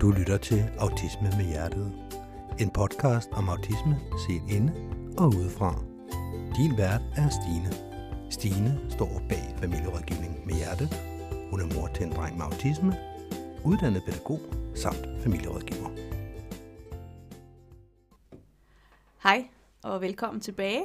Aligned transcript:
Du 0.00 0.10
lytter 0.10 0.38
til 0.38 0.64
Autisme 0.78 1.28
med 1.36 1.44
Hjertet. 1.44 1.92
En 2.60 2.70
podcast 2.70 3.28
om 3.32 3.48
autisme 3.48 3.96
set 4.26 4.42
inde 4.56 4.72
og 5.18 5.26
udefra. 5.26 5.74
Din 6.56 6.78
vært 6.78 7.02
er 7.16 7.28
Stine. 7.38 7.70
Stine 8.30 8.90
står 8.90 9.22
bag 9.28 9.44
familierådgivning 9.58 10.46
med 10.46 10.54
hjerte. 10.54 10.84
Hun 11.50 11.60
er 11.60 11.74
mor 11.74 11.86
til 11.94 12.06
en 12.06 12.12
dreng 12.12 12.36
med 12.36 12.44
autisme, 12.44 12.92
uddannet 13.64 14.02
pædagog 14.06 14.40
samt 14.74 15.22
familierådgiver. 15.22 15.90
Hej 19.22 19.48
og 19.82 20.00
velkommen 20.00 20.40
tilbage. 20.40 20.84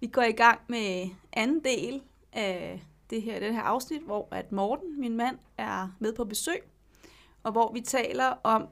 Vi 0.00 0.06
går 0.06 0.22
i 0.22 0.32
gang 0.32 0.60
med 0.68 1.10
anden 1.32 1.64
del 1.64 2.02
af 2.32 2.82
det 3.10 3.22
her, 3.22 3.40
det 3.40 3.54
her 3.54 3.62
afsnit, 3.62 4.02
hvor 4.02 4.28
at 4.30 4.52
Morten, 4.52 5.00
min 5.00 5.16
mand, 5.16 5.38
er 5.58 5.96
med 5.98 6.12
på 6.12 6.24
besøg, 6.24 6.62
og 7.42 7.52
hvor 7.52 7.72
vi 7.72 7.80
taler 7.80 8.34
om 8.42 8.68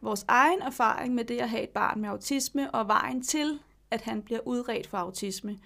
vores 0.00 0.24
egen 0.28 0.62
erfaring 0.62 1.14
med 1.14 1.24
det 1.24 1.38
at 1.38 1.50
have 1.50 1.62
et 1.62 1.68
barn 1.68 2.00
med 2.00 2.08
autisme, 2.08 2.74
og 2.74 2.88
vejen 2.88 3.22
til, 3.22 3.60
at 3.90 4.00
han 4.00 4.22
bliver 4.22 4.40
udredt 4.44 4.86
for 4.86 4.98
autisme. 4.98 5.58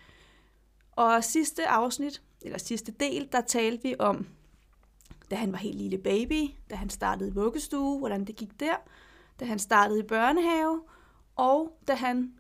Og 0.92 1.24
sidste 1.24 1.68
afsnit, 1.68 2.22
eller 2.42 2.58
sidste 2.58 2.92
del, 2.92 3.28
der 3.32 3.40
talte 3.40 3.82
vi 3.82 3.94
om, 3.98 4.26
da 5.30 5.36
han 5.36 5.52
var 5.52 5.58
helt 5.58 5.78
lille 5.78 5.98
baby, 5.98 6.50
da 6.70 6.74
han 6.74 6.90
startede 6.90 7.30
i 7.30 7.32
vuggestue, 7.32 7.98
hvordan 7.98 8.24
det 8.24 8.36
gik 8.36 8.60
der, 8.60 8.74
da 9.40 9.44
han 9.44 9.58
startede 9.58 10.00
i 10.00 10.02
børnehave, 10.02 10.82
og 11.36 11.78
da 11.88 11.94
han 11.94 12.34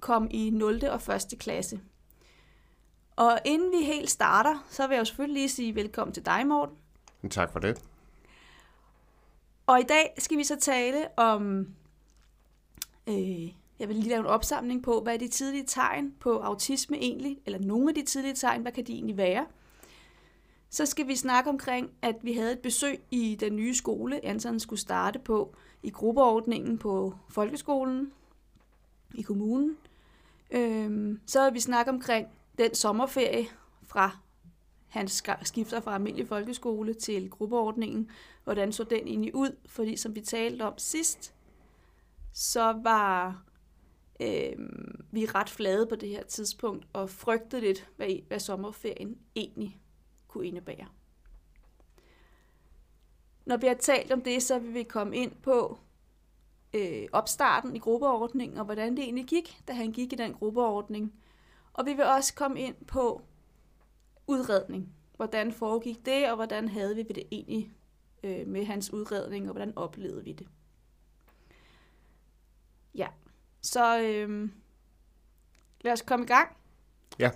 kom 0.00 0.28
i 0.30 0.50
0. 0.50 0.80
og 0.84 1.14
1. 1.14 1.38
klasse. 1.38 1.80
Og 3.16 3.38
inden 3.44 3.72
vi 3.72 3.84
helt 3.84 4.10
starter, 4.10 4.66
så 4.70 4.86
vil 4.86 4.94
jeg 4.94 5.00
jo 5.00 5.04
selvfølgelig 5.04 5.40
lige 5.40 5.48
sige 5.48 5.74
velkommen 5.74 6.14
til 6.14 6.26
dig, 6.26 6.46
Morten. 6.46 6.76
Tak 7.30 7.52
for 7.52 7.58
det. 7.58 7.89
Og 9.70 9.80
i 9.80 9.82
dag 9.82 10.14
skal 10.18 10.38
vi 10.38 10.44
så 10.44 10.56
tale 10.56 11.18
om, 11.18 11.68
øh, 13.06 13.48
jeg 13.78 13.88
vil 13.88 13.96
lige 13.96 14.08
lave 14.08 14.20
en 14.20 14.26
opsamling 14.26 14.82
på, 14.82 15.00
hvad 15.00 15.14
er 15.14 15.18
de 15.18 15.28
tidlige 15.28 15.64
tegn 15.66 16.14
på 16.20 16.38
autisme 16.38 16.96
egentlig, 16.96 17.38
eller 17.46 17.58
nogle 17.58 17.88
af 17.88 17.94
de 17.94 18.02
tidlige 18.02 18.34
tegn, 18.34 18.62
hvad 18.62 18.72
kan 18.72 18.86
de 18.86 18.92
egentlig 18.92 19.16
være? 19.16 19.46
Så 20.70 20.86
skal 20.86 21.08
vi 21.08 21.16
snakke 21.16 21.50
omkring, 21.50 21.90
at 22.02 22.16
vi 22.22 22.32
havde 22.32 22.52
et 22.52 22.58
besøg 22.58 23.00
i 23.10 23.36
den 23.40 23.56
nye 23.56 23.74
skole, 23.74 24.24
Anton 24.24 24.60
skulle 24.60 24.80
starte 24.80 25.18
på, 25.18 25.54
i 25.82 25.90
gruppeordningen 25.90 26.78
på 26.78 27.14
folkeskolen 27.28 28.12
i 29.14 29.22
kommunen. 29.22 29.76
Øhm, 30.50 31.20
så 31.26 31.44
vil 31.44 31.54
vi 31.54 31.60
snakke 31.60 31.90
omkring 31.90 32.26
den 32.58 32.74
sommerferie 32.74 33.46
fra 33.82 34.10
han 34.90 35.08
skifter 35.42 35.80
fra 35.80 35.94
almindelig 35.94 36.28
folkeskole 36.28 36.94
til 36.94 37.30
gruppeordningen. 37.30 38.10
Hvordan 38.50 38.72
så 38.72 38.84
den 38.84 39.08
egentlig 39.08 39.34
ud? 39.34 39.56
Fordi 39.66 39.96
som 39.96 40.14
vi 40.14 40.20
talte 40.20 40.62
om 40.62 40.78
sidst, 40.78 41.34
så 42.32 42.72
var 42.72 43.44
øh, 44.20 44.52
vi 45.10 45.26
ret 45.26 45.50
flade 45.50 45.86
på 45.86 45.96
det 45.96 46.08
her 46.08 46.22
tidspunkt 46.22 46.86
og 46.92 47.10
frygtede 47.10 47.62
lidt, 47.62 47.88
hvad, 47.96 48.08
hvad 48.28 48.38
sommerferien 48.38 49.18
egentlig 49.36 49.80
kunne 50.28 50.46
indebære. 50.46 50.86
Når 53.46 53.56
vi 53.56 53.66
har 53.66 53.74
talt 53.74 54.12
om 54.12 54.22
det, 54.22 54.42
så 54.42 54.58
vil 54.58 54.74
vi 54.74 54.82
komme 54.82 55.16
ind 55.16 55.32
på 55.42 55.78
øh, 56.74 57.06
opstarten 57.12 57.76
i 57.76 57.78
gruppeordningen, 57.78 58.58
og 58.58 58.64
hvordan 58.64 58.96
det 58.96 59.04
egentlig 59.04 59.26
gik, 59.26 59.62
da 59.68 59.72
han 59.72 59.92
gik 59.92 60.12
i 60.12 60.16
den 60.16 60.32
gruppeordning. 60.32 61.14
Og 61.72 61.86
vi 61.86 61.92
vil 61.92 62.04
også 62.04 62.34
komme 62.34 62.60
ind 62.60 62.74
på 62.86 63.22
udredning. 64.26 64.94
Hvordan 65.16 65.52
foregik 65.52 66.06
det, 66.06 66.30
og 66.30 66.36
hvordan 66.36 66.68
havde 66.68 66.96
vi 66.96 67.02
det 67.02 67.24
egentlig 67.30 67.72
øh, 68.22 68.46
med 68.46 68.64
hans 68.64 68.92
udredning, 68.92 69.46
og 69.46 69.52
hvordan 69.52 69.72
oplevede 69.76 70.24
vi 70.24 70.32
det? 70.32 70.46
Ja, 72.94 73.08
så 73.62 74.00
øh, 74.00 74.50
lad 75.80 75.92
os 75.92 76.02
komme 76.02 76.24
i 76.24 76.28
gang. 76.28 76.56
Ja. 77.18 77.30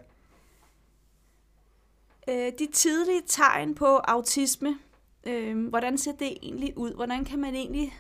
Øh, 2.29 2.53
de 2.59 2.67
tidlige 2.73 3.23
tegn 3.27 3.75
på 3.75 3.87
autisme, 3.87 4.79
øh, 5.27 5.69
hvordan 5.69 5.99
ser 5.99 6.13
det 6.13 6.39
egentlig 6.43 6.79
ud? 6.79 6.95
Hvordan 6.95 7.25
kan 7.25 7.39
man 7.39 7.55
egentlig 7.55 7.93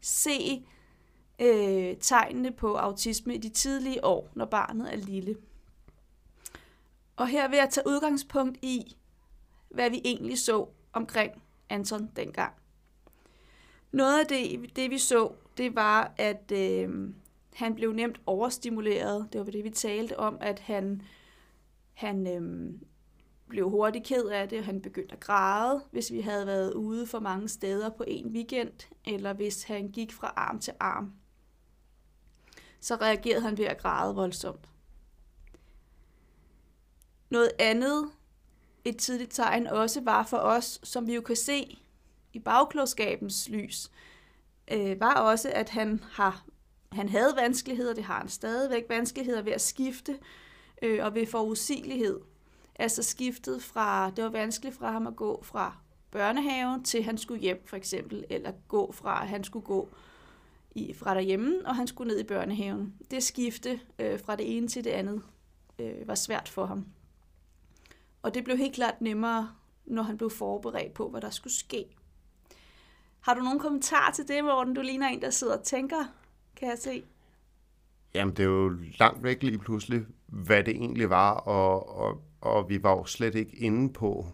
se 0.00 0.66
øh, 1.38 1.96
tegnene 2.00 2.52
på 2.52 2.76
autisme 2.76 3.34
i 3.34 3.38
de 3.38 3.48
tidlige 3.48 4.04
år, 4.04 4.30
når 4.34 4.44
barnet 4.44 4.92
er 4.92 4.96
lille? 4.96 5.36
Og 7.16 7.28
her 7.28 7.48
vil 7.48 7.56
jeg 7.56 7.68
tage 7.70 7.86
udgangspunkt 7.86 8.58
i, 8.62 8.96
hvad 9.68 9.90
vi 9.90 10.00
egentlig 10.04 10.38
så 10.38 10.68
omkring 10.92 11.42
Anton 11.70 12.10
dengang. 12.16 12.54
Noget 13.92 14.20
af 14.20 14.26
det, 14.26 14.76
det 14.76 14.90
vi 14.90 14.98
så, 14.98 15.32
det 15.56 15.74
var, 15.74 16.14
at 16.16 16.52
øh, 16.52 17.14
han 17.54 17.74
blev 17.74 17.92
nemt 17.92 18.20
overstimuleret. 18.26 19.28
Det 19.32 19.38
var 19.38 19.50
det, 19.50 19.64
vi 19.64 19.70
talte 19.70 20.18
om, 20.18 20.38
at 20.40 20.58
han, 20.58 21.02
han 21.92 22.26
øh, 22.26 22.72
blev 23.48 23.70
hurtigt 23.70 24.06
ked 24.06 24.24
af 24.24 24.48
det, 24.48 24.58
og 24.58 24.64
han 24.64 24.82
begyndte 24.82 25.14
at 25.14 25.20
græde, 25.20 25.84
hvis 25.90 26.12
vi 26.12 26.20
havde 26.20 26.46
været 26.46 26.74
ude 26.74 27.06
for 27.06 27.20
mange 27.20 27.48
steder 27.48 27.90
på 27.90 28.04
en 28.06 28.26
weekend, 28.26 28.88
eller 29.06 29.32
hvis 29.32 29.62
han 29.62 29.88
gik 29.88 30.12
fra 30.12 30.32
arm 30.36 30.58
til 30.58 30.72
arm. 30.80 31.12
Så 32.80 32.94
reagerede 32.94 33.42
han 33.42 33.58
ved 33.58 33.64
at 33.64 33.78
græde 33.78 34.14
voldsomt. 34.14 34.68
Noget 37.30 37.50
andet, 37.58 38.10
et 38.88 38.96
tidligt 38.96 39.32
tegn 39.32 39.66
også 39.66 40.00
var 40.00 40.22
for 40.22 40.36
os, 40.36 40.80
som 40.82 41.06
vi 41.06 41.14
jo 41.14 41.20
kan 41.20 41.36
se 41.36 41.78
i 42.32 42.38
bagklodskabens 42.38 43.48
lys, 43.48 43.90
øh, 44.72 45.00
var 45.00 45.14
også, 45.14 45.50
at 45.54 45.68
han 45.68 46.04
har 46.10 46.44
han 46.92 47.08
havde 47.08 47.36
vanskeligheder, 47.36 47.94
det 47.94 48.04
har 48.04 48.18
han 48.18 48.28
stadigvæk, 48.28 48.84
vanskeligheder 48.88 49.42
ved 49.42 49.52
at 49.52 49.60
skifte 49.60 50.18
øh, 50.82 51.04
og 51.04 51.14
ved 51.14 51.26
forudsigelighed. 51.26 52.20
Altså 52.74 53.02
skiftet 53.02 53.62
fra, 53.62 54.10
det 54.10 54.24
var 54.24 54.30
vanskeligt 54.30 54.76
fra 54.76 54.92
ham 54.92 55.06
at 55.06 55.16
gå 55.16 55.42
fra 55.42 55.76
børnehaven 56.10 56.84
til 56.84 57.02
han 57.02 57.18
skulle 57.18 57.40
hjem 57.40 57.62
for 57.66 57.76
eksempel, 57.76 58.24
eller 58.30 58.52
gå 58.68 58.92
fra, 58.92 59.22
at 59.22 59.28
han 59.28 59.44
skulle 59.44 59.66
gå 59.66 59.88
i, 60.74 60.94
fra 60.94 61.14
derhjemme, 61.14 61.66
og 61.66 61.76
han 61.76 61.86
skulle 61.86 62.08
ned 62.08 62.20
i 62.20 62.24
børnehaven. 62.24 62.94
Det 63.10 63.22
skifte 63.22 63.80
øh, 63.98 64.20
fra 64.20 64.36
det 64.36 64.56
ene 64.56 64.68
til 64.68 64.84
det 64.84 64.90
andet 64.90 65.22
øh, 65.78 66.08
var 66.08 66.14
svært 66.14 66.48
for 66.48 66.66
ham. 66.66 66.86
Og 68.22 68.34
det 68.34 68.44
blev 68.44 68.56
helt 68.56 68.74
klart 68.74 69.00
nemmere, 69.00 69.50
når 69.86 70.02
han 70.02 70.16
blev 70.16 70.30
forberedt 70.30 70.94
på, 70.94 71.08
hvad 71.08 71.20
der 71.20 71.30
skulle 71.30 71.54
ske. 71.54 71.84
Har 73.20 73.34
du 73.34 73.40
nogen 73.40 73.58
kommentar 73.58 74.10
til 74.10 74.28
det, 74.28 74.44
Morten? 74.44 74.74
Du 74.74 74.80
ligner 74.80 75.08
en, 75.08 75.22
der 75.22 75.30
sidder 75.30 75.58
og 75.58 75.64
tænker, 75.64 76.04
kan 76.56 76.68
jeg 76.68 76.78
se. 76.78 77.04
Jamen, 78.14 78.36
det 78.36 78.42
er 78.42 78.48
jo 78.48 78.68
langt 78.98 79.22
væk 79.22 79.42
lige 79.42 79.58
pludselig, 79.58 80.02
hvad 80.26 80.64
det 80.64 80.76
egentlig 80.76 81.10
var, 81.10 81.32
og, 81.32 81.96
og, 81.96 82.22
og 82.40 82.68
vi 82.68 82.82
var 82.82 82.90
jo 82.90 83.04
slet 83.04 83.34
ikke 83.34 83.56
inde 83.56 83.92
på 83.92 84.26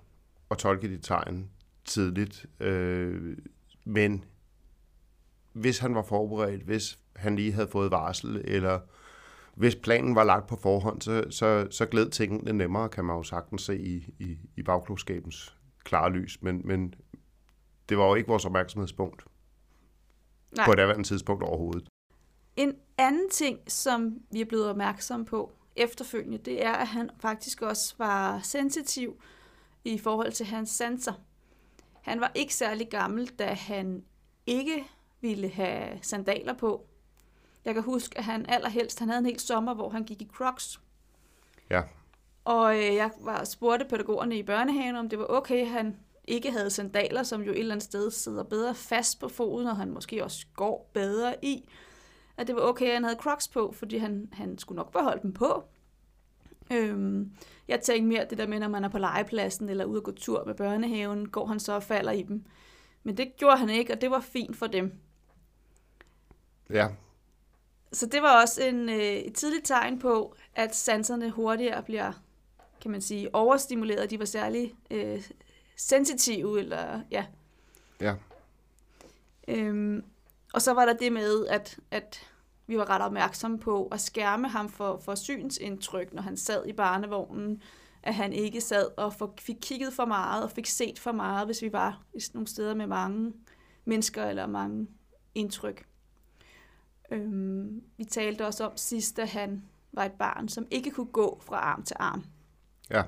at 0.50 0.58
tolke 0.58 0.88
de 0.88 0.98
tegn 0.98 1.50
tidligt. 1.84 2.46
Øh, 2.60 3.36
men 3.84 4.24
hvis 5.52 5.78
han 5.78 5.94
var 5.94 6.02
forberedt, 6.02 6.62
hvis 6.62 6.98
han 7.16 7.36
lige 7.36 7.52
havde 7.52 7.68
fået 7.68 7.90
varsel, 7.90 8.42
eller 8.44 8.80
hvis 9.56 9.76
planen 9.76 10.14
var 10.14 10.24
lagt 10.24 10.46
på 10.46 10.56
forhånd, 10.56 11.02
så, 11.02 11.24
så, 11.30 11.66
så 11.70 11.86
gled 11.86 12.10
tingene 12.10 12.52
nemmere, 12.52 12.88
kan 12.88 13.04
man 13.04 13.16
jo 13.16 13.22
sagtens 13.22 13.62
se 13.62 13.78
i, 13.78 14.14
i, 14.18 14.38
i 14.56 14.62
bagklodskabens 14.62 15.56
klare 15.84 16.12
lys. 16.12 16.42
Men, 16.42 16.62
men 16.64 16.94
det 17.88 17.98
var 17.98 18.08
jo 18.08 18.14
ikke 18.14 18.28
vores 18.28 18.44
opmærksomhedspunkt 18.44 19.24
Nej. 20.56 20.66
på 20.66 20.72
et 20.72 20.80
andet 20.80 21.06
tidspunkt 21.06 21.42
overhovedet. 21.42 21.88
En 22.56 22.74
anden 22.98 23.30
ting, 23.30 23.58
som 23.68 24.18
vi 24.30 24.40
er 24.40 24.44
blevet 24.44 24.70
opmærksom 24.70 25.24
på 25.24 25.52
efterfølgende, 25.76 26.38
det 26.38 26.64
er, 26.64 26.72
at 26.72 26.86
han 26.86 27.10
faktisk 27.20 27.62
også 27.62 27.94
var 27.98 28.40
sensitiv 28.42 29.22
i 29.84 29.98
forhold 29.98 30.32
til 30.32 30.46
hans 30.46 30.70
sanser. 30.70 31.12
Han 32.02 32.20
var 32.20 32.32
ikke 32.34 32.54
særlig 32.54 32.88
gammel, 32.90 33.26
da 33.26 33.46
han 33.46 34.04
ikke 34.46 34.84
ville 35.20 35.48
have 35.48 35.98
sandaler 36.02 36.54
på. 36.54 36.86
Jeg 37.64 37.74
kan 37.74 37.82
huske, 37.82 38.18
at 38.18 38.24
han 38.24 38.46
allerhelst, 38.48 38.98
han 38.98 39.08
havde 39.08 39.18
en 39.18 39.26
hel 39.26 39.40
sommer, 39.40 39.74
hvor 39.74 39.88
han 39.88 40.04
gik 40.04 40.22
i 40.22 40.28
crocs. 40.34 40.80
Ja. 41.70 41.82
Og 42.44 42.76
øh, 42.76 42.94
jeg 42.94 43.10
var 43.20 43.44
spurgte 43.44 43.84
pædagogerne 43.84 44.38
i 44.38 44.42
børnehaven, 44.42 44.96
om 44.96 45.08
det 45.08 45.18
var 45.18 45.26
okay, 45.28 45.60
at 45.60 45.68
han 45.68 45.96
ikke 46.24 46.50
havde 46.50 46.70
sandaler, 46.70 47.22
som 47.22 47.42
jo 47.42 47.52
et 47.52 47.58
eller 47.58 47.74
andet 47.74 47.84
sted 47.84 48.10
sidder 48.10 48.42
bedre 48.42 48.74
fast 48.74 49.20
på 49.20 49.28
foden, 49.28 49.66
og 49.66 49.76
han 49.76 49.90
måske 49.90 50.24
også 50.24 50.46
går 50.56 50.90
bedre 50.92 51.34
i. 51.42 51.68
At 52.36 52.46
det 52.46 52.54
var 52.54 52.62
okay, 52.62 52.86
at 52.86 52.92
han 52.92 53.04
havde 53.04 53.18
crocs 53.20 53.48
på, 53.48 53.72
fordi 53.72 53.96
han, 53.96 54.28
han 54.32 54.58
skulle 54.58 54.76
nok 54.76 54.92
beholde 54.92 55.22
dem 55.22 55.32
på. 55.32 55.64
Øhm, 56.72 57.32
jeg 57.68 57.80
tænkte 57.80 58.08
mere 58.08 58.26
det 58.30 58.38
der 58.38 58.46
med, 58.46 58.60
når 58.60 58.68
man 58.68 58.84
er 58.84 58.88
på 58.88 58.98
legepladsen 58.98 59.68
eller 59.68 59.84
ude 59.84 59.96
at 59.96 60.02
gå 60.02 60.12
tur 60.12 60.44
med 60.44 60.54
børnehaven, 60.54 61.28
går 61.28 61.46
han 61.46 61.60
så 61.60 61.72
og 61.72 61.82
falder 61.82 62.12
i 62.12 62.22
dem. 62.22 62.44
Men 63.02 63.16
det 63.16 63.36
gjorde 63.36 63.56
han 63.56 63.70
ikke, 63.70 63.92
og 63.92 64.00
det 64.00 64.10
var 64.10 64.20
fint 64.20 64.56
for 64.56 64.66
dem. 64.66 64.92
Ja, 66.70 66.88
så 67.94 68.06
det 68.06 68.22
var 68.22 68.40
også 68.40 68.62
en, 68.62 68.88
øh, 68.88 68.96
et 68.96 69.34
tidligt 69.34 69.66
tegn 69.66 69.98
på, 69.98 70.34
at 70.54 70.76
sanserne 70.76 71.30
hurtigere 71.30 71.82
bliver, 71.82 72.12
kan 72.80 72.90
man 72.90 73.00
sige, 73.00 73.34
overstimuleret. 73.34 74.10
De 74.10 74.18
var 74.18 74.24
særlig 74.24 74.74
øh, 74.90 75.30
sensitive, 75.76 76.60
eller 76.60 77.00
ja. 77.10 77.26
Ja. 78.00 78.14
Øhm, 79.48 80.04
og 80.54 80.62
så 80.62 80.72
var 80.72 80.84
der 80.84 80.92
det 80.92 81.12
med, 81.12 81.46
at, 81.46 81.78
at 81.90 82.30
vi 82.66 82.78
var 82.78 82.90
ret 82.90 83.02
opmærksomme 83.02 83.58
på 83.58 83.86
at 83.86 84.00
skærme 84.00 84.48
ham 84.48 84.68
for, 84.68 85.00
for 85.04 85.14
synsindtryk, 85.14 86.12
når 86.12 86.22
han 86.22 86.36
sad 86.36 86.66
i 86.66 86.72
barnevognen, 86.72 87.62
at 88.02 88.14
han 88.14 88.32
ikke 88.32 88.60
sad 88.60 88.86
og 88.96 89.14
for, 89.14 89.34
fik 89.40 89.56
kigget 89.62 89.92
for 89.92 90.04
meget 90.04 90.44
og 90.44 90.50
fik 90.50 90.66
set 90.66 90.98
for 90.98 91.12
meget, 91.12 91.46
hvis 91.46 91.62
vi 91.62 91.72
var 91.72 92.02
i 92.14 92.18
nogle 92.34 92.46
steder 92.46 92.74
med 92.74 92.86
mange 92.86 93.32
mennesker 93.84 94.24
eller 94.24 94.46
mange 94.46 94.86
indtryk. 95.34 95.86
Øhm, 97.14 97.82
vi 97.96 98.04
talte 98.04 98.46
også 98.46 98.64
om 98.64 98.76
sidst, 98.76 99.18
at 99.18 99.28
han 99.28 99.64
var 99.92 100.04
et 100.04 100.12
barn, 100.12 100.48
som 100.48 100.66
ikke 100.70 100.90
kunne 100.90 101.06
gå 101.06 101.40
fra 101.42 101.56
arm 101.56 101.82
til 101.82 101.96
arm, 101.98 102.24
Ja, 102.90 103.02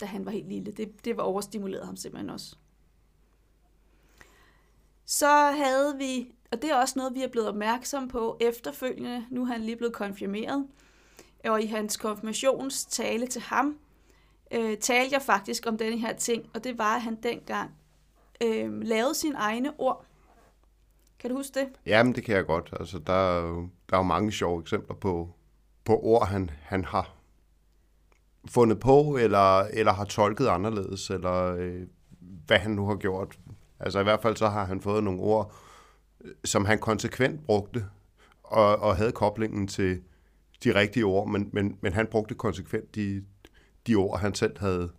da 0.00 0.06
han 0.06 0.24
var 0.26 0.30
helt 0.30 0.48
lille. 0.48 0.72
Det, 0.72 1.04
det 1.04 1.16
var 1.16 1.22
overstimuleret 1.22 1.86
ham 1.86 1.96
simpelthen 1.96 2.30
også. 2.30 2.56
Så 5.04 5.50
havde 5.56 5.96
vi, 5.98 6.34
og 6.52 6.62
det 6.62 6.70
er 6.70 6.74
også 6.74 6.98
noget, 6.98 7.14
vi 7.14 7.22
er 7.22 7.28
blevet 7.28 7.48
opmærksom 7.48 8.08
på 8.08 8.38
efterfølgende, 8.40 9.26
nu 9.30 9.42
er 9.42 9.46
han 9.46 9.60
lige 9.60 9.76
blevet 9.76 9.94
konfirmeret, 9.94 10.66
og 11.44 11.62
i 11.62 11.66
hans 11.66 11.96
konfirmationstale 11.96 13.26
til 13.26 13.42
ham, 13.42 13.78
øh, 14.50 14.78
talte 14.78 15.14
jeg 15.14 15.22
faktisk 15.22 15.66
om 15.66 15.78
denne 15.78 15.98
her 15.98 16.12
ting, 16.12 16.50
og 16.54 16.64
det 16.64 16.78
var, 16.78 16.96
at 16.96 17.02
han 17.02 17.14
dengang 17.22 17.70
øh, 18.42 18.80
lavede 18.80 19.14
sine 19.14 19.36
egne 19.36 19.80
ord. 19.80 20.04
Kan 21.20 21.30
du 21.30 21.36
huske 21.36 21.60
det? 21.60 21.68
Jamen, 21.86 22.14
det 22.14 22.24
kan 22.24 22.36
jeg 22.36 22.46
godt. 22.46 22.74
Altså, 22.80 22.98
der, 22.98 23.42
der 23.90 23.92
er 23.92 23.96
jo 23.96 24.02
mange 24.02 24.32
sjove 24.32 24.60
eksempler 24.60 24.96
på, 24.96 25.34
på 25.84 26.00
ord, 26.02 26.26
han, 26.26 26.50
han 26.62 26.84
har 26.84 27.14
fundet 28.48 28.80
på, 28.80 29.16
eller, 29.20 29.58
eller 29.60 29.92
har 29.92 30.04
tolket 30.04 30.46
anderledes, 30.46 31.10
eller 31.10 31.54
øh, 31.54 31.82
hvad 32.46 32.58
han 32.58 32.70
nu 32.70 32.86
har 32.86 32.96
gjort. 32.96 33.38
Altså 33.80 34.00
i 34.00 34.02
hvert 34.02 34.22
fald 34.22 34.36
så 34.36 34.48
har 34.48 34.64
han 34.64 34.80
fået 34.80 35.04
nogle 35.04 35.20
ord, 35.20 35.54
øh, 36.20 36.34
som 36.44 36.64
han 36.64 36.78
konsekvent 36.78 37.46
brugte, 37.46 37.86
og, 38.42 38.76
og 38.76 38.96
havde 38.96 39.12
koblingen 39.12 39.68
til 39.68 40.02
de 40.64 40.74
rigtige 40.74 41.04
ord, 41.04 41.28
men, 41.28 41.50
men, 41.52 41.78
men 41.80 41.92
han 41.92 42.06
brugte 42.06 42.34
konsekvent 42.34 42.94
de, 42.94 43.24
de 43.86 43.94
ord, 43.94 44.20
han 44.20 44.34
selv 44.34 44.58
havde, 44.58 44.90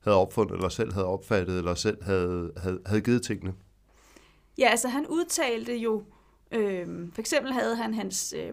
havde 0.00 0.16
opfundet, 0.16 0.54
eller 0.54 0.68
selv 0.68 0.92
havde 0.92 1.06
opfattet, 1.06 1.58
eller 1.58 1.74
selv 1.74 2.04
havde, 2.04 2.52
havde, 2.56 2.80
havde 2.86 3.00
givet 3.00 3.22
tingene. 3.22 3.54
Ja, 4.58 4.68
altså 4.68 4.88
han 4.88 5.06
udtalte 5.06 5.76
jo, 5.76 6.04
øh, 6.50 7.12
for 7.12 7.20
eksempel 7.20 7.52
havde 7.52 7.76
han 7.76 7.94
hans, 7.94 8.34
øh, 8.36 8.52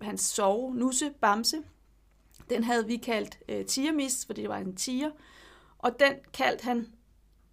hans 0.00 0.20
sove, 0.20 0.74
nusse, 0.74 1.10
bamse. 1.20 1.62
Den 2.50 2.64
havde 2.64 2.86
vi 2.86 2.96
kaldt 2.96 3.38
øh, 3.48 3.66
tigermis, 3.66 4.26
fordi 4.26 4.40
det 4.40 4.50
var 4.50 4.58
en 4.58 4.76
tiger. 4.76 5.10
Og 5.78 6.00
den 6.00 6.12
kaldte 6.34 6.64
han 6.64 6.86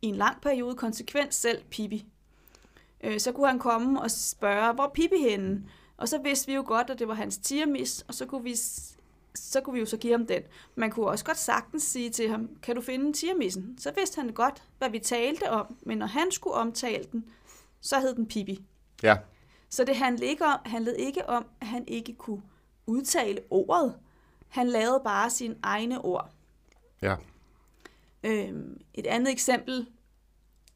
i 0.02 0.08
en 0.08 0.16
lang 0.16 0.42
periode 0.42 0.76
konsekvent 0.76 1.34
selv 1.34 1.64
Pippi. 1.70 2.06
Øh, 3.04 3.20
så 3.20 3.32
kunne 3.32 3.48
han 3.48 3.60
komme 3.60 4.02
og 4.02 4.12
spørge, 4.12 4.74
hvor 4.74 4.84
er 4.84 4.90
Pippi 4.90 5.18
henne? 5.18 5.64
Og 5.98 6.10
så 6.10 6.18
vidste 6.18 6.48
vi 6.48 6.54
jo 6.54 6.64
godt, 6.68 6.90
at 6.90 7.00
det 7.00 7.08
var 7.08 7.14
hans 7.14 7.38
tigermis, 7.38 8.06
og 8.08 8.14
så 8.14 8.26
kunne 8.26 8.44
vi 8.44 8.56
så 9.36 9.62
kunne 9.62 9.74
vi 9.74 9.80
jo 9.80 9.86
så 9.86 9.98
give 9.98 10.14
ham 10.14 10.28
den. 10.28 10.42
Man 10.76 10.92
kunne 10.92 11.08
også 11.08 11.26
godt 11.26 11.38
sagtens 11.38 11.84
sige 11.84 12.10
til 12.10 12.30
ham, 12.30 12.50
kan 12.62 12.76
du 12.76 12.82
finde 12.82 13.14
tigermissen? 13.14 13.78
Så 13.80 13.92
vidste 13.98 14.22
han 14.22 14.34
godt, 14.34 14.64
hvad 14.78 14.90
vi 14.90 15.00
talte 15.00 15.50
om, 15.50 15.76
men 15.82 15.98
når 15.98 16.06
han 16.06 16.32
skulle 16.32 16.54
omtale 16.54 17.04
den, 17.12 17.26
så 17.88 18.00
hed 18.00 18.16
den 18.16 18.26
Pippi. 18.26 18.66
Ja, 19.04 19.18
Så 19.70 19.84
det 19.84 19.96
handlede 19.96 20.26
ikke 20.26 20.46
om, 20.46 20.60
handlede 20.66 21.00
ikke 21.00 21.30
om, 21.30 21.46
at 21.62 21.68
han 21.68 21.84
ikke 21.88 22.14
kunne 22.14 22.42
udtale 22.88 23.40
ordet. 23.50 23.96
Han 24.48 24.68
lavede 24.68 25.02
bare 25.04 25.30
sine 25.30 25.56
egne 25.64 26.02
ord. 26.02 26.30
ja, 27.02 27.16
Øhm, 28.24 28.82
et 28.94 29.08
andet 29.08 29.32
eksempel 29.32 29.88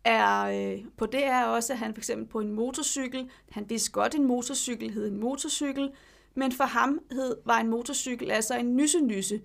er, 0.03 0.41
øh, 0.41 0.85
på 0.97 1.05
det 1.05 1.25
er 1.25 1.43
også, 1.45 1.73
at 1.73 1.79
han 1.79 1.93
for 1.93 1.99
eksempel 1.99 2.27
på 2.27 2.39
en 2.39 2.51
motorcykel, 2.51 3.29
han 3.51 3.69
vidste 3.69 3.91
godt, 3.91 4.15
en 4.15 4.27
motorcykel 4.27 4.91
hed 4.91 5.07
en 5.07 5.19
motorcykel, 5.19 5.91
men 6.35 6.51
for 6.51 6.63
ham 6.63 6.99
hed, 7.11 7.37
var 7.45 7.59
en 7.59 7.67
motorcykel 7.67 8.31
altså 8.31 8.57
en 8.57 8.75
nysse-nysse. 8.75 9.41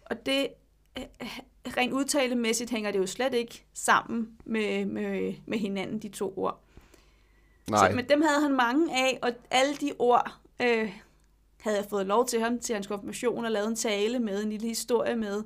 Og 0.00 0.26
det 0.26 0.48
øh, 0.98 1.04
rent 1.76 1.92
udtalemæssigt 1.92 2.70
hænger 2.70 2.90
det 2.90 2.98
jo 2.98 3.06
slet 3.06 3.34
ikke 3.34 3.64
sammen 3.74 4.38
med, 4.44 4.84
med, 4.84 5.34
med 5.46 5.58
hinanden, 5.58 5.98
de 5.98 6.08
to 6.08 6.34
ord. 6.36 6.64
Nej, 7.70 7.90
Så, 7.90 7.96
men 7.96 8.08
dem 8.08 8.22
havde 8.22 8.40
han 8.40 8.52
mange 8.52 8.96
af, 8.96 9.18
og 9.22 9.32
alle 9.50 9.76
de 9.76 9.92
ord 9.98 10.36
øh, 10.62 10.92
havde 11.60 11.76
jeg 11.76 11.86
fået 11.90 12.06
lov 12.06 12.26
til 12.26 12.40
ham 12.40 12.58
til 12.58 12.74
hans 12.74 12.86
konfirmation 12.86 13.44
og 13.44 13.50
lavet 13.50 13.68
en 13.68 13.76
tale 13.76 14.18
med, 14.18 14.42
en 14.42 14.50
lille 14.50 14.68
historie 14.68 15.16
med 15.16 15.38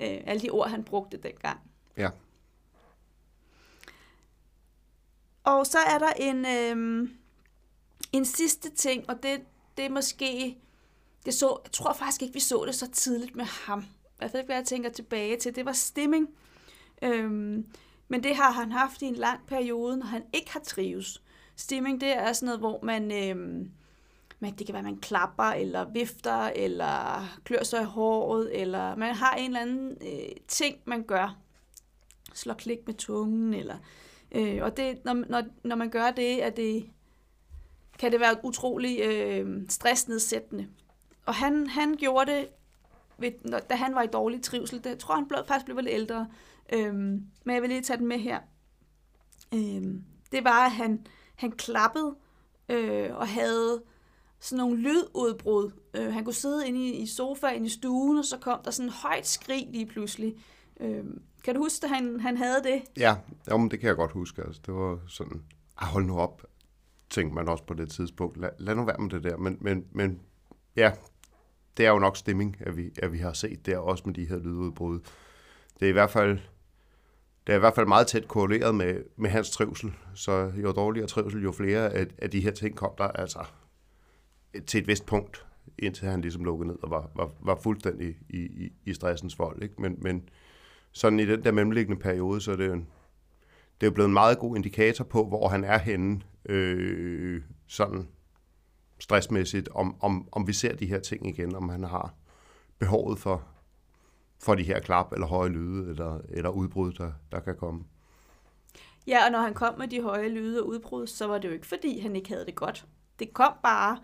øh, 0.00 0.20
alle 0.26 0.40
de 0.40 0.50
ord, 0.50 0.70
han 0.70 0.84
brugte 0.84 1.16
dengang. 1.16 1.60
ja, 1.96 2.10
Og 5.44 5.66
så 5.66 5.78
er 5.78 5.98
der 5.98 6.12
en, 6.16 6.46
øh, 6.46 7.08
en 8.12 8.24
sidste 8.24 8.70
ting, 8.70 9.10
og 9.10 9.22
det, 9.22 9.40
det 9.76 9.84
er 9.84 9.90
måske, 9.90 10.58
det 11.26 11.34
så, 11.34 11.60
jeg 11.64 11.72
tror 11.72 11.92
faktisk 11.92 12.22
ikke, 12.22 12.34
vi 12.34 12.40
så 12.40 12.64
det 12.66 12.74
så 12.74 12.90
tidligt 12.90 13.36
med 13.36 13.44
ham. 13.44 13.84
Hvert 14.18 14.30
fald 14.30 14.40
ikke, 14.40 14.48
hvad 14.48 14.56
jeg 14.56 14.66
tænker 14.66 14.90
tilbage 14.90 15.36
til. 15.36 15.56
Det 15.56 15.64
var 15.64 15.72
stimming. 15.72 16.28
Øhm, 17.02 17.66
men 18.08 18.22
det 18.22 18.36
har 18.36 18.50
han 18.50 18.72
haft 18.72 19.02
i 19.02 19.04
en 19.04 19.14
lang 19.14 19.46
periode, 19.46 19.96
når 19.96 20.06
han 20.06 20.22
ikke 20.32 20.52
har 20.52 20.60
trives. 20.60 21.22
Stimming, 21.58 22.00
det 22.00 22.16
er 22.16 22.32
sådan 22.32 22.46
noget, 22.46 22.60
hvor 22.60 22.80
man, 22.82 23.12
Øh, 23.12 23.66
man, 24.40 24.54
det 24.58 24.66
kan 24.66 24.72
være, 24.72 24.82
man 24.82 25.00
klapper, 25.00 25.44
eller 25.44 25.84
vifter, 25.84 26.42
eller 26.46 27.24
klør 27.44 27.62
sig 27.62 27.82
i 27.82 27.84
håret, 27.84 28.60
eller 28.60 28.96
man 28.96 29.14
har 29.14 29.34
en 29.34 29.46
eller 29.46 29.60
anden 29.60 29.98
øh, 30.00 30.36
ting, 30.48 30.76
man 30.84 31.02
gør. 31.02 31.38
Slår 32.34 32.54
klik 32.54 32.78
med 32.86 32.94
tungen, 32.94 33.54
eller... 33.54 33.76
Øh, 34.32 34.58
og 34.62 34.76
det, 34.76 35.04
når, 35.04 35.14
når, 35.14 35.42
når 35.64 35.76
man 35.76 35.90
gør 35.90 36.10
det, 36.10 36.44
er 36.44 36.50
det, 36.50 36.90
kan 37.98 38.12
det 38.12 38.20
være 38.20 38.44
utrolig 38.44 39.00
øh, 39.00 39.62
stressnedsættende. 39.68 40.68
Og 41.26 41.34
han, 41.34 41.66
han 41.66 41.96
gjorde 41.96 42.32
det, 42.32 42.48
ved, 43.18 43.32
når, 43.44 43.58
da 43.58 43.74
han 43.74 43.94
var 43.94 44.02
i 44.02 44.06
dårlig 44.06 44.42
trivsel. 44.42 44.84
Det 44.84 44.90
jeg 44.90 44.98
tror 44.98 45.14
han 45.14 45.28
blev, 45.28 45.44
faktisk 45.46 45.64
blev 45.64 45.78
lidt 45.78 45.94
ældre. 45.94 46.26
Øh, 46.72 46.94
men 46.94 47.54
jeg 47.54 47.62
vil 47.62 47.70
lige 47.70 47.82
tage 47.82 47.98
den 47.98 48.06
med 48.06 48.18
her. 48.18 48.38
Øh, 49.54 49.82
det 50.32 50.44
var, 50.44 50.64
at 50.64 50.70
han, 50.70 51.06
han 51.38 51.52
klappede 51.52 52.14
øh, 52.68 53.16
og 53.16 53.28
havde 53.28 53.82
sådan 54.40 54.58
nogle 54.58 54.76
lydudbrud. 54.76 55.70
Øh, 55.94 56.12
han 56.12 56.24
kunne 56.24 56.34
sidde 56.34 56.68
inde 56.68 56.80
i, 56.80 56.92
i 56.92 57.06
sofaen 57.06 57.64
i 57.64 57.68
stuen, 57.68 58.18
og 58.18 58.24
så 58.24 58.38
kom 58.38 58.60
der 58.64 58.70
sådan 58.70 58.88
en 58.88 58.92
højt 58.92 59.26
skrig 59.26 59.68
lige 59.70 59.86
pludselig. 59.86 60.36
Øh, 60.80 61.04
kan 61.44 61.54
du 61.54 61.60
huske, 61.60 61.84
at 61.84 61.90
han, 61.90 62.20
han 62.20 62.36
havde 62.36 62.62
det? 62.62 62.82
ja, 62.96 63.16
jamen, 63.50 63.70
det 63.70 63.80
kan 63.80 63.88
jeg 63.88 63.96
godt 63.96 64.12
huske. 64.12 64.42
Altså, 64.42 64.60
det 64.66 64.74
var 64.74 64.98
sådan, 65.08 65.42
ah, 65.76 65.88
hold 65.88 66.04
nu 66.04 66.18
op, 66.18 66.44
tænkte 67.10 67.34
man 67.34 67.48
også 67.48 67.64
på 67.64 67.74
det 67.74 67.90
tidspunkt. 67.90 68.36
Lad, 68.36 68.50
lad 68.58 68.74
nu 68.74 68.84
være 68.84 68.98
med 68.98 69.10
det 69.10 69.24
der. 69.24 69.36
Men, 69.36 69.58
men, 69.60 69.86
men 69.92 70.20
ja, 70.76 70.92
det 71.76 71.86
er 71.86 71.90
jo 71.90 71.98
nok 71.98 72.16
stemning, 72.16 72.56
at 72.60 72.76
vi, 72.76 72.90
at 73.02 73.12
vi 73.12 73.18
har 73.18 73.32
set 73.32 73.66
der, 73.66 73.78
også 73.78 74.02
med 74.06 74.14
de 74.14 74.28
her 74.28 74.38
lydudbrud. 74.38 75.00
Det 75.80 75.86
er 75.86 75.90
i 75.90 75.92
hvert 75.92 76.10
fald, 76.10 76.38
det 77.48 77.54
er 77.54 77.56
i 77.56 77.60
hvert 77.60 77.74
fald 77.74 77.86
meget 77.86 78.06
tæt 78.06 78.28
korreleret 78.28 78.74
med, 78.74 79.04
med 79.16 79.30
hans 79.30 79.50
trivsel. 79.50 79.92
Så 80.14 80.52
jo 80.62 80.72
dårligere 80.72 81.06
trivsel, 81.06 81.42
jo 81.42 81.52
flere 81.52 81.92
af, 81.92 82.06
af 82.18 82.30
de 82.30 82.40
her 82.40 82.50
ting 82.50 82.76
kom 82.76 82.90
der 82.98 83.08
altså 83.08 83.44
til 84.66 84.80
et 84.80 84.88
vist 84.88 85.06
punkt, 85.06 85.46
indtil 85.78 86.08
han 86.08 86.20
ligesom 86.20 86.44
lukkede 86.44 86.68
ned 86.68 86.76
og 86.82 86.90
var, 86.90 87.10
var, 87.14 87.30
var 87.40 87.58
fuldstændig 87.62 88.16
i, 88.30 88.38
i, 88.38 88.72
i 88.84 88.94
stressens 88.94 89.38
vold. 89.38 89.62
Ikke? 89.62 89.74
Men, 89.78 89.96
men 89.98 90.28
sådan 90.92 91.20
i 91.20 91.26
den 91.26 91.44
der 91.44 91.52
mellemliggende 91.52 92.00
periode, 92.00 92.40
så 92.40 92.52
er 92.52 92.56
det 92.56 92.66
jo 92.66 92.72
en, 92.72 92.88
det 93.80 93.86
er 93.86 93.90
jo 93.90 93.94
blevet 93.94 94.08
en 94.08 94.14
meget 94.14 94.38
god 94.38 94.56
indikator 94.56 95.04
på, 95.04 95.26
hvor 95.26 95.48
han 95.48 95.64
er 95.64 95.78
henne, 95.78 96.20
øh, 96.48 97.42
sådan 97.66 98.08
stressmæssigt, 98.98 99.68
om, 99.68 99.96
om, 100.00 100.28
om 100.32 100.46
vi 100.46 100.52
ser 100.52 100.74
de 100.74 100.86
her 100.86 101.00
ting 101.00 101.28
igen, 101.28 101.54
om 101.54 101.68
han 101.68 101.84
har 101.84 102.14
behovet 102.78 103.18
for, 103.18 103.44
for 104.40 104.54
de 104.54 104.62
her 104.62 104.80
klap 104.80 105.12
eller 105.12 105.26
høje 105.26 105.48
lyde 105.48 105.90
eller, 105.90 106.20
eller 106.28 106.50
udbrud, 106.50 106.92
der, 106.92 107.12
der 107.32 107.40
kan 107.40 107.56
komme. 107.56 107.84
Ja, 109.06 109.24
og 109.24 109.32
når 109.32 109.38
han 109.38 109.54
kom 109.54 109.78
med 109.78 109.88
de 109.88 110.02
høje 110.02 110.28
lyde 110.28 110.62
og 110.62 110.68
udbrud, 110.68 111.06
så 111.06 111.26
var 111.26 111.38
det 111.38 111.48
jo 111.48 111.52
ikke, 111.52 111.66
fordi 111.66 111.98
han 111.98 112.16
ikke 112.16 112.28
havde 112.28 112.46
det 112.46 112.54
godt. 112.54 112.86
Det 113.18 113.34
kom 113.34 113.52
bare 113.62 113.98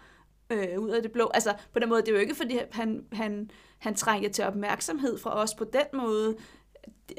øh, 0.50 0.79
ud 0.79 0.91
af 0.91 1.03
det 1.03 1.12
blå. 1.12 1.31
Altså, 1.35 1.55
på 1.73 1.79
den 1.79 1.88
måde, 1.88 2.00
det 2.00 2.09
er 2.09 2.12
jo 2.12 2.19
ikke, 2.19 2.35
fordi 2.35 2.59
han, 2.71 3.05
han, 3.12 3.50
han 3.79 3.95
trængte 3.95 4.29
til 4.29 4.45
opmærksomhed 4.45 5.19
fra 5.19 5.35
os 5.43 5.55
på 5.55 5.64
den 5.64 5.87
måde. 5.93 6.37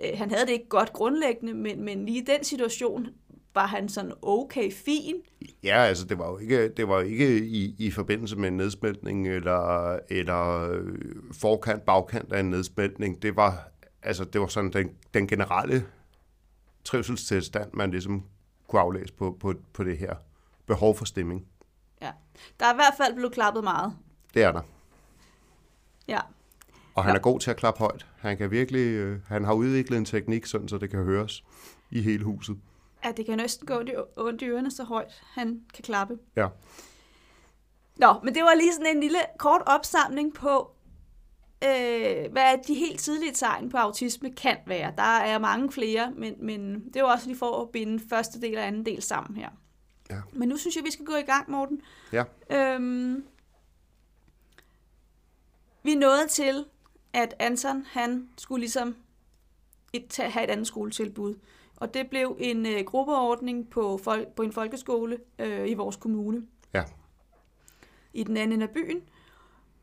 Øh, 0.04 0.18
han 0.18 0.32
havde 0.32 0.46
det 0.46 0.52
ikke 0.52 0.70
godt 0.70 0.94
grundlæggende, 0.94 1.54
men, 1.54 1.84
men 1.84 2.06
lige 2.06 2.22
i 2.22 2.26
den 2.26 2.44
situation 2.44 3.08
var 3.56 3.66
han 3.66 3.90
sådan 3.90 4.12
okay 4.22 4.72
fin. 4.72 5.16
Ja, 5.64 5.78
altså 5.78 6.06
det 6.06 6.18
var 6.18 6.30
jo 6.30 6.38
ikke, 6.38 6.70
det 6.70 6.88
var 6.88 6.96
jo 6.96 7.06
ikke 7.08 7.46
i, 7.46 7.76
i 7.78 7.92
forbindelse 7.92 8.36
med 8.36 8.48
en 8.48 8.58
nedsmeltning 8.58 9.28
eller, 9.28 10.00
eller 10.10 10.70
øh, 10.72 10.98
forkant, 11.32 11.86
bagkant 11.86 12.34
af 12.34 12.40
en 12.40 12.50
nedsmeltning. 12.50 13.22
Det 13.22 13.36
var, 13.36 13.68
altså, 14.04 14.24
det 14.24 14.42
var 14.42 14.48
sådan 14.48 14.74
den, 14.74 14.90
den 15.14 15.28
generelle 15.28 15.86
trivselstilstand, 16.84 17.70
man 17.74 17.92
ligesom 17.92 18.24
kunne 18.68 18.82
aflæse 18.82 19.14
på, 19.14 19.38
på, 19.40 19.54
på 19.74 19.84
det 19.84 19.98
her 19.98 20.16
behov 20.68 20.98
for 20.98 21.06
stemning. 21.06 21.46
Ja. 22.02 22.12
Der 22.60 22.66
er 22.66 22.74
i 22.74 22.76
hvert 22.76 22.94
fald 22.98 23.16
blevet 23.16 23.34
klappet 23.34 23.64
meget. 23.64 23.94
Det 24.34 24.44
er 24.44 24.52
der. 24.52 24.62
Ja. 26.08 26.20
Og 26.96 27.04
han 27.04 27.12
Ja. 27.14 27.18
er 27.18 27.22
god 27.22 27.40
til 27.40 27.52
at 27.52 27.58
klappe 27.58 27.80
højt. 27.80 28.06
Han 28.18 28.38
kan 28.38 28.52
virkelig, 28.52 28.82
øh, 28.88 29.20
han 29.28 29.44
har 29.46 29.54
udviklet 29.54 29.98
en 29.98 30.06
teknik, 30.06 30.46
sådan 30.46 30.68
så 30.68 30.78
det 30.78 30.90
kan 30.90 31.04
høres 31.04 31.44
i 31.92 32.02
hele 32.02 32.24
huset. 32.24 32.58
At 33.06 33.18
det 33.18 33.26
kan 33.26 33.38
næsten 33.38 33.68
gå 33.68 33.74
ondt 34.18 34.42
i, 34.42 34.46
ørerne, 34.46 34.72
så 34.72 34.84
højt 34.84 35.24
han 35.34 35.62
kan 35.74 35.84
klappe. 35.84 36.18
Ja. 36.36 36.48
Nå, 37.96 38.14
men 38.24 38.36
det 38.36 38.44
var 38.44 38.56
lige 38.56 38.74
sådan 38.74 38.96
en 38.96 39.02
lille 39.02 39.20
kort 39.38 39.62
opsamling 39.66 40.34
på, 40.34 40.72
øh, 41.64 42.32
hvad 42.32 42.64
de 42.68 42.74
helt 42.74 43.00
tidlige 43.00 43.34
tegn 43.34 43.70
på 43.70 43.78
autisme 43.78 44.34
kan 44.34 44.58
være. 44.68 44.94
Der 44.98 45.04
er 45.04 45.40
mange 45.40 45.72
flere, 45.72 46.12
men, 46.12 46.36
men 46.40 46.86
det 46.94 47.00
jo 47.00 47.08
også 47.08 47.28
lige 47.28 47.38
for 47.38 47.62
at 47.62 47.70
binde 47.70 48.04
første 48.10 48.42
del 48.42 48.58
og 48.58 48.68
anden 48.68 48.86
del 48.86 49.02
sammen 49.02 49.38
her. 49.38 49.50
Ja. 50.10 50.22
Men 50.34 50.50
nu 50.50 50.58
synes 50.58 50.76
jeg, 50.76 50.84
vi 50.84 50.92
skal 50.92 51.06
gå 51.06 51.16
i 51.16 51.22
gang, 51.22 51.52
Morten. 51.52 51.82
Ja. 52.12 52.24
Øhm, 52.50 53.26
vi 55.84 55.92
er 55.92 55.98
nået 55.98 56.30
til, 56.30 56.66
at 57.14 57.36
Anton, 57.40 57.86
han 57.92 58.30
skulle 58.38 58.60
ligesom 58.60 58.96
et, 59.94 60.18
have 60.18 60.44
et 60.44 60.50
andet 60.50 60.68
skoletilbud. 60.68 61.36
Og 61.76 61.94
det 61.94 62.10
blev 62.10 62.38
en 62.40 62.66
øh, 62.66 62.86
gruppeordning 62.86 63.70
på, 63.70 64.00
fol- 64.08 64.34
på 64.36 64.42
en 64.42 64.52
folkeskole 64.52 65.18
øh, 65.40 65.70
i 65.70 65.74
vores 65.74 65.96
kommune. 65.96 66.48
Ja. 66.74 66.84
I 68.14 68.24
den 68.24 68.38
anden 68.38 68.62
af 68.62 68.70
byen. 68.70 69.02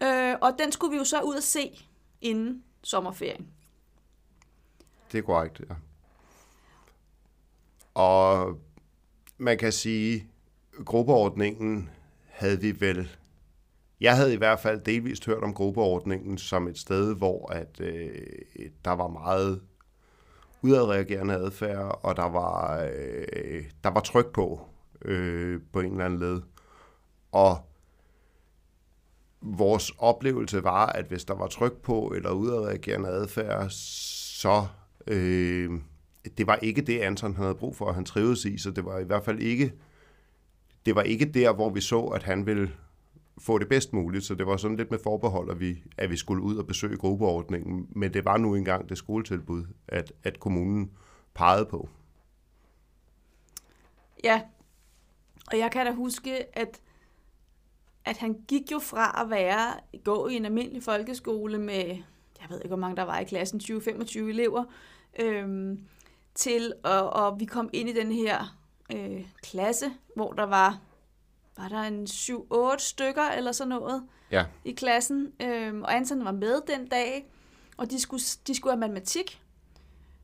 Øh, 0.03 0.35
og 0.41 0.55
den 0.59 0.73
skulle 0.73 0.91
vi 0.91 0.97
jo 0.97 1.05
så 1.05 1.21
ud 1.21 1.35
og 1.35 1.43
se 1.43 1.87
inden 2.21 2.65
sommerferien. 2.83 3.49
Det 5.13 5.19
er 5.19 5.23
korrekt, 5.23 5.61
ja. 5.61 5.75
Og 7.95 8.59
man 9.39 9.59
kan 9.59 9.73
sige, 9.73 10.31
gruppeordningen 10.85 11.91
havde 12.27 12.61
vi 12.61 12.81
vel... 12.81 13.09
Jeg 14.01 14.17
havde 14.17 14.35
i 14.35 14.37
hvert 14.37 14.61
fald 14.61 14.81
delvist 14.81 15.27
hørt 15.27 15.43
om 15.43 15.55
gruppeordningen 15.55 16.39
som 16.39 16.69
et 16.69 16.79
sted, 16.79 17.15
hvor 17.17 17.53
at, 17.53 17.81
øh, 17.81 18.11
der 18.85 18.91
var 18.91 19.09
meget 19.09 19.63
udadreagerende 20.63 21.35
adfærd, 21.35 22.01
og 22.03 22.17
der 22.17 22.29
var, 22.29 22.83
øh, 22.83 23.65
der 23.85 23.91
var 23.91 24.01
tryk 24.01 24.27
på 24.33 24.61
øh, 25.05 25.61
på 25.73 25.81
en 25.81 25.93
eller 25.93 26.05
anden 26.05 26.21
led. 26.21 26.41
Og 27.33 27.59
vores 29.41 29.93
oplevelse 29.99 30.65
var, 30.65 30.87
at 30.87 31.05
hvis 31.05 31.25
der 31.25 31.35
var 31.35 31.47
tryk 31.47 31.77
på 31.77 32.13
eller 32.17 32.31
udadreagerende 32.31 33.09
adfærd, 33.09 33.71
så 33.71 34.67
øh, 35.07 35.71
det 36.39 36.47
var 36.47 36.57
ikke 36.57 36.83
det, 36.83 36.99
Anton 36.99 37.37
havde 37.37 37.55
brug 37.55 37.77
for, 37.77 37.89
at 37.89 37.95
han 37.95 38.05
trivedes 38.05 38.45
i, 38.45 38.59
så 38.59 38.71
det 38.71 38.85
var 38.85 38.99
i 38.99 39.05
hvert 39.05 39.25
fald 39.25 39.39
ikke 39.39 39.73
det 40.87 40.95
var 40.95 41.03
ikke 41.03 41.25
der, 41.25 41.53
hvor 41.53 41.71
vi 41.71 41.81
så, 41.81 42.01
at 42.01 42.23
han 42.23 42.47
ville 42.47 42.73
få 43.39 43.59
det 43.59 43.69
bedst 43.69 43.93
muligt, 43.93 44.25
så 44.25 44.35
det 44.35 44.47
var 44.47 44.57
sådan 44.57 44.77
lidt 44.77 44.91
med 44.91 44.99
forbehold, 44.99 45.51
at 45.51 45.61
vi, 45.61 45.83
at 45.99 46.11
vi 46.11 46.17
skulle 46.17 46.43
ud 46.43 46.57
og 46.57 46.67
besøge 46.67 46.97
gruppeordningen, 46.97 47.87
men 47.91 48.15
det 48.15 48.25
var 48.25 48.37
nu 48.37 48.55
engang 48.55 48.89
det 48.89 48.99
skoletilbud, 48.99 49.65
at, 49.89 50.13
at 50.25 50.41
kommunen 50.41 50.91
pegede 51.35 51.67
på. 51.67 51.89
Ja, 54.25 54.43
og 55.51 55.59
jeg 55.59 55.71
kan 55.71 55.87
da 55.87 55.93
huske, 55.93 56.59
at, 56.59 56.81
at 58.05 58.17
han 58.17 58.43
gik 58.49 58.73
jo 58.73 58.79
fra 58.79 59.23
at 59.23 59.31
være 59.31 59.73
gå 60.05 60.29
i 60.29 60.35
en 60.35 60.45
almindelig 60.45 60.83
folkeskole 60.83 61.59
med, 61.59 61.87
jeg 62.41 62.47
ved 62.49 62.59
ikke, 62.59 62.69
hvor 62.69 62.77
mange 62.77 62.97
der 62.97 63.03
var 63.03 63.19
i 63.19 63.25
klassen, 63.25 63.61
20-25 63.61 64.19
elever, 64.19 64.65
øhm, 65.19 65.81
til 66.35 66.73
at 66.85 67.03
og 67.03 67.41
vi 67.41 67.45
kom 67.45 67.71
ind 67.73 67.89
i 67.89 67.93
den 67.93 68.13
her 68.13 68.57
øh, 68.95 69.27
klasse, 69.43 69.91
hvor 70.17 70.33
der 70.33 70.45
var, 70.45 70.81
var 71.57 71.69
der 71.69 71.81
en 71.83 72.05
7-8 72.05 72.79
stykker 72.79 73.23
eller 73.23 73.53
sådan 73.53 73.69
noget 73.69 74.05
Ja. 74.31 74.45
i 74.65 74.73
klassen, 74.73 75.33
øhm, 75.43 75.83
og 75.83 75.95
Anton 75.97 76.25
var 76.25 76.33
med 76.33 76.61
den 76.67 76.89
dag, 76.89 77.33
og 77.77 77.91
de 77.91 78.01
skulle, 78.01 78.23
de 78.47 78.55
skulle 78.55 78.73
have 78.73 78.81
matematik. 78.81 79.43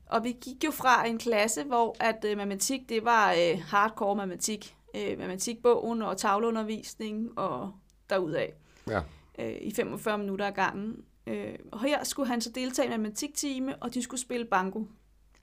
Og 0.07 0.25
vi 0.25 0.37
gik 0.41 0.65
jo 0.65 0.71
fra 0.71 1.07
en 1.07 1.19
klasse, 1.19 1.65
hvor 1.65 1.97
at 2.01 2.25
øh, 2.25 2.37
matematik, 2.37 2.89
det 2.89 3.05
var 3.05 3.33
øh, 3.33 3.61
hardcore 3.67 4.17
matematik. 4.17 4.77
Øh, 4.97 5.19
matematikbogen 5.19 6.03
og 6.03 6.17
tavleundervisning 6.19 7.39
og 7.39 7.73
derudaf 8.11 8.53
Ja. 8.87 9.01
øh, 9.39 9.57
i 9.61 9.73
45 9.75 10.19
minutter 10.19 10.47
ad 10.47 10.53
gangen. 10.53 11.05
Øh, 11.27 11.55
og 11.73 11.81
her 11.83 12.05
skulle 12.05 12.29
han 12.29 12.41
så 12.41 12.51
deltage 12.51 12.89
i 12.89 12.95
en 12.95 13.01
matematiktime, 13.01 13.77
og 13.83 13.95
de 13.95 14.03
skulle 14.03 14.21
spille 14.21 14.47
banko. 14.47 14.87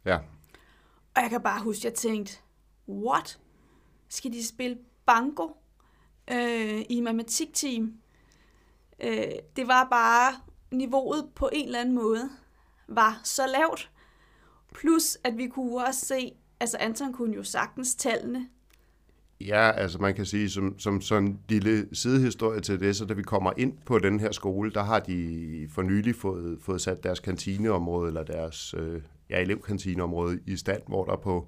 Ja. 0.06 0.18
Og 1.16 1.22
jeg 1.22 1.30
kan 1.30 1.42
bare 1.42 1.62
huske, 1.64 1.80
at 1.80 1.86
jeg 1.86 1.94
tænkte, 1.94 2.38
what? 2.90 3.40
Skal 4.10 4.34
de 4.34 4.48
spille 4.48 4.78
banko 5.06 5.58
øh, 6.32 6.82
i 6.90 7.02
matematikteam? 7.02 7.94
Øh, 9.04 9.24
det 9.56 9.68
var 9.68 9.88
bare, 9.92 10.34
niveauet 10.72 11.30
på 11.36 11.50
en 11.54 11.66
eller 11.66 11.80
anden 11.80 11.96
måde 11.96 12.30
var 12.88 13.22
så 13.24 13.42
lavt. 13.48 13.92
Plus, 14.74 15.18
at 15.24 15.38
vi 15.38 15.48
kunne 15.48 15.86
også 15.86 16.06
se, 16.06 16.32
altså 16.60 16.78
Anton 16.80 17.14
kunne 17.14 17.36
jo 17.36 17.44
sagtens 17.44 17.96
tallene. 17.96 18.48
Ja, 19.42 19.72
altså 19.72 20.00
man 20.00 20.16
kan 20.16 20.26
sige, 20.26 20.50
som, 20.50 20.80
som 20.80 21.02
sådan 21.02 21.28
en 21.28 21.40
lille 21.50 21.88
sidehistorie 21.96 22.62
til 22.62 22.80
det, 22.80 22.96
så 22.96 23.06
da 23.06 23.14
vi 23.14 23.24
kommer 23.24 23.52
ind 23.58 23.74
på 23.86 24.00
den 24.00 24.20
her 24.20 24.32
skole, 24.32 24.72
der 24.72 24.84
har 24.84 25.00
de 25.00 25.68
for 25.72 25.82
nylig 25.82 26.16
fået, 26.16 26.58
fået 26.62 26.82
sat 26.82 27.04
deres 27.04 27.20
kantineområde, 27.20 28.08
eller 28.08 28.24
deres 28.24 28.74
øh, 28.78 29.02
ja, 29.30 29.42
elevkantineområde 29.42 30.40
i 30.48 30.56
stand, 30.56 30.82
hvor 30.88 31.06
der 31.06 31.16
på, 31.16 31.48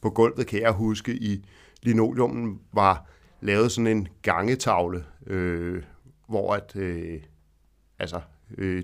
på 0.00 0.10
gulvet, 0.10 0.46
kan 0.46 0.60
jeg 0.60 0.72
huske, 0.72 1.14
i 1.14 1.44
linoleummen 1.82 2.60
var 2.72 3.10
lavet 3.44 3.72
sådan 3.72 3.86
en 3.86 4.08
gangetavle, 4.22 5.04
øh, 5.26 5.82
hvor 6.28 6.54
at, 6.54 6.76
øh, 6.76 7.20
altså, 7.98 8.20
øh, 8.58 8.82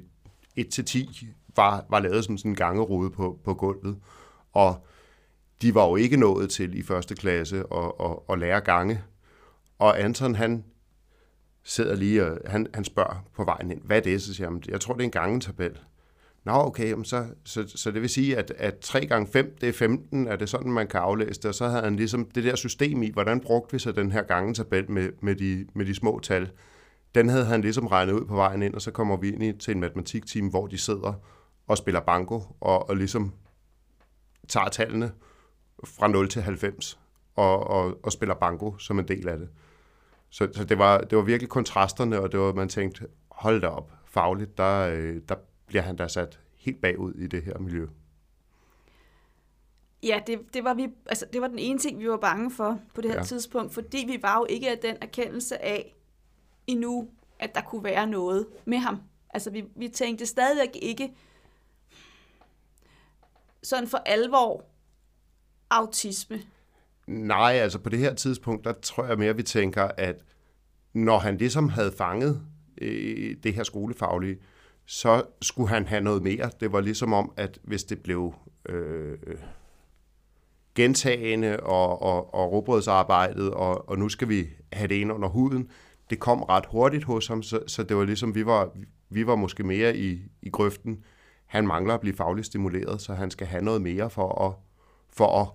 1-10 0.56 1.26
var, 1.56 1.86
var 1.90 2.00
lavet 2.00 2.24
som 2.24 2.38
sådan 2.38 2.50
en 2.50 2.56
gangerude 2.56 3.10
på, 3.10 3.40
på 3.44 3.54
gulvet, 3.54 3.98
og 4.52 4.86
de 5.62 5.74
var 5.74 5.88
jo 5.88 5.96
ikke 5.96 6.16
nået 6.16 6.50
til 6.50 6.78
i 6.78 6.82
første 6.82 7.14
klasse 7.14 7.58
at, 7.58 7.92
at, 8.00 8.16
at 8.28 8.38
lære 8.38 8.60
gange. 8.60 9.02
Og 9.78 10.00
Anton, 10.00 10.34
han 10.34 10.64
sidder 11.62 11.96
lige 11.96 12.26
og 12.26 12.50
han, 12.50 12.66
han 12.74 12.84
spørger 12.84 13.24
på 13.36 13.44
vejen 13.44 13.70
ind, 13.70 13.82
hvad 13.84 13.96
er 13.96 14.00
det? 14.00 14.22
Så 14.22 14.34
siger 14.34 14.50
han, 14.50 14.62
jeg 14.68 14.80
tror, 14.80 14.94
det 14.94 15.00
er 15.00 15.04
en 15.04 15.10
gangetabel. 15.10 15.78
Nå, 16.44 16.52
okay, 16.52 16.94
så, 17.04 17.26
så, 17.44 17.64
så 17.66 17.90
det 17.90 18.02
vil 18.02 18.11
sige, 18.11 18.37
at, 18.37 18.52
at 18.56 18.78
3 18.78 19.06
gange 19.06 19.32
5 19.32 19.56
det 19.61 19.68
er 19.68 19.73
15, 19.73 20.26
er 20.26 20.37
det 20.37 20.49
sådan, 20.49 20.73
man 20.73 20.87
kan 20.87 21.00
aflæse 21.00 21.40
det? 21.40 21.44
Og 21.44 21.54
så 21.54 21.68
havde 21.68 21.82
han 21.82 21.97
ligesom 21.97 22.25
det 22.25 22.44
der 22.44 22.56
system 22.56 23.02
i, 23.02 23.11
hvordan 23.11 23.40
brugte 23.40 23.73
vi 23.73 23.78
så 23.78 23.92
den 23.92 24.12
her 24.12 24.23
gangetabel 24.23 24.90
med, 24.90 25.11
med, 25.20 25.37
de, 25.37 25.66
med 25.75 25.87
de 25.87 25.94
små 25.94 26.20
tal? 26.23 26.50
Den 27.14 27.28
havde 27.28 27.44
han 27.44 27.61
ligesom 27.61 27.87
regnet 27.87 28.12
ud 28.12 28.25
på 28.25 28.35
vejen 28.35 28.62
ind, 28.62 28.75
og 28.75 28.82
så 28.82 28.90
kommer 28.90 29.16
vi 29.16 29.32
ind 29.32 29.42
i, 29.42 29.52
til 29.52 29.75
en 29.75 29.80
matematikteam, 29.80 30.47
hvor 30.47 30.66
de 30.66 30.78
sidder 30.78 31.12
og 31.66 31.78
spiller 31.78 32.00
banko, 32.00 32.42
og, 32.61 32.88
og 32.88 32.97
ligesom 32.97 33.32
tager 34.49 34.68
tallene 34.68 35.12
fra 35.85 36.09
0 36.09 36.28
til 36.28 36.42
90 36.42 36.99
og, 37.37 37.66
og, 37.66 37.99
og 38.02 38.12
spiller 38.12 38.35
banko 38.35 38.78
som 38.78 38.99
en 38.99 39.09
del 39.09 39.28
af 39.28 39.38
det. 39.38 39.49
Så, 40.30 40.49
så 40.52 40.64
det, 40.64 40.78
var, 40.78 40.99
det 40.99 41.18
var 41.18 41.25
virkelig 41.25 41.49
kontrasterne, 41.49 42.20
og 42.20 42.32
det 42.32 42.40
var, 42.40 42.52
man 42.52 42.68
tænkte, 42.68 43.06
hold 43.30 43.61
da 43.61 43.66
op, 43.66 43.92
fagligt, 44.04 44.59
der, 44.59 44.88
øh, 44.92 45.16
der 45.28 45.35
bliver 45.70 45.82
han 45.82 45.96
da 45.96 46.08
sat 46.08 46.40
helt 46.56 46.80
bagud 46.80 47.14
i 47.14 47.26
det 47.26 47.42
her 47.42 47.58
miljø. 47.58 47.86
Ja, 50.02 50.20
det, 50.26 50.40
det, 50.54 50.64
var 50.64 50.74
vi, 50.74 50.88
altså, 51.06 51.26
det 51.32 51.40
var 51.40 51.48
den 51.48 51.58
ene 51.58 51.78
ting, 51.78 51.98
vi 52.00 52.08
var 52.08 52.16
bange 52.16 52.50
for 52.50 52.80
på 52.94 53.00
det 53.00 53.10
her 53.10 53.18
Ja. 53.18 53.24
tidspunkt, 53.24 53.74
fordi 53.74 54.04
vi 54.08 54.18
var 54.22 54.38
jo 54.38 54.46
ikke 54.50 54.70
af 54.70 54.78
den 54.78 54.96
erkendelse 55.00 55.62
af 55.64 55.94
endnu, 56.66 57.08
at 57.38 57.54
der 57.54 57.60
kunne 57.60 57.84
være 57.84 58.06
noget 58.06 58.46
med 58.64 58.78
ham. 58.78 58.96
Altså, 59.34 59.50
vi, 59.50 59.64
vi 59.76 59.88
tænkte 59.88 60.26
stadigvæk 60.26 60.68
ikke 60.82 61.12
sådan 63.62 63.88
for 63.88 63.98
alvor 63.98 64.64
autisme. 65.70 66.40
Nej, 67.06 67.52
altså 67.52 67.78
på 67.78 67.88
det 67.88 67.98
her 67.98 68.14
tidspunkt, 68.14 68.64
der 68.64 68.72
tror 68.72 69.04
jeg 69.04 69.18
mere, 69.18 69.36
vi 69.36 69.42
tænker, 69.42 69.82
at 69.84 70.24
når 70.92 71.18
han 71.18 71.36
ligesom 71.36 71.68
havde 71.68 71.92
fanget 71.92 72.42
øh, 72.80 73.36
det 73.42 73.54
her 73.54 73.62
skolefaglige, 73.62 74.38
så 74.90 75.23
skulle 75.42 75.68
han 75.68 75.87
have 75.87 76.00
noget 76.00 76.23
mere. 76.23 76.50
Det 76.61 76.73
var 76.73 76.80
ligesom 76.80 77.12
om, 77.12 77.32
at 77.37 77.59
hvis 77.62 77.85
det 77.85 78.02
blev 78.02 78.35
øh, 78.68 79.18
gentagende 80.75 81.61
og, 81.61 82.02
og, 82.02 82.35
og 82.35 82.52
råbrødsarbejdet, 82.52 83.50
og, 83.50 83.88
og 83.88 83.99
nu 83.99 84.09
skal 84.09 84.28
vi 84.28 84.49
have 84.73 84.88
det 84.88 84.94
ind 84.94 85.12
under 85.12 85.28
huden, 85.28 85.70
det 86.11 86.20
kom 86.20 86.42
ret 86.42 86.66
hurtigt 86.66 87.04
hos 87.04 87.26
ham, 87.26 87.42
så, 87.42 87.61
så 87.66 87.82
det 87.82 87.97
var 87.97 88.04
ligesom, 88.04 88.35
vi 88.35 88.47
var, 88.47 88.70
vi 89.09 89.26
var 89.26 89.35
måske 89.35 89.62
mere 89.62 89.97
i, 89.97 90.23
i 90.42 90.50
grøften. 90.50 91.04
Han 91.47 91.66
mangler 91.66 91.94
at 91.94 92.00
blive 92.00 92.16
fagligt 92.16 92.47
stimuleret, 92.47 93.00
så 93.00 93.14
han 93.14 93.30
skal 93.30 93.47
have 93.47 93.64
noget 93.64 93.82
mere 93.82 94.11
for 94.11 94.44
at, 94.47 94.52
for 95.09 95.40
at 95.40 95.49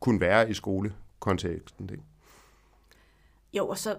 kunne 0.00 0.20
være 0.20 0.50
i 0.50 0.54
skolekonteksten. 0.54 1.90
Ikke? 1.92 2.02
Jo, 3.52 3.68
og 3.68 3.78
så, 3.78 3.96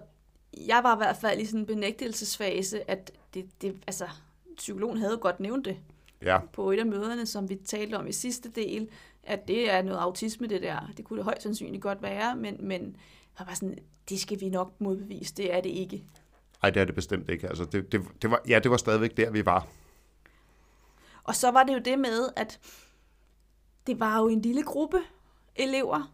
jeg 0.66 0.80
var 0.82 0.94
i 0.94 0.98
hvert 0.98 1.16
fald 1.16 1.40
i 1.40 1.44
sådan 1.44 1.60
en 1.60 1.66
benægtelsesfase, 1.66 2.90
at 2.90 3.10
det, 3.34 3.62
det, 3.62 3.82
altså, 3.86 4.06
psykologen 4.56 4.98
havde 4.98 5.16
godt 5.16 5.40
nævnt 5.40 5.64
det 5.64 5.76
Ja, 6.22 6.38
på 6.52 6.70
et 6.70 6.78
af 6.78 6.86
møderne, 6.86 7.26
som 7.26 7.48
vi 7.48 7.54
talte 7.54 7.94
om 7.94 8.06
i 8.06 8.12
sidste 8.12 8.48
del, 8.48 8.88
at 9.22 9.48
det 9.48 9.70
er 9.70 9.82
noget 9.82 9.98
autisme, 9.98 10.46
det 10.46 10.62
der. 10.62 10.92
Det 10.96 11.04
kunne 11.04 11.16
det 11.16 11.24
højst 11.24 11.42
sandsynligt 11.42 11.82
godt 11.82 12.02
være, 12.02 12.36
men, 12.36 12.56
men 12.60 12.96
var 13.38 13.54
sådan, 13.54 13.78
det 14.08 14.20
skal 14.20 14.40
vi 14.40 14.48
nok 14.48 14.72
modbevise, 14.78 15.34
det 15.34 15.54
er 15.54 15.60
det 15.60 15.70
ikke. 15.70 16.04
Ej, 16.62 16.70
det 16.70 16.80
er 16.80 16.84
det 16.84 16.94
bestemt 16.94 17.30
ikke. 17.30 17.48
Altså, 17.48 17.64
det, 17.64 17.92
det, 17.92 18.02
det 18.22 18.30
var, 18.30 18.42
ja, 18.48 18.58
det 18.58 18.70
var 18.70 18.76
stadigvæk 18.76 19.16
der, 19.16 19.30
vi 19.30 19.46
var. 19.46 19.66
Og 21.24 21.34
så 21.34 21.50
var 21.50 21.62
det 21.62 21.74
jo 21.74 21.78
det 21.78 21.98
med, 21.98 22.28
at 22.36 22.60
det 23.86 24.00
var 24.00 24.18
jo 24.18 24.28
en 24.28 24.40
lille 24.40 24.62
gruppe 24.62 24.98
elever 25.56 26.12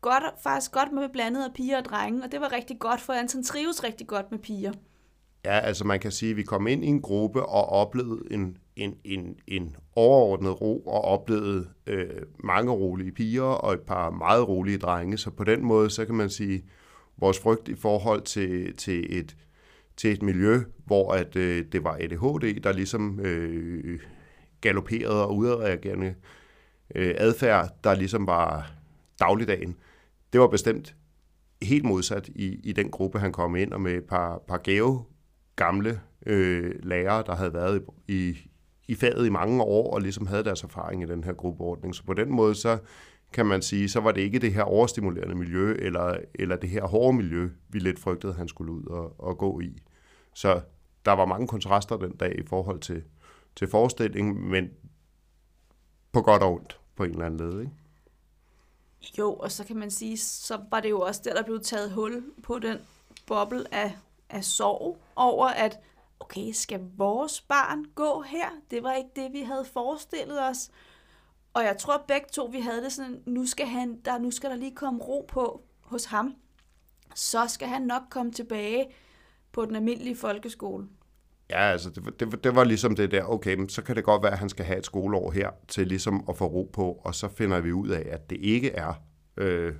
godt, 0.00 0.24
faktisk 0.42 0.72
godt 0.72 0.92
med 0.92 1.08
blandet 1.08 1.44
af 1.44 1.54
piger 1.54 1.78
og 1.78 1.84
drenge, 1.84 2.24
og 2.24 2.32
det 2.32 2.40
var 2.40 2.52
rigtig 2.52 2.78
godt, 2.78 3.00
for 3.00 3.12
Anton 3.12 3.42
trives 3.42 3.84
rigtig 3.84 4.06
godt 4.06 4.30
med 4.30 4.38
piger. 4.38 4.72
Ja, 5.44 5.58
altså 5.58 5.84
man 5.84 6.00
kan 6.00 6.10
sige, 6.10 6.30
at 6.30 6.36
vi 6.36 6.42
kom 6.42 6.66
ind 6.66 6.84
i 6.84 6.86
en 6.86 7.02
gruppe 7.02 7.46
og 7.46 7.68
oplevede 7.68 8.22
en, 8.30 8.56
en, 8.76 8.96
en, 9.04 9.36
en 9.46 9.76
overordnet 9.96 10.60
ro 10.60 10.80
og 10.80 11.04
oplevede 11.04 11.68
øh, 11.86 12.22
mange 12.44 12.72
rolige 12.72 13.12
piger 13.12 13.42
og 13.42 13.72
et 13.72 13.80
par 13.80 14.10
meget 14.10 14.48
rolige 14.48 14.78
drenge. 14.78 15.18
Så 15.18 15.30
på 15.30 15.44
den 15.44 15.64
måde, 15.64 15.90
så 15.90 16.04
kan 16.04 16.14
man 16.14 16.30
sige, 16.30 16.64
vores 17.16 17.38
frygt 17.38 17.68
i 17.68 17.74
forhold 17.74 18.22
til, 18.22 18.76
til, 18.76 19.18
et, 19.18 19.36
til 19.96 20.12
et 20.12 20.22
miljø, 20.22 20.60
hvor 20.84 21.12
at, 21.12 21.36
øh, 21.36 21.64
det 21.72 21.84
var 21.84 21.96
ADHD, 22.00 22.60
der 22.60 22.72
ligesom 22.72 23.20
øh, 23.20 24.00
galopperede 24.60 25.26
og 25.26 25.36
udadreagerende 25.36 26.14
øh, 26.94 27.14
adfærd, 27.18 27.68
der 27.84 27.94
ligesom 27.94 28.26
var 28.26 28.72
dagligdagen. 29.20 29.76
Det 30.32 30.40
var 30.40 30.48
bestemt 30.48 30.94
helt 31.62 31.84
modsat 31.84 32.28
i, 32.28 32.60
i 32.64 32.72
den 32.72 32.90
gruppe, 32.90 33.18
han 33.18 33.32
kom 33.32 33.56
ind, 33.56 33.72
og 33.72 33.80
med 33.80 33.92
et 33.92 34.04
par, 34.04 34.42
par 34.48 34.58
gave 34.58 35.04
gamle 35.56 36.00
øh, 36.26 36.74
lærere, 36.82 37.22
der 37.26 37.34
havde 37.34 37.54
været 37.54 37.84
i, 38.08 38.36
i 38.88 38.94
faget 38.94 39.26
i 39.26 39.30
mange 39.30 39.62
år, 39.62 39.94
og 39.94 40.00
ligesom 40.00 40.26
havde 40.26 40.44
deres 40.44 40.62
erfaring 40.62 41.02
i 41.02 41.06
den 41.06 41.24
her 41.24 41.32
gruppeordning. 41.32 41.94
Så 41.94 42.04
på 42.04 42.14
den 42.14 42.32
måde, 42.32 42.54
så 42.54 42.78
kan 43.32 43.46
man 43.46 43.62
sige, 43.62 43.88
så 43.88 44.00
var 44.00 44.12
det 44.12 44.20
ikke 44.20 44.38
det 44.38 44.54
her 44.54 44.62
overstimulerende 44.62 45.34
miljø, 45.34 45.74
eller, 45.78 46.16
eller 46.34 46.56
det 46.56 46.70
her 46.70 46.84
hårde 46.86 47.16
miljø, 47.16 47.50
vi 47.68 47.78
lidt 47.78 47.98
frygtede, 47.98 48.32
han 48.32 48.48
skulle 48.48 48.72
ud 48.72 48.84
og, 48.84 49.20
og 49.20 49.38
gå 49.38 49.60
i. 49.60 49.82
Så 50.34 50.60
der 51.04 51.12
var 51.12 51.24
mange 51.24 51.48
kontraster 51.48 51.96
den 51.96 52.16
dag 52.16 52.38
i 52.38 52.46
forhold 52.46 52.80
til, 52.80 53.02
til 53.56 53.68
forestillingen, 53.68 54.50
men 54.50 54.70
på 56.12 56.20
godt 56.22 56.42
og 56.42 56.52
ondt 56.52 56.80
på 56.96 57.04
en 57.04 57.10
eller 57.10 57.26
anden 57.26 57.50
led, 57.50 57.60
ikke? 57.60 57.72
Jo, 59.18 59.32
og 59.34 59.52
så 59.52 59.64
kan 59.64 59.76
man 59.76 59.90
sige, 59.90 60.18
så 60.18 60.60
var 60.70 60.80
det 60.80 60.90
jo 60.90 61.00
også 61.00 61.20
der, 61.24 61.34
der 61.34 61.42
blev 61.42 61.60
taget 61.60 61.90
hul 61.90 62.22
på 62.42 62.58
den 62.58 62.78
boble 63.26 63.74
af, 63.74 63.98
af 64.32 64.44
sorg 64.44 64.98
over, 65.16 65.46
at 65.46 65.80
okay, 66.20 66.52
skal 66.52 66.80
vores 66.96 67.40
barn 67.40 67.84
gå 67.94 68.22
her? 68.26 68.48
Det 68.70 68.82
var 68.82 68.92
ikke 68.92 69.10
det, 69.16 69.32
vi 69.32 69.40
havde 69.40 69.64
forestillet 69.64 70.48
os. 70.48 70.70
Og 71.54 71.64
jeg 71.64 71.76
tror 71.78 72.04
begge 72.08 72.26
to, 72.32 72.44
vi 72.44 72.60
havde 72.60 72.82
det 72.82 72.92
sådan, 72.92 73.22
nu 73.26 73.46
skal, 73.46 73.66
han, 73.66 74.00
der, 74.04 74.18
nu 74.18 74.30
skal 74.30 74.50
der 74.50 74.56
lige 74.56 74.74
komme 74.74 75.02
ro 75.02 75.24
på 75.28 75.62
hos 75.80 76.04
ham. 76.04 76.34
Så 77.14 77.48
skal 77.48 77.68
han 77.68 77.82
nok 77.82 78.02
komme 78.10 78.32
tilbage 78.32 78.86
på 79.52 79.64
den 79.64 79.76
almindelige 79.76 80.16
folkeskole. 80.16 80.86
Ja, 81.50 81.58
altså 81.58 81.90
det, 81.90 82.20
det, 82.20 82.44
det 82.44 82.54
var 82.54 82.64
ligesom 82.64 82.96
det 82.96 83.10
der, 83.10 83.24
okay, 83.24 83.54
men 83.54 83.68
så 83.68 83.82
kan 83.82 83.96
det 83.96 84.04
godt 84.04 84.22
være, 84.22 84.32
at 84.32 84.38
han 84.38 84.48
skal 84.48 84.64
have 84.64 84.78
et 84.78 84.86
skoleår 84.86 85.30
her 85.30 85.50
til 85.68 85.86
ligesom 85.86 86.24
at 86.28 86.36
få 86.36 86.46
ro 86.46 86.70
på, 86.72 86.92
og 87.04 87.14
så 87.14 87.28
finder 87.28 87.60
vi 87.60 87.72
ud 87.72 87.88
af, 87.88 88.08
at 88.10 88.30
det 88.30 88.38
ikke 88.40 88.70
er 88.70 88.94
øh, 89.36 89.74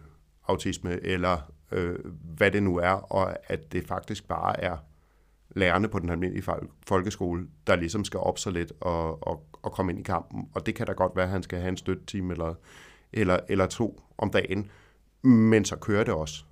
autisme, 0.49 1.01
eller 1.03 1.53
øh, 1.73 1.99
hvad 2.37 2.51
det 2.51 2.63
nu 2.63 2.77
er, 2.77 3.13
og 3.13 3.37
at 3.47 3.73
det 3.73 3.87
faktisk 3.87 4.29
bare 4.29 4.61
er 4.61 4.77
lærerne 5.57 5.89
på 5.89 5.99
den 5.99 6.11
almindelige 6.11 6.45
folkeskole, 6.87 7.49
der 7.67 7.77
ligesom 7.77 8.05
skal 8.05 8.21
op 8.21 8.39
så 8.39 8.51
lidt 8.51 8.73
og, 8.81 9.27
og, 9.29 9.47
og 9.63 9.73
komme 9.73 9.93
ind 9.93 10.01
i 10.01 10.03
kampen. 10.03 10.49
Og 10.55 10.67
det 10.67 10.75
kan 10.75 10.87
da 10.87 10.93
godt 10.93 11.17
være, 11.17 11.25
at 11.25 11.31
han 11.31 11.43
skal 11.43 11.59
have 11.59 11.69
en 11.69 11.77
støtteteam 11.77 12.31
eller, 12.31 12.55
eller, 13.13 13.39
eller 13.49 13.67
to 13.67 14.03
om 14.19 14.31
dagen, 14.31 14.71
men 15.23 15.65
så 15.65 15.77
kører 15.77 16.05
det 16.05 16.15
også. 16.15 16.45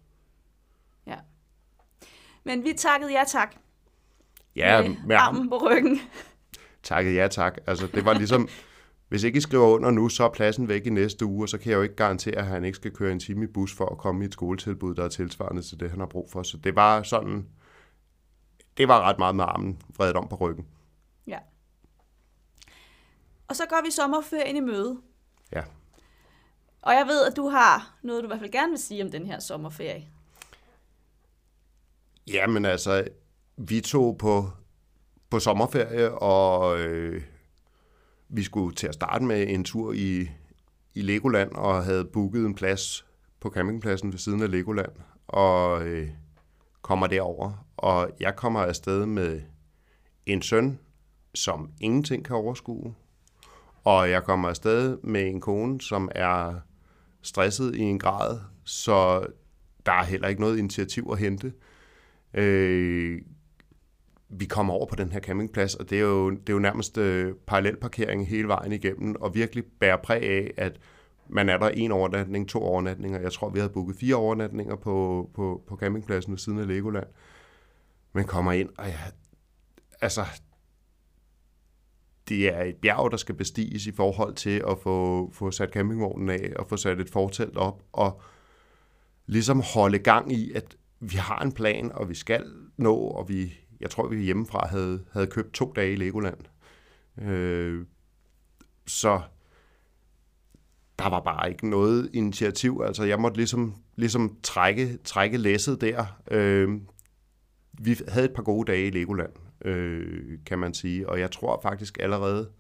Ja. 1.06 1.16
Men 2.44 2.64
vi 2.64 2.72
takkede 2.76 3.12
ja 3.12 3.24
tak. 3.28 3.54
Ja, 4.56 4.82
med, 4.82 4.96
med 5.06 5.16
armen 5.16 5.48
på 5.48 5.56
ryggen. 5.56 6.00
Takket 6.82 7.14
ja 7.14 7.28
tak. 7.28 7.58
Altså, 7.66 7.86
det 7.86 8.04
var 8.04 8.12
ligesom, 8.14 8.48
hvis 9.10 9.22
ikke 9.22 9.36
I 9.36 9.40
skriver 9.40 9.66
under 9.66 9.90
nu, 9.90 10.08
så 10.08 10.24
er 10.24 10.28
pladsen 10.28 10.68
væk 10.68 10.86
i 10.86 10.90
næste 10.90 11.26
uge, 11.26 11.44
og 11.44 11.48
så 11.48 11.58
kan 11.58 11.70
jeg 11.70 11.76
jo 11.76 11.82
ikke 11.82 11.96
garantere, 11.96 12.36
at 12.36 12.46
han 12.46 12.64
ikke 12.64 12.76
skal 12.76 12.90
køre 12.90 13.12
en 13.12 13.20
time 13.20 13.44
i 13.44 13.46
bus 13.46 13.74
for 13.74 13.86
at 13.86 13.98
komme 13.98 14.24
i 14.24 14.26
et 14.26 14.32
skoletilbud, 14.32 14.94
der 14.94 15.04
er 15.04 15.08
tilsvarende 15.08 15.62
til 15.62 15.80
det, 15.80 15.90
han 15.90 15.98
har 15.98 16.06
brug 16.06 16.30
for. 16.30 16.42
Så 16.42 16.56
det 16.56 16.76
var 16.76 17.02
sådan, 17.02 17.48
det 18.76 18.88
var 18.88 19.00
ret 19.00 19.18
meget 19.18 19.36
med 19.36 19.44
armen 19.44 19.82
vredet 19.96 20.16
om 20.16 20.28
på 20.28 20.36
ryggen. 20.36 20.66
Ja. 21.26 21.38
Og 23.48 23.56
så 23.56 23.62
går 23.68 23.80
vi 23.84 23.90
sommerferien 23.90 24.56
i 24.56 24.60
møde. 24.60 25.00
Ja. 25.52 25.62
Og 26.82 26.92
jeg 26.92 27.06
ved, 27.06 27.26
at 27.26 27.36
du 27.36 27.48
har 27.48 27.98
noget, 28.02 28.22
du 28.22 28.26
i 28.26 28.28
hvert 28.28 28.40
fald 28.40 28.52
gerne 28.52 28.70
vil 28.70 28.78
sige 28.78 29.04
om 29.04 29.10
den 29.10 29.26
her 29.26 29.40
sommerferie. 29.40 30.08
Jamen 32.26 32.64
altså, 32.64 33.04
vi 33.56 33.80
tog 33.80 34.18
på, 34.18 34.50
på 35.30 35.38
sommerferie, 35.38 36.10
og 36.10 36.80
øh, 36.80 37.22
vi 38.32 38.42
skulle 38.42 38.74
til 38.74 38.86
at 38.86 38.94
starte 38.94 39.24
med 39.24 39.48
en 39.48 39.64
tur 39.64 39.92
i, 39.92 40.30
i 40.94 41.02
Legoland, 41.02 41.52
og 41.52 41.84
havde 41.84 42.04
booket 42.04 42.46
en 42.46 42.54
plads 42.54 43.06
på 43.40 43.50
campingpladsen 43.50 44.12
ved 44.12 44.18
siden 44.18 44.42
af 44.42 44.50
Legoland, 44.50 44.92
og 45.26 45.86
øh, 45.86 46.08
kommer 46.82 47.06
derover. 47.06 47.66
Og 47.76 48.10
jeg 48.20 48.36
kommer 48.36 48.60
afsted 48.60 49.06
med 49.06 49.40
en 50.26 50.42
søn, 50.42 50.78
som 51.34 51.70
ingenting 51.80 52.24
kan 52.24 52.36
overskue, 52.36 52.94
og 53.84 54.10
jeg 54.10 54.24
kommer 54.24 54.48
afsted 54.48 54.98
med 55.02 55.26
en 55.26 55.40
kone, 55.40 55.80
som 55.80 56.08
er 56.14 56.54
stresset 57.22 57.74
i 57.74 57.80
en 57.80 57.98
grad, 57.98 58.40
så 58.64 59.26
der 59.86 59.92
er 59.92 60.04
heller 60.04 60.28
ikke 60.28 60.40
noget 60.40 60.58
initiativ 60.58 61.08
at 61.12 61.18
hente. 61.18 61.52
Øh, 62.34 63.22
vi 64.30 64.44
kommer 64.44 64.74
over 64.74 64.86
på 64.86 64.96
den 64.96 65.12
her 65.12 65.20
campingplads, 65.20 65.74
og 65.74 65.90
det 65.90 65.98
er 65.98 66.02
jo, 66.02 66.30
det 66.30 66.48
er 66.48 66.52
jo 66.52 66.58
nærmest 66.58 66.98
øh, 66.98 67.34
parallelparkering 67.46 68.28
hele 68.28 68.48
vejen 68.48 68.72
igennem, 68.72 69.16
og 69.20 69.34
virkelig 69.34 69.64
bærer 69.80 69.96
præg 69.96 70.22
af, 70.22 70.54
at 70.56 70.80
man 71.28 71.48
er 71.48 71.58
der 71.58 71.68
en 71.68 71.92
overnatning, 71.92 72.48
to 72.48 72.62
overnatninger. 72.62 73.20
Jeg 73.20 73.32
tror, 73.32 73.50
vi 73.50 73.58
havde 73.58 73.72
booket 73.72 73.96
fire 73.96 74.14
overnatninger 74.14 74.76
på, 74.76 75.30
på, 75.34 75.62
på 75.68 75.76
campingpladsen 75.76 76.32
ved 76.32 76.38
siden 76.38 76.58
af 76.58 76.66
Legoland. 76.66 77.06
Man 78.12 78.24
kommer 78.24 78.52
ind, 78.52 78.68
og 78.78 78.86
ja, 78.86 79.00
altså, 80.00 80.24
det 82.28 82.54
er 82.54 82.62
et 82.62 82.76
bjerg, 82.76 83.10
der 83.10 83.16
skal 83.16 83.34
bestiges 83.34 83.86
i 83.86 83.92
forhold 83.92 84.34
til 84.34 84.62
at 84.68 84.78
få, 84.82 85.30
få 85.32 85.50
sat 85.50 85.72
campingvognen 85.72 86.28
af 86.28 86.52
og 86.56 86.66
få 86.66 86.76
sat 86.76 87.00
et 87.00 87.10
fortelt 87.10 87.56
op, 87.56 87.82
og 87.92 88.22
ligesom 89.26 89.62
holde 89.74 89.98
gang 89.98 90.32
i, 90.32 90.52
at 90.52 90.76
vi 91.00 91.16
har 91.16 91.38
en 91.38 91.52
plan, 91.52 91.92
og 91.92 92.08
vi 92.08 92.14
skal 92.14 92.44
nå, 92.76 92.96
og 92.96 93.28
vi, 93.28 93.59
jeg 93.80 93.90
tror, 93.90 94.08
vi 94.08 94.22
hjemmefra 94.22 94.68
havde, 94.68 95.04
havde 95.12 95.26
købt 95.26 95.52
to 95.52 95.72
dage 95.76 95.92
i 95.92 95.96
Legoland. 95.96 96.38
Øh, 97.22 97.86
så 98.86 99.20
der 100.98 101.10
var 101.10 101.20
bare 101.20 101.50
ikke 101.50 101.70
noget 101.70 102.10
initiativ. 102.12 102.82
Altså, 102.84 103.04
jeg 103.04 103.20
måtte 103.20 103.36
ligesom, 103.36 103.74
ligesom 103.96 104.36
trække, 104.42 104.98
trække 105.04 105.38
læsset 105.38 105.80
der. 105.80 106.20
Øh, 106.30 106.80
vi 107.82 107.96
havde 108.08 108.26
et 108.26 108.34
par 108.34 108.42
gode 108.42 108.72
dage 108.72 108.86
i 108.86 108.90
Legoland, 108.90 109.32
øh, 109.64 110.38
kan 110.46 110.58
man 110.58 110.74
sige. 110.74 111.08
Og 111.08 111.20
jeg 111.20 111.30
tror 111.30 111.60
faktisk 111.62 111.98
allerede, 112.00 112.50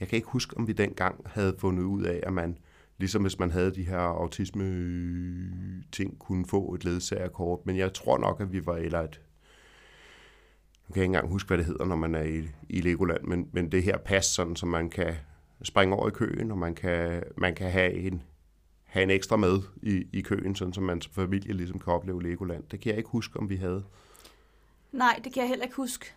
jeg 0.00 0.08
kan 0.08 0.16
ikke 0.16 0.28
huske, 0.28 0.56
om 0.56 0.66
vi 0.66 0.72
dengang 0.72 1.22
havde 1.26 1.56
fundet 1.58 1.84
ud 1.84 2.02
af, 2.02 2.20
at 2.22 2.32
man, 2.32 2.58
ligesom 2.98 3.22
hvis 3.22 3.38
man 3.38 3.50
havde 3.50 3.74
de 3.74 3.84
her 3.84 3.98
autisme-ting, 3.98 6.18
kunne 6.18 6.46
få 6.46 6.74
et 6.74 6.84
ledsagerkort. 6.84 7.66
Men 7.66 7.76
jeg 7.76 7.94
tror 7.94 8.18
nok, 8.18 8.40
at 8.40 8.52
vi 8.52 8.66
var, 8.66 8.76
eller 8.76 9.00
et, 9.00 9.20
nu 10.88 10.92
kan 10.92 11.00
jeg 11.00 11.04
ikke 11.04 11.16
engang 11.16 11.32
huske, 11.32 11.48
hvad 11.48 11.58
det 11.58 11.66
hedder, 11.66 11.84
når 11.84 11.96
man 11.96 12.14
er 12.14 12.22
i, 12.22 12.48
i 12.68 12.80
Legoland, 12.80 13.24
men, 13.24 13.48
men 13.52 13.72
det 13.72 13.82
her 13.82 13.98
pas, 13.98 14.24
sådan, 14.24 14.56
så 14.56 14.66
man 14.66 14.90
kan 14.90 15.14
springe 15.62 15.94
over 15.94 16.08
i 16.08 16.10
køen, 16.10 16.50
og 16.50 16.58
man 16.58 16.74
kan, 16.74 17.22
man 17.36 17.54
kan 17.54 17.70
have 17.70 17.92
en, 17.92 18.22
have 18.84 19.02
en 19.02 19.10
ekstra 19.10 19.36
med 19.36 19.58
i, 19.82 20.04
i 20.12 20.20
køen, 20.20 20.54
sådan, 20.54 20.74
så 20.74 20.80
man 20.80 21.00
som 21.00 21.12
familie 21.12 21.52
ligesom 21.52 21.78
kan 21.78 21.92
opleve 21.92 22.22
Legoland. 22.22 22.64
Det 22.70 22.80
kan 22.80 22.90
jeg 22.90 22.98
ikke 22.98 23.10
huske, 23.10 23.38
om 23.38 23.50
vi 23.50 23.56
havde. 23.56 23.84
Nej, 24.92 25.20
det 25.24 25.32
kan 25.32 25.40
jeg 25.40 25.48
heller 25.48 25.64
ikke 25.64 25.76
huske. 25.76 26.14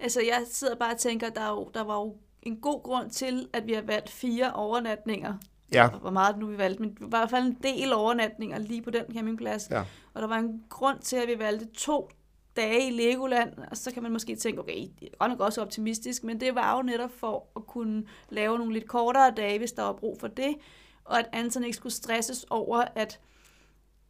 Altså, 0.00 0.20
jeg 0.20 0.42
sidder 0.46 0.76
bare 0.76 0.92
og 0.92 0.98
tænker, 0.98 1.30
der, 1.30 1.40
er 1.40 1.50
jo, 1.50 1.70
der 1.74 1.84
var 1.84 2.00
jo 2.00 2.16
en 2.42 2.56
god 2.56 2.82
grund 2.82 3.10
til, 3.10 3.48
at 3.52 3.66
vi 3.66 3.72
har 3.72 3.82
valgt 3.82 4.10
fire 4.10 4.52
overnatninger. 4.52 5.34
Ja. 5.72 5.88
Hvor 5.88 6.10
meget 6.10 6.38
nu 6.38 6.46
vi 6.46 6.58
valgte, 6.58 6.82
men 6.82 6.90
i 6.90 7.08
hvert 7.08 7.30
fald 7.30 7.46
en 7.46 7.58
del 7.62 7.92
overnatninger 7.92 8.58
lige 8.58 8.82
på 8.82 8.90
den 8.90 9.04
campingplads. 9.12 9.70
Ja. 9.70 9.84
Og 10.14 10.22
der 10.22 10.28
var 10.28 10.38
en 10.38 10.62
grund 10.68 10.98
til, 10.98 11.16
at 11.16 11.28
vi 11.28 11.38
valgte 11.38 11.66
to 11.66 12.10
dage 12.56 12.88
i 12.88 12.90
Legoland, 12.90 13.52
og 13.70 13.76
så 13.76 13.90
kan 13.92 14.02
man 14.02 14.12
måske 14.12 14.36
tænke, 14.36 14.60
okay, 14.60 14.86
det 15.00 15.08
er 15.20 15.28
nok 15.28 15.40
også 15.40 15.60
optimistisk, 15.62 16.24
men 16.24 16.40
det 16.40 16.54
var 16.54 16.76
jo 16.76 16.82
netop 16.82 17.10
for 17.18 17.46
at 17.56 17.66
kunne 17.66 18.04
lave 18.30 18.58
nogle 18.58 18.72
lidt 18.72 18.88
kortere 18.88 19.30
dage, 19.36 19.58
hvis 19.58 19.72
der 19.72 19.82
var 19.82 19.92
brug 19.92 20.20
for 20.20 20.28
det, 20.28 20.54
og 21.04 21.18
at 21.18 21.26
Anton 21.32 21.64
ikke 21.64 21.76
skulle 21.76 21.92
stresses 21.92 22.46
over, 22.50 22.84
at 22.94 23.20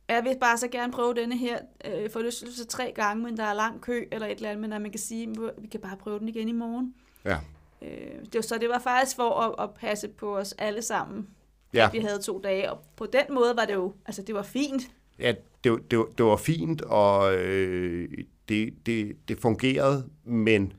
jeg 0.08 0.24
vil 0.24 0.36
bare 0.40 0.58
så 0.58 0.68
gerne 0.68 0.92
prøve 0.92 1.14
denne 1.14 1.36
her 1.36 1.58
øh, 1.84 2.10
forlystelse 2.10 2.64
tre 2.64 2.92
gange, 2.94 3.24
men 3.24 3.36
der 3.36 3.44
er 3.44 3.52
lang 3.54 3.80
kø 3.80 4.04
eller 4.12 4.26
et 4.26 4.36
eller 4.36 4.48
andet, 4.50 4.60
men 4.60 4.72
at 4.72 4.82
man 4.82 4.90
kan 4.90 5.00
sige, 5.00 5.22
at 5.30 5.52
vi 5.58 5.66
kan 5.66 5.80
bare 5.80 5.96
prøve 5.96 6.18
den 6.18 6.28
igen 6.28 6.48
i 6.48 6.52
morgen. 6.52 6.94
Ja. 7.24 7.38
Øh, 7.82 8.20
det 8.24 8.34
var, 8.34 8.40
så 8.42 8.58
det 8.58 8.68
var 8.68 8.78
faktisk 8.78 9.16
for 9.16 9.30
at, 9.30 9.54
at 9.64 9.74
passe 9.74 10.08
på 10.08 10.36
os 10.38 10.52
alle 10.52 10.82
sammen, 10.82 11.28
Ja. 11.74 11.86
at 11.86 11.92
vi 11.92 11.98
havde 11.98 12.18
to 12.22 12.38
dage, 12.38 12.72
og 12.72 12.78
på 12.96 13.06
den 13.06 13.24
måde 13.30 13.56
var 13.56 13.64
det 13.64 13.74
jo, 13.74 13.92
altså 14.06 14.22
det 14.22 14.34
var 14.34 14.42
fint. 14.42 14.82
Ja, 15.18 15.34
det, 15.64 15.90
det, 15.90 16.04
det 16.18 16.26
var 16.26 16.36
fint, 16.36 16.82
og 16.82 17.34
øh, 17.36 18.08
det, 18.48 18.86
det, 18.86 19.16
det 19.28 19.38
fungerede, 19.38 20.08
men 20.24 20.72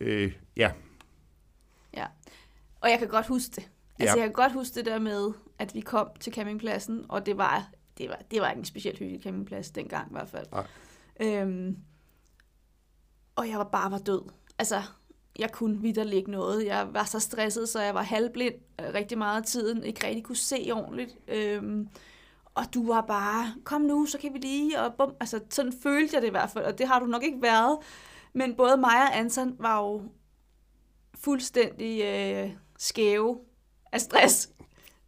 øh, 0.00 0.32
ja, 0.56 0.72
Ja. 1.96 2.06
Og 2.80 2.90
jeg 2.90 2.98
kan 2.98 3.08
godt 3.08 3.26
huske 3.26 3.50
det. 3.56 3.70
Altså, 3.98 4.16
Ja. 4.16 4.20
jeg 4.22 4.28
kan 4.28 4.32
godt 4.32 4.52
huske 4.52 4.74
det 4.74 4.86
der 4.86 4.98
med, 4.98 5.32
at 5.58 5.74
vi 5.74 5.80
kom 5.80 6.08
til 6.20 6.32
campingpladsen, 6.32 7.04
og 7.08 7.26
det 7.26 7.36
var, 7.36 7.68
det 7.98 8.08
var, 8.08 8.18
det 8.30 8.40
var 8.40 8.50
ikke 8.50 8.58
en 8.58 8.64
specielt 8.64 8.98
hyggelig 8.98 9.22
campingplads 9.22 9.70
dengang 9.70 10.10
i 10.10 10.12
hvert 10.12 10.28
fald. 10.28 10.46
Nej. 10.52 10.66
Øhm, 11.20 11.76
og 13.36 13.48
jeg 13.48 13.58
var 13.58 13.64
bare 13.64 13.90
var 13.90 13.98
død. 13.98 14.22
Altså, 14.58 14.82
jeg 15.38 15.52
kunne 15.52 15.80
vidderligt 15.80 16.14
ikke 16.14 16.30
noget. 16.30 16.66
Jeg 16.66 16.88
var 16.94 17.04
så 17.04 17.20
stresset, 17.20 17.68
så 17.68 17.80
jeg 17.80 17.94
var 17.94 18.02
halvblind 18.02 18.54
øh, 18.80 18.86
rigtig 18.94 19.18
meget 19.18 19.40
af 19.40 19.46
tiden. 19.46 19.84
Ikke 19.84 20.06
rigtig 20.06 20.24
kunne 20.24 20.36
se 20.36 20.70
ordentligt. 20.72 21.16
Øhm, 21.28 21.88
og 22.60 22.74
du 22.74 22.92
var 22.92 23.00
bare, 23.00 23.54
kom 23.64 23.80
nu, 23.80 24.06
så 24.06 24.18
kan 24.18 24.34
vi 24.34 24.38
lige, 24.38 24.80
og 24.80 24.94
bum. 24.98 25.14
Altså, 25.20 25.40
sådan 25.50 25.72
følte 25.82 26.14
jeg 26.14 26.22
det 26.22 26.28
i 26.28 26.30
hvert 26.30 26.50
fald, 26.50 26.64
og 26.64 26.78
det 26.78 26.88
har 26.88 26.98
du 27.00 27.06
nok 27.06 27.22
ikke 27.22 27.42
været. 27.42 27.78
Men 28.32 28.54
både 28.54 28.76
mig 28.76 29.02
og 29.02 29.18
Anton 29.18 29.56
var 29.58 29.78
jo 29.78 30.02
fuldstændig 31.14 32.02
øh, 32.04 32.50
skæve 32.78 33.38
af 33.92 34.00
stress. 34.00 34.50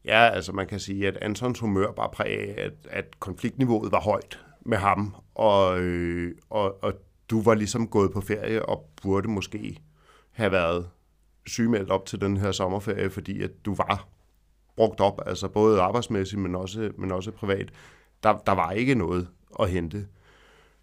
Ja, 0.04 0.28
altså 0.28 0.52
man 0.52 0.66
kan 0.66 0.80
sige, 0.80 1.08
at 1.08 1.16
Antons 1.16 1.58
humør 1.58 1.92
bare 1.92 2.08
præg 2.12 2.28
af, 2.28 2.64
at, 2.64 2.72
at 2.90 3.20
konfliktniveauet 3.20 3.92
var 3.92 4.00
højt 4.00 4.40
med 4.60 4.78
ham, 4.78 5.14
og, 5.34 5.80
øh, 5.80 6.34
og, 6.50 6.84
og 6.84 6.92
du 7.30 7.42
var 7.42 7.54
ligesom 7.54 7.88
gået 7.88 8.12
på 8.12 8.20
ferie 8.20 8.66
og 8.66 8.90
burde 9.02 9.28
måske 9.28 9.82
have 10.30 10.52
været 10.52 10.88
sygemeldt 11.46 11.90
op 11.90 12.06
til 12.06 12.20
den 12.20 12.36
her 12.36 12.52
sommerferie, 12.52 13.10
fordi 13.10 13.42
at 13.42 13.50
du 13.64 13.74
var 13.74 14.08
brugt 14.76 15.00
op, 15.00 15.20
altså 15.26 15.48
både 15.48 15.80
arbejdsmæssigt, 15.80 16.40
men 16.40 16.54
også, 16.54 16.92
men 16.98 17.12
også 17.12 17.30
privat. 17.30 17.72
Der, 18.22 18.38
der 18.38 18.52
var 18.52 18.70
ikke 18.70 18.94
noget 18.94 19.28
at 19.61 19.70
hente. 19.70 20.08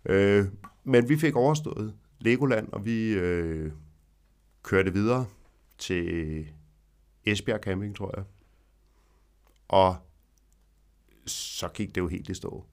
Øh, 0.05 0.45
men 0.83 1.09
vi 1.09 1.17
fik 1.17 1.35
overstået 1.35 1.93
Legoland, 2.19 2.67
og 2.71 2.85
vi 2.85 3.13
øh, 3.13 3.71
kørte 4.63 4.93
videre 4.93 5.25
til 5.77 6.45
Esbjerg 7.25 7.59
Camping, 7.59 7.95
tror 7.95 8.13
jeg. 8.15 8.25
Og 9.67 9.95
så 11.25 11.67
gik 11.67 11.95
det 11.95 12.01
jo 12.01 12.07
helt 12.07 12.29
i 12.29 12.33
stå. 12.33 12.65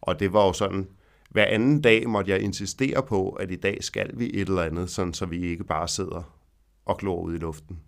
Og 0.00 0.20
det 0.20 0.32
var 0.32 0.46
jo 0.46 0.52
sådan, 0.52 0.88
hver 1.30 1.44
anden 1.44 1.80
dag 1.80 2.08
måtte 2.08 2.30
jeg 2.30 2.40
insistere 2.40 3.02
på, 3.02 3.30
at 3.30 3.50
i 3.50 3.56
dag 3.56 3.84
skal 3.84 4.18
vi 4.18 4.30
et 4.34 4.48
eller 4.48 4.62
andet, 4.62 4.90
sådan 4.90 5.14
så 5.14 5.26
vi 5.26 5.42
ikke 5.46 5.64
bare 5.64 5.88
sidder 5.88 6.38
og 6.84 6.98
glor 6.98 7.22
ud 7.22 7.34
i 7.34 7.38
luften 7.38 7.80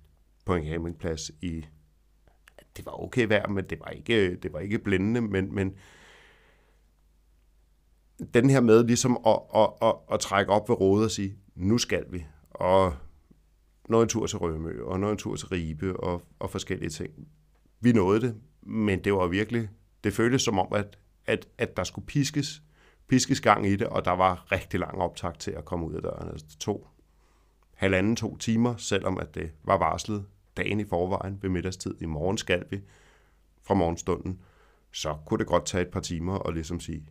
på 0.44 0.55
en 0.55 0.64
campingplads 0.64 1.31
i... 1.42 1.66
Det 2.77 2.87
var 2.87 3.03
okay 3.03 3.27
vejr, 3.27 3.49
men 3.49 3.65
det 3.65 3.81
var 3.81 3.91
ikke, 3.91 4.37
det 4.37 4.53
var 4.53 4.61
ikke 4.61 4.79
blændende, 4.79 5.21
men, 5.21 5.55
men 5.55 5.75
den 8.35 8.51
her 8.51 8.61
med 8.61 8.85
ligesom 8.85 9.19
at, 9.27 9.39
at, 9.55 9.69
at, 9.83 9.95
at 10.12 10.21
trække 10.21 10.53
op 10.53 10.69
ved 10.69 10.81
rådet 10.81 11.05
og 11.05 11.11
sige, 11.11 11.37
nu 11.55 11.79
skal 11.79 12.05
vi. 12.11 12.27
Og 12.51 12.95
når 13.89 14.03
en 14.03 14.09
tur 14.09 14.27
til 14.27 14.39
Rømø, 14.39 14.85
og 14.85 15.01
når 15.01 15.11
en 15.11 15.19
tur 15.19 15.37
til 15.37 15.49
Ribe, 15.49 16.01
og, 16.01 16.23
og 16.39 16.51
forskellige 16.51 16.91
ting. 16.91 17.29
Vi 17.81 17.93
nåede 17.93 18.21
det, 18.21 18.37
men 18.62 19.05
det 19.05 19.12
var 19.12 19.27
virkelig, 19.27 19.69
det 20.05 20.12
føltes 20.12 20.43
som 20.43 20.59
om, 20.59 20.73
at, 20.73 20.99
at, 21.27 21.49
at 21.59 21.77
der 21.77 21.85
skulle 21.85 22.07
piskes, 22.07 22.62
piskes 23.09 23.41
gang 23.41 23.67
i 23.67 23.77
det, 23.77 23.87
og 23.87 24.05
der 24.05 24.11
var 24.11 24.53
rigtig 24.53 24.81
lang 24.81 24.99
optag 24.99 25.39
til 25.39 25.51
at 25.51 25.65
komme 25.65 25.87
ud 25.87 25.95
af 25.95 26.03
døren. 26.03 26.29
Altså, 26.29 26.59
to, 26.59 26.87
halvanden, 27.75 28.17
to 28.17 28.37
timer, 28.37 28.77
selvom 28.77 29.19
at 29.19 29.35
det 29.35 29.53
var 29.65 29.79
varslet 29.79 30.27
dagen 30.57 30.81
i 30.81 30.85
forvejen 30.85 31.38
ved 31.42 31.51
middagstid. 31.51 31.95
I 32.01 32.07
morgen 32.07 32.38
skal 32.38 32.64
vi 32.71 32.81
fra 33.62 33.75
morgenstunden. 33.75 34.40
Så 34.92 35.16
kunne 35.27 35.38
det 35.38 35.47
godt 35.47 35.66
tage 35.66 35.83
et 35.83 35.90
par 35.90 36.01
timer 36.01 36.35
og 36.35 36.53
ligesom 36.53 36.81
sige, 36.81 37.07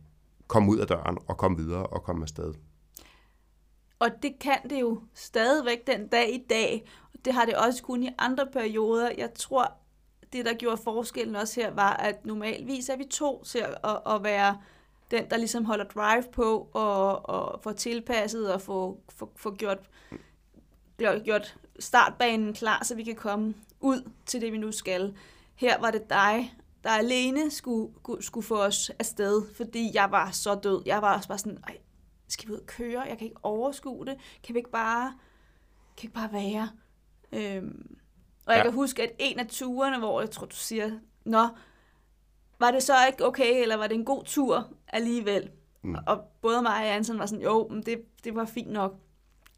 kom 0.46 0.68
ud 0.68 0.78
af 0.78 0.86
døren 0.86 1.18
og 1.28 1.36
kom 1.36 1.58
videre 1.58 1.86
og 1.86 2.02
kom 2.02 2.22
afsted. 2.22 2.54
Og 3.98 4.10
det 4.22 4.38
kan 4.40 4.58
det 4.70 4.80
jo 4.80 5.02
stadigvæk 5.14 5.86
den 5.86 6.08
dag 6.08 6.34
i 6.34 6.44
dag. 6.50 6.88
Det 7.24 7.32
har 7.32 7.44
det 7.44 7.56
også 7.56 7.82
kun 7.82 8.02
i 8.02 8.10
andre 8.18 8.46
perioder. 8.52 9.10
Jeg 9.18 9.34
tror, 9.34 9.72
det 10.32 10.44
der 10.44 10.54
gjorde 10.54 10.76
forskellen 10.84 11.36
også 11.36 11.60
her, 11.60 11.70
var, 11.70 11.92
at 11.92 12.26
normalvis 12.26 12.88
er 12.88 12.96
vi 12.96 13.04
to 13.04 13.42
til 13.44 13.58
at, 13.58 14.00
at 14.06 14.22
være 14.22 14.58
den, 15.10 15.30
der 15.30 15.36
ligesom 15.36 15.64
holder 15.64 15.84
drive 15.84 16.22
på 16.32 16.68
og, 16.72 17.28
og 17.28 17.60
får 17.62 17.72
tilpasset 17.72 18.52
og 18.52 18.60
får, 18.60 19.04
få, 19.08 19.32
få 19.36 19.54
gjort, 19.54 19.90
gjort 21.24 21.56
startbanen 21.78 22.52
klar, 22.52 22.84
så 22.84 22.94
vi 22.94 23.04
kan 23.04 23.14
komme 23.14 23.54
ud 23.80 24.10
til 24.26 24.40
det, 24.40 24.52
vi 24.52 24.58
nu 24.58 24.72
skal. 24.72 25.16
Her 25.54 25.80
var 25.80 25.90
det 25.90 26.10
dig, 26.10 26.54
der 26.84 26.90
alene 26.90 27.50
skulle, 27.50 27.92
skulle 28.20 28.46
få 28.46 28.62
os 28.62 28.90
afsted, 28.98 29.42
fordi 29.56 29.90
jeg 29.94 30.10
var 30.10 30.30
så 30.30 30.54
død. 30.54 30.82
Jeg 30.86 31.02
var 31.02 31.16
også 31.16 31.28
bare 31.28 31.38
sådan, 31.38 31.58
Ej, 31.68 31.76
skal 32.28 32.48
vi 32.48 32.52
ud 32.52 32.58
og 32.58 32.66
køre? 32.66 33.00
Jeg 33.00 33.18
kan 33.18 33.26
ikke 33.26 33.40
overskue 33.42 34.06
det. 34.06 34.16
Kan 34.44 34.54
vi 34.54 34.58
ikke 34.58 34.70
bare, 34.70 35.14
kan 35.96 36.02
vi 36.02 36.06
ikke 36.06 36.14
bare 36.14 36.32
være? 36.32 36.68
Øhm, 37.32 37.96
og 38.46 38.52
jeg 38.52 38.58
ja. 38.58 38.62
kan 38.62 38.72
huske, 38.72 39.02
at 39.02 39.10
en 39.18 39.38
af 39.38 39.46
turene, 39.46 39.98
hvor 39.98 40.20
jeg 40.20 40.30
tror, 40.30 40.46
du 40.46 40.56
siger, 40.56 40.90
Nå, 41.24 41.48
var 42.58 42.70
det 42.70 42.82
så 42.82 42.92
ikke 43.06 43.26
okay, 43.26 43.62
eller 43.62 43.76
var 43.76 43.86
det 43.86 43.94
en 43.94 44.04
god 44.04 44.24
tur 44.24 44.68
alligevel? 44.88 45.50
Mm. 45.82 45.96
Og 46.06 46.20
både 46.42 46.62
mig 46.62 46.72
og 46.72 46.94
Anson 46.94 47.18
var 47.18 47.26
sådan, 47.26 47.42
jo, 47.44 47.68
men 47.68 47.82
det, 47.82 48.02
det 48.24 48.34
var 48.34 48.44
fint 48.44 48.70
nok. 48.70 48.94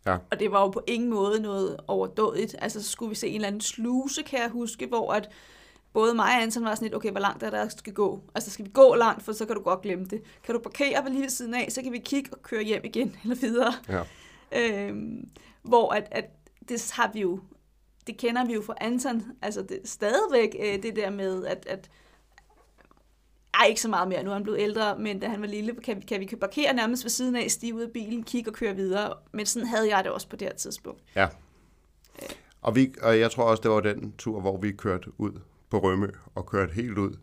Ja. 0.06 0.16
Og 0.30 0.40
det 0.40 0.52
var 0.52 0.60
jo 0.60 0.68
på 0.68 0.82
ingen 0.86 1.10
måde 1.10 1.40
noget 1.40 1.76
overdådigt. 1.88 2.56
Altså, 2.58 2.82
så 2.82 2.90
skulle 2.90 3.08
vi 3.08 3.14
se 3.14 3.28
en 3.28 3.34
eller 3.34 3.48
anden 3.48 3.60
sluse, 3.60 4.22
kan 4.22 4.40
jeg 4.40 4.48
huske, 4.48 4.86
hvor 4.86 5.12
at 5.12 5.30
både 5.92 6.14
mig 6.14 6.24
og 6.24 6.42
Anton 6.42 6.64
var 6.64 6.74
sådan 6.74 6.86
lidt, 6.86 6.94
okay, 6.94 7.10
hvor 7.10 7.20
langt 7.20 7.42
er 7.42 7.50
der 7.50 7.68
skal 7.68 7.92
gå? 7.92 8.22
Altså, 8.34 8.50
skal 8.50 8.64
vi 8.64 8.70
gå 8.70 8.94
langt, 8.94 9.22
for 9.22 9.32
så 9.32 9.46
kan 9.46 9.56
du 9.56 9.62
godt 9.62 9.82
glemme 9.82 10.04
det. 10.04 10.22
Kan 10.44 10.54
du 10.54 10.60
parkere 10.60 11.10
lige 11.10 11.22
ved 11.22 11.28
siden 11.28 11.54
af, 11.54 11.66
så 11.70 11.82
kan 11.82 11.92
vi 11.92 11.98
kigge 11.98 12.32
og 12.32 12.42
køre 12.42 12.62
hjem 12.62 12.84
igen, 12.84 13.16
eller 13.22 13.36
videre. 13.36 13.72
Ja. 13.88 14.02
Øhm, 14.52 15.28
hvor 15.62 15.92
at, 15.92 16.08
at 16.10 16.24
det 16.68 16.92
har 16.94 17.10
vi 17.12 17.20
jo, 17.20 17.40
det 18.06 18.16
kender 18.16 18.44
vi 18.44 18.54
jo 18.54 18.62
fra 18.62 18.74
Anton, 18.80 19.22
altså 19.42 19.62
det, 19.62 19.80
stadigvæk 19.84 20.56
øh, 20.60 20.82
det 20.82 20.96
der 20.96 21.10
med, 21.10 21.46
at, 21.46 21.66
at 21.66 21.90
ej, 23.58 23.66
ikke 23.66 23.80
så 23.80 23.88
meget 23.88 24.08
mere, 24.08 24.22
nu 24.22 24.30
er 24.30 24.34
han 24.34 24.42
blevet 24.42 24.60
ældre, 24.60 24.98
men 24.98 25.20
da 25.20 25.28
han 25.28 25.40
var 25.40 25.46
lille, 25.46 25.74
kan, 25.74 25.96
vi, 25.96 26.00
kan 26.02 26.20
vi 26.20 26.36
parkere 26.40 26.74
nærmest 26.74 27.04
ved 27.04 27.10
siden 27.10 27.36
af, 27.36 27.50
stige 27.50 27.74
ud 27.74 27.80
af 27.80 27.90
bilen, 27.90 28.22
kigge 28.22 28.50
og 28.50 28.54
køre 28.54 28.74
videre. 28.74 29.14
Men 29.32 29.46
sådan 29.46 29.68
havde 29.68 29.96
jeg 29.96 30.04
det 30.04 30.12
også 30.12 30.28
på 30.28 30.36
det 30.36 30.48
her 30.48 30.54
tidspunkt. 30.54 31.02
Ja. 31.16 31.28
Og, 32.62 32.74
vi, 32.74 32.94
og 33.02 33.20
jeg 33.20 33.30
tror 33.30 33.44
også, 33.44 33.60
det 33.62 33.70
var 33.70 33.80
den 33.80 34.14
tur, 34.18 34.40
hvor 34.40 34.56
vi 34.56 34.72
kørte 34.72 35.20
ud 35.20 35.40
på 35.70 35.78
Rømø 35.78 36.08
og 36.34 36.46
kørte 36.46 36.72
helt 36.72 36.98
ud 36.98 37.16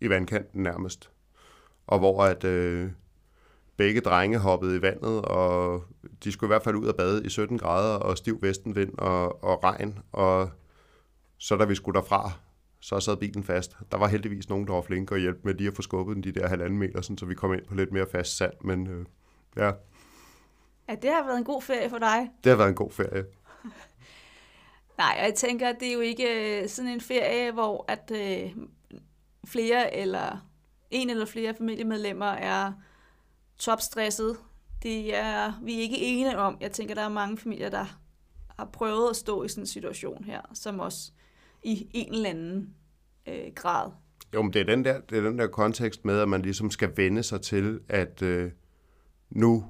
i 0.00 0.08
vandkanten 0.08 0.62
nærmest. 0.62 1.10
Og 1.86 1.98
hvor 1.98 2.24
at 2.24 2.44
øh, 2.44 2.90
begge 3.76 4.00
drenge 4.00 4.38
hoppede 4.38 4.76
i 4.76 4.82
vandet, 4.82 5.22
og 5.22 5.84
de 6.24 6.32
skulle 6.32 6.48
i 6.48 6.52
hvert 6.52 6.62
fald 6.62 6.76
ud 6.76 6.86
og 6.86 6.96
bade 6.96 7.26
i 7.26 7.28
17 7.28 7.58
grader 7.58 7.96
og 7.96 8.18
stiv 8.18 8.42
vestenvind 8.42 8.98
og, 8.98 9.44
og 9.44 9.64
regn. 9.64 9.98
Og 10.12 10.50
så 11.38 11.56
da 11.56 11.64
vi 11.64 11.74
skulle 11.74 12.00
derfra, 12.00 12.32
så 12.82 13.00
sad 13.00 13.16
bilen 13.16 13.44
fast. 13.44 13.76
Der 13.92 13.98
var 13.98 14.08
heldigvis 14.08 14.48
nogen, 14.48 14.66
der 14.66 14.72
var 14.72 14.82
flinke 14.82 15.14
og 15.14 15.18
hjælpe 15.18 15.40
med 15.44 15.54
lige 15.54 15.68
at 15.68 15.76
få 15.76 15.82
skubbet 15.82 16.16
den 16.16 16.24
de 16.24 16.32
der 16.32 16.48
halvanden 16.48 16.78
meter, 16.78 17.00
sådan, 17.00 17.18
så 17.18 17.26
vi 17.26 17.34
kom 17.34 17.54
ind 17.54 17.66
på 17.66 17.74
lidt 17.74 17.92
mere 17.92 18.06
fast 18.12 18.36
sand. 18.36 18.52
Men 18.60 18.86
øh, 18.86 19.06
ja. 19.56 19.72
Ja, 20.88 20.94
det 20.94 21.10
har 21.10 21.26
været 21.26 21.38
en 21.38 21.44
god 21.44 21.62
ferie 21.62 21.90
for 21.90 21.98
dig. 21.98 22.30
Det 22.44 22.50
har 22.50 22.56
været 22.56 22.68
en 22.68 22.74
god 22.74 22.90
ferie. 22.90 23.24
Nej, 24.98 25.18
jeg 25.22 25.34
tænker, 25.34 25.68
at 25.68 25.76
det 25.80 25.88
er 25.88 25.92
jo 25.92 26.00
ikke 26.00 26.62
øh, 26.62 26.68
sådan 26.68 26.90
en 26.90 27.00
ferie, 27.00 27.52
hvor 27.52 27.84
at 27.88 28.10
øh, 28.14 28.56
flere 29.46 29.96
eller 29.96 30.46
en 30.90 31.10
eller 31.10 31.26
flere 31.26 31.54
familiemedlemmer 31.54 32.26
er 32.26 32.72
topstresset. 33.58 34.36
Det 34.82 35.16
er 35.16 35.52
vi 35.62 35.74
er 35.74 35.80
ikke 35.80 35.98
ene 35.98 36.38
om. 36.38 36.56
Jeg 36.60 36.72
tænker, 36.72 36.94
der 36.94 37.02
er 37.02 37.08
mange 37.08 37.38
familier, 37.38 37.70
der 37.70 38.00
har 38.58 38.68
prøvet 38.72 39.10
at 39.10 39.16
stå 39.16 39.44
i 39.44 39.48
sådan 39.48 39.62
en 39.62 39.66
situation 39.66 40.24
her, 40.24 40.40
som 40.54 40.80
også 40.80 41.12
i 41.62 41.90
en 41.94 42.14
eller 42.14 42.30
anden 42.30 42.74
øh, 43.28 43.52
grad. 43.54 43.90
Jo, 44.34 44.42
men 44.42 44.52
det 44.52 44.60
er, 44.60 44.64
den 44.64 44.84
der, 44.84 45.00
det 45.00 45.18
er 45.18 45.22
den 45.22 45.38
der 45.38 45.46
kontekst 45.46 46.04
med, 46.04 46.20
at 46.20 46.28
man 46.28 46.42
ligesom 46.42 46.70
skal 46.70 46.92
vende 46.96 47.22
sig 47.22 47.40
til, 47.40 47.80
at 47.88 48.22
øh, 48.22 48.50
nu 49.30 49.64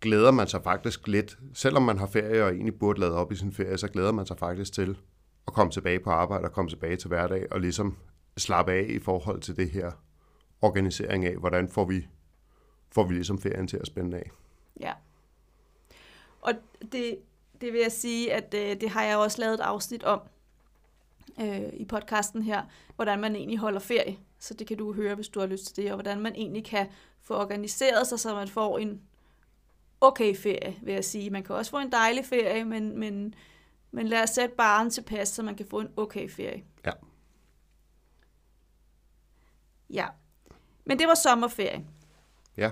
glæder 0.00 0.30
man 0.30 0.46
sig 0.46 0.62
faktisk 0.64 1.08
lidt, 1.08 1.38
selvom 1.54 1.82
man 1.82 1.98
har 1.98 2.06
ferie 2.06 2.44
og 2.44 2.50
egentlig 2.50 2.78
burde 2.78 3.00
lade 3.00 3.14
op 3.14 3.32
i 3.32 3.36
sin 3.36 3.52
ferie, 3.52 3.78
så 3.78 3.88
glæder 3.88 4.12
man 4.12 4.26
sig 4.26 4.38
faktisk 4.38 4.72
til 4.72 4.98
at 5.46 5.52
komme 5.52 5.72
tilbage 5.72 6.00
på 6.00 6.10
arbejde 6.10 6.44
og 6.44 6.52
komme 6.52 6.68
tilbage 6.68 6.96
til 6.96 7.08
hverdag 7.08 7.52
og 7.52 7.60
ligesom 7.60 7.96
slappe 8.36 8.72
af 8.72 8.86
i 8.88 8.98
forhold 8.98 9.40
til 9.40 9.56
det 9.56 9.70
her 9.70 9.90
organisering 10.62 11.24
af, 11.24 11.36
hvordan 11.36 11.68
får 11.68 11.84
vi, 11.84 12.08
får 12.92 13.04
vi 13.04 13.14
ligesom 13.14 13.38
ferien 13.38 13.66
til 13.66 13.76
at 13.76 13.86
spænde 13.86 14.16
af. 14.16 14.30
Ja. 14.80 14.92
Og 16.40 16.52
det, 16.92 17.18
det 17.60 17.72
vil 17.72 17.80
jeg 17.80 17.92
sige, 17.92 18.32
at 18.32 18.54
øh, 18.54 18.80
det 18.80 18.90
har 18.90 19.02
jeg 19.02 19.16
også 19.16 19.40
lavet 19.40 19.54
et 19.54 19.60
afsnit 19.60 20.02
om 20.02 20.20
øh, 21.40 21.72
i 21.72 21.84
podcasten 21.84 22.42
her, 22.42 22.62
hvordan 22.96 23.20
man 23.20 23.36
egentlig 23.36 23.58
holder 23.58 23.80
ferie. 23.80 24.18
Så 24.38 24.54
det 24.54 24.66
kan 24.66 24.76
du 24.76 24.92
høre, 24.92 25.14
hvis 25.14 25.28
du 25.28 25.40
har 25.40 25.46
lyst 25.46 25.66
til 25.66 25.76
det, 25.76 25.92
og 25.92 25.96
hvordan 25.96 26.20
man 26.20 26.34
egentlig 26.34 26.64
kan 26.64 26.86
få 27.20 27.34
organiseret 27.34 28.06
sig, 28.06 28.20
så 28.20 28.34
man 28.34 28.48
får 28.48 28.78
en 28.78 29.02
okay 30.00 30.36
ferie, 30.36 30.76
vil 30.82 30.94
jeg 30.94 31.04
sige. 31.04 31.30
Man 31.30 31.42
kan 31.42 31.56
også 31.56 31.70
få 31.70 31.78
en 31.78 31.92
dejlig 31.92 32.24
ferie, 32.24 32.64
men, 32.64 32.98
men, 32.98 33.34
men 33.90 34.08
lad 34.08 34.22
os 34.22 34.30
sætte 34.30 34.54
barn 34.54 34.90
tilpas, 34.90 35.28
så 35.28 35.42
man 35.42 35.54
kan 35.54 35.66
få 35.66 35.80
en 35.80 35.88
okay 35.96 36.30
ferie. 36.30 36.64
Ja. 36.86 36.92
Ja. 39.90 40.06
Men 40.84 40.98
det 40.98 41.08
var 41.08 41.14
sommerferie. 41.14 41.84
Ja. 42.56 42.70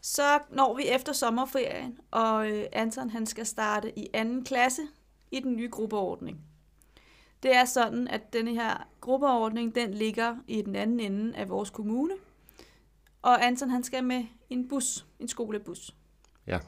Så 0.00 0.38
når 0.50 0.76
vi 0.76 0.88
efter 0.88 1.12
sommerferien, 1.12 1.98
og 2.10 2.50
øh, 2.50 2.64
Anton 2.72 3.10
han 3.10 3.26
skal 3.26 3.46
starte 3.46 3.98
i 3.98 4.08
anden 4.14 4.44
klasse 4.44 4.82
i 5.30 5.40
den 5.40 5.56
nye 5.56 5.68
gruppeordning. 5.68 6.49
Det 7.42 7.54
er 7.56 7.64
sådan, 7.64 8.08
at 8.08 8.32
denne 8.32 8.54
her 8.54 8.88
gruppeordning, 9.00 9.74
den 9.74 9.94
ligger 9.94 10.36
i 10.46 10.62
den 10.62 10.76
anden 10.76 11.00
ende 11.00 11.36
af 11.36 11.48
vores 11.48 11.70
kommune. 11.70 12.14
og 13.22 13.46
Anton 13.46 13.70
han 13.70 13.84
skal 13.84 14.04
med 14.04 14.24
en 14.50 14.68
bus, 14.68 15.06
en 15.20 15.28
skolebus. 15.28 15.94
Ja. 16.46 16.58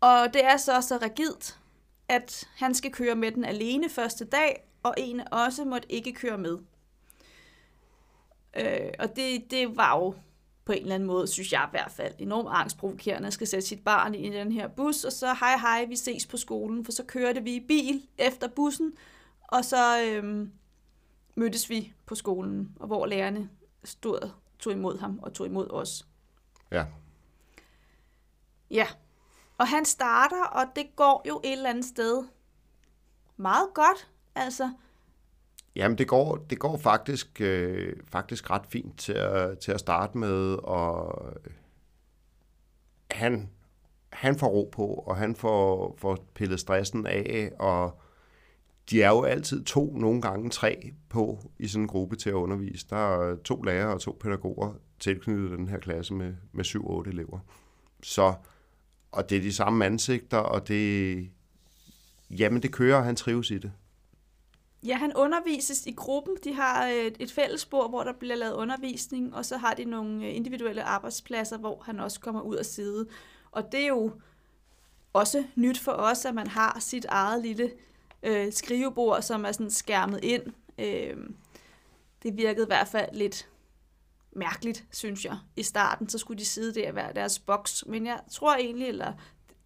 Og 0.00 0.34
det 0.34 0.44
er 0.44 0.56
så 0.56 0.80
så 0.80 0.98
rigidt, 1.02 1.58
at 2.08 2.48
han 2.56 2.74
skal 2.74 2.92
køre 2.92 3.14
med 3.14 3.32
den 3.32 3.44
alene 3.44 3.88
første 3.88 4.24
dag, 4.24 4.68
og 4.82 4.94
en 4.98 5.32
også 5.32 5.64
måtte 5.64 5.92
ikke 5.92 6.12
køre 6.12 6.38
med. 6.38 6.58
Øh, 8.56 8.90
og 8.98 9.16
det, 9.16 9.50
det 9.50 9.76
var 9.76 9.98
jo 9.98 10.14
på 10.64 10.72
en 10.72 10.82
eller 10.82 10.94
anden 10.94 11.06
måde, 11.06 11.26
synes 11.26 11.52
jeg 11.52 11.64
i 11.68 11.70
hvert 11.70 11.90
fald, 11.90 12.14
enormt 12.18 12.48
angstprovokerende 12.52 13.26
at 13.26 13.32
skal 13.32 13.46
sætte 13.46 13.68
sit 13.68 13.84
barn 13.84 14.14
i 14.14 14.30
den 14.30 14.52
her 14.52 14.68
bus, 14.68 15.04
og 15.04 15.12
så 15.12 15.26
hej 15.40 15.56
hej, 15.56 15.84
vi 15.84 15.96
ses 15.96 16.26
på 16.26 16.36
skolen, 16.36 16.84
for 16.84 16.92
så 16.92 17.04
kørte 17.04 17.42
vi 17.42 17.54
i 17.54 17.60
bil 17.60 18.06
efter 18.18 18.48
bussen, 18.48 18.92
og 19.52 19.64
så 19.64 20.02
øhm, 20.02 20.52
mødtes 21.34 21.70
vi 21.70 21.92
på 22.06 22.14
skolen, 22.14 22.76
og 22.80 22.86
hvor 22.86 23.06
lærerne 23.06 23.50
stod 23.84 24.30
tog 24.58 24.72
imod 24.72 24.98
ham 24.98 25.18
og 25.22 25.32
tog 25.32 25.46
imod 25.46 25.70
os. 25.70 26.06
Ja. 26.70 26.86
Ja, 28.70 28.86
og 29.58 29.68
han 29.68 29.84
starter, 29.84 30.44
og 30.44 30.66
det 30.76 30.96
går 30.96 31.22
jo 31.28 31.40
et 31.44 31.52
eller 31.52 31.70
andet 31.70 31.84
sted 31.84 32.24
meget 33.36 33.68
godt. 33.74 34.10
Altså, 34.34 34.72
Jamen, 35.76 35.98
det 35.98 36.08
går, 36.08 36.36
det 36.36 36.58
går 36.58 36.76
faktisk, 36.76 37.40
øh, 37.40 37.96
faktisk 38.08 38.50
ret 38.50 38.66
fint 38.66 38.98
til 38.98 39.12
at, 39.12 39.58
til 39.58 39.72
at 39.72 39.80
starte 39.80 40.18
med, 40.18 40.54
og 40.54 41.24
han, 43.10 43.50
han 44.12 44.38
får 44.38 44.46
ro 44.46 44.68
på, 44.72 44.86
og 44.86 45.16
han 45.16 45.36
får, 45.36 45.94
får 45.98 46.18
pillet 46.34 46.60
stressen 46.60 47.06
af, 47.06 47.52
og 47.58 48.01
de 48.90 49.02
er 49.02 49.08
jo 49.08 49.22
altid 49.22 49.64
to, 49.64 49.96
nogle 49.96 50.22
gange 50.22 50.50
tre 50.50 50.92
på 51.08 51.50
i 51.58 51.68
sådan 51.68 51.82
en 51.82 51.88
gruppe 51.88 52.16
til 52.16 52.30
at 52.30 52.34
undervise. 52.34 52.86
Der 52.90 52.96
er 52.96 53.36
to 53.36 53.62
lærere 53.62 53.94
og 53.94 54.00
to 54.00 54.18
pædagoger 54.20 54.74
tilknyttet 55.00 55.58
den 55.58 55.68
her 55.68 55.78
klasse 55.78 56.14
med, 56.14 56.34
med 56.52 56.64
syv 56.64 56.90
otte 56.90 57.10
elever. 57.10 57.38
Så, 58.02 58.34
og 59.12 59.30
det 59.30 59.38
er 59.38 59.42
de 59.42 59.52
samme 59.52 59.84
ansigter, 59.84 60.38
og 60.38 60.68
det, 60.68 61.30
jamen 62.30 62.62
det 62.62 62.72
kører, 62.72 62.96
og 62.96 63.04
han 63.04 63.16
trives 63.16 63.50
i 63.50 63.58
det. 63.58 63.72
Ja, 64.86 64.96
han 64.96 65.12
undervises 65.16 65.86
i 65.86 65.92
gruppen. 65.92 66.36
De 66.44 66.54
har 66.54 66.86
øh, 66.86 66.94
et, 66.94 67.16
et 67.20 67.32
fællesbord, 67.32 67.90
hvor 67.90 68.02
der 68.02 68.12
bliver 68.12 68.36
lavet 68.36 68.54
undervisning, 68.54 69.34
og 69.34 69.44
så 69.44 69.56
har 69.56 69.74
de 69.74 69.84
nogle 69.84 70.26
øh, 70.26 70.36
individuelle 70.36 70.82
arbejdspladser, 70.82 71.58
hvor 71.58 71.82
han 71.84 72.00
også 72.00 72.20
kommer 72.20 72.40
ud 72.40 72.56
og 72.56 72.66
sidde. 72.66 73.06
Og 73.52 73.72
det 73.72 73.82
er 73.82 73.88
jo 73.88 74.12
også 75.12 75.44
nyt 75.56 75.78
for 75.78 75.92
os, 75.92 76.24
at 76.24 76.34
man 76.34 76.46
har 76.46 76.76
sit 76.80 77.04
eget 77.04 77.42
lille 77.42 77.70
øh, 78.22 78.52
skrivebord, 78.52 79.22
som 79.22 79.44
er 79.44 79.52
sådan 79.52 79.70
skærmet 79.70 80.24
ind. 80.24 80.42
Øh, 80.78 81.16
det 82.22 82.36
virkede 82.36 82.64
i 82.64 82.66
hvert 82.66 82.88
fald 82.88 83.08
lidt 83.12 83.48
mærkeligt, 84.32 84.84
synes 84.92 85.24
jeg. 85.24 85.38
I 85.56 85.62
starten, 85.62 86.08
så 86.08 86.18
skulle 86.18 86.38
de 86.38 86.44
sidde 86.44 86.80
der 86.80 86.92
hver 86.92 87.12
deres 87.12 87.38
boks. 87.38 87.84
Men 87.86 88.06
jeg 88.06 88.20
tror 88.30 88.54
egentlig, 88.54 88.88
eller 88.88 89.12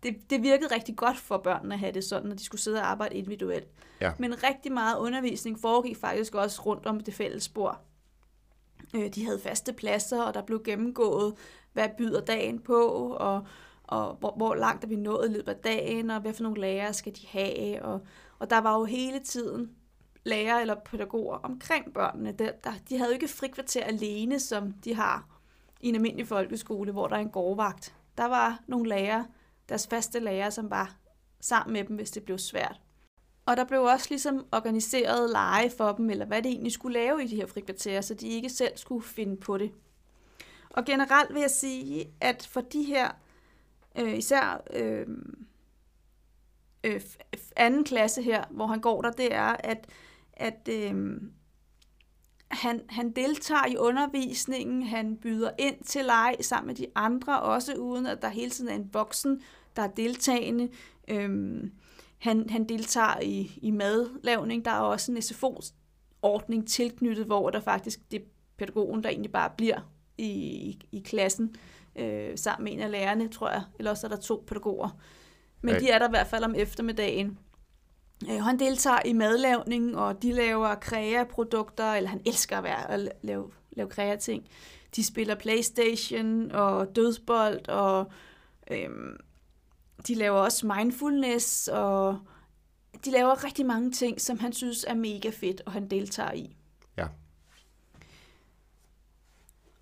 det, 0.03 0.31
det 0.31 0.43
virkede 0.43 0.75
rigtig 0.75 0.97
godt 0.97 1.17
for 1.17 1.39
børnene 1.39 1.75
at 1.75 1.81
have 1.81 1.93
det 1.93 2.05
sådan, 2.05 2.33
at 2.33 2.39
de 2.39 2.45
skulle 2.45 2.61
sidde 2.61 2.81
og 2.81 2.91
arbejde 2.91 3.15
individuelt. 3.15 3.69
Ja. 4.01 4.13
Men 4.19 4.43
rigtig 4.43 4.73
meget 4.73 4.99
undervisning 4.99 5.61
foregik 5.61 5.97
faktisk 5.97 6.35
også 6.35 6.63
rundt 6.63 6.87
om 6.87 7.01
det 7.01 7.15
fælles 7.15 7.49
bord. 7.49 7.81
Øh, 8.95 9.09
de 9.15 9.25
havde 9.25 9.41
faste 9.41 9.73
pladser, 9.73 10.23
og 10.23 10.35
der 10.35 10.43
blev 10.43 10.63
gennemgået, 10.63 11.35
hvad 11.73 11.89
byder 11.99 12.21
dagen 12.21 12.59
på, 12.59 12.89
og, 13.21 13.47
og 13.83 14.15
hvor, 14.15 14.35
hvor 14.37 14.55
langt 14.55 14.85
er 14.85 14.89
vi 14.89 14.97
nået 14.97 15.29
i 15.29 15.33
løbet 15.33 15.53
af 15.53 15.57
dagen, 15.57 16.11
og 16.11 16.21
hvad 16.21 16.33
for 16.33 16.43
nogle 16.43 16.61
lærere 16.61 16.95
skal 16.95 17.17
de 17.17 17.27
have. 17.27 17.83
Og, 17.83 18.01
og 18.39 18.51
der 18.51 18.59
var 18.59 18.79
jo 18.79 18.85
hele 18.85 19.19
tiden 19.19 19.71
lærere 20.25 20.61
eller 20.61 20.75
pædagoger 20.75 21.37
omkring 21.37 21.95
børnene. 21.95 22.33
Der, 22.33 22.53
der, 22.65 22.73
de 22.89 22.99
havde 22.99 23.11
jo 23.11 23.15
ikke 23.15 23.29
frikvarter 23.29 23.85
alene, 23.85 24.41
som 24.41 24.73
de 24.73 24.95
har 24.95 25.27
i 25.81 25.89
en 25.89 25.95
almindelig 25.95 26.29
folkeskole, 26.29 26.93
hvor 26.93 27.07
der 27.07 27.17
er 27.17 27.21
en 27.21 27.31
gårdvagt. 27.31 27.95
Der 28.19 28.25
var 28.25 28.61
nogle 28.67 28.89
lærere, 28.89 29.27
deres 29.69 29.87
faste 29.87 30.19
lærere, 30.19 30.51
som 30.51 30.71
var 30.71 30.97
sammen 31.41 31.73
med 31.73 31.85
dem, 31.85 31.97
hvis 31.97 32.11
det 32.11 32.23
blev 32.23 32.39
svært. 32.39 32.81
Og 33.47 33.57
der 33.57 33.65
blev 33.65 33.83
også 33.83 34.07
ligesom 34.11 34.47
organiseret 34.53 35.31
lege 35.31 35.71
for 35.71 35.93
dem, 35.93 36.11
eller 36.11 36.27
hvad 36.27 36.43
det 36.43 36.51
egentlig 36.51 36.73
skulle 36.73 36.99
lave 36.99 37.25
i 37.25 37.27
de 37.27 37.37
her 37.37 37.47
frikvarterer, 37.47 38.01
så 38.01 38.15
de 38.15 38.29
ikke 38.29 38.49
selv 38.49 38.77
skulle 38.77 39.05
finde 39.05 39.37
på 39.37 39.59
det. 39.59 39.73
Og 40.71 40.85
generelt 40.85 41.35
vil 41.35 41.41
jeg 41.41 41.51
sige, 41.51 42.11
at 42.21 42.49
for 42.51 42.61
de 42.61 42.83
her, 42.83 43.11
øh, 43.99 44.19
især 44.19 44.63
øh, 44.73 45.07
øh, 46.87 47.01
anden 47.57 47.85
klasse 47.85 48.23
her, 48.23 48.45
hvor 48.51 48.67
han 48.67 48.81
går 48.81 49.03
der, 49.03 49.11
det 49.11 49.35
er, 49.35 49.57
at, 49.59 49.87
at 50.33 50.69
øh, 50.71 51.21
han, 52.49 52.81
han 52.89 53.11
deltager 53.11 53.67
i 53.67 53.77
undervisningen, 53.77 54.83
han 54.83 55.17
byder 55.17 55.51
ind 55.59 55.85
til 55.85 56.05
leg 56.05 56.37
sammen 56.41 56.67
med 56.67 56.75
de 56.75 56.87
andre, 56.95 57.41
også 57.43 57.75
uden 57.75 58.07
at 58.07 58.23
der 58.23 58.29
hele 58.29 58.51
tiden 58.51 58.71
er 58.71 58.75
en 58.75 58.91
voksen, 58.93 59.43
der 59.77 59.83
er 59.83 59.89
deltagende. 59.89 60.69
Øhm, 61.09 61.73
han, 62.19 62.51
han 62.51 62.69
deltager 62.69 63.21
i, 63.21 63.59
i 63.63 63.71
madlavning. 63.71 64.65
Der 64.65 64.71
er 64.71 64.81
også 64.81 65.13
en 65.13 65.23
SFO-ordning 65.23 66.69
tilknyttet, 66.69 67.27
hvor 67.27 67.51
der 67.51 67.61
faktisk 67.61 68.11
det 68.11 68.21
er 68.21 68.25
pædagogen, 68.57 69.03
der 69.03 69.09
egentlig 69.09 69.33
bare 69.33 69.51
bliver 69.57 69.81
i, 70.19 70.25
i, 70.25 70.89
i 70.93 71.01
klassen 71.01 71.55
øh, 71.97 72.39
sammen 72.39 72.65
med 72.65 72.73
en 72.73 72.81
af 72.81 72.91
lærerne, 72.91 73.29
tror 73.29 73.51
jeg. 73.51 73.63
Eller 73.79 73.91
også 73.91 74.07
er 74.07 74.09
der 74.09 74.17
to 74.17 74.45
pædagoger. 74.47 75.01
Men 75.73 75.81
de 75.81 75.91
er 75.91 75.99
der 75.99 76.09
i 76.09 76.11
hvert 76.11 76.27
fald 76.27 76.45
om 76.45 76.55
eftermiddagen. 76.55 77.39
Øh, 78.31 78.43
han 78.43 78.59
deltager 78.59 79.03
i 79.05 79.13
madlavning, 79.13 79.99
og 79.99 80.23
de 80.23 80.33
laver 80.33 80.75
krea-produkter, 80.75 81.93
eller 81.93 82.11
han 82.11 82.21
elsker 82.27 82.59
at, 82.59 82.65
være, 82.65 82.91
at 82.91 83.13
lave, 83.23 83.51
lave 83.71 83.89
krea-ting. 83.89 84.49
De 84.97 85.05
spiller 85.05 85.35
Playstation 85.35 86.51
og 86.51 86.97
dødsbold, 86.97 87.69
og 87.69 88.13
øhm, 88.71 89.17
de 90.09 90.15
laver 90.15 90.39
også 90.39 90.67
mindfulness, 90.67 91.69
og 91.69 92.19
de 93.05 93.11
laver 93.11 93.45
rigtig 93.45 93.67
mange 93.67 93.93
ting, 93.93 94.21
som 94.21 94.39
han 94.39 94.53
synes 94.53 94.85
er 94.89 94.95
mega 94.95 95.31
fedt, 95.31 95.63
og 95.67 95.73
han 95.73 95.91
deltager 95.91 96.33
i. 96.33 96.57
Ja. 96.97 97.07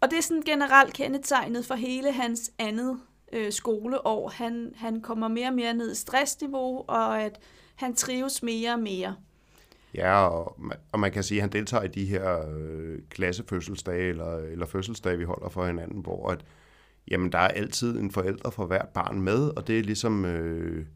Og 0.00 0.10
det 0.10 0.18
er 0.18 0.22
sådan 0.22 0.42
generelt 0.42 0.94
kendetegnet 0.94 1.66
for 1.66 1.74
hele 1.74 2.12
hans 2.12 2.50
andet 2.58 3.00
øh, 3.32 3.52
skoleår. 3.52 4.28
Han, 4.28 4.72
han 4.76 5.00
kommer 5.00 5.28
mere 5.28 5.48
og 5.48 5.54
mere 5.54 5.74
ned 5.74 5.92
i 5.92 5.94
stressniveau, 5.94 6.84
og 6.88 7.22
at 7.22 7.38
han 7.74 7.94
trives 7.94 8.42
mere 8.42 8.72
og 8.72 8.80
mere. 8.80 9.16
Ja, 9.94 10.28
og 10.28 10.54
man, 10.58 10.78
og 10.92 11.00
man 11.00 11.12
kan 11.12 11.22
sige, 11.22 11.38
at 11.38 11.42
han 11.42 11.52
deltager 11.52 11.84
i 11.84 11.88
de 11.88 12.04
her 12.04 12.44
øh, 12.56 12.98
klassefødselsdage 13.10 14.08
eller, 14.08 14.36
eller 14.36 14.66
fødselsdage, 14.66 15.18
vi 15.18 15.24
holder 15.24 15.48
for 15.48 15.66
hinanden, 15.66 16.00
hvor 16.00 16.30
at, 16.30 16.44
jamen, 17.10 17.32
der 17.32 17.38
er 17.38 17.48
altid 17.48 17.98
en 17.98 18.10
forælder 18.10 18.50
for 18.50 18.66
hvert 18.66 18.88
barn 18.88 19.20
med, 19.20 19.50
og 19.56 19.66
det 19.66 19.78
er 19.78 19.82
ligesom, 19.82 20.24
øh, 20.24 20.86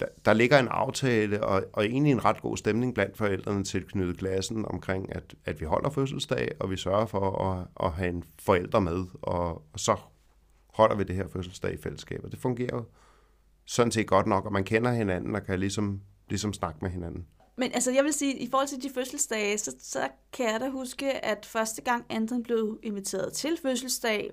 der, 0.00 0.06
der 0.24 0.32
ligger 0.32 0.58
en 0.58 0.68
aftale, 0.68 1.44
og, 1.44 1.64
og 1.72 1.84
egentlig 1.84 2.12
en 2.12 2.24
ret 2.24 2.42
god 2.42 2.56
stemning 2.56 2.94
blandt 2.94 3.16
forældrene 3.16 3.64
tilknyttet 3.64 4.18
klassen 4.18 4.64
omkring, 4.64 5.16
at, 5.16 5.34
at 5.44 5.60
vi 5.60 5.64
holder 5.64 5.90
fødselsdag, 5.90 6.50
og 6.60 6.70
vi 6.70 6.76
sørger 6.76 7.06
for 7.06 7.50
at, 7.52 7.66
at 7.86 7.92
have 7.92 8.08
en 8.08 8.24
forælder 8.38 8.80
med, 8.80 9.04
og, 9.22 9.62
og 9.72 9.80
så 9.80 9.96
holder 10.78 10.96
vi 10.96 11.04
det 11.04 11.16
her 11.16 11.28
fødselsdag 11.28 11.74
i 11.74 11.76
fællesskab, 11.76 12.20
og 12.24 12.32
det 12.32 12.38
fungerer 12.38 12.76
jo 12.76 12.84
sådan 13.64 13.92
set 13.92 14.06
godt 14.06 14.26
nok, 14.26 14.44
og 14.44 14.52
man 14.52 14.64
kender 14.64 14.92
hinanden 14.92 15.34
og 15.34 15.46
kan 15.46 15.60
ligesom, 15.60 16.00
ligesom 16.28 16.52
snakke 16.52 16.78
med 16.82 16.90
hinanden. 16.90 17.26
Men 17.56 17.70
altså, 17.74 17.90
jeg 17.90 18.04
vil 18.04 18.12
sige, 18.12 18.38
i 18.38 18.50
forhold 18.50 18.68
til 18.68 18.82
de 18.82 18.90
fødselsdage, 18.94 19.58
så, 19.58 19.76
så 19.80 20.08
kan 20.32 20.52
jeg 20.52 20.60
da 20.60 20.68
huske, 20.68 21.24
at 21.24 21.46
første 21.46 21.82
gang 21.82 22.04
Anton 22.08 22.42
blev 22.42 22.78
inviteret 22.82 23.32
til 23.32 23.58
fødselsdag, 23.62 24.30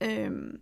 øhm, 0.00 0.60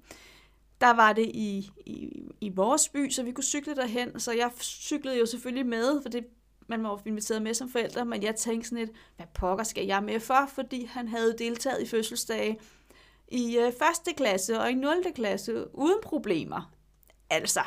der 0.81 0.95
var 0.95 1.12
det 1.12 1.27
i, 1.27 1.71
i, 1.87 2.23
i 2.40 2.53
vores 2.55 2.88
by, 2.88 3.11
så 3.11 3.23
vi 3.23 3.33
kunne 3.33 3.45
cykle 3.45 3.75
derhen. 3.75 4.21
Så 4.21 4.33
jeg 4.33 4.51
cyklede 4.61 5.19
jo 5.19 5.27
selvfølgelig 5.27 5.66
med, 5.66 6.03
for 6.03 6.09
det, 6.09 6.25
man 6.69 6.83
var 6.83 7.03
inviteret 7.07 7.42
med 7.42 7.55
som 7.55 7.69
forældre, 7.69 8.05
men 8.05 8.23
jeg 8.23 8.37
tænkte 8.37 8.69
sådan 8.69 8.85
lidt, 8.85 8.97
hvad 9.16 9.27
pokker 9.35 9.64
skal 9.64 9.87
jeg 9.87 10.03
med 10.03 10.21
for? 10.21 10.51
Fordi 10.55 10.85
han 10.85 11.09
havde 11.09 11.35
deltaget 11.38 11.83
i 11.83 11.87
fødselsdage 11.87 12.59
i 13.29 13.59
øh, 13.59 13.73
første 13.79 14.12
klasse 14.12 14.61
og 14.61 14.71
i 14.71 14.75
0. 14.75 15.05
klasse 15.15 15.77
uden 15.77 15.99
problemer. 16.03 16.73
Altså, 17.31 17.61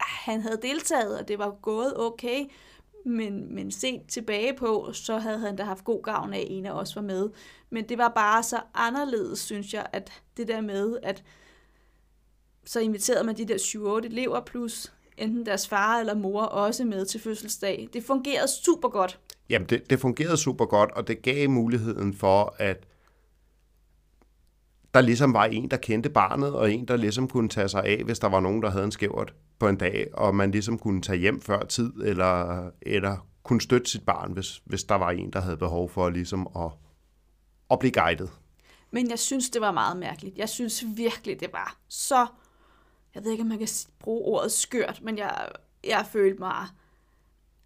han 0.00 0.40
havde 0.40 0.58
deltaget, 0.62 1.18
og 1.18 1.28
det 1.28 1.38
var 1.38 1.50
gået 1.62 1.98
okay, 1.98 2.44
men, 3.04 3.54
men 3.54 3.70
set 3.70 4.02
tilbage 4.08 4.54
på, 4.54 4.90
så 4.92 5.18
havde 5.18 5.38
han 5.38 5.56
da 5.56 5.62
haft 5.62 5.84
god 5.84 6.02
gavn 6.02 6.32
af, 6.32 6.40
at 6.40 6.46
en 6.50 6.66
af 6.66 6.72
os 6.72 6.96
var 6.96 7.02
med. 7.02 7.30
Men 7.70 7.88
det 7.88 7.98
var 7.98 8.08
bare 8.08 8.42
så 8.42 8.60
anderledes, 8.74 9.38
synes 9.38 9.74
jeg, 9.74 9.86
at 9.92 10.12
det 10.36 10.48
der 10.48 10.60
med, 10.60 10.98
at 11.02 11.24
så 12.64 12.80
inviterede 12.80 13.24
man 13.24 13.36
de 13.36 13.44
der 13.44 13.56
7-8 14.02 14.06
elever, 14.06 14.40
plus 14.40 14.92
enten 15.18 15.46
deres 15.46 15.68
far 15.68 15.98
eller 15.98 16.14
mor 16.14 16.42
også 16.42 16.84
med 16.84 17.06
til 17.06 17.20
fødselsdag. 17.20 17.88
Det 17.92 18.04
fungerede 18.04 18.48
super 18.64 18.88
godt. 18.88 19.20
Jamen, 19.48 19.68
det, 19.68 19.90
det 19.90 20.00
fungerede 20.00 20.36
super 20.36 20.66
godt, 20.66 20.90
og 20.90 21.08
det 21.08 21.22
gav 21.22 21.50
muligheden 21.50 22.14
for, 22.14 22.54
at 22.58 22.86
der 24.96 25.02
ligesom 25.02 25.34
var 25.34 25.44
en, 25.44 25.70
der 25.70 25.76
kendte 25.76 26.10
barnet, 26.10 26.54
og 26.54 26.72
en, 26.72 26.88
der 26.88 26.96
ligesom 26.96 27.28
kunne 27.28 27.48
tage 27.48 27.68
sig 27.68 27.84
af, 27.84 28.04
hvis 28.04 28.18
der 28.18 28.28
var 28.28 28.40
nogen, 28.40 28.62
der 28.62 28.70
havde 28.70 28.84
en 28.84 28.92
skævert 28.92 29.34
på 29.58 29.68
en 29.68 29.76
dag, 29.76 30.08
og 30.12 30.34
man 30.34 30.50
ligesom 30.50 30.78
kunne 30.78 31.02
tage 31.02 31.18
hjem 31.18 31.40
før 31.40 31.64
tid, 31.64 31.92
eller, 32.04 32.64
eller 32.82 33.26
kunne 33.42 33.60
støtte 33.60 33.90
sit 33.90 34.06
barn, 34.06 34.32
hvis, 34.32 34.62
hvis 34.64 34.84
der 34.84 34.94
var 34.94 35.10
en, 35.10 35.30
der 35.32 35.40
havde 35.40 35.56
behov 35.56 35.88
for 35.88 36.10
ligesom 36.10 36.48
at, 36.56 36.70
at 37.70 37.78
blive 37.78 37.92
guidet. 37.92 38.30
Men 38.90 39.10
jeg 39.10 39.18
synes, 39.18 39.50
det 39.50 39.60
var 39.60 39.70
meget 39.70 39.96
mærkeligt. 39.96 40.38
Jeg 40.38 40.48
synes 40.48 40.84
virkelig, 40.96 41.40
det 41.40 41.52
var 41.52 41.76
så... 41.88 42.26
Jeg 43.14 43.24
ved 43.24 43.30
ikke, 43.30 43.42
om 43.42 43.48
man 43.48 43.58
kan 43.58 43.68
bruge 43.98 44.24
ordet 44.24 44.52
skørt, 44.52 45.00
men 45.02 45.18
jeg, 45.18 45.48
jeg 45.84 46.06
følte 46.12 46.38
mig... 46.38 46.66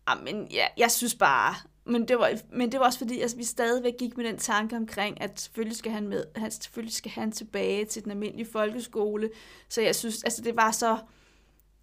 Ah, 0.06 0.18
Jamen, 0.26 0.48
ja, 0.50 0.66
jeg 0.76 0.90
synes 0.90 1.14
bare... 1.14 1.54
Men 1.84 2.08
det, 2.08 2.18
var, 2.18 2.30
men 2.52 2.72
det 2.72 2.80
var 2.80 2.86
også 2.86 2.98
fordi, 2.98 3.20
altså, 3.20 3.36
vi 3.36 3.44
stadigvæk 3.44 3.92
gik 3.98 4.16
med 4.16 4.24
den 4.24 4.36
tanke 4.36 4.76
omkring, 4.76 5.20
at 5.20 5.40
selvfølgelig 5.40 5.76
skal 5.76 5.92
han, 5.92 6.08
med, 6.08 6.24
han, 6.36 6.50
selvfølgelig 6.50 6.94
skal 6.94 7.10
han 7.10 7.32
tilbage 7.32 7.84
til 7.84 8.02
den 8.04 8.10
almindelige 8.10 8.48
folkeskole. 8.52 9.30
Så 9.68 9.82
jeg 9.82 9.94
synes, 9.94 10.22
altså 10.22 10.42
det 10.42 10.56
var 10.56 10.70
så... 10.70 10.98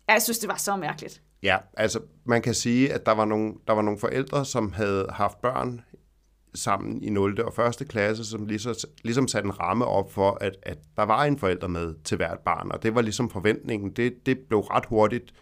Jeg 0.07 0.21
synes, 0.21 0.39
det 0.39 0.49
var 0.49 0.57
så 0.57 0.75
mærkeligt. 0.75 1.21
Ja, 1.43 1.57
altså 1.73 1.99
man 2.25 2.41
kan 2.41 2.53
sige, 2.53 2.93
at 2.93 3.05
der 3.05 3.11
var 3.11 3.25
nogle, 3.25 3.53
der 3.67 3.73
var 3.73 3.81
nogle 3.81 3.99
forældre, 3.99 4.45
som 4.45 4.71
havde 4.71 5.07
haft 5.09 5.41
børn 5.41 5.81
sammen 6.55 7.03
i 7.03 7.09
0. 7.09 7.41
og 7.41 7.67
1. 7.67 7.87
klasse, 7.87 8.25
som 8.25 8.45
ligesom, 8.45 8.75
ligesom 9.03 9.27
satte 9.27 9.47
en 9.47 9.59
ramme 9.59 9.85
op 9.85 10.11
for, 10.11 10.37
at, 10.41 10.57
at 10.63 10.77
der 10.97 11.03
var 11.03 11.23
en 11.23 11.37
forælder 11.37 11.67
med 11.67 11.95
til 12.03 12.17
hvert 12.17 12.39
barn, 12.39 12.71
og 12.71 12.83
det 12.83 12.95
var 12.95 13.01
ligesom 13.01 13.29
forventningen. 13.29 13.91
Det, 13.91 14.25
det 14.25 14.39
blev 14.39 14.59
ret 14.59 14.85
hurtigt 14.85 15.33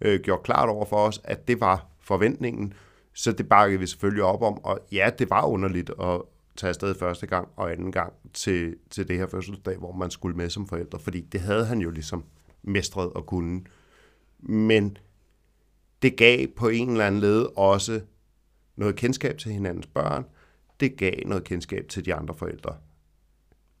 øh, 0.00 0.20
gjort 0.20 0.42
klart 0.42 0.68
over 0.68 0.84
for 0.84 0.96
os, 0.96 1.20
at 1.24 1.48
det 1.48 1.60
var 1.60 1.86
forventningen, 2.00 2.74
så 3.14 3.32
det 3.32 3.48
bakkede 3.48 3.80
vi 3.80 3.86
selvfølgelig 3.86 4.24
op 4.24 4.42
om, 4.42 4.64
og 4.64 4.78
ja, 4.92 5.10
det 5.18 5.30
var 5.30 5.46
underligt 5.46 5.90
at 6.00 6.22
tage 6.56 6.68
afsted 6.68 6.94
første 6.94 7.26
gang 7.26 7.48
og 7.56 7.72
anden 7.72 7.92
gang 7.92 8.12
til, 8.34 8.76
til 8.90 9.08
det 9.08 9.18
her 9.18 9.26
fødselsdag, 9.26 9.76
hvor 9.76 9.92
man 9.92 10.10
skulle 10.10 10.36
med 10.36 10.50
som 10.50 10.66
forældre, 10.66 10.98
fordi 10.98 11.20
det 11.20 11.40
havde 11.40 11.66
han 11.66 11.80
jo 11.80 11.90
ligesom 11.90 12.24
mestret 12.62 13.12
og 13.12 13.26
kunne. 13.26 13.60
Men 14.38 14.98
det 16.02 16.16
gav 16.16 16.46
på 16.46 16.68
en 16.68 16.90
eller 16.90 17.06
anden 17.06 17.20
led 17.20 17.46
også 17.56 18.00
noget 18.76 18.96
kendskab 18.96 19.38
til 19.38 19.52
hinandens 19.52 19.86
børn, 19.86 20.24
det 20.80 20.96
gav 20.96 21.14
noget 21.26 21.44
kendskab 21.44 21.88
til 21.88 22.04
de 22.04 22.14
andre 22.14 22.34
forældre. 22.34 22.76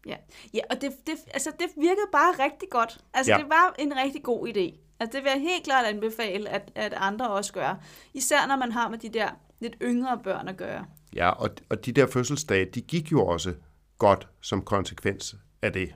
Ja, 0.06 0.16
ja 0.54 0.60
og 0.70 0.80
det, 0.80 0.92
det, 1.06 1.14
altså, 1.34 1.50
det 1.58 1.66
virkede 1.76 2.06
bare 2.12 2.44
rigtig 2.44 2.68
godt. 2.70 3.04
Altså, 3.14 3.32
ja. 3.32 3.38
det 3.38 3.48
var 3.48 3.74
en 3.78 3.96
rigtig 3.96 4.22
god 4.22 4.48
idé. 4.48 4.89
Altså, 5.00 5.16
det 5.16 5.24
vil 5.24 5.30
jeg 5.34 5.40
helt 5.40 5.64
klart 5.64 5.86
anbefale, 5.86 6.48
at, 6.48 6.72
at 6.74 6.94
andre 6.96 7.30
også 7.30 7.52
gør. 7.52 7.82
Især 8.14 8.46
når 8.46 8.56
man 8.56 8.72
har 8.72 8.88
med 8.88 8.98
de 8.98 9.08
der 9.08 9.28
lidt 9.60 9.76
yngre 9.82 10.20
børn 10.24 10.48
at 10.48 10.56
gøre. 10.56 10.86
Ja, 11.14 11.30
og, 11.30 11.50
og 11.68 11.86
de 11.86 11.92
der 11.92 12.06
fødselsdage, 12.06 12.64
de 12.64 12.80
gik 12.80 13.12
jo 13.12 13.26
også 13.26 13.54
godt 13.98 14.28
som 14.40 14.62
konsekvens 14.62 15.36
af 15.62 15.72
det. 15.72 15.94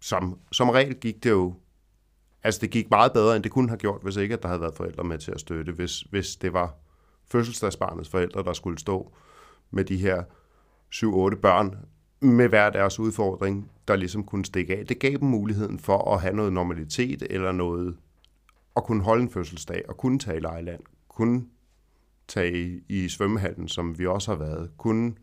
Som, 0.00 0.38
som 0.52 0.70
regel 0.70 0.94
gik 0.94 1.24
det 1.24 1.30
jo, 1.30 1.54
altså 2.42 2.60
det 2.60 2.70
gik 2.70 2.90
meget 2.90 3.12
bedre, 3.12 3.36
end 3.36 3.44
det 3.44 3.52
kunne 3.52 3.68
have 3.68 3.78
gjort, 3.78 4.02
hvis 4.02 4.16
ikke 4.16 4.34
at 4.34 4.42
der 4.42 4.48
havde 4.48 4.60
været 4.60 4.74
forældre 4.74 5.04
med 5.04 5.18
til 5.18 5.30
at 5.30 5.40
støtte, 5.40 5.72
hvis, 5.72 6.00
hvis 6.00 6.36
det 6.36 6.52
var 6.52 6.74
fødselsdagsbarnets 7.26 8.08
forældre, 8.08 8.42
der 8.42 8.52
skulle 8.52 8.78
stå 8.78 9.12
med 9.70 9.84
de 9.84 9.96
her 9.96 10.22
7-8 10.94 11.40
børn 11.40 11.76
med 12.20 12.48
hver 12.48 12.70
deres 12.70 12.98
udfordring, 12.98 13.70
der 13.88 13.96
ligesom 13.96 14.24
kunne 14.24 14.44
stikke 14.44 14.76
af. 14.78 14.86
Det 14.86 14.98
gav 14.98 15.12
dem 15.12 15.28
muligheden 15.28 15.78
for 15.78 16.14
at 16.14 16.20
have 16.20 16.36
noget 16.36 16.52
normalitet 16.52 17.22
eller 17.30 17.52
noget 17.52 17.96
at 18.76 18.84
kunne 18.84 19.02
holde 19.04 19.22
en 19.22 19.30
fødselsdag 19.30 19.82
og 19.88 19.96
kunne 19.96 20.18
tage 20.18 20.36
i 20.36 20.40
lejland, 20.40 20.82
kunne 21.08 21.46
tage 22.28 22.82
i 22.88 23.08
svømmehallen, 23.08 23.68
som 23.68 23.98
vi 23.98 24.06
også 24.06 24.30
har 24.30 24.38
været, 24.38 24.70
kunne 24.76 25.14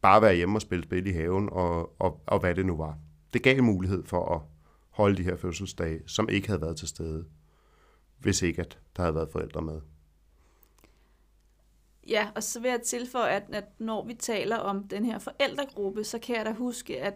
bare 0.00 0.22
være 0.22 0.34
hjemme 0.34 0.56
og 0.56 0.62
spille 0.62 0.84
spil 0.84 1.06
i 1.06 1.12
haven 1.12 1.48
og, 1.52 2.00
og, 2.00 2.20
og 2.26 2.38
hvad 2.38 2.54
det 2.54 2.66
nu 2.66 2.76
var. 2.76 2.98
Det 3.32 3.42
gav 3.42 3.62
mulighed 3.62 4.04
for 4.04 4.34
at 4.34 4.40
holde 4.90 5.16
de 5.16 5.22
her 5.22 5.36
fødselsdage, 5.36 6.00
som 6.06 6.28
ikke 6.28 6.48
havde 6.48 6.60
været 6.60 6.76
til 6.76 6.88
stede, 6.88 7.24
hvis 8.18 8.42
ikke 8.42 8.60
at 8.60 8.78
der 8.96 9.02
havde 9.02 9.14
været 9.14 9.32
forældre 9.32 9.62
med. 9.62 9.80
Ja, 12.08 12.28
og 12.34 12.42
så 12.42 12.60
vil 12.60 12.70
jeg 12.70 12.80
tilføje, 12.82 13.30
at, 13.30 13.44
at 13.52 13.64
når 13.78 14.06
vi 14.06 14.14
taler 14.14 14.56
om 14.56 14.88
den 14.88 15.04
her 15.04 15.18
forældregruppe, 15.18 16.04
så 16.04 16.18
kan 16.18 16.36
jeg 16.36 16.46
da 16.46 16.52
huske, 16.52 17.00
at, 17.00 17.14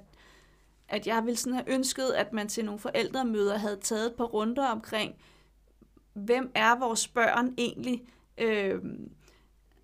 at 0.88 1.07
jeg 1.07 1.22
ville 1.25 1.37
sådan 1.37 1.53
have 1.53 1.70
ønsket, 1.75 2.11
at 2.11 2.33
man 2.33 2.48
til 2.48 2.64
nogle 2.64 2.79
forældremøder 2.79 3.59
havde 3.59 3.81
taget 3.81 4.07
et 4.07 4.16
par 4.16 4.25
runder 4.25 4.66
omkring, 4.66 5.14
hvem 6.12 6.53
er 6.55 6.79
vores 6.79 7.09
børn 7.09 7.55
egentlig? 7.59 8.03
Øh, 8.38 8.81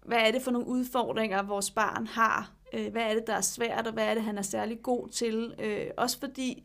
hvad 0.05 0.19
er 0.19 0.31
det 0.31 0.43
for 0.43 0.51
nogle 0.51 0.67
udfordringer, 0.67 1.43
vores 1.43 1.71
barn 1.71 2.07
har? 2.07 2.53
Øh, 2.73 2.93
hvad 2.93 3.03
er 3.03 3.15
det, 3.15 3.27
der 3.27 3.35
er 3.35 3.41
svært, 3.41 3.87
og 3.87 3.93
hvad 3.93 4.05
er 4.05 4.15
det, 4.15 4.23
han 4.23 4.39
er 4.39 4.43
særlig 4.43 4.83
god 4.83 5.09
til? 5.09 5.55
Øh, 5.59 5.87
også 5.97 6.21
fordi, 6.21 6.65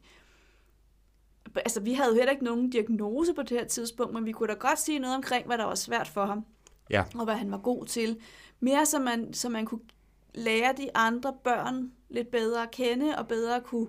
altså 1.55 1.79
vi 1.79 1.93
havde 1.93 2.09
jo 2.09 2.15
heller 2.15 2.31
ikke 2.31 2.43
nogen 2.43 2.69
diagnose 2.69 3.33
på 3.33 3.41
det 3.41 3.49
her 3.49 3.65
tidspunkt, 3.65 4.13
men 4.13 4.25
vi 4.25 4.31
kunne 4.31 4.49
da 4.49 4.53
godt 4.53 4.79
sige 4.79 4.99
noget 4.99 5.15
omkring, 5.15 5.45
hvad 5.45 5.57
der 5.57 5.65
var 5.65 5.75
svært 5.75 6.07
for 6.07 6.25
ham 6.25 6.45
ja. 6.89 7.03
og 7.15 7.23
hvad 7.23 7.35
han 7.35 7.51
var 7.51 7.57
god 7.57 7.85
til. 7.85 8.19
Mere 8.59 8.85
så 8.85 8.99
man, 8.99 9.33
så 9.33 9.49
man 9.49 9.65
kunne 9.65 9.81
lære 10.33 10.73
de 10.77 10.89
andre 10.95 11.33
børn 11.43 11.91
lidt 12.09 12.31
bedre 12.31 12.63
at 12.63 12.71
kende, 12.71 13.17
og 13.17 13.27
bedre 13.27 13.61
kunne, 13.61 13.87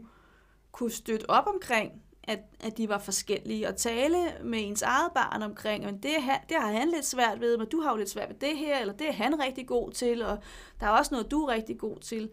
kunne 0.72 0.90
støtte 0.90 1.30
op 1.30 1.46
omkring, 1.46 1.92
at, 2.28 2.38
at 2.60 2.78
de 2.78 2.88
var 2.88 2.98
forskellige, 2.98 3.68
og 3.68 3.76
tale 3.76 4.16
med 4.44 4.58
ens 4.62 4.82
eget 4.82 5.12
barn 5.14 5.42
omkring, 5.42 5.84
men 5.84 5.94
det, 5.94 6.10
det 6.48 6.56
har 6.60 6.72
han 6.72 6.88
lidt 6.88 7.04
svært 7.06 7.40
ved, 7.40 7.58
men 7.58 7.66
du 7.68 7.80
har 7.80 7.90
jo 7.90 7.96
lidt 7.96 8.10
svært 8.10 8.28
ved 8.28 8.36
det 8.48 8.58
her, 8.58 8.78
eller 8.80 8.94
det 8.94 9.08
er 9.08 9.12
han 9.12 9.40
rigtig 9.40 9.66
god 9.66 9.92
til, 9.92 10.22
og 10.22 10.38
der 10.80 10.86
er 10.86 10.90
også 10.90 11.14
noget, 11.14 11.30
du 11.30 11.42
er 11.44 11.54
rigtig 11.54 11.78
god 11.78 11.96
til. 11.98 12.30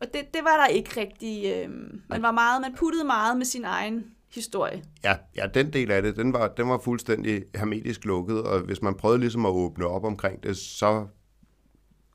Og 0.00 0.06
det, 0.14 0.34
det 0.34 0.44
var 0.44 0.56
der 0.56 0.66
ikke 0.66 1.00
rigtig. 1.00 1.52
Øh, 1.54 1.70
man 2.08 2.22
var 2.22 2.30
meget, 2.30 2.60
man 2.60 2.74
puttede 2.74 3.04
meget 3.04 3.36
med 3.36 3.46
sin 3.46 3.64
egen 3.64 4.04
historie. 4.34 4.84
Ja, 5.04 5.16
ja, 5.36 5.46
den 5.54 5.72
del 5.72 5.90
af 5.90 6.02
det, 6.02 6.16
den 6.16 6.32
var, 6.32 6.48
den 6.48 6.68
var 6.68 6.78
fuldstændig 6.78 7.44
hermetisk 7.54 8.04
lukket, 8.04 8.42
og 8.42 8.60
hvis 8.60 8.82
man 8.82 8.94
prøvede 8.94 9.20
ligesom 9.20 9.46
at 9.46 9.50
åbne 9.50 9.86
op 9.86 10.04
omkring 10.04 10.42
det, 10.42 10.56
så 10.56 11.06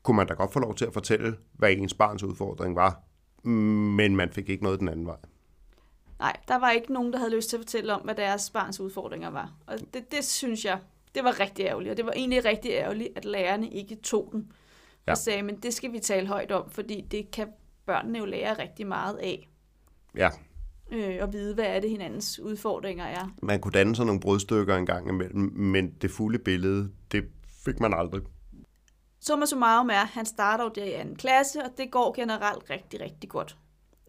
kunne 0.02 0.16
man 0.16 0.26
da 0.26 0.34
godt 0.34 0.52
få 0.52 0.58
lov 0.58 0.74
til 0.74 0.84
at 0.84 0.92
fortælle, 0.92 1.36
hvad 1.52 1.72
ens 1.72 1.94
barns 1.94 2.22
udfordring 2.22 2.76
var, 2.76 3.02
men 3.48 4.16
man 4.16 4.30
fik 4.32 4.48
ikke 4.48 4.62
noget 4.62 4.80
den 4.80 4.88
anden 4.88 5.06
vej. 5.06 5.16
Nej, 6.18 6.36
der 6.48 6.56
var 6.56 6.70
ikke 6.70 6.92
nogen, 6.92 7.12
der 7.12 7.18
havde 7.18 7.36
lyst 7.36 7.48
til 7.50 7.56
at 7.56 7.60
fortælle 7.60 7.94
om, 7.94 8.00
hvad 8.00 8.14
deres 8.14 8.50
barns 8.50 8.80
udfordringer 8.80 9.30
var. 9.30 9.52
Og 9.66 9.78
det, 9.94 10.12
det 10.12 10.24
synes 10.24 10.64
jeg, 10.64 10.78
det 11.14 11.24
var 11.24 11.40
rigtig 11.40 11.64
ærgerligt. 11.64 11.90
Og 11.90 11.96
det 11.96 12.06
var 12.06 12.12
egentlig 12.12 12.44
rigtig 12.44 12.70
ærgerligt, 12.70 13.08
at 13.16 13.24
lærerne 13.24 13.70
ikke 13.70 13.96
tog 13.96 14.28
den. 14.32 14.52
Ja. 15.06 15.12
Og 15.12 15.18
sagde, 15.18 15.42
men 15.42 15.56
det 15.56 15.74
skal 15.74 15.92
vi 15.92 15.98
tale 15.98 16.26
højt 16.26 16.52
om, 16.52 16.70
fordi 16.70 17.00
det 17.00 17.30
kan 17.30 17.48
børnene 17.86 18.18
jo 18.18 18.24
lære 18.24 18.58
rigtig 18.58 18.86
meget 18.86 19.16
af. 19.16 19.48
Ja, 20.16 20.30
øh, 20.90 21.18
og 21.20 21.32
vide, 21.32 21.54
hvad 21.54 21.64
er 21.64 21.80
det 21.80 21.90
hinandens 21.90 22.40
udfordringer 22.40 23.04
er. 23.04 23.28
Man 23.42 23.60
kunne 23.60 23.72
danne 23.72 23.96
sådan 23.96 24.06
nogle 24.06 24.20
brudstykker 24.20 24.76
en 24.76 24.86
gang 24.86 25.08
imellem, 25.08 25.52
men 25.56 25.90
det 25.90 26.10
fulde 26.10 26.38
billede, 26.38 26.90
det 27.12 27.24
fik 27.64 27.80
man 27.80 27.94
aldrig. 27.94 28.22
Summa 29.20 29.46
summarum 29.46 29.90
er, 29.90 30.00
at 30.00 30.06
han 30.08 30.26
starter 30.26 30.64
jo 30.64 30.70
der 30.74 30.84
i 30.84 30.92
anden 30.92 31.16
klasse, 31.16 31.64
og 31.64 31.70
det 31.78 31.90
går 31.90 32.14
generelt 32.16 32.70
rigtig, 32.70 33.00
rigtig 33.00 33.30
godt. 33.30 33.56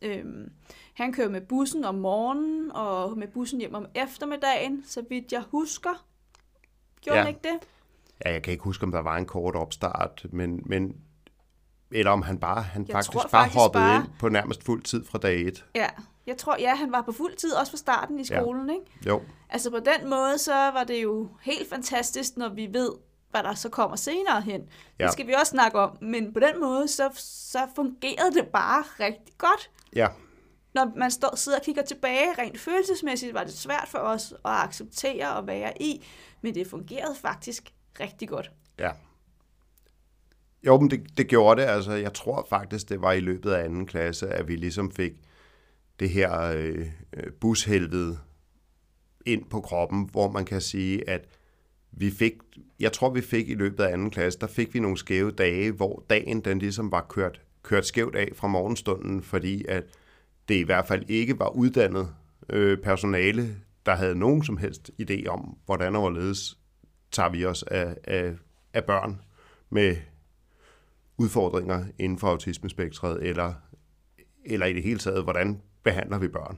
Øhm, 0.02 0.52
han 0.94 1.14
kører 1.14 1.30
med 1.30 1.42
bussen 1.42 1.86
om 1.86 1.96
morgenen, 1.96 2.72
og 2.72 3.18
med 3.18 3.28
bussen 3.28 3.60
hjem 3.60 3.74
om 3.74 3.86
eftermiddagen, 3.96 4.84
så 4.88 5.04
vidt 5.10 5.32
jeg 5.32 5.42
husker. 5.42 6.06
Gjorde 7.02 7.20
ja. 7.20 7.26
han 7.26 7.36
ikke 7.36 7.42
det? 7.44 7.68
Ja, 8.26 8.32
jeg 8.32 8.42
kan 8.42 8.52
ikke 8.52 8.64
huske, 8.64 8.84
om 8.84 8.92
der 8.92 9.00
var 9.00 9.18
en 9.18 9.26
kort 9.26 9.56
opstart, 9.56 10.26
men, 10.32 10.64
men 10.66 10.96
eller 11.92 12.12
om 12.12 12.22
han 12.22 12.38
bare 12.38 12.62
han 12.62 12.88
faktisk, 12.88 13.14
faktisk 13.14 13.32
bare 13.32 13.50
hoppede 13.50 13.84
bare... 13.84 13.96
ind 13.96 14.06
på 14.20 14.30
nærmest 14.30 14.64
fuld 14.64 14.84
tid 14.84 15.06
fra 15.06 15.18
dag 15.18 15.42
et. 15.42 15.66
Ja, 15.76 15.88
jeg 16.28 16.38
tror, 16.38 16.58
ja, 16.60 16.76
han 16.76 16.92
var 16.92 17.02
på 17.02 17.12
fuld 17.12 17.36
tid, 17.36 17.54
også 17.54 17.72
fra 17.72 17.78
starten 17.78 18.20
i 18.20 18.24
skolen, 18.24 18.70
ja. 18.70 18.74
ikke? 18.74 18.86
Jo. 19.08 19.22
Altså 19.50 19.70
på 19.70 19.80
den 19.80 20.10
måde, 20.10 20.38
så 20.38 20.54
var 20.54 20.84
det 20.84 21.04
jo 21.04 21.30
helt 21.42 21.70
fantastisk, 21.70 22.38
når 22.38 22.50
vi 22.50 22.70
ved, 22.74 22.92
hvad 23.32 23.44
der 23.44 23.54
så 23.54 23.70
kommer 23.70 23.96
senere 23.96 24.42
hen. 24.42 24.62
Ja. 25.00 25.04
Det 25.04 25.14
skal 25.14 25.28
vi 25.28 25.34
også 25.34 25.50
snakke 25.50 25.80
om, 25.80 25.98
men 26.02 26.34
på 26.34 26.40
den 26.40 26.60
måde, 26.60 26.88
så, 26.88 27.10
så 27.52 27.60
fungerede 27.76 28.34
det 28.34 28.48
bare 28.48 28.84
rigtig 29.00 29.34
godt. 29.38 29.72
Ja. 29.95 30.08
Når 30.73 30.91
man 30.97 31.12
står, 31.12 31.36
sidder 31.36 31.58
og 31.58 31.65
kigger 31.65 31.82
tilbage, 31.82 32.34
rent 32.38 32.60
følelsesmæssigt, 32.60 33.34
var 33.34 33.43
det 33.43 33.54
svært 33.54 33.88
for 33.88 33.97
os 33.97 34.32
at 34.32 34.39
acceptere 34.52 35.36
og 35.36 35.47
være 35.47 35.82
i, 35.82 36.06
men 36.41 36.56
det 36.56 36.67
fungerede 36.67 37.15
faktisk 37.15 37.73
rigtig 37.99 38.30
godt. 38.30 38.52
Ja. 38.80 38.91
Jo, 40.65 40.79
men 40.79 40.92
det, 40.92 41.17
det 41.17 41.27
gjorde 41.27 41.62
det. 41.62 41.67
Altså, 41.67 41.92
jeg 41.92 42.13
tror 42.13 42.48
faktisk, 42.50 42.90
det 42.90 43.02
var 43.02 43.12
i 43.12 43.19
løbet 43.19 43.52
af 43.52 43.63
anden 43.63 43.85
klasse, 43.85 44.27
at 44.27 44.48
vi 44.48 44.56
ligesom 44.56 44.92
fik 44.92 45.13
det 46.00 46.10
her 46.10 46.42
øh, 46.42 46.87
bushelvede 47.42 48.19
ind 49.25 49.50
på 49.50 49.62
kroppen, 49.62 50.10
hvor 50.12 50.31
man 50.31 50.46
kan 50.46 50.62
sige, 50.62 51.10
at 51.10 51.25
vi 51.92 52.12
fik, 52.12 52.33
jeg 52.79 52.94
tror 52.94 53.10
vi 53.10 53.21
fik 53.21 53.50
i 53.50 53.54
løbet 53.54 53.83
af 53.83 53.94
anden 53.94 54.10
klasse, 54.10 54.40
der 54.40 54.48
fik 54.48 54.73
vi 54.73 54.79
nogle 54.79 54.98
skæve 54.98 55.31
dage, 55.31 55.71
hvor 55.71 56.04
dagen 56.10 56.42
den 56.42 56.60
ligesom 56.60 56.92
var 56.92 57.06
kørt, 57.10 57.42
kørt 57.64 57.86
skævt 57.86 58.16
af 58.16 58.32
fra 58.36 58.48
morgenstunden, 58.48 59.24
fordi 59.24 59.66
at 59.68 59.84
det 60.50 60.56
i 60.56 60.64
hvert 60.64 60.88
fald 60.88 61.04
ikke 61.10 61.40
var 61.40 61.50
uddannet 61.50 62.16
øh, 62.50 62.78
personale, 62.78 63.56
der 63.86 63.96
havde 63.96 64.16
nogen 64.16 64.44
som 64.44 64.58
helst 64.58 64.92
idé 65.02 65.28
om, 65.28 65.58
hvordan 65.66 65.96
og 65.96 66.02
hvorledes 66.02 66.58
tager 67.12 67.30
vi 67.30 67.46
os 67.46 67.64
af, 67.64 67.96
af, 68.04 68.34
af 68.74 68.84
børn 68.84 69.22
med 69.70 69.96
udfordringer 71.18 71.86
inden 72.00 72.20
for 72.20 72.28
autismespektret, 72.28 73.24
eller, 73.24 73.54
eller 74.46 74.66
i 74.66 74.74
det 74.74 74.84
hele 74.84 75.00
taget, 75.00 75.24
hvordan 75.24 75.62
behandler 75.84 76.18
vi 76.18 76.28
børn. 76.28 76.58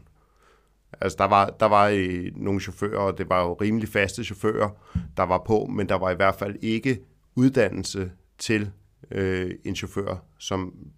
Altså, 1.02 1.16
der 1.20 1.26
var, 1.26 1.50
der 1.50 1.66
var 1.66 1.88
øh, 1.88 2.32
nogle 2.36 2.60
chauffører, 2.60 3.00
og 3.00 3.18
det 3.18 3.30
var 3.30 3.44
jo 3.44 3.54
rimelig 3.54 3.90
faste 3.90 4.24
chauffører, 4.24 4.70
der 5.18 5.24
var 5.24 5.44
på, 5.48 5.66
men 5.66 5.90
der 5.90 5.96
var 5.96 6.12
i 6.12 6.16
hvert 6.16 6.36
fald 6.36 6.56
ikke 6.62 7.00
uddannelse 7.36 8.12
til 8.38 8.72
øh, 9.12 9.52
en 9.64 9.76
chauffør, 9.76 10.26
som 10.38 10.92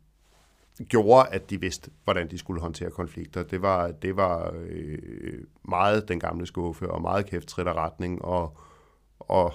gjorde, 0.88 1.30
at 1.30 1.49
de 1.49 1.60
vidste, 1.60 1.91
hvordan 2.04 2.32
de 2.32 2.38
skulle 2.38 2.62
håndtere 2.62 2.91
konflikter. 2.91 3.43
Det 3.43 3.62
var, 3.62 3.91
det 3.91 4.16
var 4.16 4.54
øh, 4.56 5.43
meget 5.70 6.08
den 6.08 6.20
gamle 6.20 6.45
skuffe, 6.45 6.91
og 6.91 7.01
meget 7.01 7.26
kæft 7.26 7.58
retning, 7.58 8.22
og, 8.22 8.58
og 9.20 9.54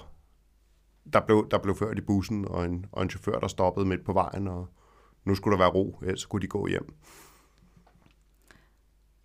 der, 1.13 1.19
blev, 1.19 1.47
der 1.51 1.57
blev 1.57 1.75
ført 1.75 1.97
i 1.97 2.01
bussen, 2.01 2.47
og 2.47 2.65
en, 2.65 2.85
og 2.91 3.03
en 3.03 3.09
chauffør, 3.09 3.39
der 3.39 3.47
stoppede 3.47 3.85
midt 3.85 4.05
på 4.05 4.13
vejen, 4.13 4.47
og 4.47 4.67
nu 5.25 5.35
skulle 5.35 5.51
der 5.51 5.63
være 5.63 5.71
ro, 5.71 5.99
ellers 6.01 6.21
skulle 6.21 6.41
de 6.41 6.47
gå 6.47 6.67
hjem. 6.67 6.93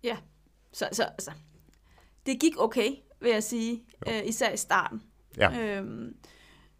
Ja, 0.03 0.17
så, 0.71 0.89
så 0.91 1.03
altså, 1.03 1.31
det 2.25 2.39
gik 2.39 2.53
okay, 2.57 2.89
vil 3.21 3.31
jeg 3.31 3.43
sige, 3.43 3.83
øh, 4.07 4.25
især 4.25 4.53
i 4.53 4.57
starten. 4.57 5.03
Ja. 5.37 5.77
Øhm, 5.77 6.15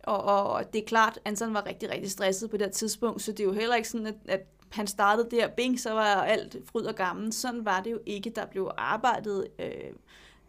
og, 0.08 0.24
og, 0.24 0.54
og 0.54 0.74
det 0.74 0.82
er 0.82 0.86
klart, 0.86 1.20
Anton 1.26 1.54
var 1.54 1.66
rigtig, 1.66 1.90
rigtig 1.90 2.12
stresset 2.12 2.50
på 2.50 2.58
det 2.58 2.72
tidspunkt, 2.72 3.22
så 3.22 3.32
det 3.32 3.40
er 3.40 3.44
jo 3.44 3.54
heller 3.54 3.76
ikke 3.76 3.90
sådan, 3.90 4.08
at, 4.08 4.16
at 4.26 4.42
han 4.70 4.88
startede 4.88 5.28
der, 5.32 5.48
bing, 5.48 5.80
så 5.80 5.94
var 5.94 6.04
alt 6.04 6.56
fryd 6.66 6.84
og 6.84 6.96
gammel. 6.96 7.34
Sådan 7.34 7.66
var 7.66 7.82
det 7.82 7.92
jo 7.92 8.00
ikke. 8.06 8.30
Der 8.30 8.46
blev 8.46 8.72
arbejdet 8.78 9.48
øh, 9.60 9.94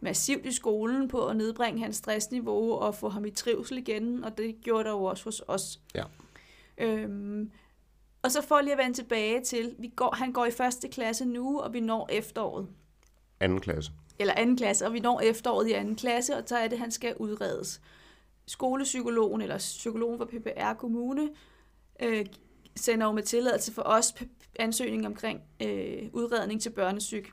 massivt 0.00 0.46
i 0.46 0.52
skolen 0.52 1.08
på 1.08 1.26
at 1.26 1.36
nedbringe 1.36 1.80
hans 1.80 1.96
stressniveau 1.96 2.72
og 2.72 2.94
få 2.94 3.08
ham 3.08 3.24
i 3.24 3.30
trivsel 3.30 3.78
igen, 3.78 4.24
og 4.24 4.38
det 4.38 4.56
gjorde 4.62 4.84
der 4.84 4.90
jo 4.90 5.04
også 5.04 5.24
hos 5.24 5.42
os. 5.48 5.80
Ja. 5.94 6.04
Øhm, 6.78 7.50
og 8.22 8.30
så 8.30 8.42
for 8.42 8.60
lige 8.60 8.72
at 8.72 8.78
vende 8.78 8.96
tilbage 8.96 9.40
til, 9.40 9.74
vi 9.78 9.88
går, 9.96 10.14
han 10.14 10.32
går 10.32 10.44
i 10.44 10.50
første 10.50 10.88
klasse 10.88 11.24
nu, 11.24 11.60
og 11.60 11.72
vi 11.72 11.80
når 11.80 12.08
efteråret. 12.12 12.68
Anden 13.40 13.60
klasse. 13.60 13.92
Eller 14.18 14.34
anden 14.34 14.56
klasse, 14.56 14.86
og 14.86 14.92
vi 14.92 15.00
når 15.00 15.20
efteråret 15.20 15.68
i 15.68 15.72
anden 15.72 15.96
klasse, 15.96 16.36
og 16.36 16.42
så 16.46 16.56
er 16.56 16.68
det, 16.68 16.78
han 16.78 16.90
skal 16.90 17.16
udredes. 17.16 17.80
Skolepsykologen, 18.46 19.42
eller 19.42 19.58
psykologen 19.58 20.18
for 20.18 20.24
PPR 20.24 20.72
Kommune, 20.78 21.30
øh, 22.02 22.26
sender 22.76 23.06
jo 23.06 23.12
med 23.12 23.22
tilladelse 23.22 23.72
for 23.72 23.82
os 23.82 24.14
ansøgning 24.58 25.06
omkring 25.06 25.40
øh, 25.62 26.10
udredning 26.12 26.62
til 26.62 26.70
børnesyk. 26.70 27.32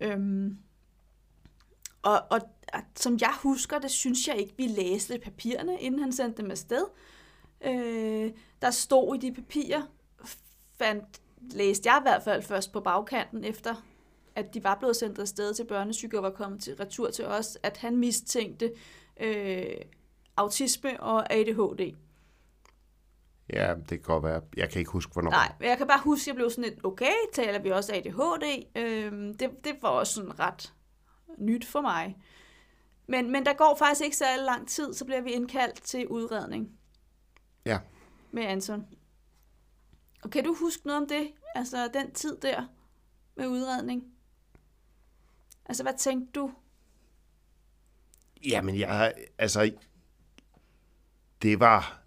Øhm, 0.00 0.58
og, 2.02 2.22
og 2.30 2.40
som 2.96 3.18
jeg 3.20 3.34
husker 3.42 3.78
det, 3.78 3.90
synes 3.90 4.28
jeg 4.28 4.36
ikke, 4.36 4.54
vi 4.56 4.66
læste 4.66 5.18
papirerne, 5.18 5.80
inden 5.80 6.00
han 6.00 6.12
sendte 6.12 6.42
dem 6.42 6.50
afsted. 6.50 6.84
Øh, 7.64 8.30
der 8.62 8.70
stod 8.70 9.14
i 9.14 9.18
de 9.18 9.34
papirer, 9.34 9.82
fandt, 10.78 11.20
læste 11.40 11.90
jeg 11.90 11.98
i 12.00 12.04
hvert 12.04 12.22
fald 12.22 12.42
først 12.42 12.72
på 12.72 12.80
bagkanten, 12.80 13.44
efter 13.44 13.74
at 14.34 14.54
de 14.54 14.64
var 14.64 14.74
blevet 14.74 14.96
sendt 14.96 15.18
afsted 15.18 15.54
til 15.54 15.64
børnesyk 15.64 16.14
og 16.14 16.22
var 16.22 16.30
kommet 16.30 16.62
til 16.62 16.76
retur 16.76 17.10
til 17.10 17.26
os, 17.26 17.58
at 17.62 17.76
han 17.76 17.96
mistænkte 17.96 18.72
øh, 19.20 19.76
autisme 20.36 21.00
og 21.02 21.32
ADHD. 21.32 21.96
Ja, 23.52 23.74
det 23.74 23.88
kan 23.88 24.00
godt 24.00 24.24
være. 24.24 24.42
Jeg 24.56 24.70
kan 24.70 24.78
ikke 24.78 24.90
huske, 24.90 25.12
hvornår. 25.12 25.30
Nej, 25.30 25.52
jeg 25.60 25.78
kan 25.78 25.86
bare 25.86 26.00
huske, 26.04 26.22
at 26.22 26.26
jeg 26.26 26.34
blev 26.34 26.50
sådan 26.50 26.64
lidt, 26.64 26.84
okay, 26.84 27.12
taler 27.32 27.58
vi 27.58 27.70
også 27.70 27.94
ADHD? 27.94 28.66
Øhm, 28.76 29.34
det, 29.34 29.50
det 29.64 29.76
var 29.82 29.88
også 29.88 30.12
sådan 30.14 30.38
ret 30.38 30.74
nyt 31.38 31.66
for 31.66 31.80
mig. 31.80 32.16
Men, 33.06 33.32
men 33.32 33.46
der 33.46 33.52
går 33.52 33.76
faktisk 33.78 34.04
ikke 34.04 34.16
særlig 34.16 34.44
lang 34.44 34.68
tid, 34.68 34.94
så 34.94 35.04
bliver 35.04 35.20
vi 35.20 35.30
indkaldt 35.30 35.82
til 35.82 36.08
udredning. 36.08 36.78
Ja. 37.66 37.78
Med 38.30 38.42
Anton. 38.42 38.86
Og 40.22 40.30
kan 40.30 40.44
du 40.44 40.54
huske 40.54 40.86
noget 40.86 41.02
om 41.02 41.08
det? 41.08 41.32
Altså 41.54 41.90
den 41.94 42.12
tid 42.12 42.36
der 42.36 42.66
med 43.36 43.46
udredning? 43.46 44.04
Altså, 45.66 45.82
hvad 45.82 45.94
tænkte 45.98 46.40
du? 46.40 46.52
Jamen, 48.44 48.78
jeg, 48.78 49.14
altså, 49.38 49.72
det 51.42 51.60
var, 51.60 52.02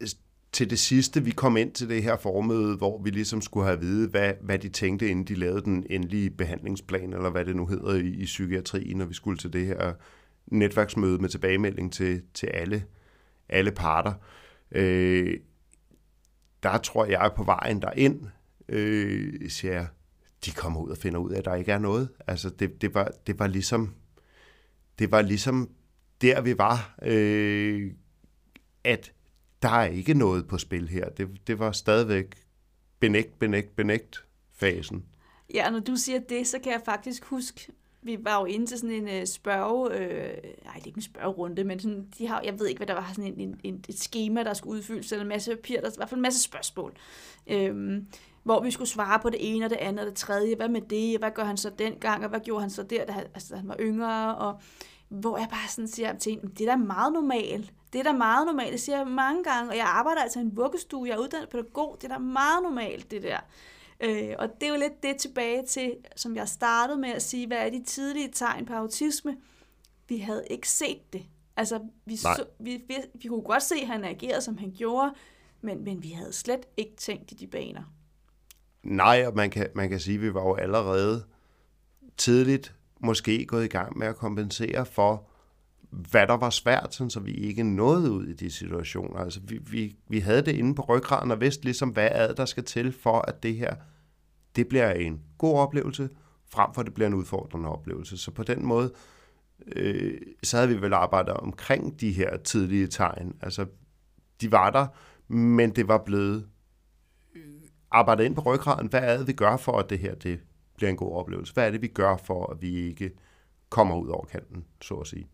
øh, 0.00 0.08
til 0.52 0.70
det 0.70 0.78
sidste, 0.78 1.24
vi 1.24 1.30
kom 1.30 1.56
ind 1.56 1.72
til 1.72 1.88
det 1.88 2.02
her 2.02 2.16
formøde, 2.16 2.76
hvor 2.76 3.02
vi 3.02 3.10
ligesom 3.10 3.40
skulle 3.40 3.66
have 3.66 3.76
at 3.76 3.82
vide, 3.82 4.08
hvad, 4.08 4.32
hvad 4.40 4.58
de 4.58 4.68
tænkte, 4.68 5.08
inden 5.08 5.24
de 5.24 5.34
lavede 5.34 5.60
den 5.64 5.86
endelige 5.90 6.30
behandlingsplan, 6.30 7.12
eller 7.12 7.30
hvad 7.30 7.44
det 7.44 7.56
nu 7.56 7.66
hedder 7.66 7.94
i, 7.94 8.08
i 8.08 8.24
psykiatrien, 8.24 8.96
når 8.96 9.04
vi 9.04 9.14
skulle 9.14 9.38
til 9.38 9.52
det 9.52 9.66
her 9.66 9.92
netværksmøde 10.46 11.18
med 11.18 11.28
tilbagemelding 11.28 11.92
til, 11.92 12.22
til 12.34 12.46
alle, 12.46 12.84
alle 13.48 13.70
parter. 13.70 14.12
Øh, 14.72 15.40
der 16.62 16.78
tror 16.78 17.04
jeg 17.04 17.32
på 17.36 17.44
vejen 17.44 17.82
derind, 17.82 18.20
øh, 18.68 19.50
siger 19.50 19.74
jeg, 19.74 19.86
de 20.44 20.50
kommer 20.50 20.80
ud 20.80 20.90
og 20.90 20.96
finder 20.96 21.20
ud 21.20 21.30
af, 21.30 21.38
at 21.38 21.44
der 21.44 21.54
ikke 21.54 21.72
er 21.72 21.78
noget. 21.78 22.08
Altså, 22.26 22.50
det, 22.50 22.82
det, 22.82 22.94
var, 22.94 23.10
det 23.26 23.38
var 23.38 23.46
ligesom, 23.46 23.94
det 24.98 25.10
var 25.10 25.22
ligesom 25.22 25.70
der, 26.22 26.40
vi 26.40 26.58
var, 26.58 26.98
øh, 27.02 27.90
at 28.88 29.12
der 29.62 29.68
er 29.68 29.86
ikke 29.86 30.14
noget 30.14 30.48
på 30.48 30.58
spil 30.58 30.88
her. 30.88 31.08
Det, 31.08 31.28
det 31.46 31.58
var 31.58 31.72
stadigvæk 31.72 32.34
benægt, 33.00 33.38
benægt, 33.38 33.76
benægt 33.76 34.24
fasen. 34.52 35.04
Ja, 35.54 35.70
når 35.70 35.80
du 35.80 35.96
siger 35.96 36.20
det, 36.28 36.46
så 36.46 36.58
kan 36.58 36.72
jeg 36.72 36.80
faktisk 36.84 37.24
huske, 37.24 37.72
vi 38.02 38.18
var 38.20 38.40
jo 38.40 38.44
inde 38.44 38.66
til 38.66 38.78
sådan 38.78 38.96
en 38.96 39.08
øh, 39.08 39.26
spørge, 39.26 39.94
øh, 39.94 40.36
nej, 40.64 40.74
det 40.74 40.82
er 40.82 40.86
ikke 40.86 40.96
en 40.96 41.02
spørgerunde, 41.02 41.64
men 41.64 41.80
sådan, 41.80 42.08
de 42.18 42.26
har, 42.26 42.42
jeg 42.44 42.58
ved 42.58 42.66
ikke, 42.66 42.78
hvad 42.78 42.86
der 42.86 42.94
var, 42.94 43.12
sådan 43.16 43.38
en, 43.38 43.60
en, 43.64 43.84
et 43.88 43.98
schema, 43.98 44.44
der 44.44 44.54
skulle 44.54 44.78
udfyldes, 44.78 45.12
eller 45.12 45.22
en 45.22 45.28
masse 45.28 45.56
papir, 45.56 45.80
der, 45.80 45.88
i 45.88 45.92
hvert 45.96 46.08
fald 46.08 46.18
en 46.18 46.22
masse 46.22 46.42
spørgsmål, 46.42 46.92
øhm, 47.46 48.06
hvor 48.42 48.62
vi 48.62 48.70
skulle 48.70 48.88
svare 48.88 49.18
på 49.18 49.30
det 49.30 49.54
ene 49.54 49.64
og 49.64 49.70
det 49.70 49.76
andet 49.76 50.00
og 50.00 50.06
det 50.06 50.16
tredje, 50.16 50.56
hvad 50.56 50.68
med 50.68 50.80
det, 50.80 51.18
hvad 51.18 51.30
gør 51.30 51.44
han 51.44 51.56
så 51.56 51.70
dengang, 51.78 52.22
og 52.22 52.30
hvad 52.30 52.40
gjorde 52.40 52.60
han 52.60 52.70
så 52.70 52.82
der, 52.82 53.04
da 53.04 53.12
han, 53.12 53.24
altså, 53.34 53.54
da 53.54 53.56
han 53.56 53.68
var 53.68 53.76
yngre, 53.80 54.36
og 54.36 54.60
hvor 55.08 55.38
jeg 55.38 55.48
bare 55.50 55.68
sådan 55.68 55.88
siger 55.88 56.18
til 56.18 56.32
en, 56.32 56.40
det 56.58 56.60
er 56.60 56.70
da 56.70 56.76
meget 56.76 57.12
normalt. 57.12 57.72
Det 57.92 57.98
er 57.98 58.02
da 58.02 58.12
meget 58.12 58.46
normalt. 58.46 58.72
Det 58.72 58.80
siger 58.80 58.98
jeg 58.98 59.06
mange 59.06 59.44
gange, 59.44 59.70
og 59.70 59.76
jeg 59.76 59.86
arbejder 59.86 60.22
altså 60.22 60.38
i 60.38 60.42
en 60.42 60.56
vuggestue, 60.56 61.08
jeg 61.08 61.14
er 61.14 61.18
uddannet 61.18 61.48
pædagog. 61.48 61.96
Det 62.00 62.10
er 62.10 62.14
da 62.14 62.18
meget 62.18 62.62
normalt, 62.62 63.10
det 63.10 63.22
der. 63.22 63.38
Øh, 64.00 64.34
og 64.38 64.48
det 64.60 64.68
er 64.68 64.72
jo 64.72 64.78
lidt 64.78 65.02
det 65.02 65.16
tilbage 65.16 65.66
til, 65.66 65.96
som 66.16 66.36
jeg 66.36 66.48
startede 66.48 66.98
med 66.98 67.10
at 67.10 67.22
sige, 67.22 67.46
hvad 67.46 67.58
er 67.58 67.70
de 67.70 67.82
tidlige 67.82 68.28
tegn 68.32 68.66
på 68.66 68.72
autisme? 68.72 69.36
Vi 70.08 70.18
havde 70.18 70.44
ikke 70.50 70.68
set 70.68 71.12
det. 71.12 71.22
Altså, 71.56 71.80
vi, 72.04 72.16
så, 72.16 72.44
vi, 72.58 72.84
vi, 72.88 72.94
vi 73.14 73.28
kunne 73.28 73.42
godt 73.42 73.62
se, 73.62 73.74
at 73.74 73.86
han 73.86 74.04
agerede, 74.04 74.40
som 74.40 74.58
han 74.58 74.74
gjorde, 74.76 75.14
men, 75.60 75.84
men 75.84 76.02
vi 76.02 76.10
havde 76.10 76.32
slet 76.32 76.66
ikke 76.76 76.96
tænkt 76.96 77.32
i 77.32 77.34
de 77.34 77.46
baner. 77.46 77.82
Nej, 78.82 79.24
og 79.26 79.34
man 79.34 79.50
kan, 79.50 79.68
man 79.74 79.88
kan 79.88 80.00
sige, 80.00 80.14
at 80.14 80.22
vi 80.22 80.34
var 80.34 80.42
jo 80.42 80.54
allerede 80.54 81.24
tidligt 82.16 82.74
måske 83.00 83.46
gået 83.46 83.64
i 83.64 83.68
gang 83.68 83.98
med 83.98 84.06
at 84.06 84.16
kompensere 84.16 84.86
for, 84.86 85.28
hvad 85.90 86.26
der 86.26 86.36
var 86.36 86.50
svært, 86.50 86.94
sådan, 86.94 87.10
så 87.10 87.20
vi 87.20 87.32
ikke 87.32 87.62
nåede 87.62 88.10
ud 88.10 88.26
i 88.26 88.32
de 88.32 88.50
situationer. 88.50 89.20
Altså, 89.20 89.40
vi, 89.44 89.58
vi, 89.70 89.96
vi 90.08 90.18
havde 90.18 90.42
det 90.42 90.54
inde 90.54 90.74
på 90.74 90.82
ryggraden 90.82 91.30
og 91.30 91.40
vidste 91.40 91.64
ligesom, 91.64 91.88
hvad 91.88 92.08
er 92.12 92.32
der 92.32 92.44
skal 92.44 92.64
til 92.64 92.92
for, 92.92 93.18
at 93.28 93.42
det 93.42 93.56
her 93.56 93.74
det 94.56 94.68
bliver 94.68 94.90
en 94.90 95.22
god 95.38 95.58
oplevelse, 95.58 96.08
frem 96.50 96.74
for 96.74 96.80
at 96.80 96.86
det 96.86 96.94
bliver 96.94 97.06
en 97.06 97.14
udfordrende 97.14 97.68
oplevelse. 97.68 98.18
Så 98.18 98.30
på 98.30 98.42
den 98.42 98.66
måde, 98.66 98.92
øh, 99.66 100.20
så 100.42 100.56
havde 100.56 100.68
vi 100.68 100.82
vel 100.82 100.92
arbejdet 100.92 101.34
omkring 101.34 102.00
de 102.00 102.12
her 102.12 102.36
tidlige 102.36 102.86
tegn. 102.86 103.36
Altså, 103.40 103.66
de 104.40 104.52
var 104.52 104.70
der, 104.70 104.86
men 105.32 105.70
det 105.70 105.88
var 105.88 105.98
blevet 105.98 106.48
øh, 107.34 107.42
arbejdet 107.90 108.24
ind 108.24 108.34
på 108.34 108.40
ryggraden. 108.40 108.88
Hvad 108.88 109.00
er 109.02 109.18
det, 109.18 109.26
vi 109.26 109.32
gør 109.32 109.56
for, 109.56 109.78
at 109.78 109.90
det 109.90 109.98
her 109.98 110.14
det 110.14 110.40
bliver 110.78 110.90
en 110.90 110.96
god 110.96 111.12
oplevelse? 111.12 111.54
Hvad 111.54 111.66
er 111.66 111.70
det, 111.70 111.82
vi 111.82 111.88
gør 111.88 112.16
for, 112.16 112.46
at 112.46 112.62
vi 112.62 112.74
ikke 112.76 113.10
kommer 113.68 113.96
ud 113.96 114.08
over 114.08 114.24
kanten, 114.24 114.64
så 114.80 114.94
at 114.94 115.06
sige? 115.06 115.28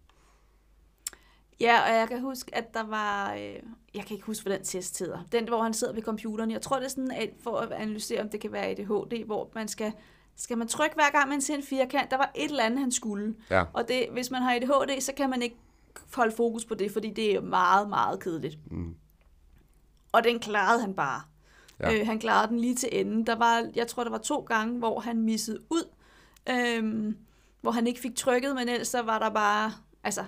Ja, 1.60 1.80
og 1.80 1.96
jeg 1.98 2.08
kan 2.08 2.20
huske, 2.20 2.54
at 2.54 2.74
der 2.74 2.82
var... 2.82 3.34
Øh, 3.34 3.62
jeg 3.94 4.04
kan 4.04 4.14
ikke 4.14 4.26
huske, 4.26 4.46
hvad 4.46 4.56
den 4.56 4.64
test 4.64 4.98
hedder. 4.98 5.18
Den, 5.32 5.48
hvor 5.48 5.62
han 5.62 5.74
sidder 5.74 5.94
ved 5.94 6.02
computeren. 6.02 6.50
Jeg 6.50 6.62
tror, 6.62 6.76
det 6.76 6.84
er 6.84 6.88
sådan, 6.88 7.10
at 7.10 7.30
for 7.42 7.56
at 7.56 7.72
analysere, 7.72 8.20
om 8.20 8.28
det 8.28 8.40
kan 8.40 8.52
være 8.52 8.66
ADHD, 8.66 9.26
hvor 9.26 9.50
man 9.54 9.68
skal... 9.68 9.92
Skal 10.36 10.58
man 10.58 10.68
trykke 10.68 10.94
hver 10.94 11.10
gang, 11.12 11.28
man 11.28 11.40
ser 11.40 11.54
en 11.54 11.62
firkant? 11.62 12.10
Der 12.10 12.16
var 12.16 12.30
et 12.34 12.50
eller 12.50 12.64
andet, 12.64 12.80
han 12.80 12.92
skulle. 12.92 13.34
Ja. 13.50 13.64
Og 13.72 13.88
det, 13.88 14.06
hvis 14.12 14.30
man 14.30 14.42
har 14.42 14.54
ADHD, 14.54 15.00
så 15.00 15.12
kan 15.16 15.30
man 15.30 15.42
ikke 15.42 15.56
holde 16.14 16.36
fokus 16.36 16.64
på 16.64 16.74
det, 16.74 16.90
fordi 16.90 17.10
det 17.10 17.34
er 17.34 17.40
meget, 17.40 17.88
meget 17.88 18.20
kedeligt. 18.20 18.58
Mm. 18.70 18.94
Og 20.12 20.24
den 20.24 20.38
klarede 20.38 20.80
han 20.80 20.94
bare. 20.94 21.22
Ja. 21.90 22.00
Øh, 22.00 22.06
han 22.06 22.18
klarede 22.18 22.48
den 22.48 22.58
lige 22.58 22.74
til 22.74 22.88
enden. 22.92 23.26
Der 23.26 23.36
var, 23.36 23.70
jeg 23.74 23.86
tror, 23.86 24.04
der 24.04 24.10
var 24.10 24.18
to 24.18 24.40
gange, 24.40 24.78
hvor 24.78 25.00
han 25.00 25.22
missede 25.22 25.58
ud, 25.70 25.88
øh, 26.50 27.14
hvor 27.60 27.70
han 27.70 27.86
ikke 27.86 28.00
fik 28.00 28.16
trykket, 28.16 28.54
men 28.54 28.68
ellers 28.68 28.88
så 28.88 29.02
var 29.02 29.18
der 29.18 29.30
bare, 29.30 29.72
altså... 30.04 30.24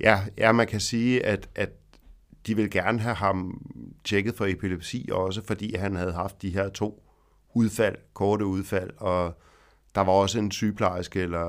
Ja, 0.00 0.20
ja 0.38 0.52
man 0.52 0.66
kan 0.66 0.80
sige, 0.80 1.26
at, 1.26 1.48
at 1.54 1.70
de 2.46 2.56
vil 2.56 2.70
gerne 2.70 2.98
have 2.98 3.14
ham 3.14 3.60
tjekket 4.04 4.34
for 4.34 4.46
epilepsi 4.46 5.08
også, 5.12 5.42
fordi 5.46 5.76
han 5.76 5.96
havde 5.96 6.12
haft 6.12 6.42
de 6.42 6.50
her 6.50 6.68
to 6.68 7.02
udfald, 7.54 7.96
korte 8.14 8.46
udfald, 8.46 8.90
og 8.96 9.40
der 9.94 10.00
var 10.00 10.12
også 10.12 10.38
en 10.38 10.50
sygeplejerske, 10.50 11.20
eller, 11.20 11.46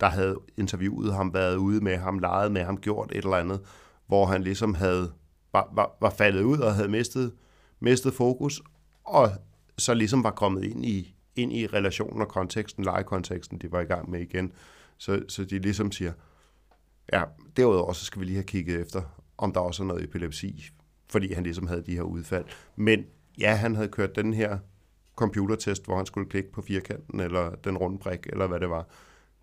der 0.00 0.06
havde 0.06 0.36
interviewet 0.56 1.14
ham, 1.14 1.34
været 1.34 1.56
ude 1.56 1.80
med 1.80 1.96
ham, 1.96 2.18
leget 2.18 2.52
med 2.52 2.64
ham, 2.64 2.76
gjort 2.76 3.12
et 3.12 3.24
eller 3.24 3.36
andet, 3.36 3.60
hvor 4.06 4.26
han 4.26 4.42
ligesom 4.42 4.74
havde, 4.74 5.12
var, 5.52 5.70
var, 5.72 5.96
var 6.00 6.10
faldet 6.10 6.42
ud 6.42 6.58
og 6.58 6.74
havde 6.74 6.88
mistet 6.88 7.32
mistet 7.80 8.14
fokus, 8.14 8.62
og 9.04 9.30
så 9.78 9.94
ligesom 9.94 10.24
var 10.24 10.30
kommet 10.30 10.64
ind 10.64 10.84
i, 10.84 11.14
ind 11.36 11.52
i 11.52 11.66
relationen 11.66 12.22
og 12.22 12.28
konteksten, 12.28 12.84
legekonteksten, 12.84 13.58
de 13.58 13.72
var 13.72 13.80
i 13.80 13.84
gang 13.84 14.10
med 14.10 14.20
igen. 14.20 14.52
Så, 14.98 15.22
så 15.28 15.44
de 15.44 15.58
ligesom 15.58 15.92
siger, 15.92 16.12
ja, 17.12 17.22
derudover 17.56 17.92
så 17.92 18.04
skal 18.04 18.20
vi 18.20 18.24
lige 18.24 18.36
have 18.36 18.44
kigget 18.44 18.80
efter, 18.80 19.02
om 19.38 19.52
der 19.52 19.60
også 19.60 19.82
er 19.82 19.86
noget 19.86 20.04
epilepsi, 20.04 20.70
fordi 21.10 21.32
han 21.32 21.42
ligesom 21.42 21.66
havde 21.66 21.82
de 21.82 21.94
her 21.94 22.02
udfald. 22.02 22.44
Men 22.76 23.06
ja, 23.38 23.54
han 23.54 23.74
havde 23.74 23.88
kørt 23.88 24.16
den 24.16 24.34
her 24.34 24.58
computertest, 25.16 25.84
hvor 25.84 25.96
han 25.96 26.06
skulle 26.06 26.30
klikke 26.30 26.52
på 26.52 26.62
firkanten, 26.62 27.20
eller 27.20 27.54
den 27.54 27.78
runde 27.78 27.98
prik, 27.98 28.26
eller 28.26 28.46
hvad 28.46 28.60
det 28.60 28.70
var. 28.70 28.86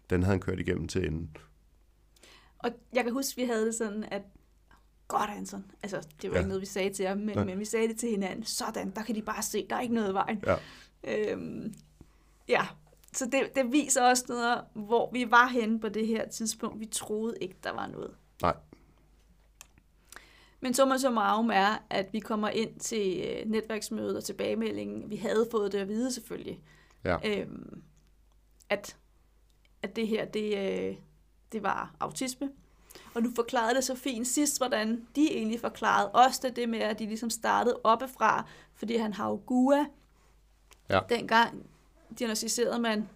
Den 0.10 0.24
havde 0.24 0.34
han 0.34 0.40
kørt 0.40 0.60
igennem 0.60 0.88
til 0.88 1.08
enden. 1.08 1.38
Og 2.58 2.70
jeg 2.94 3.04
kan 3.04 3.14
huske, 3.14 3.42
vi 3.42 3.44
havde 3.46 3.66
det 3.66 3.76
sådan, 3.76 4.04
at 4.12 4.22
godt, 5.08 5.30
Anton. 5.30 5.72
Altså, 5.84 6.08
det 6.22 6.30
var 6.30 6.36
ja. 6.36 6.40
ikke 6.40 6.48
noget, 6.48 6.62
vi 6.62 6.66
sagde 6.66 6.94
til 6.94 7.08
ham, 7.08 7.18
men, 7.18 7.46
men 7.46 7.60
vi 7.60 7.66
sagde 7.66 7.88
det 7.88 8.00
til 8.00 8.10
hinanden. 8.10 8.46
Sådan, 8.46 8.92
der 8.92 9.04
kan 9.04 9.16
de 9.16 9.22
bare 9.22 9.44
se, 9.44 9.68
der 9.70 9.76
er 9.76 9.82
ikke 9.82 9.94
noget 9.94 10.12
i 10.12 10.14
vejen. 10.14 10.44
Ja. 10.46 10.56
Øhm, 11.04 11.74
ja, 12.48 12.68
så 13.14 13.26
det, 13.26 13.56
det 13.56 13.72
viser 13.72 14.04
også 14.04 14.26
noget, 14.28 14.64
hvor 14.74 15.12
vi 15.12 15.32
var 15.32 15.48
henne 15.48 15.80
på 15.80 15.90
det 15.90 16.08
her 16.08 16.28
tidspunkt. 16.28 16.80
Vi 16.80 16.86
troede 16.86 17.38
ikke, 17.42 17.56
der 17.64 17.72
var 17.72 17.88
noget. 17.88 18.16
Nej. 18.42 18.56
Men 20.60 20.74
summa 20.74 20.98
summarum 20.98 21.50
er, 21.50 21.78
at 21.90 22.14
vi 22.14 22.20
kommer 22.20 22.50
ind 22.50 22.80
til 22.80 23.24
øh, 23.28 23.52
netværksmødet 23.52 24.18
og 24.18 24.24
tilbagemeldingen. 24.24 25.10
Vi 25.10 25.16
havde 25.16 25.48
fået 25.52 25.72
det 25.72 25.78
at 25.78 25.88
vide 25.88 26.14
selvfølgelig. 26.14 26.62
Ja. 27.04 27.18
Øhm, 27.26 27.82
at, 28.70 28.98
at 29.82 29.96
det 29.96 30.08
her, 30.08 30.26
det, 30.26 30.58
øh, 30.58 30.96
det 31.52 31.64
var 31.64 31.96
autisme. 32.00 32.50
Og 33.18 33.24
du 33.24 33.32
forklarede 33.36 33.76
det 33.76 33.84
så 33.84 33.96
fint 33.96 34.28
sidst, 34.28 34.60
hvordan 34.60 35.08
de 35.16 35.32
egentlig 35.32 35.60
forklarede 35.60 36.12
os 36.14 36.40
det, 36.40 36.56
det 36.56 36.70
med, 36.70 36.80
at 36.80 37.00
de 37.00 37.06
ligesom 37.06 37.30
startede 37.30 37.80
oppefra, 37.84 38.48
fordi 38.76 38.96
han 38.96 39.14
har 39.14 39.30
jo 39.30 39.42
GUA. 39.46 39.86
Ja. 40.90 41.00
Dengang 41.10 41.66
diagnostiserede 42.20 42.80
man 42.80 43.10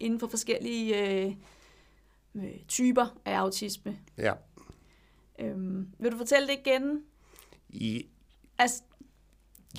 inden 0.00 0.20
for 0.20 0.26
forskellige 0.26 1.10
øh, 1.24 1.34
øh, 2.34 2.64
typer 2.68 3.18
af 3.24 3.34
autisme. 3.34 3.98
Ja. 4.18 4.32
Øhm, 5.38 5.88
vil 5.98 6.12
du 6.12 6.16
fortælle 6.16 6.48
det 6.48 6.58
igen? 6.66 7.02
I, 7.68 8.06
Altså, 8.58 8.82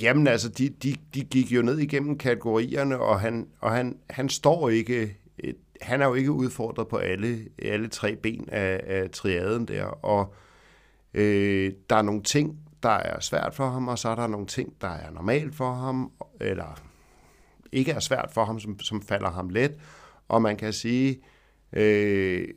Jamen 0.02 0.28
altså, 0.28 0.50
de, 0.50 0.70
de, 0.70 0.96
de 1.14 1.24
gik 1.24 1.52
jo 1.52 1.62
ned 1.62 1.78
igennem 1.78 2.18
kategorierne, 2.18 3.00
og 3.00 3.20
han, 3.20 3.50
og 3.60 3.72
han, 3.72 4.00
han 4.10 4.30
står 4.30 4.70
ikke, 4.70 5.18
et, 5.38 5.58
han 5.82 6.02
er 6.02 6.08
jo 6.08 6.14
ikke 6.14 6.32
udfordret 6.32 6.88
på 6.88 6.98
alle, 6.98 7.48
alle 7.64 7.88
tre 7.88 8.16
ben 8.16 8.50
af, 8.52 8.82
af 8.84 9.10
triaden 9.10 9.68
der, 9.68 9.84
og 9.86 10.34
øh, 11.14 11.74
der 11.90 11.96
er 11.96 12.02
nogle 12.02 12.24
ting, 12.24 12.60
der 12.84 12.90
er 12.90 13.20
svært 13.20 13.56
for 13.56 13.70
ham, 13.70 13.88
og 13.88 14.00
så 14.00 14.10
er 14.10 14.16
der 14.16 14.28
nogle 14.28 14.48
ting, 14.48 14.82
der 14.82 14.88
er 14.88 15.12
normalt 15.12 15.56
for 15.56 15.74
ham, 15.74 16.12
eller 16.40 16.82
ikke 17.72 17.92
er 17.92 18.00
svært 18.00 18.30
for 18.34 18.46
ham, 18.46 18.60
som, 18.60 18.80
som 18.80 19.02
falder 19.02 19.32
ham 19.32 19.50
let, 19.50 19.78
og 20.28 20.42
man 20.42 20.58
kan 20.58 20.74
sige, 20.74 21.22
øh, 21.74 22.48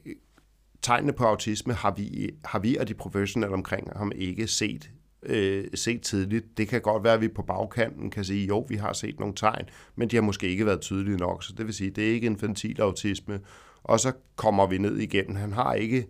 tegnene 0.82 1.12
på 1.12 1.24
autisme 1.24 1.72
har 1.72 1.90
vi, 1.90 2.30
har 2.44 2.58
vi 2.58 2.76
og 2.76 2.88
de 2.88 2.94
professionelle 2.94 3.54
omkring 3.54 3.90
ham 3.96 4.12
ikke 4.14 4.46
set 4.46 4.90
øh, 5.26 5.64
set 5.74 6.02
tidligt. 6.02 6.58
Det 6.58 6.68
kan 6.68 6.80
godt 6.80 7.04
være, 7.04 7.14
at 7.14 7.20
vi 7.20 7.28
på 7.28 7.42
bagkanten 7.42 8.10
kan 8.10 8.24
sige, 8.24 8.46
jo, 8.46 8.66
vi 8.68 8.76
har 8.76 8.92
set 8.92 9.20
nogle 9.20 9.34
tegn, 9.34 9.64
men 9.96 10.08
de 10.08 10.16
har 10.16 10.22
måske 10.22 10.48
ikke 10.48 10.66
været 10.66 10.80
tydelige 10.80 11.16
nok, 11.16 11.44
så 11.44 11.54
det 11.58 11.66
vil 11.66 11.74
sige, 11.74 11.90
det 11.90 12.08
er 12.08 12.12
ikke 12.12 12.26
infantil 12.26 12.80
autisme. 12.80 13.40
Og 13.82 14.00
så 14.00 14.12
kommer 14.36 14.66
vi 14.66 14.78
ned 14.78 14.96
igennem. 14.96 15.36
Han 15.36 15.52
har 15.52 15.74
ikke 15.74 16.06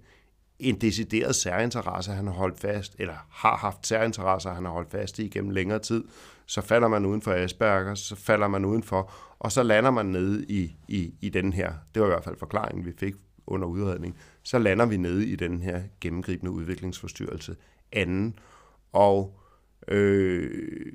en 0.58 0.80
decideret 0.80 1.34
særinteresse, 1.34 2.12
han 2.12 2.26
har 2.26 2.34
holdt 2.34 2.60
fast, 2.60 2.96
eller 2.98 3.14
har 3.30 3.56
haft 3.56 3.86
særinteresser, 3.86 4.54
han 4.54 4.64
har 4.64 4.72
holdt 4.72 4.90
fast 4.90 5.18
i 5.18 5.24
igennem 5.24 5.50
længere 5.50 5.78
tid. 5.78 6.04
Så 6.46 6.60
falder 6.60 6.88
man 6.88 7.06
uden 7.06 7.22
for 7.22 7.32
Asperger, 7.32 7.94
så 7.94 8.16
falder 8.16 8.48
man 8.48 8.64
udenfor, 8.64 9.12
og 9.38 9.52
så 9.52 9.62
lander 9.62 9.90
man 9.90 10.06
nede 10.06 10.44
i, 10.48 10.76
i, 10.88 11.14
i 11.20 11.28
den 11.28 11.52
her, 11.52 11.72
det 11.94 12.02
var 12.02 12.08
i 12.08 12.10
hvert 12.10 12.24
fald 12.24 12.36
forklaringen, 12.36 12.86
vi 12.86 12.92
fik 12.98 13.14
under 13.46 13.68
udredning, 13.68 14.16
så 14.42 14.58
lander 14.58 14.86
vi 14.86 14.96
nede 14.96 15.26
i 15.26 15.36
den 15.36 15.62
her 15.62 15.82
gennemgribende 16.00 16.50
udviklingsforstyrrelse 16.50 17.56
anden. 17.92 18.34
Og 18.94 19.40
øh, 19.88 20.92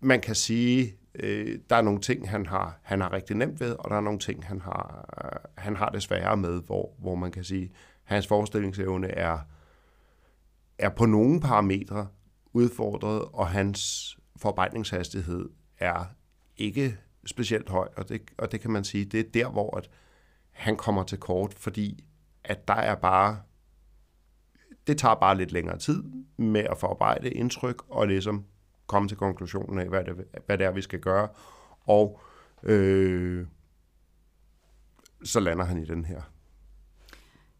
man 0.00 0.20
kan 0.20 0.34
sige, 0.34 0.96
øh, 1.14 1.58
der 1.70 1.76
er 1.76 1.82
nogle 1.82 2.00
ting, 2.00 2.30
han 2.30 2.46
har, 2.46 2.80
han 2.82 3.00
har 3.00 3.12
rigtig 3.12 3.36
nemt 3.36 3.60
ved, 3.60 3.72
og 3.72 3.90
der 3.90 3.96
er 3.96 4.00
nogle 4.00 4.18
ting, 4.18 4.46
han 4.46 4.60
har, 4.60 5.04
han 5.56 5.76
har 5.76 5.88
det 5.88 6.02
sværere 6.02 6.36
med, 6.36 6.62
hvor, 6.62 6.94
hvor 6.98 7.14
man 7.14 7.32
kan 7.32 7.44
sige, 7.44 7.72
hans 8.04 8.26
forestillingsevne 8.26 9.08
er, 9.08 9.38
er 10.78 10.88
på 10.88 11.06
nogle 11.06 11.40
parametre 11.40 12.08
udfordret, 12.52 13.22
og 13.32 13.48
hans 13.48 14.16
forarbejdningshastighed 14.36 15.48
er 15.78 16.04
ikke 16.56 16.98
specielt 17.26 17.68
høj, 17.68 17.88
og 17.96 18.08
det, 18.08 18.22
og 18.38 18.52
det 18.52 18.60
kan 18.60 18.70
man 18.70 18.84
sige, 18.84 19.04
det 19.04 19.20
er 19.20 19.30
der, 19.34 19.50
hvor 19.50 19.76
at 19.76 19.90
han 20.50 20.76
kommer 20.76 21.02
til 21.02 21.18
kort, 21.18 21.54
fordi 21.54 22.04
at 22.44 22.68
der 22.68 22.74
er 22.74 22.94
bare 22.94 23.40
det 24.86 24.98
tager 24.98 25.14
bare 25.14 25.36
lidt 25.36 25.52
længere 25.52 25.78
tid 25.78 26.02
med 26.36 26.60
at 26.60 26.78
forarbejde 26.78 27.30
indtryk 27.30 27.82
og 27.88 28.08
ligesom 28.08 28.44
komme 28.86 29.08
til 29.08 29.16
konklusionen 29.16 29.78
af, 29.78 29.88
hvad 29.88 30.04
det, 30.04 30.24
hvad 30.46 30.58
det 30.58 30.66
er, 30.66 30.70
vi 30.70 30.82
skal 30.82 31.00
gøre. 31.00 31.28
Og 31.86 32.20
øh, 32.62 33.46
så 35.24 35.40
lander 35.40 35.64
han 35.64 35.78
i 35.78 35.84
den 35.84 36.04
her. 36.04 36.22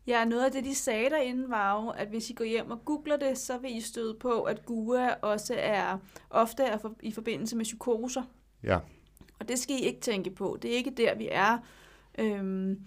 Ja, 0.07 0.25
noget 0.25 0.45
af 0.45 0.53
det, 0.53 0.65
de 0.65 0.75
sagde 0.75 1.11
derinde, 1.11 1.49
var 1.49 1.83
jo, 1.83 1.89
at 1.89 2.09
hvis 2.09 2.31
I 2.31 2.33
går 2.33 2.45
hjem 2.45 2.71
og 2.71 2.85
googler 2.85 3.17
det, 3.17 3.39
så 3.39 3.59
vil 3.59 3.77
I 3.77 3.81
støde 3.81 4.15
på, 4.21 4.43
at 4.43 4.67
GUA 4.67 5.15
også 5.15 5.55
er 5.59 5.99
ofte 6.31 6.63
er 6.63 6.79
for, 6.79 6.95
i 7.03 7.13
forbindelse 7.13 7.57
med 7.57 7.65
psykoser. 7.65 8.23
Ja, 8.63 8.79
Og 9.41 9.49
det 9.49 9.59
skal 9.59 9.77
I 9.77 9.79
ikke 9.79 10.01
tænke 10.01 10.31
på. 10.31 10.59
Det 10.63 10.73
er 10.73 10.77
ikke 10.77 10.91
der, 10.91 11.15
vi 11.15 11.29
er. 11.33 11.59
Øhm, 12.19 12.87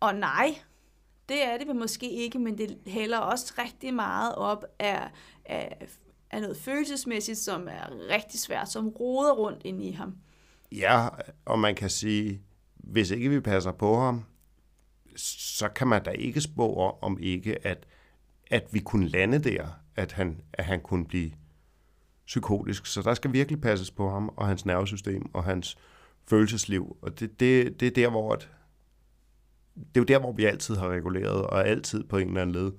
og 0.00 0.14
nej, 0.14 0.54
det 1.28 1.44
er 1.44 1.58
det 1.58 1.68
vel 1.68 1.76
måske 1.76 2.10
ikke, 2.10 2.38
men 2.38 2.58
det 2.58 2.78
hælder 2.86 3.18
også 3.18 3.54
rigtig 3.58 3.94
meget 3.94 4.34
op 4.34 4.64
af, 4.78 5.10
af, 5.44 5.88
af 6.30 6.40
noget 6.40 6.56
følelsesmæssigt, 6.56 7.38
som 7.38 7.68
er 7.68 8.08
rigtig 8.10 8.40
svært, 8.40 8.68
som 8.68 8.88
roder 8.88 9.32
rundt 9.32 9.62
ind 9.64 9.82
i 9.82 9.90
ham. 9.90 10.16
ja, 10.72 11.08
og 11.44 11.58
man 11.58 11.74
kan 11.74 11.90
sige, 11.90 12.42
hvis 12.74 13.10
ikke 13.10 13.30
vi 13.30 13.40
passer 13.40 13.72
på 13.72 14.00
ham, 14.00 14.24
så 15.16 15.68
kan 15.68 15.88
man 15.88 16.02
da 16.02 16.10
ikke 16.10 16.40
spå 16.40 16.74
om, 16.74 16.94
om 17.02 17.18
ikke, 17.20 17.66
at, 17.66 17.86
at 18.50 18.68
vi 18.72 18.80
kunne 18.80 19.08
lande 19.08 19.38
der, 19.38 19.66
at 19.96 20.12
han, 20.12 20.40
at 20.52 20.64
han 20.64 20.80
kunne 20.80 21.06
blive 21.06 21.32
psykotisk. 22.26 22.86
Så 22.86 23.02
der 23.02 23.14
skal 23.14 23.32
virkelig 23.32 23.60
passes 23.60 23.90
på 23.90 24.10
ham, 24.10 24.28
og 24.36 24.46
hans 24.46 24.66
nervesystem, 24.66 25.34
og 25.34 25.44
hans 25.44 25.78
følelsesliv. 26.28 26.96
Og 27.02 27.20
det, 27.20 27.40
det, 27.40 27.80
det 27.80 27.86
er 27.88 27.90
der, 27.90 28.10
hvor 28.10 28.32
at, 28.32 28.50
det 29.74 29.96
er 29.96 30.00
jo 30.00 30.04
der, 30.04 30.18
hvor 30.18 30.32
vi 30.32 30.44
altid 30.44 30.76
har 30.76 30.88
reguleret, 30.88 31.46
og 31.46 31.68
altid 31.68 32.04
på 32.04 32.18
en 32.18 32.28
eller 32.28 32.42
anden 32.42 32.54
led 32.54 32.72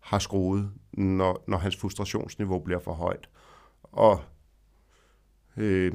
har 0.00 0.18
skruet, 0.18 0.70
når, 0.92 1.44
når 1.48 1.58
hans 1.58 1.76
frustrationsniveau 1.76 2.58
bliver 2.58 2.80
for 2.80 2.92
højt. 2.92 3.28
Og 3.82 4.20
øh, 5.56 5.92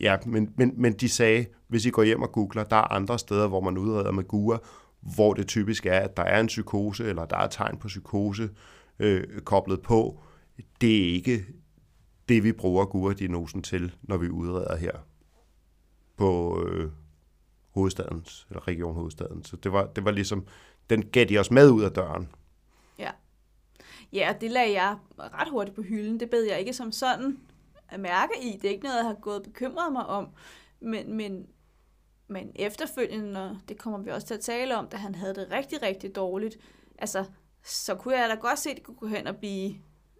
ja, 0.00 0.16
men, 0.26 0.52
men, 0.56 0.72
men 0.76 0.92
de 0.92 1.08
sagde, 1.08 1.46
hvis 1.68 1.86
I 1.86 1.90
går 1.90 2.02
hjem 2.02 2.22
og 2.22 2.32
googler, 2.32 2.64
der 2.64 2.76
er 2.76 2.92
andre 2.92 3.18
steder, 3.18 3.48
hvor 3.48 3.60
man 3.60 3.78
udreder 3.78 4.12
med 4.12 4.24
GUA, 4.24 4.58
hvor 5.00 5.34
det 5.34 5.46
typisk 5.46 5.86
er, 5.86 6.00
at 6.00 6.16
der 6.16 6.22
er 6.22 6.40
en 6.40 6.46
psykose, 6.46 7.04
eller 7.04 7.24
der 7.24 7.36
er 7.36 7.46
tegn 7.46 7.76
på 7.76 7.88
psykose 7.88 8.50
øh, 8.98 9.40
koblet 9.40 9.82
på. 9.82 10.20
Det 10.80 11.08
er 11.08 11.14
ikke 11.14 11.46
det, 12.28 12.44
vi 12.44 12.52
bruger 12.52 12.84
GUA-diagnosen 12.84 13.62
til, 13.62 13.94
når 14.02 14.16
vi 14.16 14.28
udreder 14.28 14.76
her 14.76 14.92
på 16.16 16.62
øh, 16.66 16.90
hovedstadens, 17.74 18.46
eller 18.50 18.68
region 18.68 18.94
hovedstaden. 18.94 19.44
Så 19.44 19.56
det 19.56 19.72
var, 19.72 19.86
det 19.86 20.04
var 20.04 20.10
ligesom, 20.10 20.46
den 20.90 21.02
gav 21.02 21.24
de 21.24 21.38
os 21.38 21.50
med 21.50 21.70
ud 21.70 21.82
af 21.82 21.90
døren. 21.90 22.28
Ja. 22.98 23.10
Ja, 24.12 24.34
og 24.34 24.40
det 24.40 24.50
lagde 24.50 24.72
jeg 24.72 24.96
ret 25.18 25.50
hurtigt 25.50 25.76
på 25.76 25.82
hylden. 25.82 26.20
Det 26.20 26.30
bed 26.30 26.42
jeg 26.42 26.60
ikke 26.60 26.72
som 26.72 26.92
sådan 26.92 27.38
at 27.88 28.00
mærke 28.00 28.32
i. 28.42 28.56
Det 28.56 28.64
er 28.64 28.72
ikke 28.72 28.84
noget, 28.84 28.96
jeg 28.96 29.06
har 29.06 29.14
gået 29.14 29.36
og 29.36 29.42
bekymret 29.42 29.92
mig 29.92 30.06
om. 30.06 30.28
Men, 30.80 31.16
men, 31.16 31.46
men 32.28 32.52
efterfølgende, 32.54 33.50
og 33.50 33.56
det 33.68 33.78
kommer 33.78 33.98
vi 33.98 34.10
også 34.10 34.26
til 34.26 34.34
at 34.34 34.40
tale 34.40 34.76
om, 34.76 34.88
da 34.88 34.96
han 34.96 35.14
havde 35.14 35.34
det 35.34 35.48
rigtig, 35.50 35.82
rigtig 35.82 36.16
dårligt, 36.16 36.58
altså, 36.98 37.24
så 37.62 37.94
kunne 37.94 38.16
jeg 38.16 38.28
da 38.28 38.34
godt 38.34 38.58
se, 38.58 38.70
at 38.70 38.76
det 38.76 38.84
kunne 38.84 38.96
gå 38.96 39.06
hen 39.06 39.26
og 39.26 39.36
blive, 39.36 39.74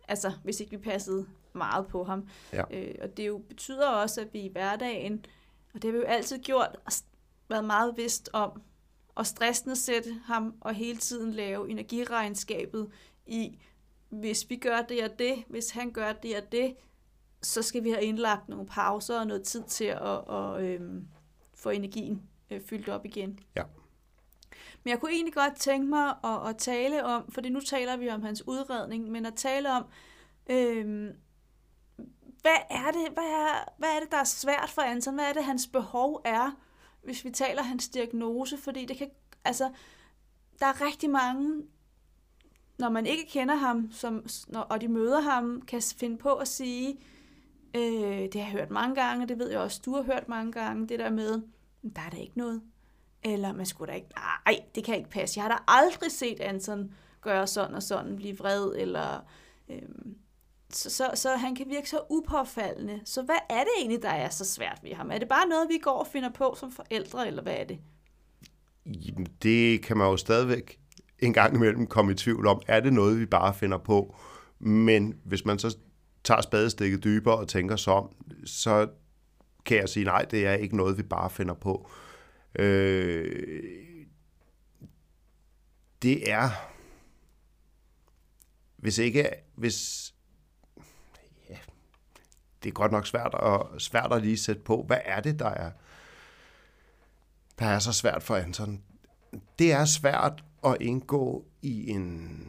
altså, 0.09 0.33
hvis 0.45 0.61
ikke 0.61 0.71
vi 0.71 0.83
passede 0.83 1.27
meget 1.53 1.87
på 1.87 2.05
ham. 2.05 2.29
Ja. 2.53 2.63
Øh, 2.71 2.95
og 3.03 3.17
det 3.17 3.27
jo 3.27 3.39
betyder 3.49 3.89
også, 3.89 4.21
at 4.21 4.29
vi 4.33 4.41
i 4.41 4.53
hverdagen, 4.53 5.25
og 5.75 5.83
det 5.83 5.85
har 5.85 5.93
vi 5.93 5.99
jo 5.99 6.05
altid 6.05 6.39
gjort, 6.39 6.77
været 7.49 7.65
meget 7.65 7.95
bevidst 7.95 8.31
om, 8.33 8.63
og 9.15 9.27
stressende 9.27 9.77
sætte 9.77 10.21
ham 10.25 10.55
og 10.61 10.75
hele 10.75 10.99
tiden 10.99 11.33
lave 11.33 11.71
energiregnskabet 11.71 12.91
i, 13.27 13.59
hvis 14.09 14.51
vi 14.51 14.57
gør 14.57 14.83
det 14.83 15.05
og 15.05 15.19
det, 15.19 15.45
hvis 15.49 15.71
han 15.71 15.91
gør 15.91 16.13
det 16.13 16.37
og 16.37 16.53
det, 16.53 16.77
så 17.43 17.63
skal 17.63 17.85
vi 17.85 17.91
have 17.91 18.05
indlagt 18.05 18.49
nogle 18.49 18.67
pauser 18.67 19.21
og 19.21 19.27
noget 19.27 19.43
tid 19.43 19.63
til 19.63 19.85
at, 19.85 20.31
at, 20.31 20.57
at 20.57 20.65
øhm, 20.65 21.09
få 21.55 21.71
energien 21.71 22.23
øh, 22.51 22.61
fyldt 22.61 22.89
op 22.89 23.05
igen. 23.05 23.39
Ja. 23.57 23.63
Men 24.85 24.91
jeg 24.91 25.01
kunne 25.01 25.13
egentlig 25.13 25.35
godt 25.35 25.57
tænke 25.57 25.87
mig 25.87 26.09
at, 26.25 26.49
at 26.49 26.57
tale 26.57 27.05
om, 27.05 27.33
fordi 27.33 27.49
nu 27.49 27.61
taler 27.61 27.97
vi 27.97 28.11
om 28.11 28.23
hans 28.23 28.49
udredning, 28.49 29.11
men 29.11 29.27
at 29.27 29.35
tale 29.35 29.73
om, 29.73 29.85
øhm, 30.51 31.13
hvad 32.41 32.59
er 32.71 32.91
det, 32.91 33.13
hvad 33.13 33.25
er, 33.25 33.73
hvad 33.79 33.89
er 33.89 34.01
det, 34.01 34.11
der 34.11 34.19
er 34.19 34.25
svært 34.25 34.71
for 34.71 34.83
Anton? 34.83 35.15
Hvad 35.15 35.25
er 35.25 35.33
det, 35.33 35.45
hans 35.45 35.67
behov 35.67 36.21
er, 36.25 36.51
hvis 37.05 37.25
vi 37.25 37.31
taler 37.31 37.63
hans 37.63 37.89
diagnose? 37.89 38.59
Fordi 38.59 38.85
det 38.85 38.97
kan, 38.97 39.11
altså, 39.45 39.71
der 40.61 40.67
er 40.67 40.87
rigtig 40.87 41.11
mange 41.11 41.63
når 42.79 42.89
man 42.89 43.07
ikke 43.07 43.27
kender 43.27 43.55
ham, 43.55 43.91
som, 43.93 44.27
når, 44.49 44.61
og 44.61 44.81
de 44.81 44.89
møder 44.89 45.21
ham, 45.21 45.63
kan 45.63 45.83
finde 45.97 46.17
på 46.17 46.35
at 46.35 46.49
sige, 46.49 46.99
øh, 47.75 47.83
det 47.83 48.35
har 48.35 48.41
jeg 48.41 48.51
hørt 48.51 48.71
mange 48.71 48.95
gange, 48.95 49.29
det 49.29 49.39
ved 49.39 49.51
jeg 49.51 49.61
også, 49.61 49.81
du 49.85 49.95
har 49.95 50.03
hørt 50.03 50.29
mange 50.29 50.53
gange, 50.53 50.89
det 50.89 50.99
der 50.99 51.11
med, 51.11 51.43
der 51.97 52.03
er 52.03 52.11
der 52.11 52.19
ikke 52.19 52.39
noget. 52.39 52.63
Eller 53.23 53.53
man 53.53 53.67
skulle 53.67 53.91
da 53.91 53.97
ikke, 53.97 54.09
nej, 54.17 54.65
det 54.75 54.85
kan 54.85 54.97
ikke 54.97 55.11
passe. 55.11 55.39
Jeg 55.39 55.45
har 55.45 55.57
da 55.57 55.63
aldrig 55.69 56.13
set 56.13 56.41
Anton 56.41 56.95
gøre 57.21 57.47
sådan 57.47 57.75
og 57.75 57.83
sådan, 57.83 58.17
blive 58.17 58.39
vred, 58.39 58.75
eller... 58.77 59.21
Øh, 59.69 59.83
så, 60.71 60.91
så, 60.91 61.11
så 61.15 61.37
han 61.37 61.55
kan 61.55 61.67
virke 61.69 61.89
så 61.89 62.01
upåfaldende. 62.11 63.01
Så 63.05 63.23
hvad 63.23 63.39
er 63.51 63.61
det 63.61 63.71
egentlig, 63.79 64.03
der 64.03 64.09
er 64.09 64.29
så 64.29 64.45
svært 64.45 64.79
ved 64.83 64.95
ham? 64.95 65.11
Er 65.11 65.19
det 65.19 65.29
bare 65.29 65.49
noget, 65.49 65.69
vi 65.69 65.79
går 65.79 65.99
og 65.99 66.07
finder 66.07 66.31
på 66.31 66.55
som 66.61 66.73
forældre, 66.73 67.27
eller 67.27 67.43
hvad 67.43 67.55
er 67.55 67.65
det? 67.65 67.79
Jamen, 68.87 69.27
det 69.43 69.83
kan 69.83 69.97
man 69.97 70.07
jo 70.07 70.17
stadigvæk 70.17 70.79
en 71.19 71.33
gang 71.33 71.55
imellem 71.55 71.87
komme 71.87 72.13
i 72.13 72.15
tvivl 72.15 72.47
om. 72.47 72.63
Er 72.67 72.81
det 72.81 72.93
noget, 72.93 73.21
vi 73.21 73.27
bare 73.27 73.55
finder 73.55 73.79
på? 73.79 74.17
Men 74.59 75.15
hvis 75.25 75.45
man 75.45 75.59
så 75.59 75.77
tager 76.25 76.41
spadestikket 76.41 77.05
dybere 77.05 77.37
og 77.37 77.49
tænker 77.49 77.77
så 77.77 77.91
om, 77.91 78.11
så 78.47 78.89
kan 79.65 79.77
jeg 79.77 79.89
sige, 79.89 80.05
nej, 80.05 80.23
det 80.23 80.47
er 80.47 80.53
ikke 80.53 80.77
noget, 80.77 80.99
vi 80.99 81.03
bare 81.03 81.31
finder 81.31 81.55
på. 81.55 81.91
Øh, 82.59 83.45
det 86.03 86.31
er, 86.31 86.51
hvis 88.77 88.99
ikke, 88.99 89.29
hvis, 89.55 90.14
det 92.65 92.71
er 92.71 92.75
godt 92.75 92.93
nok 92.93 93.07
svært 93.07 93.35
at, 93.43 93.83
svært 93.83 94.13
at 94.13 94.23
lige 94.23 94.39
sætte 94.39 94.63
på, 94.63 94.85
hvad 94.87 94.99
er 95.05 95.21
det, 95.21 95.39
der 95.39 95.49
er, 95.49 95.71
der 97.59 97.67
er 97.67 97.79
så 97.79 97.93
svært 97.93 98.23
for 98.23 98.37
Anton? 98.37 98.83
Det 99.59 99.73
er 99.73 99.85
svært 99.85 100.45
at 100.65 100.77
indgå 100.81 101.45
i 101.63 101.91
en 101.91 102.41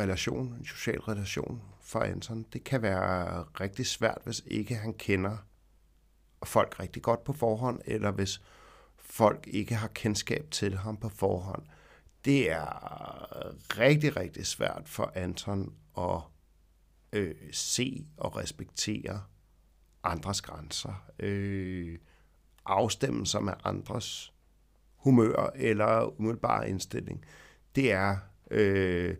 relation, 0.00 0.46
en 0.46 0.66
social 0.66 1.00
relation 1.00 1.62
for 1.80 2.00
Anton. 2.00 2.46
Det 2.52 2.64
kan 2.64 2.82
være 2.82 3.42
rigtig 3.42 3.86
svært, 3.86 4.18
hvis 4.24 4.42
ikke 4.46 4.74
han 4.74 4.94
kender 4.94 5.36
folk 6.44 6.80
rigtig 6.80 7.02
godt 7.02 7.24
på 7.24 7.32
forhånd, 7.32 7.80
eller 7.84 8.10
hvis 8.10 8.42
folk 8.96 9.46
ikke 9.46 9.74
har 9.74 9.88
kendskab 9.88 10.50
til 10.50 10.76
ham 10.76 10.96
på 10.96 11.08
forhånd. 11.08 11.62
Det 12.24 12.50
er 12.50 13.78
rigtig, 13.78 14.16
rigtig 14.16 14.46
svært 14.46 14.82
for 14.86 15.12
Anton 15.14 15.74
at 15.98 16.20
øh, 17.12 17.34
se 17.52 18.06
og 18.16 18.36
respektere 18.36 19.22
andres 20.02 20.42
grænser. 20.42 21.04
Øh, 21.18 21.98
afstemme 22.64 23.26
sig 23.26 23.44
med 23.44 23.52
andres 23.64 24.32
humør 24.96 25.50
eller 25.54 26.20
umiddelbare 26.20 26.68
indstilling. 26.68 27.24
Det 27.76 27.92
er 27.92 28.16
øh, 28.50 29.16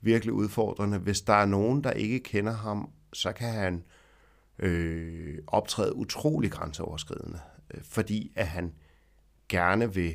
virkelig 0.00 0.32
udfordrende. 0.32 0.98
Hvis 0.98 1.20
der 1.20 1.32
er 1.32 1.46
nogen, 1.46 1.84
der 1.84 1.90
ikke 1.90 2.20
kender 2.20 2.52
ham, 2.52 2.90
så 3.12 3.32
kan 3.32 3.52
han 3.52 3.84
øh, 4.58 5.38
optræde 5.46 5.96
utrolig 5.96 6.50
grænseoverskridende, 6.50 7.40
øh, 7.74 7.82
fordi 7.82 8.32
at 8.36 8.46
han 8.46 8.74
gerne 9.48 9.94
vil 9.94 10.14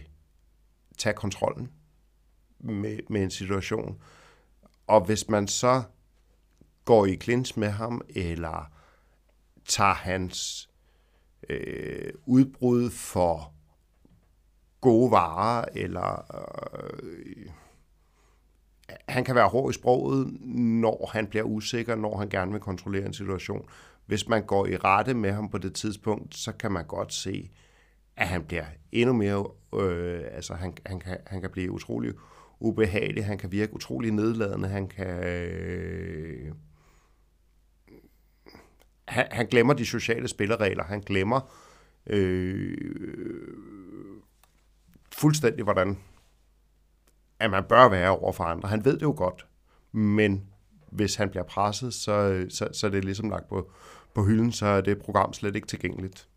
tage 0.98 1.14
kontrollen 1.14 1.72
med, 2.60 3.00
med 3.10 3.24
en 3.24 3.32
situation. 3.32 4.02
Og 4.88 5.06
hvis 5.06 5.30
man 5.30 5.48
så 5.48 5.84
går 6.88 7.06
i 7.06 7.16
klins 7.16 7.58
med 7.58 7.70
ham, 7.70 8.02
eller 8.10 8.72
tager 9.66 9.94
hans 9.94 10.70
øh, 11.50 12.14
udbrud 12.26 12.90
for 12.90 13.54
gode 14.82 15.12
varer, 15.12 15.66
eller 15.76 16.36
øh, 17.04 17.46
han 19.08 19.24
kan 19.24 19.36
være 19.36 19.48
hård 19.48 19.72
i 19.72 19.74
sproget, 19.74 20.28
når 20.56 21.10
han 21.14 21.28
bliver 21.28 21.44
usikker, 21.44 21.96
når 21.96 22.18
han 22.18 22.30
gerne 22.30 22.52
vil 22.52 22.62
kontrollere 22.62 23.06
en 23.06 23.14
situation. 23.14 23.70
Hvis 24.06 24.28
man 24.28 24.46
går 24.46 24.66
i 24.66 24.78
rette 24.78 25.14
med 25.14 25.32
ham 25.32 25.50
på 25.50 25.58
det 25.58 25.74
tidspunkt, 25.74 26.36
så 26.36 26.52
kan 26.52 26.72
man 26.72 26.86
godt 26.86 27.14
se, 27.14 27.52
at 28.18 28.28
han 28.28 28.44
bliver 28.44 28.66
endnu 28.92 29.14
mere, 29.14 29.46
øh, 29.82 30.24
altså 30.32 30.54
han, 30.54 30.78
han, 30.86 31.00
kan, 31.00 31.18
han 31.26 31.42
kan 31.42 31.50
blive 31.50 31.72
utrolig 31.72 32.14
ubehagelig, 32.60 33.26
han 33.26 33.38
kan 33.38 33.52
virke 33.52 33.74
utrolig 33.74 34.12
nedladende, 34.12 34.68
han 34.68 34.88
kan... 34.88 35.24
Øh, 35.24 36.52
han, 39.08 39.28
han 39.32 39.46
glemmer 39.46 39.74
de 39.74 39.86
sociale 39.86 40.28
spilleregler, 40.28 40.84
han 40.84 41.02
glemmer 41.02 41.52
øh, 42.08 42.78
fuldstændig, 45.12 45.64
hvordan 45.64 45.98
at 47.40 47.52
man 47.52 47.64
bør 47.64 47.90
være 47.90 48.10
over 48.10 48.32
for 48.32 48.44
andre. 48.44 48.70
Han 48.70 48.86
ved 48.86 48.94
det 48.94 49.02
jo 49.02 49.14
godt, 49.18 49.48
men 49.92 50.48
hvis 50.92 51.16
han 51.16 51.30
bliver 51.30 51.44
presset, 51.44 51.94
så, 51.94 52.46
så, 52.50 52.68
så 52.74 52.88
er 52.88 52.92
det 52.92 53.06
ligesom 53.06 53.30
lagt 53.30 53.50
på, 53.50 53.72
på 54.14 54.24
hylden, 54.24 54.52
så 54.52 54.66
er 54.66 54.82
det 54.82 55.02
program 55.02 55.34
slet 55.34 55.56
ikke 55.56 55.68
tilgængeligt. 55.68 56.28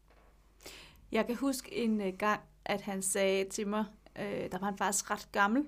Jeg 1.12 1.26
kan 1.26 1.36
huske 1.36 1.76
en 1.76 2.00
øh, 2.00 2.12
gang, 2.18 2.40
at 2.64 2.80
han 2.80 3.02
sagde 3.02 3.44
til 3.50 3.68
mig, 3.68 3.84
øh, 4.18 4.50
der 4.52 4.58
var 4.58 4.66
han 4.66 4.78
faktisk 4.78 5.10
ret 5.10 5.28
gammel, 5.32 5.64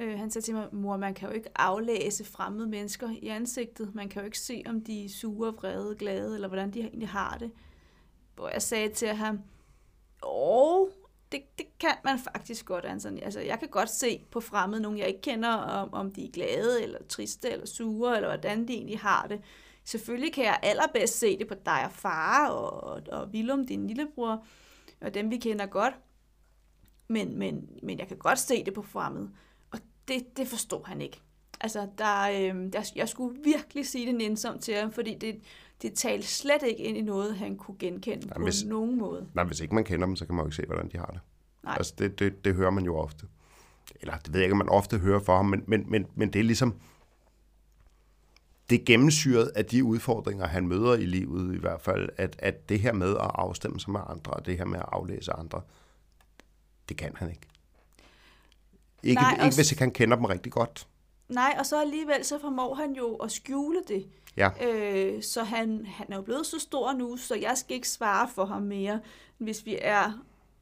øh, 0.00 0.18
han 0.18 0.30
sagde 0.30 0.46
til 0.46 0.54
mig, 0.54 0.68
mor, 0.72 0.96
man 0.96 1.14
kan 1.14 1.28
jo 1.28 1.34
ikke 1.34 1.48
aflæse 1.54 2.24
fremmede 2.24 2.68
mennesker 2.68 3.10
i 3.10 3.28
ansigtet. 3.28 3.94
Man 3.94 4.08
kan 4.08 4.22
jo 4.22 4.24
ikke 4.24 4.38
se, 4.38 4.62
om 4.66 4.80
de 4.80 5.04
er 5.04 5.08
sure, 5.08 5.54
vrede, 5.54 5.96
glade, 5.96 6.34
eller 6.34 6.48
hvordan 6.48 6.70
de 6.70 6.80
egentlig 6.80 7.08
har 7.08 7.36
det. 7.38 7.50
Hvor 8.34 8.48
jeg 8.48 8.62
sagde 8.62 8.88
til 8.88 9.08
ham, 9.08 9.40
åh, 10.22 10.88
det, 11.32 11.58
det 11.58 11.66
kan 11.78 11.94
man 12.04 12.18
faktisk 12.18 12.66
godt, 12.66 12.84
Anthony. 12.84 13.20
Altså, 13.22 13.40
jeg 13.40 13.58
kan 13.58 13.68
godt 13.68 13.90
se 13.90 14.24
på 14.30 14.40
fremmede, 14.40 14.82
nogen 14.82 14.98
jeg 14.98 15.08
ikke 15.08 15.20
kender, 15.20 15.48
om, 15.48 15.94
om 15.94 16.12
de 16.12 16.26
er 16.26 16.30
glade, 16.30 16.82
eller 16.82 16.98
triste, 17.08 17.50
eller 17.50 17.66
sure, 17.66 18.16
eller 18.16 18.28
hvordan 18.28 18.68
de 18.68 18.72
egentlig 18.72 18.98
har 18.98 19.26
det. 19.26 19.40
Selvfølgelig 19.84 20.32
kan 20.32 20.44
jeg 20.44 20.60
allerbedst 20.62 21.18
se 21.18 21.38
det 21.38 21.48
på 21.48 21.54
dig 21.54 21.84
og 21.84 21.92
far, 21.92 22.48
og, 22.48 23.02
og 23.12 23.28
Willum, 23.28 23.66
din 23.66 23.86
lillebror, 23.86 24.44
og 25.00 25.14
dem 25.14 25.30
vi 25.30 25.36
kender 25.36 25.66
godt. 25.66 25.94
Men, 27.08 27.38
men, 27.38 27.68
men 27.82 27.98
jeg 27.98 28.08
kan 28.08 28.16
godt 28.16 28.38
se 28.38 28.64
det 28.64 28.74
på 28.74 28.82
fremmede. 28.82 29.30
Det, 30.08 30.36
det 30.36 30.48
forstod 30.48 30.84
han 30.84 31.00
ikke. 31.00 31.20
Altså, 31.60 31.88
der, 31.98 32.22
øh, 32.22 32.72
der, 32.72 32.92
jeg 32.96 33.08
skulle 33.08 33.38
virkelig 33.44 33.86
sige 33.86 34.06
det 34.06 34.14
nænsomt 34.14 34.62
til 34.62 34.74
ham, 34.74 34.92
fordi 34.92 35.14
det, 35.20 35.40
det 35.82 35.94
talte 35.94 36.26
slet 36.26 36.62
ikke 36.62 36.82
ind 36.82 36.96
i 36.96 37.02
noget, 37.02 37.36
han 37.36 37.56
kunne 37.56 37.76
genkende 37.78 38.26
nej, 38.26 38.38
hvis, 38.44 38.62
på 38.62 38.68
nogen 38.68 38.98
måde. 38.98 39.28
Nej, 39.34 39.44
hvis 39.44 39.60
ikke 39.60 39.74
man 39.74 39.84
kender 39.84 40.06
dem, 40.06 40.16
så 40.16 40.26
kan 40.26 40.34
man 40.34 40.42
jo 40.42 40.46
ikke 40.46 40.56
se, 40.56 40.66
hvordan 40.66 40.88
de 40.88 40.98
har 40.98 41.06
det. 41.06 41.20
Nej. 41.64 41.74
Altså, 41.76 41.94
det, 41.98 42.18
det, 42.18 42.44
det 42.44 42.54
hører 42.54 42.70
man 42.70 42.84
jo 42.84 42.96
ofte. 42.96 43.26
Eller 44.00 44.16
det 44.16 44.32
ved 44.32 44.40
jeg 44.40 44.44
ikke, 44.44 44.52
om 44.52 44.58
man 44.58 44.68
ofte 44.68 44.98
hører 44.98 45.20
for 45.20 45.36
ham, 45.36 45.46
men, 45.46 45.64
men, 45.66 45.90
men, 45.90 46.06
men 46.14 46.32
det 46.32 46.38
er 46.38 46.44
ligesom, 46.44 46.74
det 48.70 48.80
er 48.80 48.84
gennemsyret 48.84 49.46
af 49.46 49.64
de 49.64 49.84
udfordringer, 49.84 50.46
han 50.46 50.68
møder 50.68 50.94
i 50.94 51.06
livet 51.06 51.54
i 51.54 51.58
hvert 51.58 51.80
fald, 51.80 52.08
at, 52.16 52.36
at 52.38 52.68
det 52.68 52.80
her 52.80 52.92
med 52.92 53.10
at 53.10 53.30
afstemme 53.34 53.80
sig 53.80 53.90
med 53.90 54.00
andre, 54.06 54.32
og 54.32 54.46
det 54.46 54.58
her 54.58 54.64
med 54.64 54.78
at 54.78 54.86
aflæse 54.92 55.32
andre, 55.32 55.60
det 56.88 56.96
kan 56.96 57.12
han 57.16 57.30
ikke. 57.30 57.46
Ikke, 59.02 59.22
Nej, 59.22 59.44
ikke 59.44 59.56
hvis 59.56 59.72
ikke 59.72 59.82
han 59.82 59.90
kender 59.90 60.16
dem 60.16 60.24
rigtig 60.24 60.52
godt. 60.52 60.86
Nej, 61.28 61.56
og 61.58 61.66
så 61.66 61.80
alligevel 61.80 62.24
så 62.24 62.38
formår 62.38 62.74
han 62.74 62.92
jo 62.92 63.14
at 63.14 63.32
skjule 63.32 63.78
det. 63.88 64.06
Ja. 64.36 64.50
Øh, 64.62 65.22
så 65.22 65.42
han, 65.42 65.86
han 65.86 66.06
er 66.12 66.16
jo 66.16 66.22
blevet 66.22 66.46
så 66.46 66.58
stor 66.58 66.92
nu, 66.92 67.16
så 67.16 67.34
jeg 67.34 67.58
skal 67.58 67.76
ikke 67.76 67.88
svare 67.88 68.28
for 68.34 68.44
ham 68.44 68.62
mere, 68.62 69.00
hvis 69.38 69.66
vi 69.66 69.78
er 69.82 70.12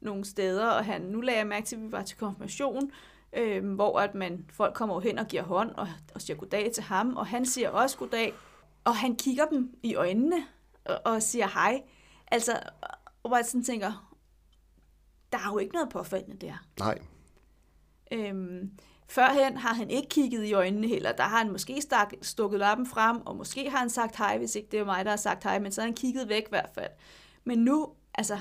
nogle 0.01 0.25
steder. 0.25 0.67
Og 0.67 0.85
han, 0.85 1.01
nu 1.01 1.21
lagde 1.21 1.39
jeg 1.39 1.47
mærke 1.47 1.65
til, 1.65 1.75
at 1.75 1.81
vi 1.81 1.91
var 1.91 2.03
til 2.03 2.17
konfirmation, 2.17 2.91
øh, 3.33 3.73
hvor 3.73 3.99
at 3.99 4.15
man, 4.15 4.45
folk 4.49 4.73
kommer 4.73 4.99
hen 4.99 5.19
og 5.19 5.27
giver 5.27 5.43
hånd 5.43 5.71
og, 5.71 5.87
og 6.15 6.21
siger 6.21 6.37
goddag 6.37 6.71
til 6.71 6.83
ham, 6.83 7.17
og 7.17 7.27
han 7.27 7.45
siger 7.45 7.69
også 7.69 7.97
goddag, 7.97 8.33
og 8.83 8.95
han 8.95 9.15
kigger 9.15 9.45
dem 9.45 9.75
i 9.83 9.95
øjnene 9.95 10.45
og, 10.85 11.01
og 11.05 11.21
siger 11.21 11.47
hej. 11.47 11.81
Altså, 12.27 12.59
hvor 13.21 13.35
jeg 13.35 13.45
sådan 13.45 13.63
tænker, 13.63 14.15
der 15.31 15.37
er 15.37 15.51
jo 15.51 15.57
ikke 15.57 15.73
noget 15.73 15.89
påfaldende 15.89 16.47
der. 16.47 16.65
Nej. 16.79 16.99
Øhm, 18.11 18.71
Førhen 19.07 19.57
har 19.57 19.73
han 19.73 19.89
ikke 19.89 20.09
kigget 20.09 20.45
i 20.45 20.53
øjnene 20.53 20.87
heller. 20.87 21.11
Der 21.11 21.23
har 21.23 21.37
han 21.37 21.51
måske 21.51 21.81
stak, 21.81 22.13
stukket 22.21 22.59
lappen 22.59 22.85
frem, 22.85 23.21
og 23.25 23.35
måske 23.35 23.69
har 23.69 23.77
han 23.77 23.89
sagt 23.89 24.15
hej, 24.15 24.37
hvis 24.37 24.55
ikke 24.55 24.67
det 24.71 24.79
er 24.79 24.85
mig, 24.85 25.05
der 25.05 25.11
har 25.11 25.17
sagt 25.17 25.43
hej, 25.43 25.59
men 25.59 25.71
så 25.71 25.81
har 25.81 25.87
han 25.87 25.95
kigget 25.95 26.29
væk 26.29 26.43
i 26.43 26.49
hvert 26.49 26.69
fald. 26.73 26.91
Men 27.43 27.59
nu, 27.59 27.93
altså, 28.13 28.39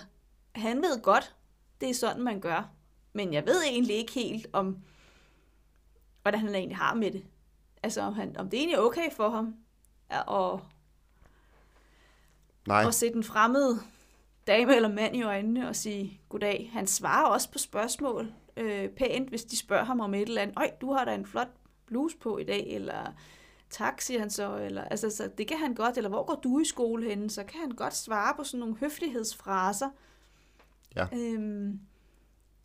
han 0.54 0.82
ved 0.82 1.02
godt, 1.02 1.34
det 1.80 1.90
er 1.90 1.94
sådan, 1.94 2.22
man 2.22 2.40
gør. 2.40 2.70
Men 3.12 3.32
jeg 3.32 3.46
ved 3.46 3.62
egentlig 3.62 3.96
ikke 3.96 4.12
helt, 4.12 4.46
om 4.52 4.78
hvordan 6.22 6.40
han 6.40 6.54
egentlig 6.54 6.76
har 6.76 6.94
med 6.94 7.10
det. 7.10 7.24
Altså, 7.82 8.00
om, 8.00 8.14
han, 8.14 8.36
om 8.36 8.50
det 8.50 8.58
egentlig 8.58 8.76
er 8.76 8.80
okay 8.80 9.12
for 9.12 9.28
ham 9.28 9.54
at, 10.10 10.60
Nej. 12.66 12.86
at 12.86 12.94
sætte 12.94 13.16
en 13.16 13.24
fremmed 13.24 13.78
dame 14.46 14.76
eller 14.76 14.88
mand 14.88 15.16
i 15.16 15.22
øjnene 15.22 15.68
og 15.68 15.76
sige 15.76 16.20
goddag. 16.28 16.70
Han 16.72 16.86
svarer 16.86 17.26
også 17.26 17.50
på 17.50 17.58
spørgsmål 17.58 18.32
øh, 18.56 18.88
pænt, 18.88 19.28
hvis 19.28 19.44
de 19.44 19.56
spørger 19.56 19.84
ham 19.84 20.00
om 20.00 20.14
et 20.14 20.28
eller 20.28 20.42
andet. 20.42 20.56
Øj, 20.56 20.70
du 20.80 20.92
har 20.92 21.04
da 21.04 21.14
en 21.14 21.26
flot 21.26 21.48
bluse 21.86 22.16
på 22.18 22.38
i 22.38 22.44
dag, 22.44 22.66
eller 22.66 23.14
tak, 23.70 24.00
siger 24.00 24.20
han 24.20 24.30
så. 24.30 24.56
Eller, 24.56 24.84
altså, 24.84 25.10
så 25.10 25.30
det 25.38 25.48
kan 25.48 25.58
han 25.58 25.74
godt. 25.74 25.96
Eller 25.96 26.10
hvor 26.10 26.24
går 26.26 26.34
du 26.34 26.60
i 26.60 26.64
skole 26.64 27.08
henne? 27.08 27.30
Så 27.30 27.44
kan 27.44 27.60
han 27.60 27.70
godt 27.70 27.96
svare 27.96 28.34
på 28.36 28.44
sådan 28.44 28.60
nogle 28.60 28.76
høflighedsfraser. 28.76 29.90
Ja. 30.96 31.06
Øhm, 31.12 31.80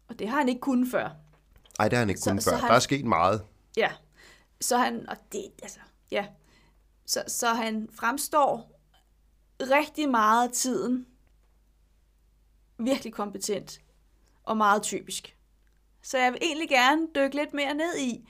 og 0.07 0.19
det 0.19 0.29
har 0.29 0.37
han 0.37 0.49
ikke 0.49 0.61
kunnet 0.61 0.91
før. 0.91 1.09
Nej, 1.79 1.87
det 1.87 1.97
har 1.97 1.99
han 1.99 2.09
ikke 2.09 2.21
kunnet 2.21 2.43
før. 2.43 2.55
Han, 2.55 2.69
der 2.69 2.75
er 2.75 2.79
sket 2.79 3.05
meget. 3.05 3.45
Ja, 3.77 3.91
Så 4.61 4.77
han, 4.77 5.09
og 5.09 5.17
det, 5.31 5.45
altså, 5.63 5.79
ja, 6.11 6.27
så, 7.05 7.23
så 7.27 7.47
han 7.47 7.89
fremstår 7.93 8.79
rigtig 9.61 10.09
meget 10.09 10.47
af 10.47 10.53
tiden 10.53 11.07
virkelig 12.77 13.13
kompetent 13.13 13.81
og 14.43 14.57
meget 14.57 14.81
typisk. 14.81 15.37
Så 16.01 16.17
jeg 16.17 16.33
vil 16.33 16.39
egentlig 16.41 16.69
gerne 16.69 17.07
dykke 17.15 17.35
lidt 17.35 17.53
mere 17.53 17.73
ned 17.73 17.97
i, 17.97 18.29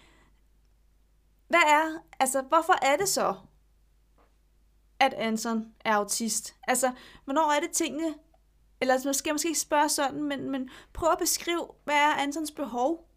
hvad 1.48 1.60
er, 1.60 2.04
altså 2.20 2.42
hvorfor 2.42 2.86
er 2.86 2.98
det 2.98 3.10
så, 3.10 3.36
at 5.00 5.14
Anson 5.14 5.74
er 5.86 5.94
autist? 5.94 6.56
Altså, 6.68 6.92
hvornår 7.24 7.52
er 7.52 7.60
det 7.60 7.72
tingene, 7.72 8.16
eller 8.82 8.94
altså, 8.94 9.14
skal 9.14 9.30
jeg 9.30 9.34
måske 9.34 9.48
ikke 9.48 9.60
spørge 9.60 9.90
sådan, 9.90 10.24
men, 10.24 10.50
men 10.52 10.70
prøv 10.94 11.12
at 11.12 11.18
beskrive, 11.18 11.68
hvad 11.84 11.96
er 11.96 12.14
Ansons 12.14 12.52
behov 12.52 13.10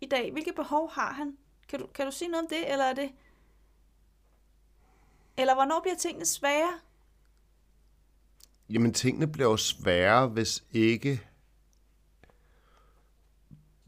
i 0.00 0.06
dag? 0.06 0.32
Hvilke 0.32 0.52
behov 0.52 0.90
har 0.90 1.12
han? 1.12 1.36
Kan 1.68 1.78
du, 1.78 1.86
kan 1.86 2.06
du 2.06 2.12
sige 2.12 2.28
noget 2.28 2.42
om 2.42 2.48
det, 2.48 2.72
eller 2.72 2.84
er 2.84 2.94
det... 2.94 3.12
Eller 5.36 5.54
hvornår 5.54 5.80
bliver 5.80 5.96
tingene 5.96 6.26
svære? 6.26 6.78
Jamen, 8.68 8.94
tingene 8.94 9.26
bliver 9.32 9.50
jo 9.50 9.56
svære, 9.56 10.28
hvis 10.28 10.64
ikke... 10.72 11.28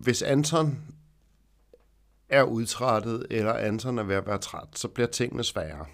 Hvis 0.05 0.23
Anton 0.23 0.79
er 2.29 2.43
udtrættet, 2.43 3.27
eller 3.31 3.53
Anton 3.53 3.99
er 3.99 4.03
ved 4.03 4.15
at 4.15 4.27
være 4.27 4.39
træt, 4.39 4.69
så 4.75 4.89
bliver 4.89 5.07
tingene 5.07 5.45
sværere. 5.45 5.87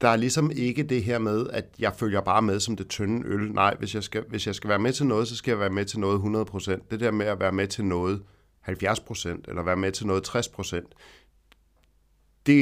Der 0.00 0.08
er 0.08 0.16
ligesom 0.16 0.50
ikke 0.50 0.82
det 0.82 1.04
her 1.04 1.18
med, 1.18 1.46
at 1.50 1.64
jeg 1.78 1.94
følger 1.94 2.20
bare 2.20 2.42
med 2.42 2.60
som 2.60 2.76
det 2.76 2.88
tynde 2.88 3.28
øl. 3.28 3.52
Nej, 3.52 3.76
hvis 3.78 3.94
jeg 3.94 4.02
skal, 4.02 4.24
hvis 4.28 4.46
jeg 4.46 4.54
skal 4.54 4.68
være 4.68 4.78
med 4.78 4.92
til 4.92 5.06
noget, 5.06 5.28
så 5.28 5.36
skal 5.36 5.50
jeg 5.50 5.60
være 5.60 5.70
med 5.70 5.84
til 5.84 6.00
noget 6.00 6.48
100%. 6.48 6.70
Det 6.90 7.00
der 7.00 7.10
med 7.10 7.26
at 7.26 7.40
være 7.40 7.52
med 7.52 7.68
til 7.68 7.84
noget 7.84 8.22
70%, 8.68 9.28
eller 9.48 9.62
være 9.62 9.76
med 9.76 9.92
til 9.92 10.06
noget 10.06 10.28
60%, 10.28 10.74
det, 12.46 12.56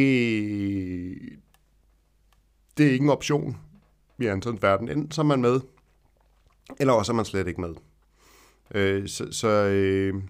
det 2.77 2.87
er 2.87 2.93
ikke 2.93 3.03
en 3.03 3.11
option 3.11 3.57
i 4.19 4.27
Antons 4.27 4.63
verden. 4.63 4.89
Enten 4.89 5.11
så 5.11 5.21
er 5.21 5.27
man 5.27 5.41
med, 5.41 5.61
eller 6.81 6.93
også 6.93 7.13
er 7.13 7.17
man 7.17 7.25
slet 7.25 7.49
ikke 7.49 7.61
med. 7.61 7.75
Øh, 8.75 9.09
så 9.09 9.33
så 9.33 9.49
øh, 9.49 10.23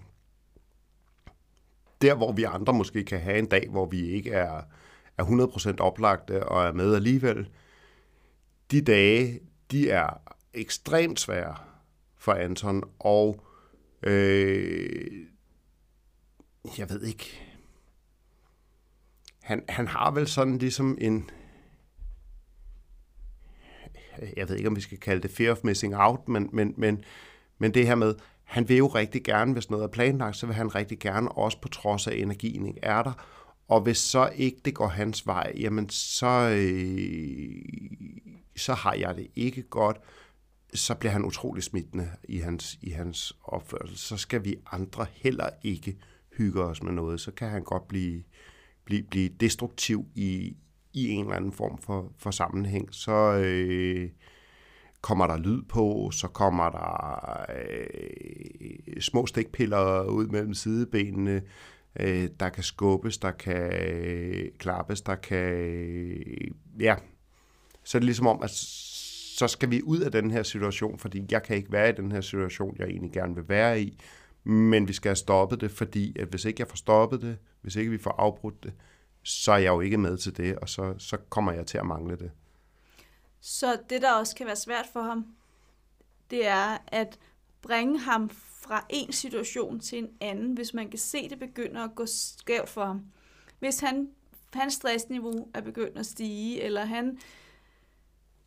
der, 2.05 2.15
hvor 2.15 2.31
vi 2.31 2.43
andre 2.43 2.73
måske 2.73 3.03
kan 3.03 3.19
have 3.19 3.39
en 3.39 3.45
dag, 3.45 3.67
hvor 3.69 3.85
vi 3.85 4.09
ikke 4.09 4.31
er, 4.31 4.61
er 5.17 5.23
100% 5.23 5.79
oplagte 5.79 6.43
og 6.43 6.65
er 6.65 6.71
med 6.71 6.95
alligevel, 6.95 7.49
de 8.71 8.81
dage, 8.81 9.39
de 9.71 9.89
er 9.89 10.21
ekstremt 10.53 11.19
svære 11.19 11.55
for 12.17 12.33
Anton, 12.33 12.83
og 12.99 13.43
øh, 14.03 15.25
jeg 16.77 16.89
ved 16.89 17.01
ikke, 17.01 17.41
han, 19.43 19.63
han 19.69 19.87
har 19.87 20.11
vel 20.11 20.27
sådan 20.27 20.57
ligesom 20.57 20.97
en, 21.01 21.29
jeg 24.37 24.49
ved 24.49 24.55
ikke, 24.55 24.69
om 24.69 24.75
vi 24.75 24.81
skal 24.81 24.97
kalde 24.97 25.21
det 25.21 25.31
fear 25.31 25.51
of 25.51 25.63
missing 25.63 25.95
out, 25.95 26.27
men, 26.27 26.49
men, 26.53 26.73
men, 26.77 27.03
men 27.57 27.73
det 27.73 27.87
her 27.87 27.95
med, 27.95 28.15
han 28.55 28.69
vil 28.69 28.77
jo 28.77 28.87
rigtig 28.87 29.23
gerne, 29.23 29.53
hvis 29.53 29.69
noget 29.69 29.83
er 29.83 29.87
planlagt, 29.87 30.37
så 30.37 30.45
vil 30.45 30.55
han 30.55 30.75
rigtig 30.75 30.99
gerne, 30.99 31.31
også 31.31 31.61
på 31.61 31.67
trods 31.67 32.07
af 32.07 32.15
energien 32.15 32.65
ikke 32.65 32.79
er 32.83 33.03
der. 33.03 33.13
Og 33.67 33.81
hvis 33.81 33.97
så 33.97 34.29
ikke 34.35 34.57
det 34.65 34.75
går 34.75 34.87
hans 34.87 35.27
vej, 35.27 35.53
jamen 35.55 35.89
så, 35.89 36.49
øh, 36.49 37.61
så 38.55 38.73
har 38.73 38.93
jeg 38.93 39.15
det 39.15 39.27
ikke 39.35 39.63
godt. 39.63 39.97
Så 40.73 40.95
bliver 40.95 41.11
han 41.11 41.25
utrolig 41.25 41.63
smittende 41.63 42.09
i 42.23 42.37
hans, 42.37 42.79
i 42.81 42.89
hans 42.89 43.37
opførsel. 43.43 43.97
Så 43.97 44.17
skal 44.17 44.45
vi 44.45 44.55
andre 44.71 45.05
heller 45.11 45.49
ikke 45.63 45.97
hygge 46.37 46.63
os 46.63 46.83
med 46.83 46.91
noget. 46.91 47.21
Så 47.21 47.31
kan 47.31 47.49
han 47.49 47.63
godt 47.63 47.87
blive, 47.87 48.23
blive, 48.85 49.03
blive 49.03 49.29
destruktiv 49.29 50.05
i, 50.15 50.55
i 50.93 51.09
en 51.09 51.25
eller 51.25 51.35
anden 51.35 51.51
form 51.51 51.77
for, 51.77 52.11
for 52.17 52.31
sammenhæng. 52.31 52.87
Så, 52.91 53.33
øh, 53.45 54.09
kommer 55.05 55.27
der 55.27 55.37
lyd 55.37 55.61
på, 55.61 56.09
så 56.11 56.27
kommer 56.27 56.69
der 56.69 57.45
øh, 57.55 59.01
små 59.01 59.25
stikpiller 59.25 60.03
ud 60.03 60.27
mellem 60.27 60.53
sidebenene, 60.53 61.41
øh, 61.99 62.29
der 62.39 62.49
kan 62.49 62.63
skubbes, 62.63 63.17
der 63.17 63.31
kan 63.31 63.73
øh, 63.73 64.49
klappes, 64.57 65.01
der 65.01 65.15
kan... 65.15 65.51
Øh, 65.53 66.47
ja, 66.79 66.95
så 67.83 67.97
er 67.97 67.99
det 67.99 68.05
ligesom 68.05 68.27
om, 68.27 68.43
at 68.43 68.49
så 69.37 69.47
skal 69.47 69.69
vi 69.69 69.81
ud 69.81 69.99
af 69.99 70.11
den 70.11 70.31
her 70.31 70.43
situation, 70.43 70.99
fordi 70.99 71.25
jeg 71.31 71.43
kan 71.43 71.55
ikke 71.55 71.71
være 71.71 71.89
i 71.89 71.95
den 71.95 72.11
her 72.11 72.21
situation, 72.21 72.75
jeg 72.79 72.87
egentlig 72.87 73.11
gerne 73.11 73.35
vil 73.35 73.49
være 73.49 73.81
i, 73.81 73.99
men 74.43 74.87
vi 74.87 74.93
skal 74.93 75.09
have 75.09 75.15
stoppet 75.15 75.61
det, 75.61 75.71
fordi 75.71 76.19
at 76.19 76.27
hvis 76.27 76.45
ikke 76.45 76.61
jeg 76.61 76.67
får 76.67 76.77
stoppet 76.77 77.21
det, 77.21 77.37
hvis 77.61 77.75
ikke 77.75 77.91
vi 77.91 77.97
får 77.97 78.15
afbrudt 78.17 78.63
det, 78.63 78.73
så 79.23 79.51
er 79.51 79.57
jeg 79.57 79.69
jo 79.69 79.79
ikke 79.79 79.97
med 79.97 80.17
til 80.17 80.37
det, 80.37 80.55
og 80.55 80.69
så, 80.69 80.93
så 80.97 81.17
kommer 81.29 81.51
jeg 81.51 81.65
til 81.65 81.77
at 81.77 81.85
mangle 81.85 82.15
det. 82.15 82.31
Så 83.47 83.79
det, 83.89 84.01
der 84.01 84.13
også 84.13 84.35
kan 84.35 84.47
være 84.47 84.55
svært 84.55 84.85
for 84.93 85.01
ham, 85.01 85.25
det 86.29 86.47
er 86.47 86.77
at 86.87 87.19
bringe 87.61 87.99
ham 87.99 88.29
fra 88.29 88.85
en 88.89 89.11
situation 89.13 89.79
til 89.79 89.97
en 89.97 90.09
anden, 90.21 90.53
hvis 90.53 90.73
man 90.73 90.89
kan 90.89 90.99
se, 90.99 91.29
det 91.29 91.39
begynder 91.39 91.83
at 91.83 91.95
gå 91.95 92.05
skævt 92.05 92.69
for 92.69 92.85
ham. 92.85 93.05
Hvis 93.59 93.79
han, 93.79 94.09
hans 94.53 94.73
stressniveau 94.73 95.47
er 95.53 95.61
begyndt 95.61 95.97
at 95.97 96.05
stige, 96.05 96.61
eller 96.61 96.85
han, 96.85 97.19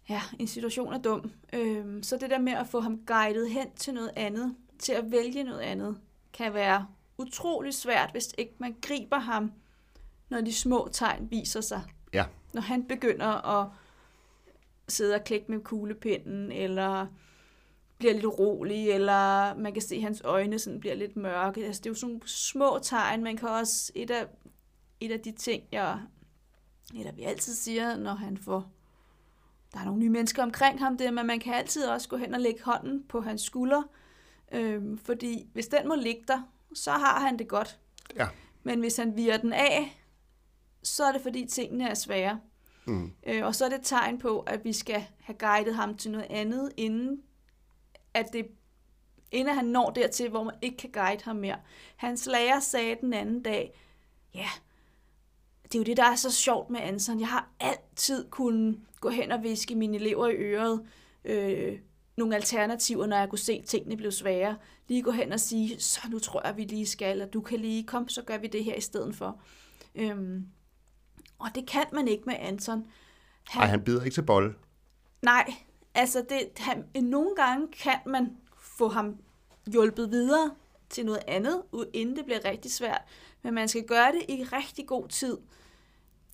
ja, 0.09 0.23
en 0.39 0.47
situation 0.47 0.93
er 0.93 0.99
dum, 0.99 1.31
øhm, 1.53 2.03
så 2.03 2.17
det 2.17 2.31
der 2.31 2.39
med 2.39 2.53
at 2.53 2.67
få 2.67 2.81
ham 2.81 3.01
guidet 3.07 3.51
hen 3.51 3.71
til 3.77 3.95
noget 3.95 4.13
andet, 4.17 4.57
til 4.79 4.93
at 4.93 5.11
vælge 5.11 5.45
noget 5.45 5.61
andet, 5.61 5.99
kan 6.33 6.55
være 6.55 6.87
utrolig 7.19 7.75
svært, 7.75 8.11
hvis 8.11 8.35
ikke 8.39 8.55
man 8.59 8.77
griber 8.83 9.19
ham, 9.19 9.53
når 10.29 10.41
de 10.41 10.53
små 10.53 10.89
tegn 10.93 11.31
viser 11.31 11.61
sig. 11.61 11.83
Ja. 12.13 12.25
Når 12.53 12.63
han 12.63 12.85
begynder 12.85 13.61
at 13.61 13.69
sidde 14.89 15.15
og 15.15 15.25
klikke 15.25 15.47
med 15.53 15.61
kuglepinden, 15.61 16.53
eller 16.53 17.07
bliver 17.99 18.13
lidt 18.13 18.25
urolig, 18.25 18.91
eller 18.91 19.55
man 19.55 19.73
kan 19.73 19.83
se, 19.83 19.95
at 19.95 20.03
hans 20.03 20.23
øjne 20.25 20.59
sådan 20.59 20.81
bliver 20.81 20.95
lidt 20.95 21.17
mørke. 21.17 21.67
Altså, 21.67 21.81
det 21.81 21.87
er 21.87 21.91
jo 21.91 21.95
sådan 21.95 22.23
små 22.27 22.79
tegn. 22.83 23.25
Man 23.25 23.37
kan 23.37 23.49
også, 23.49 23.93
et 23.95 24.11
af, 24.11 24.27
et 25.01 25.13
af 25.13 25.21
de 25.21 25.33
ting, 25.33 25.63
jeg, 25.73 26.01
eller 26.95 27.13
vi 27.13 27.23
altid 27.23 27.55
siger, 27.55 27.97
når 27.97 28.15
han 28.15 28.37
får, 28.37 28.73
der 29.73 29.81
er 29.81 29.85
nogle 29.85 30.01
nye 30.01 30.11
mennesker 30.11 30.43
omkring 30.43 30.79
ham, 30.79 30.97
det 30.97 31.07
er, 31.07 31.19
at 31.19 31.27
man 31.27 31.41
kan 31.41 31.55
altid 31.55 31.87
også 31.87 32.09
gå 32.09 32.17
hen 32.17 32.35
og 32.35 32.41
lægge 32.41 32.63
hånden 32.65 33.05
på 33.09 33.21
hans 33.21 33.43
skulder, 33.43 33.83
øhm, 34.53 34.99
fordi 34.99 35.49
hvis 35.53 35.69
den 35.69 35.89
må 35.89 35.95
ligge 35.95 36.25
der, 36.29 36.53
så 36.75 36.91
har 36.91 37.21
han 37.21 37.39
det 37.39 37.49
godt. 37.49 37.79
Ja. 38.17 38.29
Men 38.63 38.81
hvis 38.81 38.97
han 38.97 39.17
virer 39.17 39.37
den 39.37 39.53
af, 39.53 40.03
så 40.83 41.05
er 41.05 41.13
det 41.13 41.23
fordi 41.23 41.47
tingene 41.47 41.89
er 41.89 41.95
svære. 41.95 42.41
Mm. 42.89 43.13
Øh, 43.27 43.45
og 43.45 43.55
så 43.55 43.65
er 43.65 43.69
det 43.69 43.79
et 43.79 43.85
tegn 43.85 44.19
på, 44.19 44.41
at 44.41 44.65
vi 44.65 44.73
skal 44.73 45.05
have 45.21 45.37
guidet 45.39 45.75
ham 45.75 45.97
til 45.97 46.11
noget 46.11 46.27
andet, 46.31 46.73
inden, 46.77 47.23
at 48.15 48.27
det, 48.33 48.47
inden 49.33 49.55
han 49.55 49.65
når 49.65 49.91
dertil, 49.91 50.31
hvor 50.31 50.43
man 50.43 50.55
ikke 50.63 50.77
kan 50.77 50.91
guide 50.93 51.25
ham 51.25 51.37
mere. 51.37 51.57
Hans 51.97 52.27
lærer 52.27 52.61
sagde 52.61 52.97
den 53.01 53.13
anden 53.13 53.43
dag, 53.43 53.81
ja, 54.35 54.49
det 55.63 55.75
er 55.75 55.79
jo 55.79 55.85
det, 55.85 55.97
der 55.97 56.05
er 56.05 56.17
så 56.17 56.31
sjovt 56.31 56.71
med 56.71 56.81
Anson. 56.81 57.21
Jeg 57.21 57.29
har 57.29 57.51
altid 57.61 58.31
kunnet 58.31 58.81
gå 59.01 59.09
hen 59.09 59.33
og 59.33 59.43
viske 59.43 59.75
mine 59.75 59.97
elever 59.97 60.29
i 60.29 60.35
øret 60.35 60.87
øh, 61.25 61.79
nogle 62.17 62.37
alternativer, 62.37 63.07
når 63.07 63.17
jeg 63.17 63.29
kunne 63.29 63.39
se, 63.39 63.53
at 63.53 63.65
tingene 63.65 63.97
blev 63.97 64.13
svære. 64.13 64.57
Lige 64.89 65.03
gå 65.03 65.11
hen 65.11 65.33
og 65.33 65.41
sige, 65.41 65.81
så 65.81 66.01
nu 66.11 66.19
tror 66.19 66.47
jeg, 66.47 66.57
vi 66.57 66.65
lige 66.65 66.87
skal, 66.87 67.11
eller 67.11 67.27
du 67.27 67.41
kan 67.41 67.61
lige, 67.61 67.85
kom, 67.85 68.09
så 68.09 68.23
gør 68.23 68.39
vi 68.39 68.47
det 68.47 68.65
her 68.65 68.75
i 68.75 68.81
stedet 68.81 69.15
for. 69.15 69.41
Øhm, 69.95 70.47
og 71.39 71.49
det 71.55 71.67
kan 71.67 71.85
man 71.93 72.09
ikke 72.09 72.25
med 72.27 72.35
Anton. 72.39 72.85
Han, 73.49 73.63
Ej, 73.63 73.69
han 73.69 73.85
bider 73.85 74.05
ikke 74.05 74.15
til 74.15 74.23
bold. 74.23 74.55
Nej, 75.23 75.55
altså 75.95 76.25
det, 76.29 76.49
han, 76.57 76.85
nogle 77.03 77.37
gange 77.37 77.69
kan 77.83 77.99
man 78.07 78.37
få 78.59 78.89
ham 78.89 79.17
hjulpet 79.73 80.11
videre 80.11 80.51
til 80.91 81.07
noget 81.07 81.23
andet, 81.29 81.63
inden 81.93 82.17
det 82.17 82.25
bliver 82.25 82.45
rigtig 82.45 82.73
svært. 82.73 83.01
Men 83.43 83.55
man 83.55 83.69
skal 83.69 83.85
gøre 83.85 84.13
det 84.13 84.23
i 84.29 84.45
rigtig 84.45 84.87
god 84.87 85.09
tid. 85.09 85.39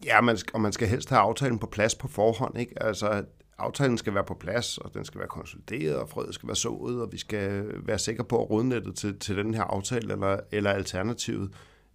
Ja, 0.05 0.21
man 0.21 0.39
skal, 0.39 0.55
og 0.55 0.61
man 0.61 0.73
skal 0.73 0.89
helst 0.89 1.09
have 1.09 1.21
aftalen 1.21 1.59
på 1.59 1.67
plads 1.67 1.95
på 1.95 2.09
forhånd. 2.09 2.59
Ikke? 2.59 2.83
Altså, 2.83 3.25
aftalen 3.59 3.99
skal 3.99 4.15
være 4.15 4.25
på 4.25 4.35
plads, 4.35 4.79
og 4.79 4.95
den 4.95 5.05
skal 5.05 5.19
være 5.19 5.29
konsolideret, 5.29 5.97
og 5.97 6.09
frøet 6.09 6.35
skal 6.35 6.47
være 6.47 6.57
sået, 6.57 7.03
og 7.03 7.13
vi 7.13 7.19
skal 7.19 7.65
være 7.87 7.99
sikre 7.99 8.25
på, 8.25 8.43
at 8.43 8.51
rodnettet 8.51 8.97
til, 8.97 9.19
til 9.19 9.37
den 9.37 9.55
her 9.55 9.63
aftale 9.63 10.13
eller, 10.13 10.41
eller 10.53 10.71
alternativet, 10.71 11.55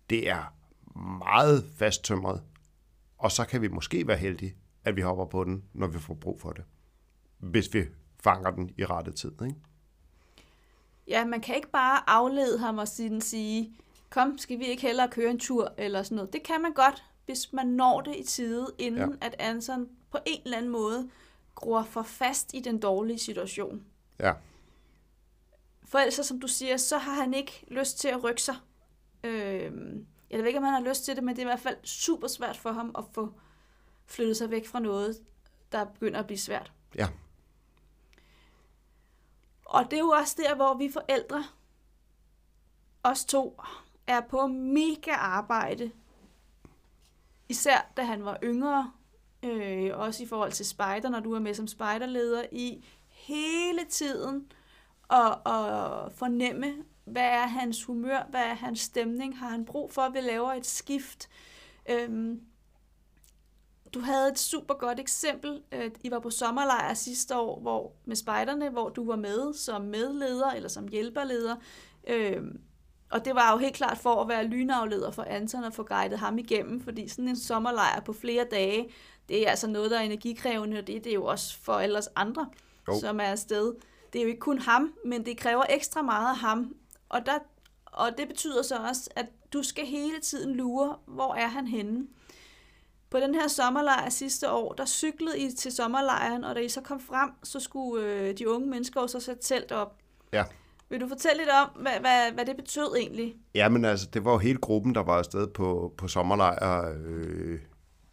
det 0.09 0.29
er 0.29 0.53
meget 1.19 1.65
fasttømret 1.77 2.41
og 3.19 3.31
så 3.31 3.45
kan 3.45 3.61
vi 3.61 3.67
måske 3.67 4.07
være 4.07 4.17
heldige, 4.17 4.55
at 4.83 4.95
vi 4.95 5.01
hopper 5.01 5.25
på 5.25 5.43
den, 5.43 5.63
når 5.73 5.87
vi 5.87 5.99
får 5.99 6.13
brug 6.13 6.41
for 6.41 6.51
det. 6.51 6.63
Hvis 7.37 7.73
vi 7.73 7.85
fanger 8.23 8.51
den 8.51 8.73
i 8.77 8.85
rette 8.85 9.11
tid. 9.11 9.31
Ikke? 9.41 9.55
Ja, 11.07 11.25
man 11.25 11.41
kan 11.41 11.55
ikke 11.55 11.71
bare 11.71 12.09
aflede 12.09 12.59
ham 12.59 12.77
og 12.77 12.87
sige, 12.87 13.73
kom, 14.09 14.37
skal 14.37 14.59
vi 14.59 14.65
ikke 14.65 14.81
hellere 14.81 15.07
køre 15.07 15.31
en 15.31 15.39
tur, 15.39 15.73
eller 15.77 16.03
sådan 16.03 16.15
noget. 16.15 16.33
Det 16.33 16.43
kan 16.43 16.61
man 16.61 16.73
godt, 16.73 17.03
hvis 17.25 17.53
man 17.53 17.67
når 17.67 18.01
det 18.01 18.15
i 18.15 18.23
tide, 18.23 18.67
inden 18.77 19.17
ja. 19.21 19.27
at 19.27 19.35
Anson 19.39 19.89
på 20.11 20.17
en 20.25 20.41
eller 20.45 20.57
anden 20.57 20.71
måde 20.71 21.09
gror 21.55 21.83
for 21.83 22.03
fast 22.03 22.53
i 22.53 22.59
den 22.59 22.79
dårlige 22.79 23.19
situation. 23.19 23.83
Ja. 24.19 24.33
For 25.83 25.99
ellers, 25.99 26.27
som 26.27 26.39
du 26.39 26.47
siger, 26.47 26.77
så 26.77 26.97
har 26.97 27.13
han 27.13 27.33
ikke 27.33 27.65
lyst 27.67 27.99
til 27.99 28.07
at 28.07 28.23
rykke 28.23 28.41
sig. 28.41 28.55
Øh, 29.23 29.71
Jeg 30.31 30.39
ved 30.39 30.47
ikke, 30.47 30.59
om 30.59 30.65
han 30.65 30.73
har 30.73 30.89
lyst 30.89 31.05
til 31.05 31.15
det, 31.15 31.23
men 31.23 31.35
det 31.35 31.41
er 31.41 31.45
i 31.45 31.51
hvert 31.51 31.59
fald 31.59 31.77
super 31.83 32.27
svært 32.27 32.57
for 32.57 32.71
ham 32.71 32.95
at 32.97 33.03
få 33.13 33.33
flyttet 34.05 34.37
sig 34.37 34.51
væk 34.51 34.67
fra 34.67 34.79
noget, 34.79 35.17
der 35.71 35.85
begynder 35.85 36.19
at 36.19 36.25
blive 36.25 36.37
svært. 36.37 36.71
Ja. 36.95 37.07
Og 39.65 39.85
det 39.85 39.93
er 39.93 39.99
jo 39.99 40.09
også 40.09 40.35
der, 40.37 40.55
hvor 40.55 40.73
vi 40.73 40.91
forældre, 40.91 41.43
os 43.03 43.25
to, 43.25 43.61
er 44.07 44.21
på 44.21 44.47
mega 44.47 45.11
arbejde. 45.11 45.91
Især 47.49 47.91
da 47.97 48.03
han 48.03 48.25
var 48.25 48.37
yngre, 48.43 48.91
øh, 49.43 49.97
også 49.99 50.23
i 50.23 50.27
forhold 50.27 50.51
til 50.51 50.65
spejder, 50.65 51.09
når 51.09 51.19
du 51.19 51.33
er 51.33 51.39
med 51.39 51.53
som 51.53 51.67
spejderleder, 51.67 52.43
i 52.51 52.85
hele 53.07 53.85
tiden 53.89 54.51
at, 55.09 55.31
at 55.31 56.11
fornemme, 56.11 56.85
hvad 57.11 57.23
er 57.25 57.47
hans 57.47 57.83
humør, 57.83 58.27
hvad 58.29 58.41
er 58.41 58.53
hans 58.53 58.79
stemning, 58.79 59.39
har 59.39 59.49
han 59.49 59.65
brug 59.65 59.91
for, 59.91 60.01
at 60.01 60.13
vi 60.13 60.19
laver 60.19 60.53
et 60.53 60.65
skift. 60.65 61.29
Øhm, 61.89 62.41
du 63.93 63.99
havde 63.99 64.31
et 64.31 64.39
super 64.39 64.73
godt 64.73 64.99
eksempel. 64.99 65.61
Øh, 65.71 65.91
I 66.03 66.11
var 66.11 66.19
på 66.19 66.29
sommerlejr 66.29 66.93
sidste 66.93 67.37
år 67.37 67.59
hvor, 67.59 67.93
med 68.05 68.15
spejderne, 68.15 68.69
hvor 68.69 68.89
du 68.89 69.05
var 69.05 69.15
med 69.15 69.53
som 69.53 69.81
medleder 69.81 70.51
eller 70.51 70.69
som 70.69 70.87
hjælperleder. 70.87 71.55
Øhm, 72.07 72.61
og 73.11 73.25
det 73.25 73.35
var 73.35 73.51
jo 73.51 73.57
helt 73.57 73.75
klart 73.75 73.97
for 73.97 74.21
at 74.21 74.27
være 74.27 74.43
lynafleder 74.43 75.11
for 75.11 75.23
Anton 75.23 75.63
og 75.63 75.73
få 75.73 75.83
guidet 75.83 76.19
ham 76.19 76.37
igennem, 76.37 76.81
fordi 76.81 77.07
sådan 77.07 77.27
en 77.27 77.35
sommerlejr 77.35 77.99
på 77.99 78.13
flere 78.13 78.45
dage, 78.51 78.89
det 79.29 79.45
er 79.45 79.49
altså 79.49 79.67
noget, 79.67 79.91
der 79.91 79.97
er 79.97 80.01
energikrævende, 80.01 80.77
og 80.77 80.87
det, 80.87 81.03
det 81.03 81.09
er 81.09 81.13
jo 81.13 81.25
også 81.25 81.57
for 81.59 81.73
alle 81.73 81.97
os 81.97 82.09
andre, 82.15 82.49
jo. 82.87 82.99
som 82.99 83.19
er 83.19 83.23
afsted. 83.23 83.73
Det 84.13 84.19
er 84.19 84.23
jo 84.23 84.29
ikke 84.29 84.39
kun 84.39 84.59
ham, 84.59 84.93
men 85.05 85.25
det 85.25 85.37
kræver 85.37 85.63
ekstra 85.69 86.01
meget 86.01 86.29
af 86.29 86.37
ham. 86.37 86.75
Og, 87.09 87.25
der, 87.25 87.39
og 87.85 88.17
det 88.17 88.27
betyder 88.27 88.61
så 88.61 88.75
også, 88.77 89.09
at 89.15 89.25
du 89.53 89.63
skal 89.63 89.85
hele 89.85 90.19
tiden 90.19 90.55
lure, 90.55 90.95
hvor 91.07 91.35
er 91.35 91.47
han 91.47 91.67
henne. 91.67 92.07
På 93.09 93.19
den 93.19 93.35
her 93.35 93.47
sommerlejr 93.47 94.09
sidste 94.09 94.51
år, 94.51 94.73
der 94.73 94.85
cyklede 94.85 95.39
I 95.39 95.51
til 95.51 95.71
sommerlejren, 95.71 96.43
og 96.43 96.55
da 96.55 96.59
I 96.59 96.69
så 96.69 96.81
kom 96.81 96.99
frem, 96.99 97.31
så 97.43 97.59
skulle 97.59 98.05
øh, 98.05 98.37
de 98.37 98.49
unge 98.49 98.69
mennesker 98.69 99.01
også 99.01 99.19
sætte 99.19 99.43
telt 99.43 99.71
op. 99.71 99.97
Ja. 100.33 100.43
Vil 100.89 101.01
du 101.01 101.07
fortælle 101.07 101.37
lidt 101.37 101.49
om, 101.49 101.81
hvad, 101.81 101.99
hvad, 101.99 102.31
hvad 102.31 102.45
det 102.45 102.55
betød 102.55 102.95
egentlig? 102.97 103.35
Ja, 103.55 103.69
men 103.69 103.85
altså, 103.85 104.07
det 104.13 104.25
var 104.25 104.31
jo 104.31 104.37
hele 104.37 104.57
gruppen, 104.57 104.95
der 104.95 105.03
var 105.03 105.17
afsted 105.17 105.47
på, 105.47 105.93
på 105.97 106.07
sommerlejr. 106.07 106.95
Øh, 107.05 107.59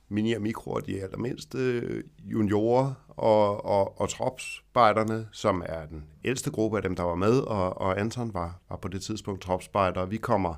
mini 0.09 0.33
og 0.33 0.43
mikro 0.43 0.71
og 0.71 0.87
de 0.87 1.03
allermindste 1.03 1.83
juniorer 2.19 2.95
og, 3.17 3.65
og, 3.65 4.01
og 4.01 4.09
tropspejderne, 4.09 5.29
som 5.33 5.63
er 5.67 5.87
den 5.87 6.05
ældste 6.25 6.51
gruppe 6.51 6.77
af 6.77 6.83
dem, 6.83 6.97
der 6.97 7.03
var 7.03 7.15
med, 7.15 7.39
og, 7.39 7.81
og 7.81 8.01
Anton 8.01 8.35
var, 8.35 8.61
var 8.69 8.77
på 8.77 8.89
det 8.89 9.03
tidspunkt 9.03 9.43
tropspejder. 9.43 10.07
Vi 10.07 10.17
kommer 10.17 10.55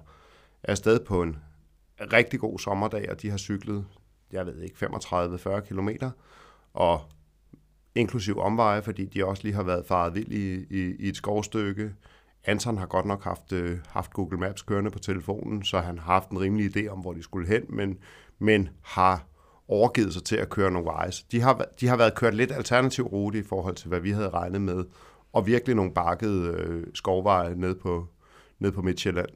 afsted 0.63 1.01
på 1.01 1.23
en 1.23 1.37
rigtig 2.01 2.41
god 2.41 2.59
sommerdag, 2.59 3.11
og 3.11 3.23
de 3.23 3.31
har 3.31 3.39
cyklet, 3.39 3.87
jeg 4.33 4.47
ved 4.47 4.63
ikke, 4.63 4.87
35-40 4.87 5.61
kilometer, 5.61 6.11
og 6.75 7.01
inklusiv 7.95 8.39
omveje, 8.39 8.83
fordi 8.83 9.07
de 9.07 9.25
også 9.25 9.43
lige 9.43 9.55
har 9.55 9.63
været 9.63 9.87
faret 9.87 10.15
vild 10.15 10.33
i, 10.33 10.67
i, 10.71 10.97
i 10.99 11.09
et 11.09 11.17
skovstykke. 11.17 11.95
Anton 12.45 12.79
har 12.79 12.87
godt 12.87 13.07
nok 13.07 13.25
haft, 13.25 13.53
øh, 13.53 13.79
haft 13.89 14.13
Google 14.13 14.39
Maps 14.39 14.63
kørende 14.63 14.91
på 14.91 14.99
telefonen, 14.99 15.65
så 15.65 15.81
han 15.81 15.99
har 15.99 16.13
haft 16.13 16.29
en 16.29 16.41
rimelig 16.41 16.77
idé 16.77 16.89
om, 16.89 16.99
hvor 16.99 17.13
de 17.13 17.23
skulle 17.23 17.49
hen, 17.49 17.63
men, 17.69 17.99
men 18.39 18.69
har 18.83 19.25
overgivet 19.69 20.13
sig 20.13 20.25
til 20.25 20.37
at 20.37 20.49
køre 20.49 20.71
nogle 20.71 20.91
wise. 20.91 21.25
De 21.33 21.41
har, 21.41 21.65
de 21.81 21.89
har 21.89 21.97
været 21.97 22.15
kørt 22.15 22.35
lidt 22.35 22.53
alternativ 22.53 23.05
rute 23.05 23.39
i 23.39 23.43
forhold 23.43 23.75
til, 23.75 23.89
hvad 23.89 24.01
vi 24.01 24.11
havde 24.11 24.31
regnet 24.31 24.61
med, 24.61 24.85
og 25.33 25.47
virkelig 25.47 25.77
nogle 25.77 25.95
bakkede 25.95 26.49
øh, 26.49 26.87
skovveje 26.95 27.55
ned 27.55 27.75
på, 27.75 28.07
ned 28.59 28.73
på 28.73 28.83
Midtjylland. 28.83 29.29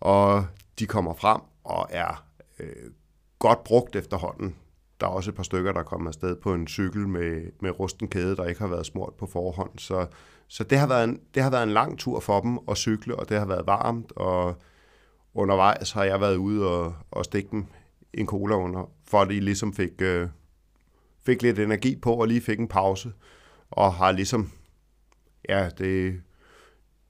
Og 0.00 0.46
de 0.78 0.86
kommer 0.86 1.14
frem 1.14 1.40
og 1.64 1.86
er 1.90 2.24
øh, 2.60 2.90
godt 3.38 3.64
brugt 3.64 3.96
efterhånden. 3.96 4.56
Der 5.00 5.06
er 5.06 5.10
også 5.10 5.30
et 5.30 5.34
par 5.34 5.42
stykker, 5.42 5.72
der 5.72 5.82
kommer 5.82 6.08
afsted 6.08 6.36
på 6.36 6.54
en 6.54 6.68
cykel 6.68 7.08
med, 7.08 7.42
med 7.60 7.80
rusten 7.80 8.08
kæde, 8.08 8.36
der 8.36 8.46
ikke 8.46 8.60
har 8.60 8.68
været 8.68 8.86
smurt 8.86 9.14
på 9.14 9.26
forhånd. 9.26 9.78
Så, 9.78 10.06
så 10.48 10.64
det, 10.64 10.78
har 10.78 10.86
været 10.86 11.04
en, 11.04 11.20
det 11.34 11.42
har 11.42 11.50
været 11.50 11.62
en 11.62 11.72
lang 11.72 11.98
tur 11.98 12.20
for 12.20 12.40
dem 12.40 12.58
at 12.68 12.76
cykle, 12.76 13.16
og 13.16 13.28
det 13.28 13.38
har 13.38 13.46
været 13.46 13.66
varmt, 13.66 14.12
og 14.16 14.54
undervejs 15.34 15.92
har 15.92 16.04
jeg 16.04 16.20
været 16.20 16.36
ude 16.36 16.68
og, 16.68 16.94
og 17.10 17.24
stikke 17.24 17.48
dem 17.50 17.66
en 18.14 18.26
cola 18.26 18.54
under, 18.54 18.90
for 19.04 19.20
at 19.20 19.30
I 19.30 19.40
ligesom 19.40 19.72
fik, 19.74 20.02
øh, 20.02 20.28
fik 21.26 21.42
lidt 21.42 21.58
energi 21.58 21.96
på, 21.96 22.14
og 22.14 22.28
lige 22.28 22.40
fik 22.40 22.58
en 22.58 22.68
pause, 22.68 23.12
og 23.70 23.94
har 23.94 24.12
ligesom, 24.12 24.50
ja, 25.48 25.68
det, 25.78 26.20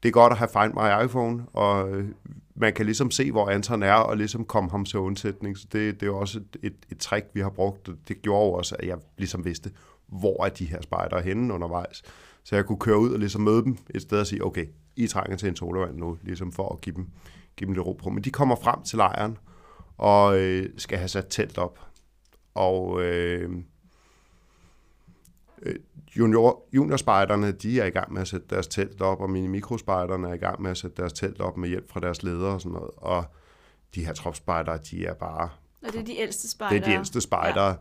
det 0.02 0.08
er 0.08 0.12
godt 0.12 0.32
at 0.32 0.38
have 0.38 0.48
Find 0.48 0.74
My 0.74 1.04
iPhone, 1.04 1.46
og 1.52 1.90
øh, 1.90 2.08
man 2.54 2.72
kan 2.72 2.86
ligesom 2.86 3.10
se, 3.10 3.32
hvor 3.32 3.50
Anton 3.50 3.82
er, 3.82 3.94
og 3.94 4.16
ligesom 4.16 4.44
komme 4.44 4.70
ham 4.70 4.84
til 4.84 4.98
undsætning. 4.98 5.58
Så 5.58 5.66
det, 5.72 6.00
det 6.00 6.06
er 6.06 6.12
også 6.12 6.38
et, 6.38 6.56
et, 6.62 6.76
et 6.92 6.98
trick, 6.98 7.26
vi 7.34 7.40
har 7.40 7.50
brugt. 7.50 7.90
Det 8.08 8.22
gjorde 8.22 8.56
også, 8.56 8.76
at 8.78 8.88
jeg 8.88 8.98
ligesom 9.18 9.44
vidste, 9.44 9.70
hvor 10.06 10.44
er 10.44 10.48
de 10.48 10.64
her 10.64 10.82
spejdere 10.82 11.22
henne 11.22 11.54
undervejs. 11.54 12.02
Så 12.44 12.56
jeg 12.56 12.66
kunne 12.66 12.78
køre 12.78 12.98
ud 12.98 13.12
og 13.12 13.18
ligesom 13.18 13.42
møde 13.42 13.62
dem 13.62 13.76
et 13.90 14.02
sted 14.02 14.20
og 14.20 14.26
sige, 14.26 14.44
okay, 14.44 14.66
I 14.96 15.06
trænger 15.06 15.36
til 15.36 15.48
en 15.48 15.56
solvand 15.56 15.96
nu, 15.96 16.18
ligesom 16.22 16.52
for 16.52 16.72
at 16.72 16.80
give 16.80 16.96
dem, 16.96 17.08
give 17.56 17.66
dem 17.66 17.74
lidt 17.74 17.86
ro 17.86 17.92
på. 17.92 18.10
Men 18.10 18.24
de 18.24 18.30
kommer 18.30 18.56
frem 18.56 18.82
til 18.82 18.96
lejren, 18.96 19.38
og 19.98 20.38
øh, 20.38 20.70
skal 20.76 20.98
have 20.98 21.08
sat 21.08 21.26
telt 21.30 21.58
op. 21.58 21.78
Og 22.54 23.02
øh, 23.02 23.50
øh 25.62 25.74
junior, 26.16 26.68
juniorspejderne, 26.72 27.52
de 27.52 27.80
er 27.80 27.84
i 27.84 27.90
gang 27.90 28.12
med 28.12 28.20
at 28.20 28.28
sætte 28.28 28.46
deres 28.50 28.66
telt 28.66 29.00
op, 29.00 29.20
og 29.20 29.30
mini 29.30 29.46
mikrospejderne 29.46 30.28
er 30.28 30.34
i 30.34 30.38
gang 30.38 30.62
med 30.62 30.70
at 30.70 30.76
sætte 30.76 30.96
deres 30.96 31.12
telt 31.12 31.40
op 31.40 31.56
med 31.56 31.68
hjælp 31.68 31.92
fra 31.92 32.00
deres 32.00 32.22
ledere 32.22 32.54
og 32.54 32.60
sådan 32.60 32.72
noget. 32.72 32.90
Og 32.96 33.24
de 33.94 34.06
her 34.06 34.12
tropspejdere, 34.12 34.78
de 34.90 35.06
er 35.06 35.14
bare... 35.14 35.50
Og 35.86 35.92
det 35.92 36.00
er 36.00 36.04
de 36.04 36.16
ældste 36.16 36.50
spejdere. 36.50 36.78
Det 36.78 36.84
er 36.84 36.90
de 36.90 36.94
ældste 36.94 37.20
spejdere. 37.20 37.68
Ja. 37.68 37.74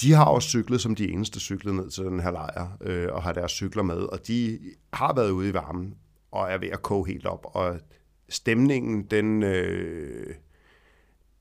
De 0.00 0.12
har 0.12 0.24
også 0.24 0.48
cyklet 0.48 0.80
som 0.80 0.94
de 0.94 1.10
eneste 1.10 1.40
cyklet 1.40 1.74
ned 1.74 1.90
til 1.90 2.04
den 2.04 2.20
her 2.20 2.30
lejr, 2.30 2.76
øh, 2.80 3.08
og 3.12 3.22
har 3.22 3.32
deres 3.32 3.52
cykler 3.52 3.82
med, 3.82 3.96
og 3.96 4.26
de 4.26 4.58
har 4.92 5.14
været 5.14 5.30
ude 5.30 5.48
i 5.48 5.54
varmen, 5.54 5.94
og 6.30 6.50
er 6.50 6.58
ved 6.58 6.68
at 6.68 6.82
koge 6.82 7.06
helt 7.06 7.26
op, 7.26 7.46
og 7.54 7.80
stemningen, 8.28 9.02
den... 9.02 9.42
Øh, 9.42 10.34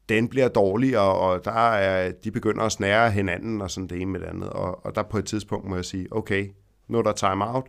den 0.09 0.27
bliver 0.27 0.47
dårligere, 0.47 1.15
og 1.15 1.45
der 1.45 1.71
er, 1.71 2.11
de 2.11 2.31
begynder 2.31 2.63
at 2.63 2.71
snære 2.71 3.11
hinanden 3.11 3.61
og 3.61 3.71
sådan 3.71 3.87
det 3.87 4.01
ene 4.01 4.11
med 4.11 4.19
det 4.19 4.25
andet. 4.25 4.49
Og, 4.49 4.85
og 4.85 4.95
der 4.95 5.03
på 5.03 5.17
et 5.17 5.25
tidspunkt 5.25 5.67
må 5.67 5.75
jeg 5.75 5.85
sige, 5.85 6.07
okay, 6.11 6.49
nu 6.87 6.97
er 6.97 7.01
der 7.01 7.11
time 7.11 7.47
out, 7.47 7.65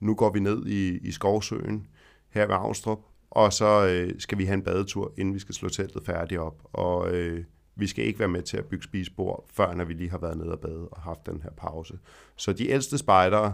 nu 0.00 0.14
går 0.14 0.30
vi 0.30 0.40
ned 0.40 0.66
i, 0.66 0.98
i 0.98 1.12
Skovsøen 1.12 1.86
her 2.28 2.46
ved 2.46 2.54
Avnstrup, 2.54 2.98
og 3.30 3.52
så 3.52 3.86
øh, 3.86 4.14
skal 4.18 4.38
vi 4.38 4.44
have 4.44 4.54
en 4.54 4.62
badetur, 4.62 5.12
inden 5.16 5.34
vi 5.34 5.38
skal 5.38 5.54
slå 5.54 5.68
teltet 5.68 6.02
færdigt 6.06 6.40
op. 6.40 6.62
Og 6.72 7.10
øh, 7.10 7.44
vi 7.76 7.86
skal 7.86 8.04
ikke 8.04 8.18
være 8.18 8.28
med 8.28 8.42
til 8.42 8.56
at 8.56 8.64
bygge 8.64 8.84
spisebord, 8.84 9.44
før 9.52 9.74
når 9.74 9.84
vi 9.84 9.92
lige 9.92 10.10
har 10.10 10.18
været 10.18 10.36
nede 10.36 10.52
og 10.52 10.60
bade 10.60 10.88
og 10.88 11.00
haft 11.00 11.26
den 11.26 11.42
her 11.42 11.50
pause. 11.50 11.98
Så 12.36 12.52
de 12.52 12.68
ældste 12.68 12.98
spejdere, 12.98 13.52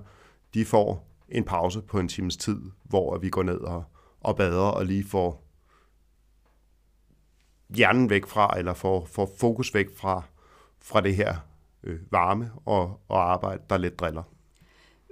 de 0.54 0.64
får 0.64 1.08
en 1.28 1.44
pause 1.44 1.82
på 1.82 1.98
en 1.98 2.08
times 2.08 2.36
tid, 2.36 2.60
hvor 2.84 3.18
vi 3.18 3.30
går 3.30 3.42
ned 3.42 3.58
og, 3.58 3.84
og 4.20 4.36
bader 4.36 4.58
og 4.58 4.86
lige 4.86 5.04
får 5.04 5.41
hjernen 7.76 8.10
væk 8.10 8.26
fra, 8.26 8.58
eller 8.58 8.74
får, 8.74 9.04
får 9.04 9.30
fokus 9.40 9.74
væk 9.74 9.96
fra, 9.96 10.22
fra 10.82 11.00
det 11.00 11.16
her 11.16 11.36
øh, 11.84 12.00
varme 12.10 12.50
og, 12.66 13.00
og 13.08 13.32
arbejde, 13.32 13.62
der 13.70 13.78
lidt 13.78 14.00
driller. 14.00 14.22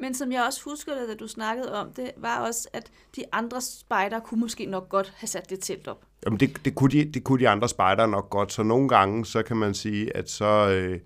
Men 0.00 0.14
som 0.14 0.32
jeg 0.32 0.44
også 0.46 0.64
husker 0.64 0.94
det, 0.94 1.08
da 1.08 1.14
du 1.14 1.28
snakkede 1.28 1.80
om 1.80 1.92
det, 1.92 2.10
var 2.16 2.46
også, 2.46 2.68
at 2.72 2.90
de 3.16 3.22
andre 3.32 3.60
spejder 3.60 4.20
kunne 4.20 4.40
måske 4.40 4.66
nok 4.66 4.88
godt 4.88 5.12
have 5.16 5.28
sat 5.28 5.50
det 5.50 5.60
telt 5.60 5.88
op. 5.88 6.04
Jamen 6.24 6.40
det, 6.40 6.64
det, 6.64 6.74
kunne, 6.74 6.90
de, 6.90 7.12
det 7.12 7.24
kunne 7.24 7.40
de 7.40 7.48
andre 7.48 7.68
spejder 7.68 8.06
nok 8.06 8.30
godt, 8.30 8.52
så 8.52 8.62
nogle 8.62 8.88
gange, 8.88 9.26
så 9.26 9.42
kan 9.42 9.56
man 9.56 9.74
sige, 9.74 10.16
at 10.16 10.30
så 10.30 10.68
øh, 10.70 11.00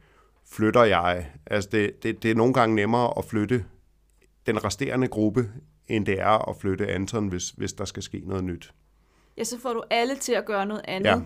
flytter 0.51 0.85
jeg. 0.85 1.31
Altså 1.47 1.71
det, 1.73 2.03
det, 2.03 2.23
det 2.23 2.31
er 2.31 2.35
nogle 2.35 2.55
gange 2.55 2.75
nemmere 2.75 3.19
at 3.19 3.25
flytte 3.25 3.65
den 4.47 4.65
resterende 4.65 5.09
gruppe, 5.09 5.51
end 5.89 6.07
det 6.07 6.21
er 6.21 6.49
at 6.49 6.57
flytte 6.57 6.87
Anton, 6.87 7.29
hvis, 7.29 7.51
hvis 7.51 7.73
der 7.73 7.85
skal 7.85 8.03
ske 8.03 8.23
noget 8.27 8.45
nyt. 8.45 8.73
Ja, 9.37 9.45
så 9.45 9.61
får 9.61 9.73
du 9.73 9.83
alle 9.91 10.17
til 10.17 10.33
at 10.33 10.45
gøre 10.45 10.67
noget 10.67 10.83
andet. 10.85 11.11
Ja 11.11 11.21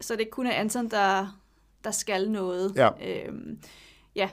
så 0.00 0.16
det 0.16 0.30
kun 0.30 0.46
er 0.46 0.52
Anton, 0.52 0.90
der, 0.90 1.40
der 1.84 1.90
skal 1.90 2.30
noget. 2.30 2.72
Ja. 2.76 2.90
Øhm, 3.08 3.58
ja. 4.14 4.30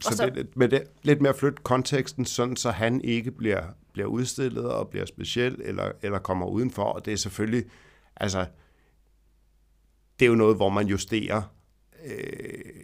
Så, 0.00 0.16
så 0.16 0.30
det, 0.30 0.56
med 0.56 0.68
det, 0.68 0.82
lidt 1.02 1.20
mere 1.20 1.34
flytte 1.34 1.62
konteksten, 1.62 2.24
sådan 2.24 2.56
så 2.56 2.70
han 2.70 3.00
ikke 3.00 3.30
bliver, 3.30 3.62
bliver 3.92 4.08
udstillet 4.08 4.72
og 4.72 4.88
bliver 4.88 5.06
speciel, 5.06 5.60
eller, 5.64 5.92
eller 6.02 6.18
kommer 6.18 6.46
udenfor. 6.46 6.84
Og 6.84 7.04
det 7.04 7.12
er 7.12 7.16
selvfølgelig, 7.16 7.64
altså, 8.16 8.46
det 10.18 10.26
er 10.26 10.30
jo 10.30 10.34
noget, 10.34 10.56
hvor 10.56 10.68
man 10.68 10.86
justerer 10.86 11.42
øh, 12.04 12.79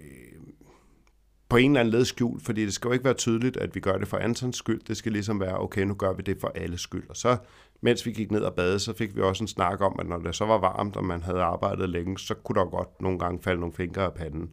på 1.48 1.56
en 1.56 1.70
eller 1.70 1.80
anden 1.80 1.94
led 1.94 2.04
skjult, 2.04 2.42
fordi 2.42 2.64
det 2.64 2.74
skal 2.74 2.88
jo 2.88 2.92
ikke 2.92 3.04
være 3.04 3.14
tydeligt, 3.14 3.56
at 3.56 3.74
vi 3.74 3.80
gør 3.80 3.98
det 3.98 4.08
for 4.08 4.16
Antons 4.16 4.56
skyld. 4.56 4.80
Det 4.88 4.96
skal 4.96 5.12
ligesom 5.12 5.40
være, 5.40 5.60
okay, 5.60 5.82
nu 5.82 5.94
gør 5.94 6.12
vi 6.12 6.22
det 6.22 6.40
for 6.40 6.52
alle 6.54 6.78
skyld. 6.78 7.10
Og 7.10 7.16
så 7.16 7.36
mens 7.80 8.06
vi 8.06 8.12
gik 8.12 8.30
ned 8.30 8.40
og 8.40 8.54
bade, 8.54 8.78
så 8.78 8.96
fik 8.96 9.16
vi 9.16 9.20
også 9.20 9.44
en 9.44 9.48
snak 9.48 9.80
om, 9.80 9.96
at 9.98 10.06
når 10.06 10.18
det 10.18 10.34
så 10.34 10.44
var 10.44 10.58
varmt, 10.58 10.96
og 10.96 11.04
man 11.04 11.22
havde 11.22 11.42
arbejdet 11.42 11.88
længe, 11.88 12.18
så 12.18 12.34
kunne 12.34 12.60
der 12.60 12.66
godt 12.66 13.02
nogle 13.02 13.18
gange 13.18 13.42
falde 13.42 13.60
nogle 13.60 13.74
fingre 13.74 14.02
af 14.02 14.14
panden. 14.14 14.50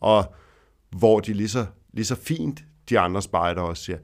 Og 0.00 0.34
hvor 0.90 1.20
de 1.20 1.32
lige 1.32 1.48
så, 1.48 1.66
lige 1.92 2.04
så 2.04 2.16
fint, 2.16 2.64
de 2.88 2.98
andre 2.98 3.22
spejder 3.22 3.62
også 3.62 3.84
siger, 3.84 3.98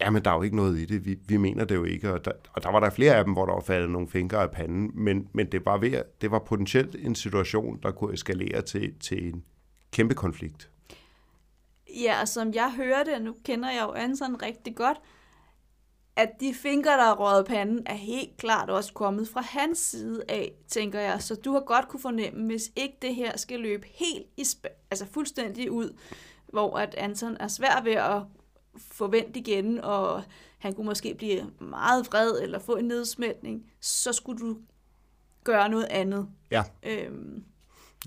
ja, 0.00 0.10
men 0.10 0.24
der 0.24 0.30
er 0.30 0.34
jo 0.34 0.42
ikke 0.42 0.56
noget 0.56 0.78
i 0.78 0.84
det. 0.84 1.06
Vi, 1.06 1.18
vi 1.28 1.36
mener 1.36 1.64
det 1.64 1.74
jo 1.74 1.84
ikke. 1.84 2.12
Og 2.12 2.24
der, 2.24 2.32
og 2.52 2.62
der 2.62 2.72
var 2.72 2.80
der 2.80 2.90
flere 2.90 3.14
af 3.14 3.24
dem, 3.24 3.32
hvor 3.32 3.46
der 3.46 3.52
var 3.52 3.60
faldet 3.60 3.90
nogle 3.90 4.08
fingre 4.08 4.42
af 4.42 4.50
panden. 4.50 4.90
Men, 4.94 5.28
men 5.32 5.52
det, 5.52 5.66
var 5.66 5.78
ved, 5.78 6.02
det 6.20 6.30
var 6.30 6.38
potentielt 6.38 6.96
en 6.98 7.14
situation, 7.14 7.78
der 7.82 7.90
kunne 7.90 8.14
eskalere 8.14 8.62
til, 8.62 8.94
til 9.00 9.28
en 9.28 9.44
kæmpe 9.92 10.14
konflikt. 10.14 10.70
Ja, 12.02 12.20
og 12.20 12.28
som 12.28 12.54
jeg 12.54 12.72
hørte, 12.72 13.18
nu 13.18 13.34
kender 13.44 13.70
jeg 13.70 13.82
jo 13.82 13.92
Anson 13.92 14.42
rigtig 14.42 14.76
godt, 14.76 15.00
at 16.16 16.30
de 16.40 16.54
fingre, 16.54 16.90
der 16.90 17.04
er 17.04 17.14
røget 17.14 17.46
panden, 17.46 17.82
er 17.86 17.94
helt 17.94 18.36
klart 18.36 18.70
også 18.70 18.92
kommet 18.92 19.28
fra 19.28 19.40
hans 19.40 19.78
side 19.78 20.22
af, 20.28 20.52
tænker 20.68 21.00
jeg. 21.00 21.22
Så 21.22 21.34
du 21.34 21.52
har 21.52 21.60
godt 21.60 21.88
kunne 21.88 22.00
fornemme, 22.00 22.46
hvis 22.46 22.70
ikke 22.76 22.96
det 23.02 23.14
her 23.14 23.36
skal 23.36 23.60
løbe 23.60 23.86
helt 23.94 24.26
i 24.36 24.42
sp- 24.42 24.86
altså 24.90 25.06
fuldstændig 25.06 25.70
ud, 25.70 25.96
hvor 26.46 26.78
at 26.78 26.94
Anton 26.94 27.36
er 27.40 27.48
svær 27.48 27.82
ved 27.82 27.92
at 27.92 28.22
forvente 28.78 29.38
igen, 29.40 29.80
og 29.80 30.22
han 30.58 30.74
kunne 30.74 30.86
måske 30.86 31.14
blive 31.14 31.50
meget 31.58 32.06
vred 32.06 32.42
eller 32.42 32.58
få 32.58 32.76
en 32.76 32.84
nedsmætning, 32.84 33.70
så 33.80 34.12
skulle 34.12 34.38
du 34.40 34.56
gøre 35.44 35.68
noget 35.68 35.86
andet. 35.90 36.28
Ja. 36.50 36.64
Øhm, 36.82 37.44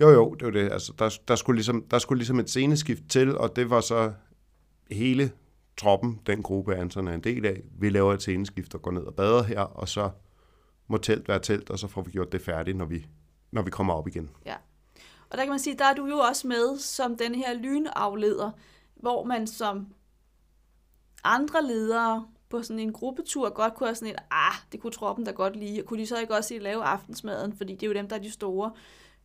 jo, 0.02 0.10
jo, 0.10 0.34
det 0.34 0.46
var 0.46 0.52
det. 0.52 0.72
Altså, 0.72 0.94
der, 1.00 1.18
der, 1.28 1.36
skulle 1.36 1.58
ligesom, 1.58 1.84
der 1.92 2.00
skulle 2.00 2.20
ligesom 2.20 2.40
et 2.40 2.50
sceneskift 2.50 3.04
til, 3.10 3.38
og 3.38 3.56
det 3.56 3.70
var 3.70 3.82
så 3.82 4.14
hele 4.92 5.32
troppen, 5.78 6.22
den 6.26 6.44
gruppe 6.44 6.76
Anton 6.76 7.08
er 7.08 7.14
en 7.14 7.24
del 7.24 7.46
af. 7.46 7.62
Vi 7.80 7.90
laver 7.90 8.14
et 8.14 8.22
sceneskift 8.22 8.76
og 8.76 8.82
går 8.82 8.92
ned 8.92 9.02
og 9.02 9.16
bader 9.16 9.44
her, 9.44 9.62
og 9.62 9.90
så 9.90 10.10
må 10.88 10.98
telt 10.98 11.28
være 11.28 11.40
telt, 11.40 11.70
og 11.70 11.80
så 11.80 11.88
får 11.88 12.02
vi 12.02 12.12
gjort 12.12 12.32
det 12.32 12.42
færdigt, 12.42 12.78
når 12.78 12.86
vi, 12.86 13.06
når 13.52 13.62
vi 13.62 13.70
kommer 13.70 13.94
op 13.94 14.08
igen. 14.08 14.30
Ja. 14.46 14.56
Og 15.30 15.38
der 15.38 15.44
kan 15.44 15.50
man 15.50 15.60
sige, 15.60 15.78
der 15.78 15.86
er 15.86 15.94
du 15.94 16.06
jo 16.06 16.18
også 16.18 16.48
med 16.48 16.78
som 16.78 17.18
den 17.18 17.36
her 17.36 17.54
lynafleder, 17.54 18.52
hvor 18.96 19.24
man 19.24 19.48
som 19.48 19.88
andre 21.24 21.68
ledere 21.68 22.26
på 22.50 22.64
sådan 22.64 22.80
en 22.80 22.94
gruppetur 22.94 23.50
godt 23.50 23.76
kunne 23.76 23.88
have 23.88 23.96
sådan 23.96 24.14
et, 24.14 24.20
ah, 24.32 24.54
det 24.72 24.80
kunne 24.80 24.92
troppen 24.92 25.26
da 25.26 25.32
godt 25.32 25.56
lide, 25.56 25.82
kunne 25.82 26.02
de 26.02 26.08
så 26.08 26.20
ikke 26.20 26.36
også 26.36 26.58
lave 26.62 26.84
aftensmaden, 26.84 27.54
fordi 27.54 27.74
det 27.74 27.84
er 27.84 27.88
jo 27.88 27.94
dem, 27.94 28.08
der 28.08 28.16
er 28.16 28.22
de 28.22 28.32
store, 28.32 28.72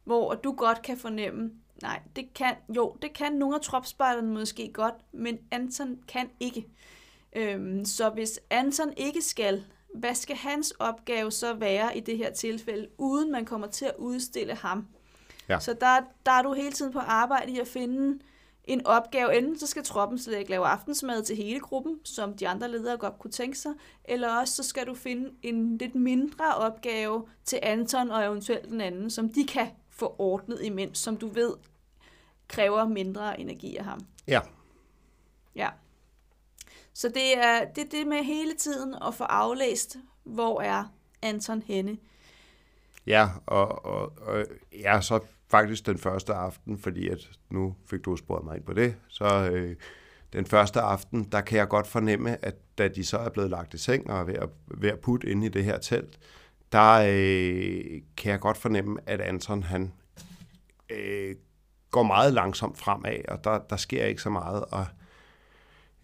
hvor 0.05 0.35
du 0.35 0.53
godt 0.53 0.83
kan 0.83 0.99
fornemme, 0.99 1.51
nej, 1.83 2.01
det 2.17 2.35
kan, 2.35 2.55
jo, 2.69 2.97
det 3.03 3.13
kan 3.13 3.33
nogle 3.33 3.55
af 3.55 3.61
tropspejderne 3.61 4.31
måske 4.35 4.71
godt, 4.73 4.95
men 5.13 5.39
Anton 5.51 5.99
kan 6.09 6.31
ikke. 6.41 6.67
Øhm, 7.37 7.85
så 7.85 8.11
hvis 8.11 8.41
Anton 8.51 8.93
ikke 8.97 9.23
skal, 9.23 9.65
hvad 9.95 10.15
skal 10.15 10.37
hans 10.37 10.71
opgave 10.71 11.31
så 11.31 11.55
være 11.55 11.97
i 11.97 12.01
det 12.01 12.19
her 12.19 12.33
tilfælde, 12.33 12.89
uden 12.99 13.33
man 13.33 13.45
kommer 13.45 13.67
til 13.67 13.85
at 13.85 13.95
udstille 13.99 14.55
ham? 14.55 14.87
Ja. 15.49 15.61
Så 15.61 15.75
der, 15.81 16.01
der 16.27 16.33
er 16.33 16.43
du 16.43 16.53
hele 16.53 16.73
tiden 16.73 16.93
på 16.93 16.99
arbejde 16.99 17.53
i 17.53 17.59
at 17.59 17.69
finde 17.69 18.19
en 18.65 18.87
opgave. 18.87 19.39
Enten 19.39 19.59
så 19.59 19.67
skal 19.67 19.85
troppen 19.85 20.19
slet 20.19 20.39
ikke 20.39 20.51
lave 20.51 20.67
aftensmad 20.67 21.23
til 21.23 21.37
hele 21.37 21.61
gruppen, 21.61 22.01
som 22.05 22.37
de 22.37 22.49
andre 22.49 22.69
ledere 22.69 22.97
godt 22.97 23.19
kunne 23.19 23.31
tænke 23.31 23.59
sig, 23.59 23.73
eller 24.05 24.29
også 24.29 24.55
så 24.55 24.63
skal 24.63 24.87
du 24.87 24.95
finde 24.95 25.31
en 25.43 25.79
lidt 25.79 25.95
mindre 25.95 26.55
opgave 26.55 27.27
til 27.45 27.59
Anton 27.63 28.11
og 28.11 28.25
eventuelt 28.25 28.69
den 28.69 28.81
anden, 28.81 29.11
som 29.11 29.29
de 29.29 29.47
kan 29.47 29.67
få 29.93 30.15
ordnet 30.19 30.59
imens, 30.63 30.99
som 30.99 31.17
du 31.17 31.29
ved 31.29 31.55
kræver 32.49 32.89
mindre 32.89 33.41
energi 33.41 33.77
af 33.77 33.85
ham. 33.85 34.01
Ja, 34.29 34.41
Ja. 35.55 35.69
Så 36.95 37.09
det 37.09 37.39
er 37.39 37.65
det, 37.65 37.85
er 37.85 37.89
det 37.91 38.07
med 38.07 38.25
hele 38.25 38.55
tiden 38.55 38.95
at 39.07 39.15
få 39.15 39.25
aflæst, 39.25 39.97
hvor 40.25 40.61
er 40.61 40.85
Anton 41.23 41.63
henne. 41.63 41.99
ja 43.07 43.29
og, 43.47 43.85
og, 43.85 44.13
og 44.19 44.45
ja, 44.73 45.01
så 45.01 45.21
faktisk 45.51 45.87
den 45.87 45.99
første 45.99 46.35
aften, 46.35 46.79
fordi 46.79 47.09
at 47.09 47.19
nu 47.51 47.75
fik 47.87 48.05
du 48.05 48.17
spurgt 48.17 48.45
mig 48.45 48.57
ind 48.57 48.65
på 48.65 48.73
det, 48.73 48.97
så 49.09 49.51
øh, 49.53 49.77
den 50.33 50.47
første 50.47 50.81
aften, 50.81 51.25
der 51.25 51.41
kan 51.41 51.59
jeg 51.59 51.69
godt 51.69 51.87
fornemme, 51.87 52.45
at 52.45 52.55
da 52.79 52.89
de 52.89 53.05
så 53.05 53.19
er 53.19 53.29
blevet 53.29 53.51
lagt 53.51 53.75
i 53.75 53.79
seng 53.79 54.11
og 54.11 54.21
er 54.21 54.25
ved 54.25 54.35
at, 54.35 54.49
ved 54.67 54.91
at 54.91 55.01
putte 55.01 55.29
inde 55.29 55.47
i 55.47 55.49
det 55.49 55.65
her 55.65 55.79
telt, 55.79 56.19
der 56.73 57.05
øh, 57.09 58.03
kan 58.17 58.33
jeg 58.33 58.41
godt 58.41 58.57
fornemme, 58.57 58.99
at 59.07 59.21
Anton 59.21 59.63
han 59.63 59.93
øh, 60.91 61.37
går 61.91 62.03
meget 62.03 62.33
langsomt 62.33 62.79
fremad, 62.79 63.29
og 63.29 63.45
der, 63.45 63.59
der 63.71 63.77
sker 63.77 64.05
ikke 64.05 64.23
så 64.23 64.31
meget. 64.31 64.65
Og 64.65 64.87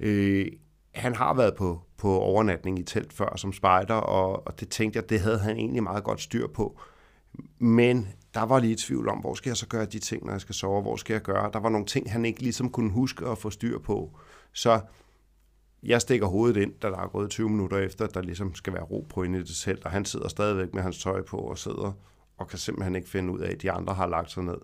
øh, 0.01 0.47
han 0.95 1.15
har 1.15 1.35
været 1.35 1.57
på, 1.57 1.83
på 1.97 2.19
overnatning 2.19 2.79
i 2.79 2.83
telt 2.83 3.13
før 3.13 3.37
som 3.37 3.53
spejder, 3.53 3.95
og, 3.95 4.47
og 4.47 4.61
det 4.61 4.69
tænkte 4.69 4.97
jeg, 4.97 5.11
det 5.11 5.21
havde 5.21 5.39
han 5.39 5.57
egentlig 5.57 5.83
meget 5.83 6.05
godt 6.05 6.21
styr 6.21 6.47
på. 6.47 6.81
Men 7.59 8.09
der 8.35 8.43
var 8.43 8.59
lige 8.59 8.73
i 8.73 8.77
tvivl 8.77 9.09
om, 9.09 9.19
hvor 9.19 9.35
skal 9.35 9.51
jeg 9.51 9.57
så 9.57 9.67
gøre 9.67 9.87
de 9.87 9.99
ting, 9.99 10.25
når 10.25 10.33
jeg 10.33 10.41
skal 10.41 10.55
sove, 10.55 10.83
hvor 10.83 10.97
skal 10.97 11.15
jeg 11.15 11.23
gøre? 11.23 11.51
Der 11.53 11.61
var 11.61 11.69
nogle 11.69 11.87
ting, 11.87 12.13
han 12.13 12.25
ikke 12.25 12.43
ligesom 12.43 12.71
kunne 12.71 12.91
huske 12.91 13.27
at 13.27 13.39
få 13.39 13.51
styr 13.51 13.79
på. 13.79 14.19
Så 14.53 14.81
jeg 15.83 16.01
stikker 16.01 16.27
hovedet 16.27 16.63
ind, 16.63 16.73
da 16.83 16.89
der 16.89 16.99
er 16.99 17.09
gået 17.09 17.31
20 17.31 17.49
minutter 17.49 17.79
efter, 17.79 18.07
der 18.07 18.23
ligesom 18.23 18.55
skal 18.55 18.73
være 18.73 18.83
ro 18.83 19.07
på 19.09 19.23
inde 19.23 19.39
i 19.39 19.43
det 19.43 19.57
telt, 19.57 19.85
og 19.85 19.91
han 19.91 20.05
sidder 20.05 20.29
stadigvæk 20.29 20.75
med 20.75 20.83
hans 20.83 21.03
tøj 21.03 21.23
på 21.23 21.37
og 21.37 21.59
sidder 21.59 21.93
og 22.37 22.49
kan 22.49 22.59
simpelthen 22.59 22.97
ikke 22.97 23.09
finde 23.09 23.33
ud 23.33 23.41
af, 23.41 23.51
at 23.51 23.63
de 23.63 23.71
andre 23.71 23.95
har 23.95 24.07
lagt 24.07 24.31
sig 24.31 24.43
ned. 24.43 24.59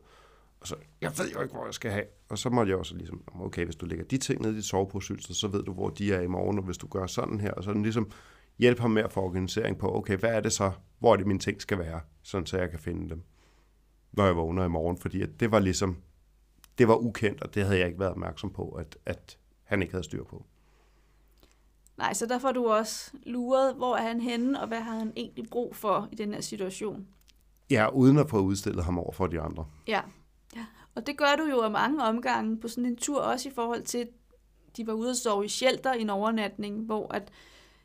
Og 0.61 0.69
så, 0.69 0.75
jeg 1.01 1.13
ved 1.19 1.31
jo 1.31 1.43
ikke, 1.43 1.55
hvor 1.55 1.65
jeg 1.65 1.75
skal 1.75 1.91
have. 1.91 2.05
Og 2.29 2.39
så 2.39 2.51
måtte 2.51 2.71
jeg 2.71 2.79
også 2.79 2.97
ligesom, 2.97 3.23
okay, 3.41 3.65
hvis 3.65 3.77
du 3.77 3.87
lægger 3.87 4.05
de 4.05 4.19
ting 4.19 4.43
ned 4.43 4.53
i 4.53 4.57
dit 4.57 4.65
soveposylster, 4.65 5.35
så 5.35 5.49
ved 5.49 5.63
du, 5.63 5.73
hvor 5.73 5.91
de 5.91 6.15
er 6.15 6.21
i 6.21 6.27
morgen, 6.27 6.59
og 6.59 6.65
hvis 6.65 6.79
du 6.79 6.87
gør 6.87 7.07
sådan 7.07 7.41
her, 7.41 7.51
og 7.51 7.65
sådan 7.65 7.83
ligesom 7.83 8.11
hjælpe 8.59 8.81
ham 8.81 8.91
med 8.91 9.03
at 9.03 9.13
få 9.13 9.21
organisering 9.21 9.79
på, 9.79 9.97
okay, 9.97 10.17
hvad 10.17 10.31
er 10.31 10.41
det 10.41 10.53
så, 10.53 10.73
hvor 10.99 11.13
er 11.13 11.17
det 11.17 11.27
mine 11.27 11.39
ting 11.39 11.63
skal 11.63 11.79
være, 11.79 12.01
sådan 12.23 12.47
så 12.47 12.59
jeg 12.59 12.71
kan 12.71 12.79
finde 12.79 13.11
dem, 13.11 13.23
når 14.13 14.27
jeg 14.27 14.37
vågner 14.37 14.65
i 14.65 14.69
morgen, 14.69 14.99
fordi 14.99 15.23
at 15.23 15.41
det 15.41 15.51
var 15.51 15.59
ligesom, 15.59 15.97
det 16.79 16.89
var 16.89 16.97
ukendt, 16.97 17.43
og 17.43 17.55
det 17.55 17.65
havde 17.65 17.79
jeg 17.79 17.87
ikke 17.87 18.01
været 18.01 18.11
opmærksom 18.11 18.51
på, 18.51 18.69
at, 18.69 18.99
at 19.07 19.39
han 19.65 19.83
ikke 19.83 19.93
havde 19.93 20.05
styr 20.05 20.25
på. 20.25 20.47
Nej, 21.99 22.15
så 22.15 22.27
der 22.27 22.39
får 22.39 22.53
du 22.53 22.67
også 22.69 23.11
luret, 23.23 23.75
hvor 23.75 23.97
er 23.97 24.03
han 24.03 24.21
henne, 24.21 24.61
og 24.61 24.69
hvad 24.69 24.81
har 24.81 24.99
han 24.99 25.13
egentlig 25.17 25.45
brug 25.51 25.77
for 25.77 26.09
i 26.13 26.15
den 26.15 26.35
her 26.35 26.41
situation. 26.41 27.07
Ja, 27.71 27.89
uden 27.89 28.19
at 28.19 28.31
få 28.31 28.39
udstillet 28.41 28.85
ham 28.85 28.99
over 28.99 29.13
for 29.13 29.27
de 29.27 29.41
andre. 29.41 29.67
Ja. 29.89 30.01
ja. 30.57 30.65
Og 30.95 31.07
det 31.07 31.17
gør 31.17 31.37
du 31.39 31.45
jo 31.45 31.61
af 31.61 31.71
mange 31.71 32.03
omgange 32.05 32.57
på 32.61 32.69
sådan 32.69 32.87
en 32.87 32.97
tur, 32.97 33.21
også 33.21 33.49
i 33.49 33.53
forhold 33.55 33.83
til, 33.83 34.09
de 34.77 34.87
var 34.87 34.93
ude 34.93 35.11
og 35.11 35.17
sove 35.17 35.45
i 35.45 35.49
shelter 35.49 35.95
i 35.95 36.01
en 36.01 36.11
overnatning, 36.11 36.81
hvor, 36.85 37.15
at, 37.15 37.31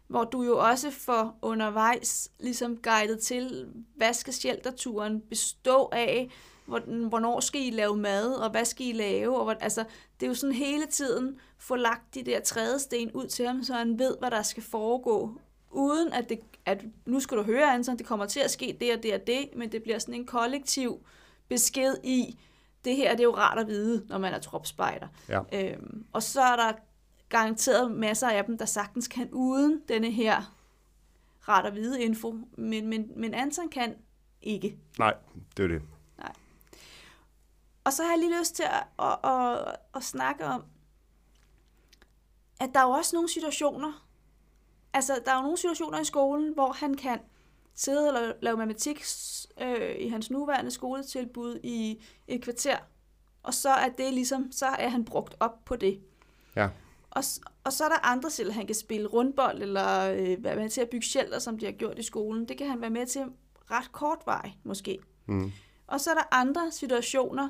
hvor 0.07 0.23
du 0.23 0.43
jo 0.43 0.57
også 0.57 0.91
får 0.91 1.39
undervejs 1.41 2.31
ligesom 2.39 2.77
guidet 2.77 3.19
til, 3.19 3.67
hvad 3.95 4.13
skal 4.13 4.33
shelterturen 4.33 5.21
bestå 5.29 5.89
af, 5.91 6.29
Hvor- 6.65 7.07
hvornår 7.09 7.39
skal 7.39 7.61
I 7.61 7.69
lave 7.69 7.97
mad, 7.97 8.33
og 8.33 8.51
hvad 8.51 8.65
skal 8.65 8.85
I 8.87 8.91
lave, 8.91 9.37
og 9.37 9.43
hvor, 9.43 9.53
altså, 9.59 9.83
det 10.19 10.25
er 10.25 10.27
jo 10.27 10.33
sådan 10.35 10.55
hele 10.55 10.85
tiden 10.85 11.39
få 11.59 11.75
lagt 11.75 12.15
de 12.15 12.23
der 12.23 12.39
trædesten 12.39 13.11
ud 13.11 13.27
til 13.27 13.47
ham, 13.47 13.63
så 13.63 13.73
han 13.73 13.99
ved, 13.99 14.17
hvad 14.19 14.31
der 14.31 14.41
skal 14.41 14.63
foregå, 14.63 15.39
uden 15.71 16.13
at, 16.13 16.29
det, 16.29 16.39
at 16.65 16.85
nu 17.05 17.19
skal 17.19 17.37
du 17.37 17.43
høre, 17.43 17.73
Anton, 17.73 17.97
det 17.97 18.05
kommer 18.05 18.25
til 18.25 18.39
at 18.39 18.51
ske 18.51 18.77
det 18.79 18.95
og 18.95 19.03
det 19.03 19.13
og 19.13 19.27
det, 19.27 19.49
men 19.55 19.71
det 19.71 19.83
bliver 19.83 19.99
sådan 19.99 20.13
en 20.13 20.25
kollektiv 20.25 21.05
besked 21.47 21.95
i, 22.03 22.39
det 22.85 22.95
her 22.95 23.11
det 23.11 23.19
er 23.19 23.23
jo 23.23 23.35
rart 23.35 23.59
at 23.59 23.67
vide, 23.67 24.05
når 24.09 24.17
man 24.17 24.33
er 24.33 24.39
tropspejder. 24.39 25.07
Ja. 25.29 25.41
Øhm, 25.53 26.05
og 26.13 26.23
så 26.23 26.41
er 26.41 26.55
der 26.55 26.71
garanteret 27.29 27.91
masser 27.91 28.29
af 28.29 28.45
dem, 28.45 28.57
der 28.57 28.65
sagtens 28.65 29.07
kan 29.07 29.29
uden 29.31 29.81
denne 29.87 30.11
her 30.11 30.55
rart 31.47 31.65
at 31.65 31.75
vide 31.75 32.03
info, 32.03 32.35
men, 32.57 32.87
men, 32.87 33.11
men 33.15 33.33
Anton 33.33 33.69
kan 33.69 33.95
ikke. 34.41 34.77
Nej, 34.99 35.13
det 35.57 35.63
er 35.63 35.67
det. 35.67 35.81
Og 37.83 37.93
så 37.93 38.03
har 38.03 38.09
jeg 38.09 38.19
lige 38.19 38.39
lyst 38.39 38.55
til 38.55 38.63
at, 38.63 39.05
at, 39.05 39.31
at, 39.31 39.75
at 39.95 40.03
snakke 40.03 40.45
om, 40.45 40.63
at 42.59 42.69
der 42.73 42.79
er 42.79 42.83
jo 42.83 42.91
også 42.91 43.15
nogle 43.15 43.29
situationer, 43.29 44.07
altså 44.93 45.21
der 45.25 45.31
er 45.31 45.35
jo 45.35 45.41
nogle 45.41 45.57
situationer 45.57 45.99
i 45.99 46.05
skolen, 46.05 46.53
hvor 46.53 46.71
han 46.71 46.93
kan 46.93 47.19
sidde 47.75 48.13
og 48.13 48.35
lave, 48.41 48.57
matematik 48.57 49.03
øh, 49.61 49.95
i 49.99 50.07
hans 50.07 50.31
nuværende 50.31 50.71
skoletilbud 50.71 51.59
i 51.63 52.03
et 52.27 52.41
kvarter, 52.41 52.77
og 53.43 53.53
så 53.53 53.69
er 53.69 53.89
det 53.89 54.13
ligesom, 54.13 54.51
så 54.51 54.65
er 54.65 54.89
han 54.89 55.05
brugt 55.05 55.35
op 55.39 55.65
på 55.65 55.75
det. 55.75 56.01
Ja. 56.55 56.69
Og, 57.11 57.23
og 57.63 57.73
så 57.73 57.83
er 57.83 57.89
der 57.89 58.05
andre 58.05 58.29
at 58.39 58.53
han 58.53 58.65
kan 58.65 58.75
spille 58.75 59.07
rundbold, 59.07 59.61
eller 59.61 60.11
øh, 60.11 60.43
være 60.43 60.55
med 60.55 60.69
til 60.69 60.81
at 60.81 60.89
bygge 60.89 61.05
shelter, 61.05 61.39
som 61.39 61.57
de 61.57 61.65
har 61.65 61.71
gjort 61.71 61.99
i 61.99 62.03
skolen. 62.03 62.47
Det 62.47 62.57
kan 62.57 62.69
han 62.69 62.81
være 62.81 62.89
med 62.89 63.05
til 63.05 63.23
ret 63.71 63.91
kort 63.91 64.19
vej, 64.25 64.51
måske. 64.63 64.99
Mm. 65.25 65.51
Og 65.87 65.99
så 66.01 66.09
er 66.09 66.15
der 66.15 66.23
andre 66.31 66.71
situationer, 66.71 67.49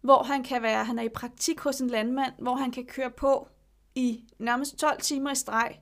hvor 0.00 0.22
han 0.22 0.42
kan 0.42 0.62
være, 0.62 0.84
han 0.84 0.98
er 0.98 1.02
i 1.02 1.08
praktik 1.08 1.60
hos 1.60 1.80
en 1.80 1.88
landmand, 1.88 2.32
hvor 2.38 2.54
han 2.54 2.70
kan 2.70 2.86
køre 2.86 3.10
på 3.10 3.48
i 3.94 4.24
nærmest 4.38 4.76
12 4.76 5.00
timer 5.00 5.30
i 5.30 5.34
streg. 5.34 5.80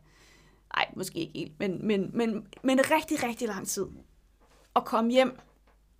Nej, 0.76 0.90
måske 0.96 1.18
ikke 1.18 1.38
helt, 1.38 1.58
men, 1.58 1.86
men, 1.86 2.10
men, 2.14 2.46
men 2.62 2.80
rigtig, 2.90 3.22
rigtig 3.22 3.48
lang 3.48 3.68
tid. 3.68 3.86
Og 4.74 4.84
komme 4.84 5.10
hjem 5.10 5.38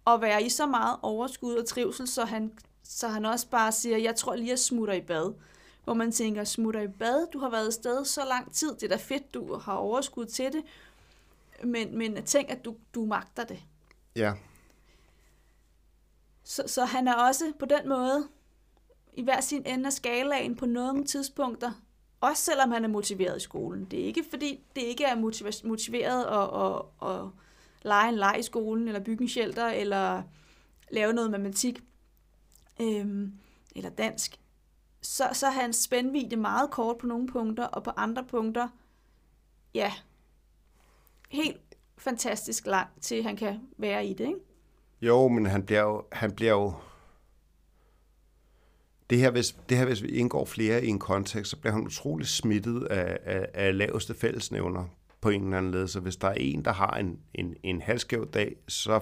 og 0.04 0.20
være 0.20 0.42
i 0.42 0.48
så 0.48 0.66
meget 0.66 0.96
overskud 1.02 1.54
og 1.54 1.66
trivsel, 1.66 2.08
så 2.08 2.24
han, 2.24 2.52
så 2.82 3.08
han 3.08 3.24
også 3.24 3.48
bare 3.48 3.72
siger, 3.72 3.96
jeg 3.96 4.16
tror 4.16 4.34
lige, 4.36 4.48
jeg 4.48 4.58
smutter 4.58 4.94
i 4.94 5.00
bad. 5.00 5.34
Hvor 5.84 5.94
man 5.94 6.12
tænker, 6.12 6.44
smutter 6.44 6.80
i 6.80 6.88
bad? 6.88 7.26
Du 7.32 7.38
har 7.38 7.50
været 7.50 7.66
afsted 7.66 8.04
så 8.04 8.24
lang 8.24 8.52
tid. 8.52 8.74
Det 8.74 8.82
er 8.82 8.88
da 8.88 8.96
fedt, 8.96 9.34
du 9.34 9.56
har 9.56 9.74
overskud 9.74 10.26
til 10.26 10.52
det. 10.52 10.62
Men, 11.64 11.98
men 11.98 12.24
tænk, 12.24 12.50
at 12.50 12.64
du, 12.64 12.76
du 12.94 13.04
magter 13.04 13.44
det. 13.44 13.62
Ja, 14.16 14.32
Så, 16.44 16.62
så 16.66 16.84
han 16.84 17.08
er 17.08 17.14
også 17.14 17.52
på 17.58 17.66
den 17.66 17.88
måde 17.88 18.28
i 19.12 19.22
hver 19.22 19.40
sin 19.40 19.66
ende 19.66 19.86
af 19.86 19.92
skalaen 19.92 20.56
på 20.56 20.66
nogle 20.66 21.04
tidspunkter 21.04 21.72
også 22.22 22.44
selvom 22.44 22.70
han 22.70 22.84
er 22.84 22.88
motiveret 22.88 23.36
i 23.36 23.40
skolen. 23.40 23.84
Det 23.84 24.00
er 24.00 24.04
ikke 24.04 24.24
fordi, 24.30 24.64
det 24.76 24.82
ikke 24.82 25.04
er 25.04 25.14
motiveret 25.64 26.24
at, 26.24 26.62
at, 26.62 27.10
at 27.10 27.28
lege 27.82 28.08
en 28.08 28.14
leg 28.14 28.36
i 28.38 28.42
skolen, 28.42 28.88
eller 28.88 29.00
bygge 29.00 29.22
en 29.22 29.28
shelter, 29.28 29.66
eller 29.66 30.22
lave 30.90 31.12
noget 31.12 31.30
matematik, 31.30 31.82
øhm, 32.80 33.32
eller 33.76 33.90
dansk. 33.90 34.40
Så, 35.00 35.28
så 35.32 35.46
er 35.46 35.50
hans 35.50 35.76
spændvidde 35.76 36.36
meget 36.36 36.70
kort 36.70 36.98
på 36.98 37.06
nogle 37.06 37.26
punkter, 37.26 37.64
og 37.64 37.82
på 37.82 37.90
andre 37.96 38.24
punkter, 38.24 38.68
ja, 39.74 39.92
helt 41.30 41.60
fantastisk 41.98 42.66
lang 42.66 42.88
til 43.00 43.22
han 43.22 43.36
kan 43.36 43.60
være 43.78 44.06
i 44.06 44.14
det, 44.14 44.26
ikke? 44.26 44.40
Jo, 45.00 45.28
men 45.28 45.46
han 45.46 45.66
bliver 45.66 45.82
jo, 45.82 46.04
han 46.12 46.32
bliver 46.32 46.52
jo 46.52 46.74
det 49.10 49.18
her, 49.18 49.30
hvis, 49.30 49.56
det 49.68 49.76
her, 49.76 49.84
hvis 49.84 50.02
vi 50.02 50.08
indgår 50.08 50.44
flere 50.44 50.84
i 50.84 50.88
en 50.88 50.98
kontekst, 50.98 51.50
så 51.50 51.56
bliver 51.56 51.72
han 51.72 51.86
utrolig 51.86 52.26
smittet 52.26 52.84
af, 52.84 53.18
af, 53.24 53.46
af 53.54 53.78
laveste 53.78 54.14
fællesnævner 54.14 54.84
på 55.20 55.28
en 55.28 55.44
eller 55.44 55.58
anden 55.58 55.72
led. 55.72 55.88
Så 55.88 56.00
hvis 56.00 56.16
der 56.16 56.28
er 56.28 56.34
en, 56.36 56.64
der 56.64 56.72
har 56.72 56.90
en, 56.90 57.18
en, 57.34 57.54
en 57.62 57.80
halvskæv 57.80 58.30
dag, 58.30 58.56
så 58.68 59.00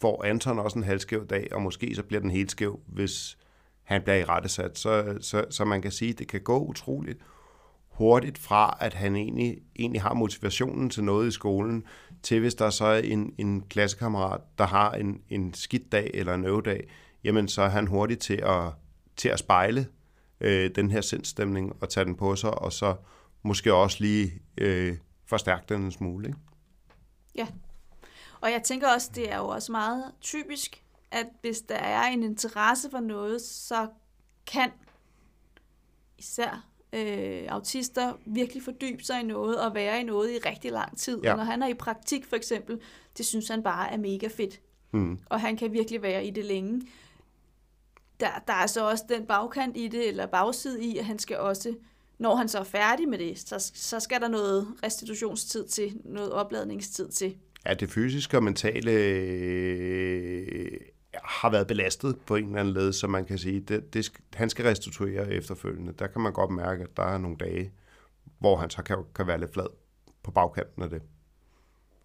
får 0.00 0.24
Anton 0.24 0.58
også 0.58 0.78
en 0.78 0.84
halvskæv 0.84 1.26
dag, 1.26 1.48
og 1.52 1.62
måske 1.62 1.94
så 1.94 2.02
bliver 2.02 2.20
den 2.20 2.30
helt 2.30 2.50
skæv, 2.50 2.80
hvis 2.86 3.38
han 3.82 4.02
bliver 4.02 4.16
i 4.16 4.24
rettesat. 4.24 4.78
Så, 4.78 5.18
så, 5.20 5.44
så 5.50 5.64
man 5.64 5.82
kan 5.82 5.90
sige, 5.90 6.10
at 6.10 6.18
det 6.18 6.28
kan 6.28 6.40
gå 6.40 6.58
utroligt 6.58 7.18
hurtigt 7.88 8.38
fra, 8.38 8.76
at 8.80 8.94
han 8.94 9.16
egentlig, 9.16 9.58
egentlig 9.76 10.02
har 10.02 10.14
motivationen 10.14 10.90
til 10.90 11.04
noget 11.04 11.28
i 11.28 11.30
skolen, 11.30 11.84
til 12.22 12.40
hvis 12.40 12.54
der 12.54 12.70
så 12.70 12.84
er 12.84 12.98
en, 12.98 13.34
en 13.38 13.62
klassekammerat, 13.68 14.40
der 14.58 14.66
har 14.66 14.92
en, 14.92 15.20
en 15.28 15.54
skidt 15.54 15.92
dag 15.92 16.10
eller 16.14 16.34
en 16.34 16.44
øvedag, 16.44 16.88
jamen 17.24 17.48
så 17.48 17.62
er 17.62 17.68
han 17.68 17.86
hurtigt 17.86 18.20
til 18.20 18.34
at 18.34 18.70
til 19.16 19.28
at 19.28 19.38
spejle 19.38 19.86
øh, 20.40 20.70
den 20.74 20.90
her 20.90 21.00
sindstemning 21.00 21.72
og 21.80 21.88
tage 21.88 22.04
den 22.04 22.14
på 22.14 22.36
sig, 22.36 22.58
og 22.58 22.72
så 22.72 22.96
måske 23.42 23.74
også 23.74 23.96
lige 24.00 24.32
øh, 24.58 24.96
forstærke 25.26 25.64
den 25.68 25.82
en 25.82 25.92
smule. 25.92 26.26
Ikke? 26.26 26.38
Ja, 27.34 27.46
og 28.40 28.50
jeg 28.50 28.62
tænker 28.62 28.88
også, 28.88 29.10
det 29.14 29.32
er 29.32 29.36
jo 29.36 29.48
også 29.48 29.72
meget 29.72 30.04
typisk, 30.20 30.82
at 31.10 31.26
hvis 31.40 31.60
der 31.60 31.74
er 31.74 32.02
en 32.02 32.22
interesse 32.22 32.90
for 32.90 33.00
noget, 33.00 33.42
så 33.42 33.88
kan 34.46 34.70
især 36.18 36.66
øh, 36.92 37.42
autister 37.48 38.12
virkelig 38.26 38.62
fordybe 38.62 39.04
sig 39.04 39.20
i 39.20 39.24
noget 39.24 39.60
og 39.60 39.74
være 39.74 40.00
i 40.00 40.02
noget 40.02 40.30
i 40.30 40.38
rigtig 40.48 40.72
lang 40.72 40.98
tid. 40.98 41.20
Ja. 41.22 41.30
Og 41.30 41.36
når 41.36 41.44
han 41.44 41.62
er 41.62 41.66
i 41.66 41.74
praktik 41.74 42.26
for 42.26 42.36
eksempel, 42.36 42.80
det 43.18 43.26
synes 43.26 43.48
han 43.48 43.62
bare 43.62 43.92
er 43.92 43.96
mega 43.96 44.28
fedt. 44.28 44.60
Mm. 44.92 45.18
Og 45.26 45.40
han 45.40 45.56
kan 45.56 45.72
virkelig 45.72 46.02
være 46.02 46.26
i 46.26 46.30
det 46.30 46.44
længe 46.44 46.82
der, 48.20 48.28
der 48.46 48.52
er 48.52 48.66
så 48.66 48.90
også 48.90 49.04
den 49.08 49.26
bagkant 49.26 49.76
i 49.76 49.88
det, 49.88 50.08
eller 50.08 50.26
bagside 50.26 50.84
i, 50.84 50.98
at 50.98 51.04
han 51.04 51.18
skal 51.18 51.38
også, 51.38 51.74
når 52.18 52.34
han 52.34 52.48
så 52.48 52.58
er 52.58 52.64
færdig 52.64 53.08
med 53.08 53.18
det, 53.18 53.38
så, 53.38 53.70
så 53.74 54.00
skal 54.00 54.20
der 54.20 54.28
noget 54.28 54.68
restitutionstid 54.82 55.66
til, 55.66 56.00
noget 56.04 56.32
opladningstid 56.32 57.08
til. 57.08 57.36
Ja, 57.66 57.74
det 57.74 57.90
fysiske 57.90 58.36
og 58.36 58.42
mentale 58.42 58.90
øh, 58.90 60.70
har 61.14 61.50
været 61.50 61.66
belastet 61.66 62.18
på 62.26 62.36
en 62.36 62.44
eller 62.46 62.60
anden 62.60 62.74
led, 62.74 62.92
så 62.92 63.06
man 63.06 63.24
kan 63.24 63.38
sige, 63.38 63.60
det, 63.60 63.94
det, 63.94 64.12
han 64.34 64.50
skal 64.50 64.64
restituere 64.64 65.28
efterfølgende. 65.28 65.92
Der 65.98 66.06
kan 66.06 66.20
man 66.20 66.32
godt 66.32 66.50
mærke, 66.50 66.82
at 66.82 66.96
der 66.96 67.02
er 67.02 67.18
nogle 67.18 67.36
dage, 67.36 67.72
hvor 68.38 68.56
han 68.56 68.70
så 68.70 68.82
kan, 68.82 69.04
kan 69.14 69.26
være 69.26 69.40
lidt 69.40 69.52
flad 69.52 69.66
på 70.22 70.30
bagkanten 70.30 70.82
af 70.82 70.90
det. 70.90 71.02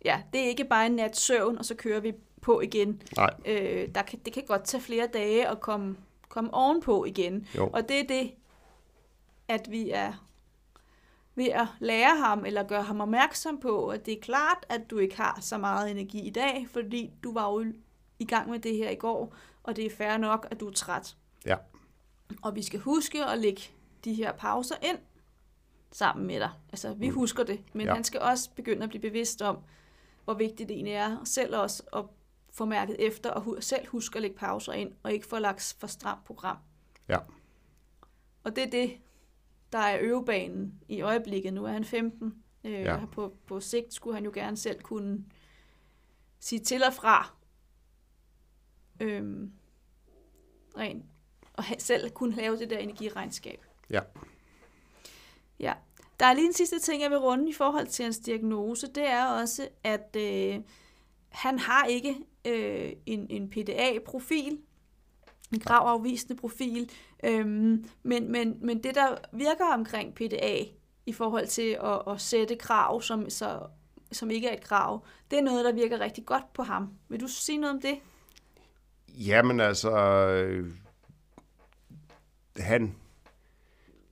Ja, 0.06 0.22
det 0.34 0.42
er 0.42 0.48
ikke 0.48 0.66
bare 0.66 0.86
en 0.86 0.92
nat 0.92 1.18
søvn, 1.18 1.58
og 1.58 1.66
så 1.66 1.76
kører 1.76 2.00
vi 2.00 2.14
på 2.42 2.62
igen. 2.62 3.02
Nej. 3.16 3.34
Øh, 3.46 3.88
der 3.96 4.02
kan, 4.02 4.20
det 4.20 4.34
kan 4.34 4.44
godt 4.48 4.64
tage 4.64 4.82
flere 4.82 5.08
dage 5.14 5.48
at 5.48 5.60
komme, 5.60 5.98
komme 6.30 6.54
ovenpå 6.54 7.06
igen. 7.06 7.48
Jo. 7.56 7.70
Og 7.74 7.90
det 7.90 8.00
er 8.00 8.08
det, 8.08 8.32
at 9.48 9.72
vi 9.72 9.90
er 9.90 10.14
ved 11.36 11.48
at 11.48 11.68
lære 11.80 12.18
ham, 12.18 12.46
eller 12.46 12.64
gøre 12.64 12.84
ham 12.84 13.02
opmærksom 13.02 13.60
på, 13.60 13.88
at 13.88 14.06
det 14.06 14.14
er 14.14 14.22
klart, 14.22 14.66
at 14.70 14.82
du 14.90 14.98
ikke 14.98 15.18
har 15.18 15.38
så 15.42 15.58
meget 15.58 15.92
energi 15.92 16.20
i 16.20 16.30
dag, 16.30 16.68
fordi 16.72 17.12
du 17.24 17.34
var 17.34 17.52
jo 17.52 17.74
i 18.20 18.26
gang 18.26 18.50
med 18.50 18.60
det 18.60 18.76
her 18.76 18.90
i 18.90 18.96
går, 18.96 19.36
og 19.64 19.76
det 19.76 19.86
er 19.86 19.90
fair 19.90 20.18
nok, 20.18 20.48
at 20.52 20.60
du 20.60 20.68
er 20.68 20.72
træt. 20.72 21.16
Ja. 21.46 21.56
Og 22.42 22.56
vi 22.56 22.62
skal 22.62 22.80
huske 22.80 23.26
at 23.26 23.40
lægge 23.40 23.62
de 24.06 24.14
her 24.14 24.32
pauser 24.32 24.76
ind 24.82 24.98
sammen 25.92 26.28
med 26.28 26.40
dig. 26.40 26.50
Altså, 26.70 26.94
vi 26.94 27.10
mm. 27.10 27.16
husker 27.16 27.44
det, 27.44 27.60
men 27.74 27.88
ja. 27.88 27.94
han 27.94 28.04
skal 28.04 28.20
også 28.20 28.50
begynde 28.56 28.84
at 28.84 28.90
blive 28.90 29.02
bevidst 29.02 29.42
om, 29.42 29.58
hvor 30.24 30.34
vigtigt 30.34 30.70
det 30.70 30.76
egentlig 30.76 30.94
er, 30.94 31.18
selv 31.24 31.58
også 31.58 31.84
at 31.96 32.06
få 32.52 32.66
mærket 32.66 32.96
efter 33.00 33.30
og 33.30 33.64
selv 33.64 33.88
huske 33.88 34.16
at 34.16 34.22
lægge 34.22 34.38
pauser 34.38 34.74
ind, 34.74 34.92
og 35.04 35.14
ikke 35.14 35.26
få 35.26 35.40
lagt 35.40 35.76
for 35.80 35.88
stramt 35.88 36.24
program. 36.24 36.58
Ja. 37.10 37.18
Og 38.44 38.56
det 38.56 38.64
er 38.64 38.70
det, 38.70 38.98
der 39.72 39.80
er 39.80 39.98
øvebanen 40.02 40.80
i 40.88 41.02
øjeblikket. 41.02 41.54
Nu 41.54 41.66
er 41.66 41.72
han 41.72 41.86
15. 41.86 42.44
Øh, 42.64 42.72
ja. 42.72 43.06
på, 43.06 43.34
på 43.46 43.60
sigt 43.60 43.94
skulle 43.94 44.16
han 44.16 44.26
jo 44.26 44.32
gerne 44.34 44.58
selv 44.58 44.82
kunne 44.82 45.26
sige 46.40 46.60
til 46.60 46.84
og 46.84 46.94
fra. 46.94 47.34
Øhm, 49.00 49.54
rent, 50.78 51.06
og 51.54 51.64
selv 51.78 52.10
kunne 52.10 52.36
lave 52.36 52.58
det 52.58 52.70
der 52.70 52.78
energiregnskab. 52.78 53.66
Ja. 53.90 54.02
Ja. 55.60 55.74
Der 56.20 56.26
er 56.26 56.34
lige 56.34 56.48
en 56.48 56.54
sidste 56.54 56.80
ting, 56.80 57.02
jeg 57.02 57.10
vil 57.10 57.18
runde 57.18 57.50
i 57.50 57.54
forhold 57.54 57.88
til 57.88 58.04
hans 58.04 58.20
diagnose. 58.20 58.88
Det 58.88 59.08
er 59.08 59.26
også, 59.26 59.70
at 59.84 60.16
øh, 60.16 60.60
han 61.30 61.60
har 61.60 61.86
ikke 61.86 62.16
øh, 62.48 62.92
en, 63.06 63.28
en 63.30 63.50
PDA-profil, 63.50 64.60
en 65.54 65.60
gravafvisende 65.60 66.36
profil, 66.36 66.92
øhm, 67.24 67.86
men, 68.04 68.32
men, 68.32 68.58
men 68.62 68.84
det, 68.84 68.96
der 68.96 69.16
virker 69.34 69.74
omkring 69.74 70.16
PDA 70.16 70.64
i 71.06 71.14
forhold 71.14 71.48
til 71.48 71.78
at, 71.84 72.02
at 72.08 72.22
sætte 72.22 72.56
krav, 72.56 73.02
som, 73.02 73.30
så, 73.30 73.60
som 74.12 74.32
ikke 74.32 74.48
er 74.48 74.54
et 74.54 74.64
krav, 74.64 75.06
det 75.32 75.40
er 75.40 75.44
noget, 75.44 75.66
der 75.66 75.74
virker 75.74 76.00
rigtig 76.00 76.26
godt 76.26 76.54
på 76.54 76.64
ham. 76.64 76.90
Vil 77.10 77.22
du 77.22 77.28
sige 77.28 77.58
noget 77.58 77.76
om 77.76 77.82
det? 77.82 77.96
Jamen 79.10 79.60
altså, 79.60 79.92
øh, 80.28 80.72
han, 82.58 82.96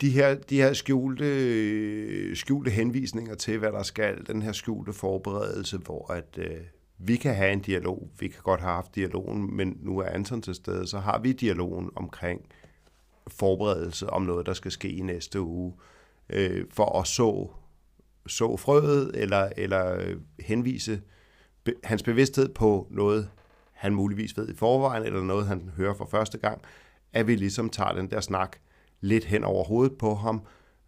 de 0.01 0.09
her, 0.09 0.35
de 0.35 0.55
her 0.55 0.73
skjulte, 0.73 2.35
skjulte 2.35 2.71
henvisninger 2.71 3.35
til, 3.35 3.57
hvad 3.57 3.71
der 3.71 3.83
skal, 3.83 4.27
den 4.27 4.41
her 4.41 4.51
skjulte 4.51 4.93
forberedelse, 4.93 5.77
hvor 5.77 6.11
at, 6.11 6.37
øh, 6.37 6.61
vi 6.97 7.15
kan 7.15 7.35
have 7.35 7.53
en 7.53 7.59
dialog, 7.59 8.09
vi 8.19 8.27
kan 8.27 8.41
godt 8.43 8.61
have 8.61 8.73
haft 8.73 8.95
dialogen, 8.95 9.55
men 9.55 9.77
nu 9.81 9.99
er 9.99 10.05
Anton 10.05 10.41
til 10.41 10.55
stede, 10.55 10.87
så 10.87 10.99
har 10.99 11.19
vi 11.19 11.31
dialogen 11.31 11.89
omkring 11.95 12.41
forberedelse 13.27 14.09
om 14.09 14.21
noget, 14.21 14.45
der 14.45 14.53
skal 14.53 14.71
ske 14.71 14.89
i 14.89 15.01
næste 15.01 15.41
uge, 15.41 15.73
øh, 16.29 16.65
for 16.71 16.99
at 16.99 17.07
så, 17.07 17.49
så 18.27 18.57
frøet, 18.57 19.11
eller, 19.13 19.49
eller 19.57 19.95
øh, 19.95 20.17
henvise 20.39 21.01
be, 21.63 21.73
hans 21.83 22.03
bevidsthed 22.03 22.49
på 22.49 22.87
noget, 22.91 23.29
han 23.71 23.93
muligvis 23.93 24.37
ved 24.37 24.49
i 24.49 24.55
forvejen, 24.55 25.03
eller 25.03 25.21
noget, 25.23 25.47
han 25.47 25.71
hører 25.77 25.93
for 25.93 26.05
første 26.05 26.37
gang, 26.37 26.61
at 27.13 27.27
vi 27.27 27.35
ligesom 27.35 27.69
tager 27.69 27.93
den 27.93 28.11
der 28.11 28.21
snak 28.21 28.57
lidt 29.01 29.25
hen 29.25 29.43
over 29.43 29.63
hovedet 29.63 29.97
på 29.97 30.15
ham, 30.15 30.41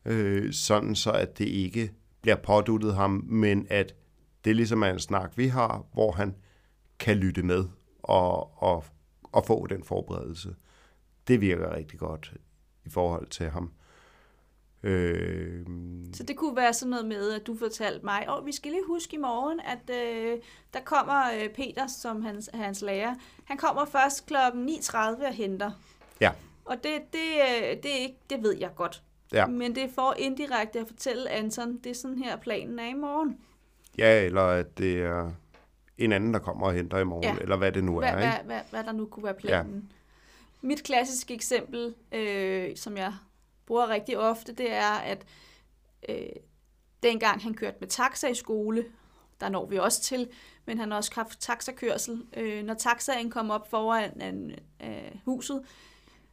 øh, 0.06 0.54
sådan 0.54 0.96
så 0.96 1.12
at 1.12 1.38
det 1.38 1.46
ikke 1.46 1.92
bliver 2.22 2.36
påduttet 2.36 2.96
ham, 2.96 3.24
men 3.28 3.68
at 3.70 3.96
det 4.45 4.52
er 4.52 4.56
ligesom 4.56 4.84
en 4.84 4.99
snak, 4.99 5.38
vi 5.38 5.48
har, 5.48 5.86
hvor 5.94 6.11
han 6.11 6.36
kan 6.99 7.18
lytte 7.18 7.44
med 7.44 7.66
og, 8.03 8.64
og, 8.64 8.86
og 9.24 9.45
få 9.45 9.68
den 9.68 9.84
forberedelse. 9.84 10.56
Det 11.28 11.41
virker 11.41 11.76
rigtig 11.76 11.99
godt 11.99 12.34
i 12.86 12.90
forhold 12.90 13.28
til 13.28 13.49
ham. 13.49 13.72
Øh... 14.84 15.66
Så 16.14 16.24
det 16.24 16.38
kunne 16.38 16.56
være 16.56 16.74
sådan 16.74 16.90
noget 16.90 17.06
med, 17.06 17.32
at 17.32 17.48
du 17.48 17.57
fortalte 17.57 18.06
mig, 18.06 18.30
og 18.30 18.45
vi 18.45 18.52
skal 18.52 18.72
lige 18.72 18.86
huske 18.88 19.16
i 19.16 19.20
morgen, 19.20 19.60
at 19.60 19.95
øh, 19.95 20.38
der 20.74 20.80
kommer 20.80 21.24
øh, 21.32 21.49
Peter, 21.49 21.88
som 21.88 22.22
hans, 22.22 22.49
hans 22.53 22.82
lærer. 22.82 23.16
Han 23.44 23.57
kommer 23.57 23.86
først 23.86 24.26
klokken 24.26 24.70
9.30 24.70 24.98
og 24.98 25.34
henter. 25.34 25.72
Ja. 26.22 26.32
Og 26.66 26.76
det, 26.84 26.91
det, 27.14 27.20
øh, 27.20 27.70
det, 27.70 27.84
det, 27.84 28.30
det 28.30 28.44
ved 28.44 28.57
jeg 28.57 28.70
godt. 28.76 29.03
Ja. 29.34 29.48
Men 29.48 29.76
det 29.76 29.84
er 29.84 29.90
for 29.95 30.16
indirekte 30.18 30.80
at 30.80 30.88
fortælle 30.88 31.30
Anton, 31.30 31.78
det 31.78 31.90
er 31.90 31.95
sådan 31.95 32.18
her 32.18 32.38
planen 32.38 32.80
er 32.80 32.88
i 32.88 32.94
morgen. 32.94 33.38
Ja, 34.00 34.26
eller 34.26 34.42
at 34.42 34.78
det 34.78 35.02
er 35.02 35.32
en 35.98 36.12
anden, 36.12 36.34
der 36.34 36.40
kommer 36.40 36.68
og 36.68 36.74
henter 36.74 36.98
i 36.98 37.04
morgen, 37.04 37.24
ja. 37.24 37.42
eller 37.42 37.56
hvad 37.58 37.72
det 37.72 37.84
nu 37.84 38.00
hvad, 38.00 38.10
er. 38.10 38.18
Ikke? 38.18 38.30
Hvad, 38.30 38.46
hvad, 38.46 38.62
hvad 38.70 38.84
der 38.84 38.92
nu 38.92 39.06
kunne 39.06 39.24
være 39.24 39.34
planen. 39.34 39.76
Ja. 39.76 40.68
Mit 40.68 40.84
klassiske 40.84 41.34
eksempel, 41.34 41.96
øh, 42.12 42.78
som 42.78 42.98
jeg 42.98 43.14
bruger 43.66 43.90
rigtig 43.90 44.18
ofte, 44.18 44.54
det 44.54 44.74
er, 44.74 44.92
at 44.92 45.26
øh, 46.10 46.16
dengang 47.04 47.44
han 47.44 47.54
kørte 47.54 47.78
med 47.80 47.88
taxa 47.88 48.28
i 48.28 48.34
skole, 48.34 48.86
der 49.42 49.50
når 49.50 49.66
vi 49.66 49.78
også 49.78 50.02
til, 50.02 50.30
men 50.66 50.78
han 50.78 50.92
har 50.92 50.98
også 50.98 51.12
haft 51.16 51.42
taxakørsel. 51.42 52.26
Øh, 52.38 52.64
når 52.64 52.74
taxaen 52.74 53.32
kom 53.32 53.52
op 53.52 53.70
foran 53.70 54.22
en, 54.22 54.52
øh, 54.84 55.12
huset, 55.26 55.62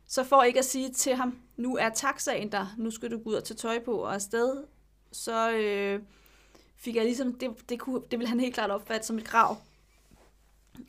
så 0.06 0.24
for 0.24 0.42
ikke 0.42 0.58
at 0.58 0.64
sige 0.64 0.92
til 0.92 1.14
ham, 1.14 1.38
nu 1.56 1.76
er 1.76 1.88
taxaen 1.88 2.52
der, 2.52 2.74
nu 2.78 2.90
skal 2.90 3.10
du 3.10 3.18
gå 3.18 3.30
ud 3.30 3.34
og 3.34 3.44
tage 3.44 3.56
tøj 3.56 3.84
på 3.84 3.92
og 3.92 4.14
afsted, 4.14 4.64
så 5.12 5.50
øh, 5.50 6.00
fik 6.76 6.96
jeg 6.96 7.04
ligesom, 7.04 7.34
det, 7.34 7.50
det, 7.68 7.80
kunne, 7.80 8.02
det 8.10 8.18
ville 8.18 8.28
han 8.28 8.40
helt 8.40 8.54
klart 8.54 8.70
opfatte 8.70 9.06
som 9.06 9.18
et 9.18 9.24
krav. 9.24 9.56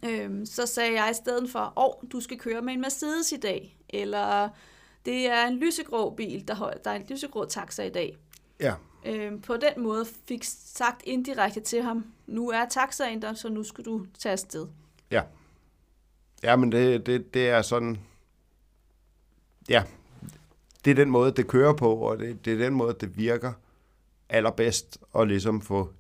Øhm, 0.06 0.46
så 0.46 0.66
sagde 0.66 1.02
jeg 1.02 1.12
i 1.12 1.14
stedet 1.14 1.50
for, 1.50 1.74
åh, 1.76 1.86
oh, 1.86 2.10
du 2.12 2.20
skal 2.20 2.40
køre 2.40 2.62
med 2.62 2.74
en 2.74 2.82
Mercedes 2.82 3.32
i 3.32 3.38
dag, 3.38 3.78
eller 3.90 4.50
det 5.06 5.28
er 5.28 5.48
en 5.48 5.58
lysegrå 5.58 6.10
bil, 6.10 6.48
der, 6.48 6.56
hold, 6.56 6.80
der 6.84 6.92
er 6.92 6.96
en 6.96 7.06
lysegrå 7.10 7.46
taxa 7.46 7.84
i 7.84 7.90
dag. 7.90 8.18
Ja. 8.60 8.74
Øh, 9.06 9.42
på 9.42 9.58
den 9.58 9.84
måde 9.84 10.06
fik 10.28 10.44
sagt 10.44 11.02
indirekte 11.04 11.60
til 11.60 11.84
ham, 11.84 12.06
nu 12.28 12.50
er 12.50 12.66
taxaen 12.66 13.22
der, 13.22 13.34
så 13.34 13.50
nu 13.50 13.64
skal 13.64 13.86
du 13.86 14.06
tage 14.20 14.34
afsted. 14.34 14.68
Ja. 15.12 15.24
Ja, 16.44 16.56
men 16.56 16.72
det, 16.72 17.06
det, 17.06 17.34
det 17.34 17.50
er 17.50 17.62
sådan... 17.62 18.00
Ja, 19.70 19.84
det 20.86 20.92
er 20.92 20.96
den 20.96 21.10
måde, 21.10 21.32
det 21.32 21.48
kører 21.48 21.74
på, 21.74 21.96
og 21.96 22.20
det, 22.20 22.46
det 22.46 22.54
er 22.54 22.58
den 22.58 22.74
måde, 22.74 22.96
det 23.02 23.18
virker 23.18 23.54
allerbedst 24.30 24.98
at 25.16 25.28
ligesom 25.28 25.62
få 25.62 25.94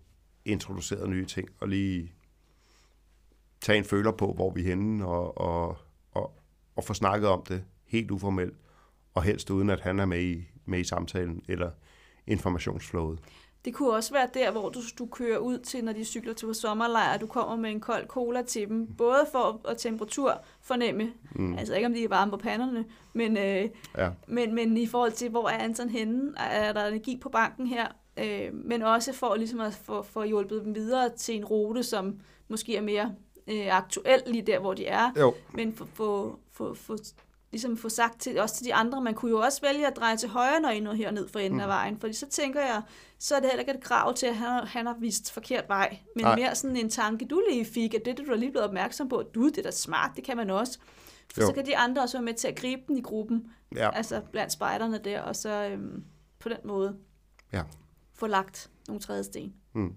introduceret 0.45 1.10
nye 1.10 1.26
ting, 1.26 1.49
og 1.60 1.68
lige 1.68 2.14
tage 3.62 3.78
en 3.78 3.86
føler 3.86 4.12
på, 4.12 4.34
hvor 4.34 4.52
vi 4.52 4.62
er 4.62 4.66
henne, 4.66 5.06
og, 5.06 5.38
og, 5.38 5.78
og, 6.12 6.34
og 6.76 6.84
få 6.84 6.94
snakket 6.94 7.30
om 7.30 7.44
det 7.48 7.64
helt 7.86 8.12
uformelt, 8.12 8.58
og 9.14 9.24
helst 9.24 9.49
uden, 9.49 9.70
at 9.70 9.80
han 9.80 9.99
er 9.99 10.06
med 10.06 10.22
i, 10.24 10.48
med 10.66 10.80
i 10.80 10.84
samtalen, 10.84 11.41
eller 11.48 11.72
informationsflowet. 12.28 13.20
Det 13.66 13.74
kunne 13.76 13.94
også 13.94 14.14
være 14.14 14.30
der, 14.34 14.52
hvor 14.52 14.70
du, 14.70 14.82
du 14.99 15.06
kører 15.06 15.38
ud 15.38 15.60
til, 15.60 15.84
når 15.84 15.94
de 15.94 16.06
cykler 16.06 16.34
til 16.34 16.56
sommerlejr, 16.56 17.18
du 17.18 17.28
kommer 17.28 17.56
med 17.56 17.70
en 17.70 17.80
kold 17.80 18.08
cola 18.08 18.41
til 18.41 18.68
dem, 18.70 18.95
både 18.95 19.26
for 19.32 19.62
at 19.68 19.78
temperatur 19.78 20.41
fornemme, 20.62 21.14
mm. 21.32 21.54
altså 21.58 21.76
ikke 21.76 21.86
om 21.86 21.94
de 21.94 22.04
er 22.04 22.10
varme 22.10 22.32
på 22.32 22.38
panderne, 22.38 22.86
men, 23.14 23.38
øh, 23.38 23.70
Ja. 23.98 24.10
men, 24.28 24.56
men 24.56 24.78
i 24.78 24.88
forhold 24.88 25.12
til, 25.12 25.30
hvor 25.30 25.49
er 25.49 25.58
Anton 25.58 25.90
henne, 25.90 26.34
er 26.38 26.74
der 26.74 26.86
energi 26.86 27.18
på 27.22 27.30
banken 27.30 27.68
her, 27.68 27.88
øh, 28.18 28.53
men 28.53 28.81
også 28.81 29.14
for 29.14 29.35
ligesom 29.35 29.60
at 29.60 29.73
få, 29.73 30.02
få 30.02 30.23
hjulpet 30.23 30.61
dem 30.65 30.76
videre 30.76 31.10
til 31.10 31.35
en 31.35 31.45
rute, 31.45 31.84
som 31.84 32.19
måske 32.48 32.76
er 32.76 32.81
mere 32.81 33.15
øh, 33.48 33.77
aktuel 33.77 34.23
lige 34.27 34.41
der, 34.41 34.60
hvor 34.60 34.73
de 34.73 34.85
er, 34.85 35.11
Jo, 35.19 35.34
men 35.53 35.76
få, 35.76 35.88
få, 35.94 36.39
få, 36.52 36.73
få, 36.73 36.98
ligesom 37.52 37.77
få 37.77 37.89
sagt 37.89 38.22
til, 38.22 38.39
også 38.39 38.56
til 38.56 38.65
de 38.65 38.73
andre, 38.73 39.02
man 39.02 39.14
kunne 39.14 39.31
jo 39.31 39.39
også 39.39 39.61
vælge 39.61 39.88
at 39.88 39.95
dreje 39.95 40.18
til 40.18 40.30
højre, 40.30 40.60
når 40.60 40.69
I 40.69 40.80
nåede 40.80 40.98
herned 40.98 41.27
for 41.27 41.39
enden 41.39 41.57
mm. 41.57 41.60
af 41.60 41.68
vejen, 41.68 41.99
fordi 41.99 42.14
så 42.14 42.30
tænker 42.30 42.60
jeg, 42.61 42.81
så 43.19 43.35
er 43.35 43.39
det 43.39 43.49
heller 43.49 43.60
ikke 43.60 43.72
et 43.72 43.84
krav 43.84 44.14
til, 44.14 44.26
at 44.26 44.35
han, 44.35 44.68
han 44.68 44.85
har 44.85 44.95
vist 44.99 45.31
forkert 45.31 45.64
vej, 45.68 45.98
men. 46.15 46.26
Nej. 46.26 46.35
mere 46.35 46.56
sådan 46.56 46.77
en 46.77 46.89
tanke, 46.89 47.26
du 47.26 47.41
lige 47.49 47.65
fik, 47.65 47.94
at 47.94 48.06
det, 48.06 48.18
det 48.18 48.27
du 48.27 48.31
er 48.31 48.35
lige 48.35 48.52
blevet 48.52 48.68
opmærksom 48.68 49.10
på, 49.10 49.23
du, 49.35 49.49
det 49.49 49.57
er 49.57 49.61
da 49.61 49.72
smart, 49.72 50.11
det 50.15 50.23
kan 50.23 50.38
man 50.38 50.49
også. 50.49 50.80
For 51.34 51.41
Jo. 51.41 51.48
så 51.48 51.53
kan 51.53 51.65
de 51.65 51.77
andre 51.77 52.02
også 52.02 52.18
være 52.18 52.26
med 52.26 52.34
til 52.34 52.48
at 52.48 52.56
gribe 52.56 52.81
den 52.88 52.98
i 52.98 53.02
gruppen, 53.02 53.52
ja. 53.76 53.95
altså 53.95 54.22
blandt 54.31 54.53
spejderne 54.53 54.98
der, 54.98 55.22
og 55.22 55.35
så 55.35 55.69
øhm, 55.72 56.03
på 56.39 56.49
den 56.49 56.57
måde 56.64 56.95
Ja. 57.53 57.61
Få 58.18 58.27
lagt 58.27 58.69
nogle 58.88 59.02
trædesten. 59.02 59.53
Mm. 59.73 59.94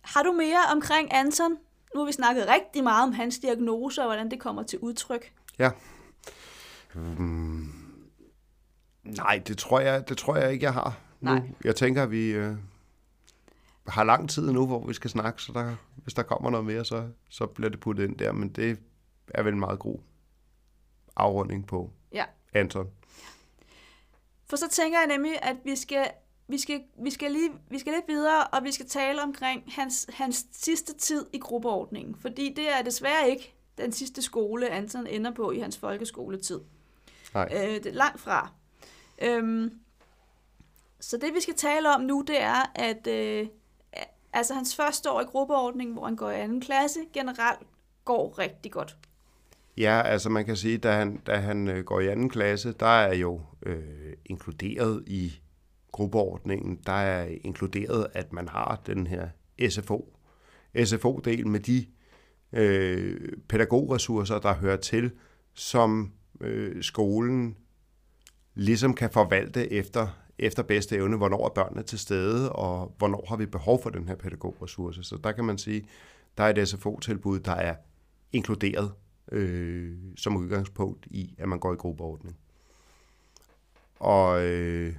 Har 0.00 0.22
du 0.22 0.32
mere 0.32 0.58
omkring 0.72 1.14
Anton? 1.14 1.50
Nu 1.94 2.00
har 2.00 2.06
vi 2.06 2.12
snakket 2.12 2.48
rigtig 2.48 2.84
meget 2.84 3.02
om 3.02 3.12
hans 3.12 3.38
diagnose, 3.38 4.00
og 4.00 4.06
hvordan 4.06 4.30
det 4.30 4.40
kommer 4.40 4.62
til 4.62 4.78
udtryk. 4.78 5.32
Ja. 5.58 5.70
Mm. 6.94 7.72
Nej, 9.04 9.42
det 9.46 9.58
tror 9.58 9.80
jeg, 9.80 10.08
det 10.08 10.18
tror 10.18 10.36
jeg 10.36 10.52
ikke, 10.52 10.64
jeg 10.64 10.72
har 10.74 10.98
nu. 11.20 11.30
Nej. 11.30 11.42
Jeg 11.64 11.76
tænker, 11.76 12.02
at 12.02 12.10
vi 12.10 12.30
øh, 12.30 12.56
har 13.86 14.04
lang 14.04 14.30
tid 14.30 14.52
nu, 14.52 14.66
hvor 14.66 14.86
vi 14.86 14.94
skal 14.94 15.10
snakke, 15.10 15.42
så 15.42 15.52
der, 15.52 15.76
hvis 15.96 16.14
der 16.14 16.22
kommer 16.22 16.50
noget 16.50 16.66
mere, 16.66 16.84
så, 16.84 17.08
så 17.28 17.46
bliver 17.46 17.70
det 17.70 17.80
puttet 17.80 18.04
ind 18.04 18.18
der. 18.18 18.32
Men 18.32 18.48
det 18.48 18.78
er 19.28 19.42
vel 19.42 19.52
en 19.52 19.60
meget 19.60 19.78
god 19.78 19.98
afrunding 21.16 21.66
på 21.66 21.90
Ja. 22.12 22.24
Anton. 22.52 22.90
For 24.46 24.56
så 24.56 24.68
tænker 24.70 24.98
jeg 24.98 25.06
nemlig, 25.06 25.32
at 25.42 25.56
vi 25.64 25.76
skal, 25.76 26.10
vi 26.52 26.58
skal, 26.58 26.82
vi 27.04 27.10
skal, 27.10 27.32
lige, 27.32 27.50
vi 27.70 27.78
skal 27.78 27.92
lidt 27.92 28.08
videre, 28.08 28.46
og 28.46 28.64
vi 28.64 28.72
skal 28.72 28.86
tale 28.88 29.22
omkring 29.22 29.62
hans, 29.68 30.06
hans 30.14 30.46
sidste 30.52 30.94
tid 30.94 31.26
i 31.32 31.38
gruppeordningen. 31.38 32.14
Fordi 32.14 32.52
det 32.56 32.72
er 32.72 32.82
desværre 32.82 33.30
ikke 33.30 33.54
den 33.78 33.92
sidste 33.92 34.22
skole, 34.22 34.70
Anton 34.70 35.06
ender 35.06 35.30
på 35.30 35.50
i 35.50 35.58
hans 35.58 35.78
folkeskoletid. 35.78 36.60
Nej. 37.34 37.48
Øh, 37.52 37.74
det 37.74 37.86
er 37.86 37.92
langt 37.92 38.20
fra. 38.20 38.52
Øhm, 39.22 39.72
så 41.00 41.16
det 41.16 41.34
vi 41.34 41.40
skal 41.40 41.54
tale 41.54 41.94
om 41.94 42.00
nu, 42.00 42.24
det 42.26 42.42
er, 42.42 42.72
at 42.74 43.06
øh, 43.06 43.46
altså 44.32 44.54
hans 44.54 44.76
første 44.76 45.10
år 45.10 45.20
i 45.20 45.24
gruppeordningen, 45.24 45.94
hvor 45.94 46.04
han 46.04 46.16
går 46.16 46.30
i 46.30 46.40
anden 46.40 46.60
klasse, 46.60 47.00
generelt 47.12 47.66
går 48.04 48.38
rigtig 48.38 48.72
godt. 48.72 48.96
Ja, 49.76 50.02
altså 50.02 50.28
man 50.28 50.44
kan 50.44 50.56
sige, 50.56 50.78
da 50.78 50.92
han, 50.92 51.16
da 51.16 51.36
han 51.36 51.68
øh, 51.68 51.84
går 51.84 52.00
i 52.00 52.08
anden 52.08 52.30
klasse, 52.30 52.72
der 52.72 52.86
er 52.86 53.14
jo 53.14 53.40
øh, 53.66 54.12
inkluderet 54.26 55.04
i 55.06 55.42
gruppeordningen, 55.92 56.78
der 56.86 56.92
er 56.92 57.28
inkluderet, 57.44 58.06
at 58.14 58.32
man 58.32 58.48
har 58.48 58.82
den 58.86 59.06
her 59.06 59.28
SFO. 59.68 60.16
SFO-del 60.84 61.46
med 61.46 61.60
de 61.60 61.86
øh, 62.52 63.32
pædagogressourcer, 63.48 64.38
der 64.38 64.54
hører 64.54 64.76
til, 64.76 65.10
som 65.54 66.12
øh, 66.40 66.82
skolen 66.82 67.56
ligesom 68.54 68.94
kan 68.94 69.10
forvalte 69.10 69.72
efter, 69.72 70.08
efter 70.38 70.62
bedste 70.62 70.96
evne, 70.96 71.16
hvornår 71.16 71.44
er 71.44 71.54
børnene 71.54 71.82
til 71.82 71.98
stede, 71.98 72.52
og 72.52 72.94
hvornår 72.98 73.24
har 73.28 73.36
vi 73.36 73.46
behov 73.46 73.82
for 73.82 73.90
den 73.90 74.08
her 74.08 74.14
pædagogressource. 74.14 75.04
Så 75.04 75.16
der 75.24 75.32
kan 75.32 75.44
man 75.44 75.58
sige, 75.58 75.84
der 76.38 76.44
er 76.44 76.54
et 76.54 76.68
SFO-tilbud, 76.68 77.40
der 77.40 77.52
er 77.52 77.74
inkluderet 78.32 78.92
øh, 79.32 79.96
som 80.16 80.36
udgangspunkt 80.36 81.06
i, 81.10 81.34
at 81.38 81.48
man 81.48 81.58
går 81.58 81.72
i 81.72 81.76
gruppeordning. 81.76 82.36
Og 83.96 84.46
øh, 84.46 84.94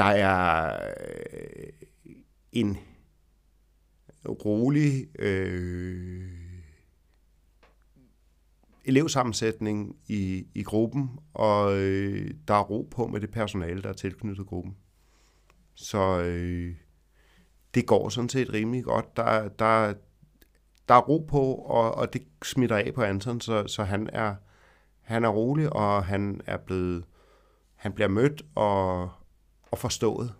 der 0.00 0.06
er 0.06 0.78
øh, 1.32 1.72
en 2.52 2.78
rolig 4.26 5.08
øh, 5.18 6.30
elevsammensætning 8.84 9.96
i, 10.08 10.46
i 10.54 10.62
gruppen, 10.62 11.18
og 11.34 11.78
øh, 11.78 12.34
der 12.48 12.54
er 12.54 12.62
ro 12.62 12.88
på 12.90 13.06
med 13.06 13.20
det 13.20 13.30
personale, 13.30 13.82
der 13.82 13.88
er 13.88 13.92
tilknyttet 13.92 14.46
gruppen. 14.46 14.76
Så 15.74 16.20
øh, 16.20 16.74
det 17.74 17.86
går 17.86 18.08
sådan 18.08 18.28
set 18.28 18.52
rimelig 18.52 18.84
godt. 18.84 19.16
Der, 19.16 19.48
der, 19.48 19.94
der 20.88 20.94
er 20.94 21.00
ro 21.00 21.26
på, 21.28 21.54
og, 21.54 21.94
og 21.94 22.12
det 22.12 22.22
smitter 22.44 22.76
af 22.76 22.94
på 22.94 23.02
Anton, 23.02 23.40
så, 23.40 23.66
så 23.66 23.84
han 23.84 24.10
er 24.12 24.34
han 25.00 25.24
er 25.24 25.28
rolig, 25.28 25.72
og 25.72 26.04
han 26.04 26.40
er 26.46 26.56
blevet 26.56 27.04
han 27.76 27.92
bliver 27.92 28.08
mødt 28.08 28.42
og, 28.54 29.10
og 29.70 29.78
forstået 29.78 30.34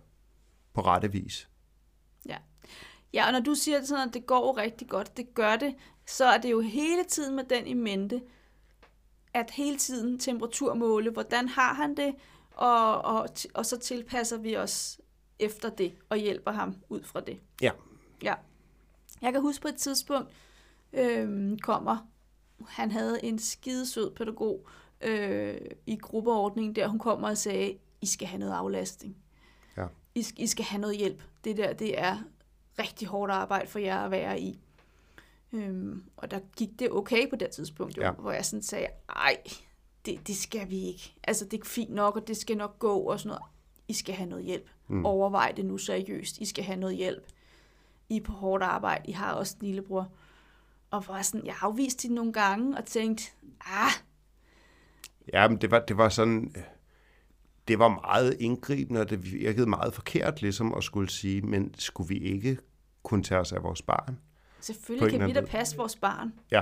på 0.73 0.81
rette 0.81 1.11
vis. 1.11 1.49
Ja, 3.13 3.25
og 3.25 3.31
når 3.31 3.39
du 3.39 3.55
siger 3.55 3.83
sådan, 3.83 4.07
at 4.07 4.13
det 4.13 4.25
går 4.25 4.57
rigtig 4.57 4.89
godt, 4.89 5.17
det 5.17 5.33
gør 5.33 5.55
det, 5.55 5.75
så 6.05 6.25
er 6.25 6.37
det 6.37 6.51
jo 6.51 6.61
hele 6.61 7.03
tiden 7.03 7.35
med 7.35 7.43
den 7.43 7.67
i 7.67 7.73
mente, 7.73 8.21
at 9.33 9.51
hele 9.51 9.77
tiden 9.77 10.19
temperaturmåle, 10.19 11.11
hvordan 11.11 11.47
har 11.47 11.73
han 11.73 11.97
det, 11.97 12.15
og, 12.51 13.01
og, 13.01 13.29
og 13.53 13.65
så 13.65 13.79
tilpasser 13.79 14.37
vi 14.37 14.57
os 14.57 15.01
efter 15.39 15.69
det, 15.69 15.93
og 16.09 16.17
hjælper 16.17 16.51
ham 16.51 16.75
ud 16.89 17.03
fra 17.03 17.19
det. 17.19 17.39
Ja. 17.61 17.71
Ja. 18.23 18.35
Jeg 19.21 19.33
kan 19.33 19.41
huske 19.41 19.61
på 19.61 19.67
et 19.67 19.75
tidspunkt, 19.75 20.31
øhm, 20.93 21.59
kommer, 21.59 21.97
han 22.67 22.91
havde 22.91 23.25
en 23.25 23.39
skidesød 23.39 24.15
pædagog 24.15 24.67
øh, 25.01 25.57
i 25.85 25.95
gruppeordningen, 25.95 26.75
der 26.75 26.87
hun 26.87 26.99
kommer 26.99 27.29
og 27.29 27.37
sagde, 27.37 27.77
I 28.01 28.05
skal 28.05 28.27
have 28.27 28.39
noget 28.39 28.53
aflastning. 28.53 29.17
I, 30.15 30.25
I 30.37 30.47
skal 30.47 30.65
have 30.65 30.81
noget 30.81 30.97
hjælp. 30.97 31.23
Det 31.43 31.57
der, 31.57 31.73
det 31.73 31.99
er 31.99 32.17
rigtig 32.79 33.07
hårdt 33.07 33.31
arbejde 33.31 33.67
for 33.67 33.79
jer 33.79 33.99
at 33.99 34.11
være 34.11 34.39
i. 34.39 34.59
Øhm, 35.53 36.03
og 36.17 36.31
der 36.31 36.39
gik 36.57 36.69
det 36.79 36.91
okay 36.91 37.29
på 37.29 37.35
det 37.35 37.49
tidspunkt, 37.49 37.97
jo, 37.97 38.01
Ja. 38.01 38.07
ja. 38.07 38.13
hvor 38.13 38.31
jeg 38.31 38.45
sådan 38.45 38.63
sagde, 38.63 38.87
ej, 39.09 39.37
det, 40.05 40.27
det 40.27 40.35
skal 40.35 40.69
vi 40.69 40.79
ikke. 40.79 41.13
Altså, 41.23 41.45
det 41.45 41.59
er 41.61 41.65
fint 41.65 41.93
nok, 41.93 42.15
og 42.15 42.27
det 42.27 42.37
skal 42.37 42.57
nok 42.57 42.79
gå, 42.79 42.99
og 42.99 43.19
sådan 43.19 43.27
noget. 43.27 43.43
I 43.87 43.93
skal 43.93 44.15
have 44.15 44.29
noget 44.29 44.45
hjælp. 44.45 44.69
Mm. 44.87 45.05
Overvej 45.05 45.51
det 45.51 45.65
nu 45.65 45.77
seriøst. 45.77 46.37
I 46.37 46.45
skal 46.45 46.63
have 46.63 46.79
noget 46.79 46.95
hjælp. 46.95 47.27
I 48.09 48.17
er 48.17 48.21
på 48.21 48.31
hårdt 48.31 48.63
arbejde. 48.63 49.09
I 49.09 49.11
har 49.11 49.33
også 49.33 49.55
en 49.61 49.67
lillebror. 49.67 50.11
Og 50.91 51.07
var 51.07 51.21
sådan, 51.21 51.45
jeg 51.45 51.55
afviste 51.61 52.07
det 52.07 52.15
nogle 52.15 52.33
gange, 52.33 52.77
og 52.77 52.85
tænkte, 52.85 53.23
ah, 53.65 53.91
Ja, 55.33 55.47
men 55.47 55.57
det 55.57 55.71
var, 55.71 55.79
det 55.79 55.97
var 55.97 56.09
sådan, 56.09 56.55
det 57.71 57.79
var 57.79 57.87
meget 57.87 58.37
indgribende, 58.39 59.01
og 59.01 59.09
det 59.09 59.31
virkede 59.31 59.69
meget 59.69 59.93
forkert 59.93 60.41
ligesom 60.41 60.73
at 60.73 60.83
skulle 60.83 61.09
sige, 61.09 61.41
men 61.41 61.73
skulle 61.77 62.07
vi 62.07 62.17
ikke 62.17 62.57
kunne 63.03 63.23
tage 63.23 63.39
os 63.39 63.51
af 63.51 63.63
vores 63.63 63.81
barn? 63.81 64.19
Selvfølgelig 64.59 65.19
kan 65.19 65.27
vi 65.27 65.33
da 65.33 65.41
passe 65.41 65.77
vores 65.77 65.95
barn. 65.95 66.33
Ja. 66.51 66.61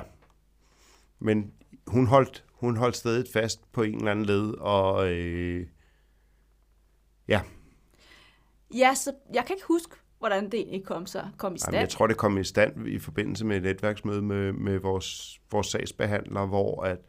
Men 1.19 1.51
hun 1.87 2.07
holdt, 2.07 2.45
hun 2.53 2.77
holdt 2.77 2.95
stedet 2.95 3.27
fast 3.33 3.71
på 3.71 3.83
en 3.83 3.95
eller 3.95 4.11
anden 4.11 4.25
led, 4.25 4.53
og 4.59 5.11
øh, 5.11 5.67
ja, 7.27 7.41
Ja, 8.73 8.93
så 8.95 9.13
jeg 9.33 9.45
kan 9.45 9.55
ikke 9.55 9.67
huske, 9.67 9.95
hvordan 10.19 10.43
det 10.43 10.53
egentlig 10.59 10.85
kom, 10.85 11.05
så, 11.05 11.23
kom 11.37 11.55
i 11.55 11.57
stand. 11.57 11.73
Jamen, 11.73 11.81
jeg 11.81 11.89
tror, 11.89 12.07
det 12.07 12.17
kom 12.17 12.37
i 12.37 12.43
stand 12.43 12.87
i 12.87 12.99
forbindelse 12.99 13.45
med 13.45 13.57
et 13.57 13.63
netværksmøde 13.63 14.21
med, 14.21 14.53
med 14.53 14.79
vores, 14.79 15.39
vores 15.51 15.67
sagsbehandler, 15.67 16.45
hvor 16.45 16.83
at, 16.83 16.99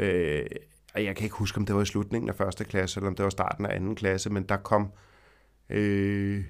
øh, 0.00 0.46
og 0.94 1.04
jeg 1.04 1.16
kan 1.16 1.24
ikke 1.24 1.36
huske, 1.36 1.58
om 1.58 1.66
det 1.66 1.74
var 1.74 1.82
i 1.82 1.86
slutningen 1.86 2.28
af 2.28 2.34
første 2.34 2.64
klasse, 2.64 3.00
eller 3.00 3.08
om 3.08 3.16
det 3.16 3.24
var 3.24 3.30
starten 3.30 3.66
af 3.66 3.74
anden 3.74 3.94
klasse, 3.94 4.30
men 4.30 4.42
der 4.42 4.56
kom, 4.56 4.92
øh, 5.70 6.44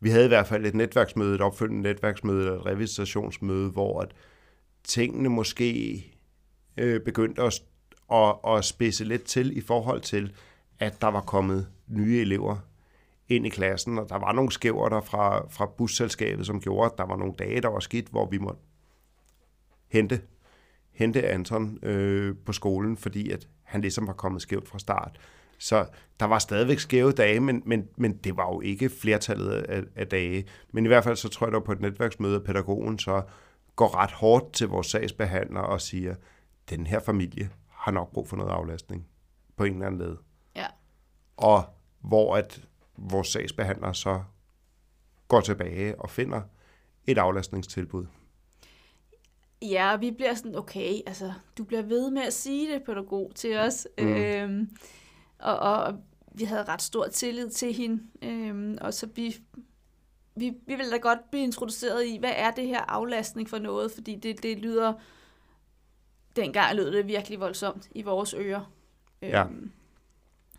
vi 0.00 0.10
havde 0.10 0.24
i 0.24 0.28
hvert 0.28 0.46
fald 0.46 0.66
et 0.66 0.74
netværksmøde, 0.74 1.34
et 1.34 1.40
opfølgende 1.40 1.82
netværksmøde, 1.82 2.46
eller 2.46 2.60
et 2.60 2.66
revisationsmøde, 2.66 3.70
hvor 3.70 4.00
at 4.00 4.12
tingene 4.84 5.28
måske 5.28 6.04
øh, 6.76 7.00
begyndte 7.00 7.42
at, 7.42 7.62
at, 8.12 8.34
at 8.46 8.64
spidse 8.64 9.04
lidt 9.04 9.24
til 9.24 9.56
i 9.56 9.60
forhold 9.60 10.00
til, 10.00 10.32
at 10.78 11.00
der 11.00 11.08
var 11.08 11.20
kommet 11.20 11.68
nye 11.86 12.20
elever 12.20 12.56
ind 13.28 13.46
i 13.46 13.48
klassen, 13.48 13.98
og 13.98 14.08
der 14.08 14.18
var 14.18 14.32
nogle 14.32 14.52
skæver 14.52 14.88
der 14.88 15.00
fra, 15.00 15.48
fra 15.48 15.66
busselskabet, 15.66 16.46
som 16.46 16.60
gjorde, 16.60 16.90
at 16.92 16.98
der 16.98 17.06
var 17.06 17.16
nogle 17.16 17.34
dage, 17.38 17.60
der 17.60 17.68
var 17.68 17.80
skidt, 17.80 18.08
hvor 18.08 18.26
vi 18.26 18.38
måtte 18.38 18.60
hente, 19.88 20.20
hente 21.00 21.28
Anton 21.28 21.78
øh, 21.82 22.34
på 22.46 22.52
skolen, 22.52 22.96
fordi 22.96 23.30
at 23.30 23.48
han 23.62 23.80
ligesom 23.80 24.06
var 24.06 24.12
kommet 24.12 24.42
skævt 24.42 24.68
fra 24.68 24.78
start. 24.78 25.20
Så 25.58 25.86
der 26.20 26.26
var 26.26 26.38
stadigvæk 26.38 26.78
skæve 26.78 27.12
dage, 27.12 27.40
men, 27.40 27.62
men, 27.66 27.88
men 27.96 28.16
det 28.16 28.36
var 28.36 28.46
jo 28.54 28.60
ikke 28.60 28.88
flertallet 28.88 29.52
af, 29.52 29.82
af 29.96 30.06
dage. 30.06 30.44
Men 30.72 30.84
i 30.84 30.88
hvert 30.88 31.04
fald 31.04 31.16
så 31.16 31.28
tror 31.28 31.46
jeg, 31.46 31.52
der 31.52 31.60
på 31.60 31.72
et 31.72 31.80
netværksmøde, 31.80 32.36
at 32.36 32.44
pædagogen 32.44 32.98
så 32.98 33.22
går 33.76 33.96
ret 33.96 34.12
hårdt 34.12 34.52
til 34.52 34.68
vores 34.68 34.86
sagsbehandler 34.86 35.60
og 35.60 35.80
siger, 35.80 36.14
den 36.70 36.86
her 36.86 37.00
familie 37.00 37.50
har 37.68 37.92
nok 37.92 38.12
brug 38.12 38.28
for 38.28 38.36
noget 38.36 38.50
aflastning 38.50 39.06
på 39.56 39.64
en 39.64 39.72
eller 39.72 39.86
anden 39.86 40.00
led. 40.00 40.16
Ja. 40.56 40.66
Og 41.36 41.64
hvor 42.00 42.36
at 42.36 42.64
vores 42.96 43.28
sagsbehandler 43.28 43.92
så 43.92 44.22
går 45.28 45.40
tilbage 45.40 46.00
og 46.00 46.10
finder 46.10 46.40
et 47.06 47.18
aflastningstilbud. 47.18 48.06
Ja, 49.62 49.92
og 49.92 50.00
vi 50.00 50.10
bliver 50.10 50.34
sådan, 50.34 50.56
okay, 50.56 51.00
altså, 51.06 51.32
du 51.58 51.64
bliver 51.64 51.82
ved 51.82 52.10
med 52.10 52.22
at 52.22 52.32
sige 52.32 52.74
det, 52.74 52.82
pædagog, 52.82 53.32
til 53.34 53.56
os. 53.56 53.88
Mm. 53.98 54.06
Øhm, 54.08 54.76
og, 55.38 55.58
og 55.58 55.94
vi 56.34 56.44
havde 56.44 56.64
ret 56.64 56.82
stor 56.82 57.06
tillid 57.06 57.50
til 57.50 57.72
hende. 57.72 58.02
Øhm, 58.22 58.78
og 58.80 58.94
så 58.94 59.06
vi, 59.14 59.36
vi, 60.36 60.48
vi 60.66 60.74
ville 60.74 60.90
da 60.92 60.96
godt 60.96 61.30
blive 61.30 61.44
introduceret 61.44 62.06
i, 62.06 62.16
hvad 62.18 62.32
er 62.36 62.50
det 62.50 62.66
her 62.66 62.80
aflastning 62.80 63.48
for 63.50 63.58
noget? 63.58 63.92
Fordi 63.92 64.16
det, 64.16 64.42
det 64.42 64.58
lyder, 64.58 64.92
dengang 66.36 66.76
lød 66.76 66.92
det 66.92 67.06
virkelig 67.06 67.40
voldsomt 67.40 67.88
i 67.94 68.02
vores 68.02 68.34
ører. 68.34 68.72
Ja. 69.22 69.44
Øhm, 69.44 69.70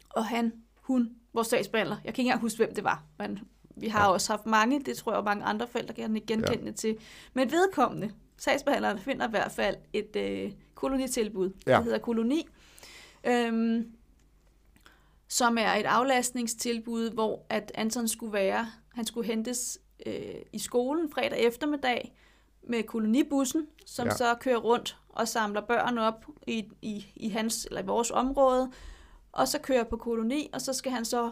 og 0.10 0.26
han, 0.26 0.54
hun, 0.82 1.16
vores 1.34 1.48
sagsbehandler, 1.48 1.96
jeg 1.96 2.14
kan 2.14 2.22
ikke 2.22 2.28
engang 2.28 2.42
huske, 2.42 2.58
hvem 2.58 2.76
det 2.76 2.84
var, 2.84 3.04
men 3.20 3.40
vi 3.76 3.88
har 3.88 4.02
Ja. 4.06 4.12
også 4.12 4.34
haft 4.34 4.46
mange, 4.46 4.82
det 4.84 4.98
tror 4.98 5.14
jeg 5.14 5.24
mange 5.24 5.44
andre 5.44 5.68
forældre 5.68 5.94
kan 5.94 6.14
genkende 6.28 6.66
ja. 6.66 6.72
til. 6.72 6.98
Men 7.34 7.52
vedkommende, 7.52 8.12
sagsbehandleren, 8.42 9.00
finder 9.00 9.28
i 9.28 9.30
hvert 9.30 9.52
fald 9.52 9.76
et 9.94 10.16
øh, 10.16 10.52
kolonitilbud. 10.76 11.52
Ja. 11.68 11.76
Det 11.76 11.84
hedder 11.84 11.98
koloni. 12.00 12.48
Øhm, 13.24 13.92
som 15.28 15.58
er 15.58 15.74
et 15.74 15.86
aflastningstilbud, 15.86 17.12
hvor 17.12 17.46
at 17.50 17.72
Anton 17.76 18.08
skulle 18.08 18.34
være, 18.34 18.68
han 18.96 19.06
skulle 19.06 19.28
hentes 19.28 19.80
øh, 20.06 20.36
i 20.54 20.60
skolen 20.60 21.12
fredag 21.12 21.40
eftermiddag 21.40 22.14
med 22.64 22.84
kolonibussen, 22.84 23.68
som 23.86 24.08
Ja. 24.08 24.14
så 24.14 24.36
kører 24.42 24.58
rundt 24.58 24.98
og 25.10 25.28
samler 25.28 25.62
børn 25.62 25.98
op 25.98 26.26
i, 26.48 26.66
i, 26.82 27.06
i 27.16 27.30
hans 27.30 27.66
eller 27.66 27.82
i 27.82 27.86
vores 27.86 28.12
område, 28.12 28.72
og 29.32 29.48
så 29.48 29.60
kører 29.60 29.84
på 29.84 29.98
koloni, 29.98 30.50
og 30.54 30.62
så 30.62 30.74
skal 30.74 30.92
han 30.92 31.06
så 31.06 31.32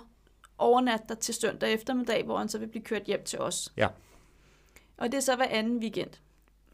overnatte 0.57 1.05
der 1.09 1.15
til 1.15 1.33
søndag 1.33 1.73
eftermiddag, 1.73 2.23
hvor 2.25 2.37
han 2.37 2.49
så 2.49 2.57
vil 2.57 2.67
blive 2.67 2.83
kørt 2.83 3.03
hjem 3.03 3.23
til 3.23 3.39
os. 3.39 3.73
Ja. 3.77 3.87
Og 4.97 5.11
det 5.11 5.17
er 5.17 5.21
så 5.21 5.35
hver 5.35 5.47
anden 5.47 5.77
weekend. 5.79 6.09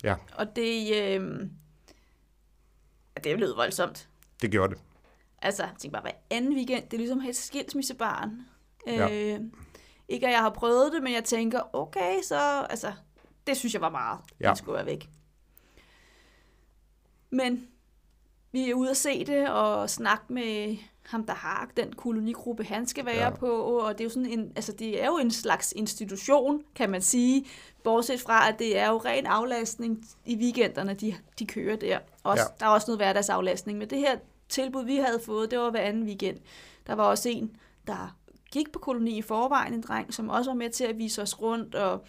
Ja. 0.03 0.15
Og 0.37 0.55
det, 0.55 0.95
øh, 0.95 1.49
det 3.23 3.39
lød 3.39 3.55
voldsomt. 3.55 4.09
Det 4.41 4.51
gjorde 4.51 4.75
det. 4.75 4.81
Altså, 5.41 5.63
jeg 5.63 5.71
tænkte 5.79 5.89
bare, 5.89 6.01
hver 6.01 6.11
anden 6.29 6.53
weekend, 6.53 6.83
det 6.83 6.93
er 6.93 6.97
ligesom 6.97 7.21
et 7.21 7.35
skilsmissebarn. 7.35 8.45
Ja. 8.87 9.35
Øh, 9.35 9.39
ikke 10.07 10.27
at 10.27 10.33
jeg 10.33 10.41
har 10.41 10.49
prøvet 10.49 10.93
det, 10.93 11.03
men 11.03 11.13
jeg 11.13 11.23
tænker, 11.23 11.75
okay, 11.75 12.21
så, 12.23 12.67
altså, 12.69 12.93
det 13.47 13.57
synes 13.57 13.73
jeg 13.73 13.81
var 13.81 13.89
meget. 13.89 14.19
Ja. 14.39 14.49
Det 14.49 14.57
skulle 14.57 14.75
være 14.75 14.85
væk. 14.85 15.09
Men 17.29 17.67
vi 18.51 18.69
er 18.69 18.73
ude 18.73 18.89
at 18.89 18.97
se 18.97 19.25
det 19.25 19.49
og 19.49 19.89
snakke 19.89 20.33
med 20.33 20.77
ham, 21.07 21.25
der 21.25 21.33
har 21.33 21.69
den 21.77 21.93
kolonigruppe, 21.93 22.63
han 22.63 22.87
skal 22.87 23.05
være 23.05 23.15
Ja. 23.23 23.29
på, 23.29 23.47
og 23.61 23.93
det 23.93 23.99
er 23.99 24.03
jo 24.05 24.09
sådan 24.09 24.29
en, 24.29 24.51
altså 24.55 24.71
det 24.71 25.01
er 25.03 25.05
jo 25.05 25.17
en 25.17 25.31
slags 25.31 25.73
institution, 25.75 26.63
kan 26.75 26.89
man 26.89 27.01
sige, 27.01 27.45
bortset 27.83 28.21
fra, 28.21 28.49
at 28.49 28.59
det 28.59 28.77
er 28.77 28.87
jo 28.89 28.97
ren 28.97 29.25
aflastning 29.25 30.05
i 30.25 30.35
weekenderne, 30.35 30.93
de, 30.93 31.15
de 31.39 31.45
kører 31.45 31.75
der. 31.75 31.99
Også, 32.23 32.43
ja. 32.43 32.47
Der 32.59 32.65
er 32.65 32.69
også 32.69 32.85
noget 32.87 32.99
hverdagsaflastning, 32.99 33.77
men 33.77 33.89
det 33.89 33.97
her 33.99 34.17
tilbud, 34.49 34.85
vi 34.85 34.95
havde 34.95 35.19
fået, 35.25 35.51
det 35.51 35.59
var 35.59 35.69
hver 35.71 35.81
anden 35.81 36.03
weekend. 36.03 36.37
Der 36.87 36.95
var 36.95 37.03
også 37.03 37.29
en, 37.29 37.55
der 37.87 38.15
gik 38.51 38.71
på 38.71 38.79
koloni 38.79 39.17
i 39.17 39.21
forvejen, 39.21 39.73
en 39.73 39.81
dreng, 39.81 40.13
som 40.13 40.29
også 40.29 40.49
var 40.49 40.55
med 40.55 40.69
til 40.69 40.83
at 40.83 40.97
vise 40.97 41.21
os 41.21 41.41
rundt, 41.41 41.75
og, 41.75 42.05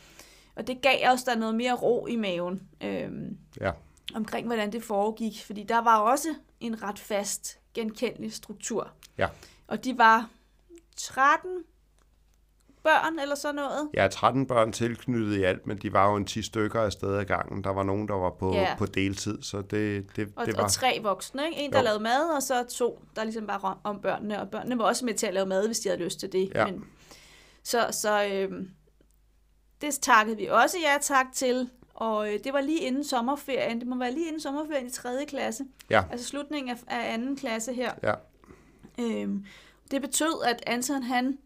og 0.57 0.67
det 0.67 0.81
gav 0.83 1.13
os 1.13 1.23
der 1.23 1.35
noget 1.37 1.55
mere 1.55 1.73
ro 1.73 2.07
i 2.07 2.17
maven. 2.17 2.63
Øhm, 2.81 3.37
Ja. 3.61 3.71
omkring, 4.15 4.47
hvordan 4.47 4.73
det 4.73 4.83
foregik. 4.83 5.43
Fordi 5.47 5.63
der 5.63 5.79
var 5.79 5.99
også 5.99 6.29
en 6.61 6.83
ret 6.83 6.99
fast, 6.99 7.59
genkendelig 7.77 8.33
struktur. 8.33 8.91
Ja. 9.19 9.29
Og 9.67 9.85
de 9.85 9.99
var 9.99 10.29
13 10.97 11.65
børn 12.83 13.19
eller 13.19 13.35
sådan 13.35 13.55
noget. 13.55 13.91
Er 13.95 14.09
13 14.09 14.47
børn 14.47 14.73
tilknyttet 14.73 15.37
i 15.37 15.43
alt, 15.43 15.67
men 15.67 15.79
de 15.79 15.93
var 15.93 16.11
jo 16.11 16.17
en 16.17 16.25
10 16.25 16.43
stykker 16.43 16.81
af 16.81 16.93
sted 16.93 17.17
ad 17.17 17.25
gangen. 17.25 17.65
Der 17.65 17.71
var 17.71 17.83
nogen, 17.83 18.09
der 18.09 18.15
var 18.15 18.31
på, 18.31 18.55
Ja. 18.55 18.75
på 18.79 18.87
deltid, 18.87 19.43
så 19.43 19.61
det, 19.63 20.17
det, 20.17 20.33
Og, 20.37 20.47
det 20.47 20.55
og 20.57 20.63
var... 20.63 20.69
tre 20.69 20.99
voksne, 21.03 21.47
ikke? 21.49 21.61
En, 21.61 21.73
der 21.73 21.79
Jo. 21.79 21.85
lavede 21.85 22.01
mad, 22.03 22.31
og 22.37 22.43
så 22.43 22.65
to, 22.71 23.05
der 23.17 23.25
ligesom 23.25 23.47
bare 23.47 23.61
om, 23.63 23.79
om 23.85 24.01
børnene. 24.01 24.41
Og 24.41 24.51
børnene 24.51 24.79
var 24.79 24.85
også 24.85 25.05
med 25.05 25.15
til 25.15 25.27
at 25.27 25.35
lave 25.35 25.47
mad, 25.47 25.67
hvis 25.67 25.79
de 25.79 25.89
havde 25.89 26.03
lyst 26.05 26.21
til 26.21 26.33
det. 26.33 26.53
Ja. 26.55 26.67
Men, 26.67 26.85
så 27.63 27.89
så 27.91 28.25
øhm, 28.33 28.71
det 29.81 29.95
takkede 29.95 30.37
vi 30.37 30.47
også 30.47 30.77
ja 30.85 30.99
tak 31.03 31.27
til. 31.35 31.71
Og 31.97 32.33
øh, 32.35 32.41
det 32.45 32.53
var 32.53 32.61
lige 32.61 32.81
inden 32.81 33.05
sommerferien. 33.05 33.79
Det 33.81 33.89
må 33.89 33.97
være 33.97 34.13
lige 34.13 34.27
inden 34.27 34.41
sommerferien 34.41 34.87
i 34.87 34.91
3. 34.91 35.25
klasse. 35.29 35.65
Ja. 35.91 36.03
Altså 36.11 36.27
slutningen 36.27 36.71
af, 36.71 36.79
af 36.87 37.13
anden 37.15 37.37
klasse 37.37 37.73
her. 37.73 37.93
Ja. 38.03 38.15
Øhm, 39.01 39.45
det 39.91 40.03
betød, 40.03 40.43
at 40.45 40.63
Anton 40.67 41.03
han 41.03 41.39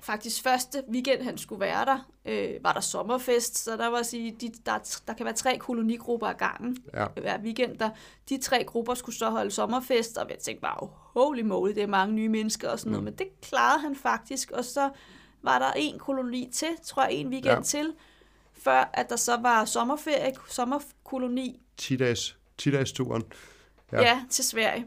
faktisk 0.00 0.42
første 0.42 0.82
weekend, 0.92 1.22
han 1.22 1.38
skulle 1.38 1.60
være 1.60 1.84
der, 1.84 2.10
øh, 2.24 2.50
var 2.64 2.72
der 2.72 2.80
sommerfest, 2.80 3.58
så 3.58 3.76
der 3.76 3.86
var 3.86 3.98
at 3.98 4.06
sige, 4.06 4.36
de, 4.40 4.52
der, 4.66 5.00
der 5.06 5.12
kan 5.14 5.24
være 5.26 5.34
tre 5.34 5.58
kolonigrupper 5.58 6.26
ad 6.26 6.34
gangen 6.34 6.76
Ja. 6.94 7.06
hver 7.20 7.38
weekend. 7.38 7.78
Der, 7.78 7.90
de 8.28 8.38
tre 8.38 8.64
grupper 8.64 8.94
skulle 8.94 9.16
så 9.16 9.30
holde 9.30 9.50
sommerfest, 9.50 10.16
og 10.18 10.30
jeg 10.30 10.38
tænkte 10.38 10.60
bare, 10.62 10.88
holy 10.92 11.40
moly, 11.42 11.70
det 11.74 11.82
er 11.82 11.86
mange 11.86 12.14
nye 12.14 12.28
mennesker 12.28 12.68
og 12.70 12.78
sådan 12.78 12.90
noget, 12.92 13.02
Mm. 13.02 13.04
men 13.04 13.14
det 13.18 13.40
klarede 13.40 13.80
han 13.80 13.96
faktisk, 13.96 14.50
og 14.50 14.64
så 14.64 14.90
var 15.42 15.58
der 15.58 15.72
en 15.76 15.98
koloni 15.98 16.50
til, 16.52 16.68
tror 16.84 17.02
jeg, 17.02 17.12
en 17.12 17.28
weekend 17.28 17.56
ja. 17.56 17.62
til, 17.62 17.94
før 18.64 18.90
at 18.94 19.08
der 19.08 19.16
så 19.16 19.36
var 19.42 19.64
sommerferie, 19.64 20.32
sommerkoloni 20.48 21.60
10 21.76 21.96
dages, 21.96 22.38
10 22.58 22.70
dages 22.70 22.92
turen. 22.92 23.22
Ja. 23.92 24.00
Ja, 24.00 24.24
til 24.30 24.44
Sverige. 24.44 24.86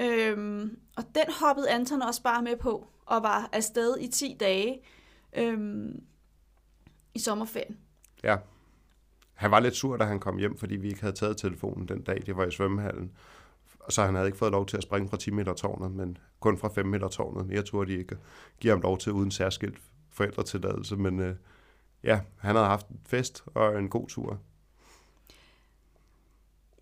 Øhm, 0.00 0.78
og 0.96 1.04
den 1.14 1.32
hoppede 1.40 1.70
Anton 1.70 2.02
også 2.02 2.22
bare 2.22 2.42
med 2.42 2.56
på, 2.56 2.86
og 3.06 3.22
var 3.22 3.48
afsted 3.52 3.98
i 4.00 4.08
10 4.08 4.36
dage 4.40 4.80
øhm, 5.36 6.02
i 7.14 7.18
sommerferien. 7.18 7.78
Ja. 8.24 8.36
Han 9.34 9.50
var 9.50 9.60
lidt 9.60 9.76
sur, 9.76 9.96
da 9.96 10.04
han 10.04 10.20
kom 10.20 10.38
hjem, 10.38 10.58
fordi 10.58 10.76
vi 10.76 10.88
ikke 10.88 11.00
havde 11.00 11.14
taget 11.14 11.36
telefonen 11.36 11.88
den 11.88 12.02
dag, 12.02 12.22
det 12.26 12.36
var 12.36 12.46
i 12.46 12.50
svømmehallen. 12.50 13.12
Så 13.88 14.04
han 14.04 14.14
havde 14.14 14.28
ikke 14.28 14.38
fået 14.38 14.52
lov 14.52 14.66
til 14.66 14.76
at 14.76 14.82
springe 14.82 15.08
fra 15.08 15.16
10 15.16 15.30
meter 15.30 15.52
tårnet, 15.54 15.90
men 15.90 16.18
kun 16.40 16.58
fra 16.58 16.68
5 16.68 16.86
meter 16.86 17.08
tårnet. 17.08 17.46
Mere 17.46 17.62
turde 17.62 17.92
de 17.92 17.98
ikke 17.98 18.16
give 18.60 18.70
ham 18.70 18.80
lov 18.80 18.98
til 18.98 19.12
uden 19.12 19.30
særskilt 19.30 19.78
forældretilladelse. 20.10 20.96
Men 20.96 21.20
øh, 21.20 21.34
ja, 22.02 22.20
han 22.38 22.56
havde 22.56 22.68
haft 22.68 22.88
en 22.88 23.00
fest 23.06 23.44
og 23.54 23.78
en 23.78 23.88
god 23.88 24.08
tur. 24.08 24.40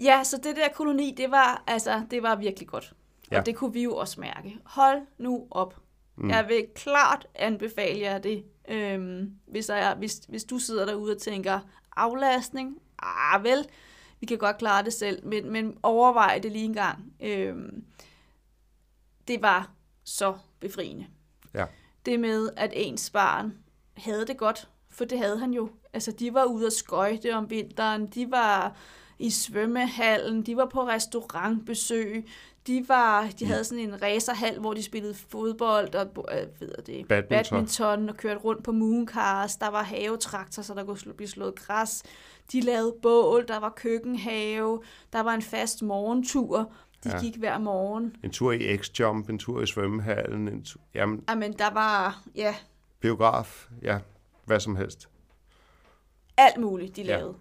Ja, 0.01 0.25
så 0.25 0.37
det 0.37 0.57
der 0.57 0.69
koloni, 0.69 1.15
det 1.17 1.31
var, 1.31 1.63
altså, 1.67 2.07
det 2.11 2.23
var 2.23 2.37
virkelig 2.37 2.69
godt. 2.69 2.95
Ja. 3.31 3.39
Og 3.39 3.47
det 3.47 3.57
kunne 3.57 3.73
vi 3.73 3.83
jo 3.83 3.97
også 3.97 4.21
mærke. 4.21 4.59
Hold 4.65 5.03
nu 5.19 5.47
op. 5.51 5.81
Mm. 6.17 6.31
Jeg 6.31 6.49
vil 6.49 6.67
klart 6.75 7.27
anbefale 7.35 8.01
jer 8.01 8.19
det, 8.19 8.45
øhm, 8.69 9.39
hvis, 9.47 9.69
jeg, 9.69 9.95
hvis, 9.99 10.17
hvis 10.29 10.45
du 10.45 10.59
sidder 10.59 10.87
derude 10.87 11.15
og 11.15 11.21
tænker, 11.21 11.61
aflastning, 11.97 12.79
ah 12.99 13.45
vel, 13.45 13.69
vi 14.21 14.27
kan 14.27 14.39
godt 14.39 14.59
klare 14.59 14.85
det 14.85 14.93
selv, 14.93 15.27
men, 15.27 15.53
men 15.53 15.79
overvej 15.83 16.39
det 16.43 16.53
lige 16.53 16.65
en 16.65 16.75
gang. 16.75 17.13
Øhm, 17.21 17.85
det 19.29 19.43
var 19.43 19.71
så 20.05 20.39
befriende. 20.61 21.07
Ja. 21.55 21.67
Det 22.07 22.21
med, 22.21 22.51
at 22.57 22.73
ens 22.75 23.11
barn 23.11 23.59
havde 23.97 24.27
det 24.27 24.37
godt, 24.37 24.69
for 24.97 25.05
det 25.05 25.19
havde 25.19 25.39
han 25.39 25.51
jo. 25.53 25.69
Altså, 25.93 26.13
de 26.13 26.35
var 26.35 26.45
ude 26.45 26.67
at 26.67 26.73
skøjte 26.73 27.35
om 27.35 27.51
vinteren, 27.51 28.07
de 28.07 28.31
var 28.31 28.77
i 29.19 29.31
svømmehallen, 29.31 30.43
de 30.43 30.57
var 30.57 30.67
på 30.67 30.87
restaurantbesøg, 30.87 32.27
de 32.67 32.85
var, 32.89 33.29
de 33.39 33.47
havde 33.47 33.65
sådan 33.65 33.85
en 33.85 34.03
racerhal, 34.03 34.59
hvor 34.59 34.75
de 34.75 34.83
spillede 34.83 35.15
fodbold 35.15 35.95
og 35.95 36.07
øh, 36.33 36.47
hedder 36.61 36.83
det, 36.83 37.09
Badminton. 37.09 37.53
badminton 37.53 38.09
og 38.09 38.17
kørte 38.17 38.41
rundt 38.41 38.65
på 38.65 38.73
mooncars. 38.73 39.57
Der 39.57 39.69
var 39.69 39.83
havetraktor, 39.83 40.63
så 40.63 40.75
der 40.75 40.85
kunne 40.85 40.99
slå- 40.99 41.13
blive 41.13 41.29
slået 41.29 41.55
græs. 41.55 42.03
De 42.53 42.61
lavede 42.61 42.95
bål, 43.03 43.45
der 43.49 43.59
var 43.61 43.69
køkkenhave, 43.77 44.83
der 45.13 45.21
var 45.21 45.35
en 45.35 45.43
fast 45.43 45.83
morgentur. 45.83 46.73
De 47.05 47.11
ja. 47.11 47.21
gik 47.21 47.37
hver 47.37 47.59
morgen. 47.59 48.17
En 48.25 48.31
tur 48.31 48.53
i 48.53 48.77
X-Jump, 48.77 49.29
en 49.31 49.39
tur 49.39 49.63
i 49.63 49.67
svømmehallen, 49.67 50.49
en 50.49 50.65
tur, 50.65 50.81
jamen, 50.95 51.25
Jamen, 51.29 51.53
der 51.53 51.71
var, 51.71 52.23
ja, 52.35 52.55
biograf, 53.01 53.69
ja, 53.83 53.99
hvad 54.47 54.61
som 54.61 54.77
helst. 54.77 55.09
alt 56.37 56.57
muligt, 56.61 56.97
de 56.97 57.03
Ja. 57.03 57.17
lavede. 57.17 57.35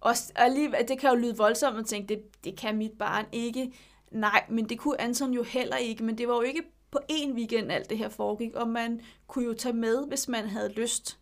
Og 0.00 0.14
alligevel, 0.34 0.88
det 0.88 0.98
kan 0.98 1.10
jo 1.10 1.16
lyde 1.16 1.36
voldsomt 1.36 1.78
at 1.78 1.86
tænke, 1.86 2.08
det, 2.14 2.44
det 2.44 2.56
kan 2.56 2.76
mit 2.76 2.92
barn 2.98 3.26
ikke. 3.32 3.72
Nej, 4.10 4.44
men 4.50 4.68
det 4.68 4.78
kunne 4.78 5.00
Anton 5.00 5.32
jo 5.34 5.42
heller 5.42 5.76
ikke. 5.76 6.04
Men 6.04 6.18
det 6.18 6.28
var 6.28 6.34
jo 6.34 6.40
ikke 6.40 6.62
på 6.90 6.98
én 7.12 7.32
weekend, 7.34 7.72
alt 7.72 7.90
det 7.90 7.98
her 7.98 8.08
foregik, 8.08 8.54
og 8.54 8.68
man 8.68 9.00
kunne 9.26 9.44
jo 9.44 9.54
tage 9.54 9.72
med, 9.72 10.06
hvis 10.08 10.28
man 10.28 10.48
havde 10.48 10.72
lyst. 10.72 11.18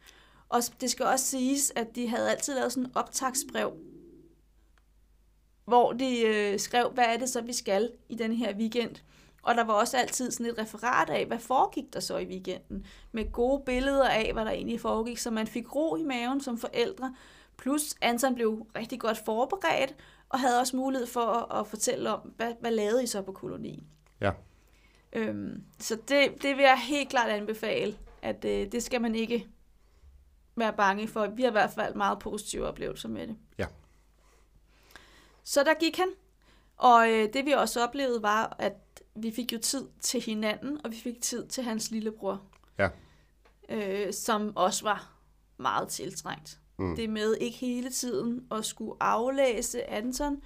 Og 0.49 0.63
det 0.81 0.91
skal 0.91 1.07
også 1.07 1.25
siges, 1.27 1.73
at 1.77 1.97
de 1.97 2.09
havde 2.09 2.31
altid 2.31 2.55
lavet 2.55 2.73
sådan 2.73 2.87
en 2.87 2.93
optagsbrev, 2.95 3.73
hvor 5.65 5.93
de 5.93 6.21
øh, 6.27 6.59
skrev, 6.59 6.91
hvad 6.95 7.05
er 7.05 7.17
det 7.17 7.29
så, 7.29 7.41
vi 7.41 7.53
skal 7.53 7.91
i 8.09 8.15
den 8.15 8.33
her 8.33 8.57
weekend. 8.57 8.97
Og 9.43 9.55
der 9.55 9.65
var 9.65 9.75
også 9.75 9.97
altid 9.97 10.31
sådan 10.31 10.47
et 10.47 10.59
referat 10.59 11.11
af, 11.11 11.27
hvad 11.27 11.39
foregik 11.39 11.93
der 11.93 12.01
så 12.01 12.19
i 12.19 12.27
weekenden, 12.27 12.87
med 13.13 13.33
gode 13.33 13.63
billeder 13.67 14.09
af, 14.09 14.33
hvad 14.33 14.45
der 14.45 14.51
egentlig 14.51 14.81
foregik, 14.81 15.19
så 15.19 15.31
man 15.31 15.47
fik 15.47 15.75
ro 15.75 15.97
i 15.97 16.03
maven 16.03 16.41
som 16.41 16.59
forældre. 16.59 17.15
Plus 17.57 17.95
Anton 18.01 18.35
blev 18.35 18.67
rigtig 18.77 19.01
godt 19.01 19.19
forberedt, 19.25 19.95
og 20.29 20.41
havde 20.41 20.61
også 20.61 20.77
mulighed 20.77 21.07
for 21.07 21.21
at, 21.21 21.61
at 21.61 21.67
fortælle 21.67 22.11
om, 22.11 22.21
hvad, 22.37 22.55
hvad 22.61 22.71
lavede 22.71 23.03
I 23.03 23.07
så 23.07 23.23
på 23.23 23.33
kolonien. 23.33 23.87
Ja. 24.21 24.33
Øhm, 25.13 25.63
så 25.79 25.97
det, 26.09 26.43
det 26.43 26.57
vil 26.57 26.63
jeg 26.63 26.79
helt 26.79 27.09
klart 27.09 27.31
anbefale, 27.31 27.99
at 28.23 28.45
øh, 28.45 28.73
det 28.73 28.83
skal 28.83 29.01
man 29.01 29.15
ikke 29.15 29.49
være 30.57 30.73
bange 30.73 31.09
for. 31.09 31.27
Vi 31.27 31.43
har 31.43 31.49
i 31.49 31.53
hvert 31.53 31.71
fald 31.71 31.95
meget 31.95 32.19
positive 32.19 32.67
oplevelser 32.67 33.09
med 33.09 33.27
det. 33.27 33.37
Ja. 33.59 33.67
Så 35.45 35.65
der 35.65 35.75
gik 35.75 35.97
han, 35.97 36.09
og 36.77 37.11
øh, 37.11 37.33
det 37.33 37.47
vi 37.47 37.53
også 37.53 37.85
oplevede 37.85 38.23
var, 38.23 38.57
at 38.59 38.73
vi 39.23 39.31
fik 39.31 39.53
jo 39.53 39.59
tid 39.59 39.89
til 40.01 40.21
hinanden, 40.21 40.81
og 40.85 40.91
vi 40.91 40.97
fik 40.97 41.21
tid 41.21 41.47
til 41.47 41.65
hans 41.65 41.91
lillebror. 41.91 42.43
Ja. 42.79 42.89
Øh, 43.69 44.13
som 44.13 44.57
også 44.57 44.85
var 44.85 45.13
meget 45.57 45.89
tiltrængt. 45.89 46.59
Mm. 46.79 46.97
Det 46.97 47.11
med 47.11 47.37
ikke 47.37 47.59
hele 47.59 47.91
tiden 47.91 48.47
at 48.51 48.65
skulle 48.65 48.93
aflæse 49.01 49.91
Anton. 49.91 50.43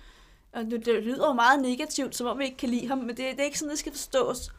Og 0.53 0.65
det, 0.65 0.87
det 0.87 1.03
lyder 1.03 1.27
jo 1.27 1.33
meget 1.33 1.63
negativt, 1.63 2.17
som 2.17 2.27
om 2.27 2.39
vi 2.39 2.45
ikke 2.45 2.57
kan 2.57 2.69
lide 2.69 2.89
ham, 2.89 2.99
men 2.99 3.09
det, 3.09 3.19
det 3.19 3.41
er 3.41 3.45
ikke 3.45 3.59
sådan, 3.59 3.71
det 3.71 3.79
skal 3.79 3.93
forstås. 3.93 4.51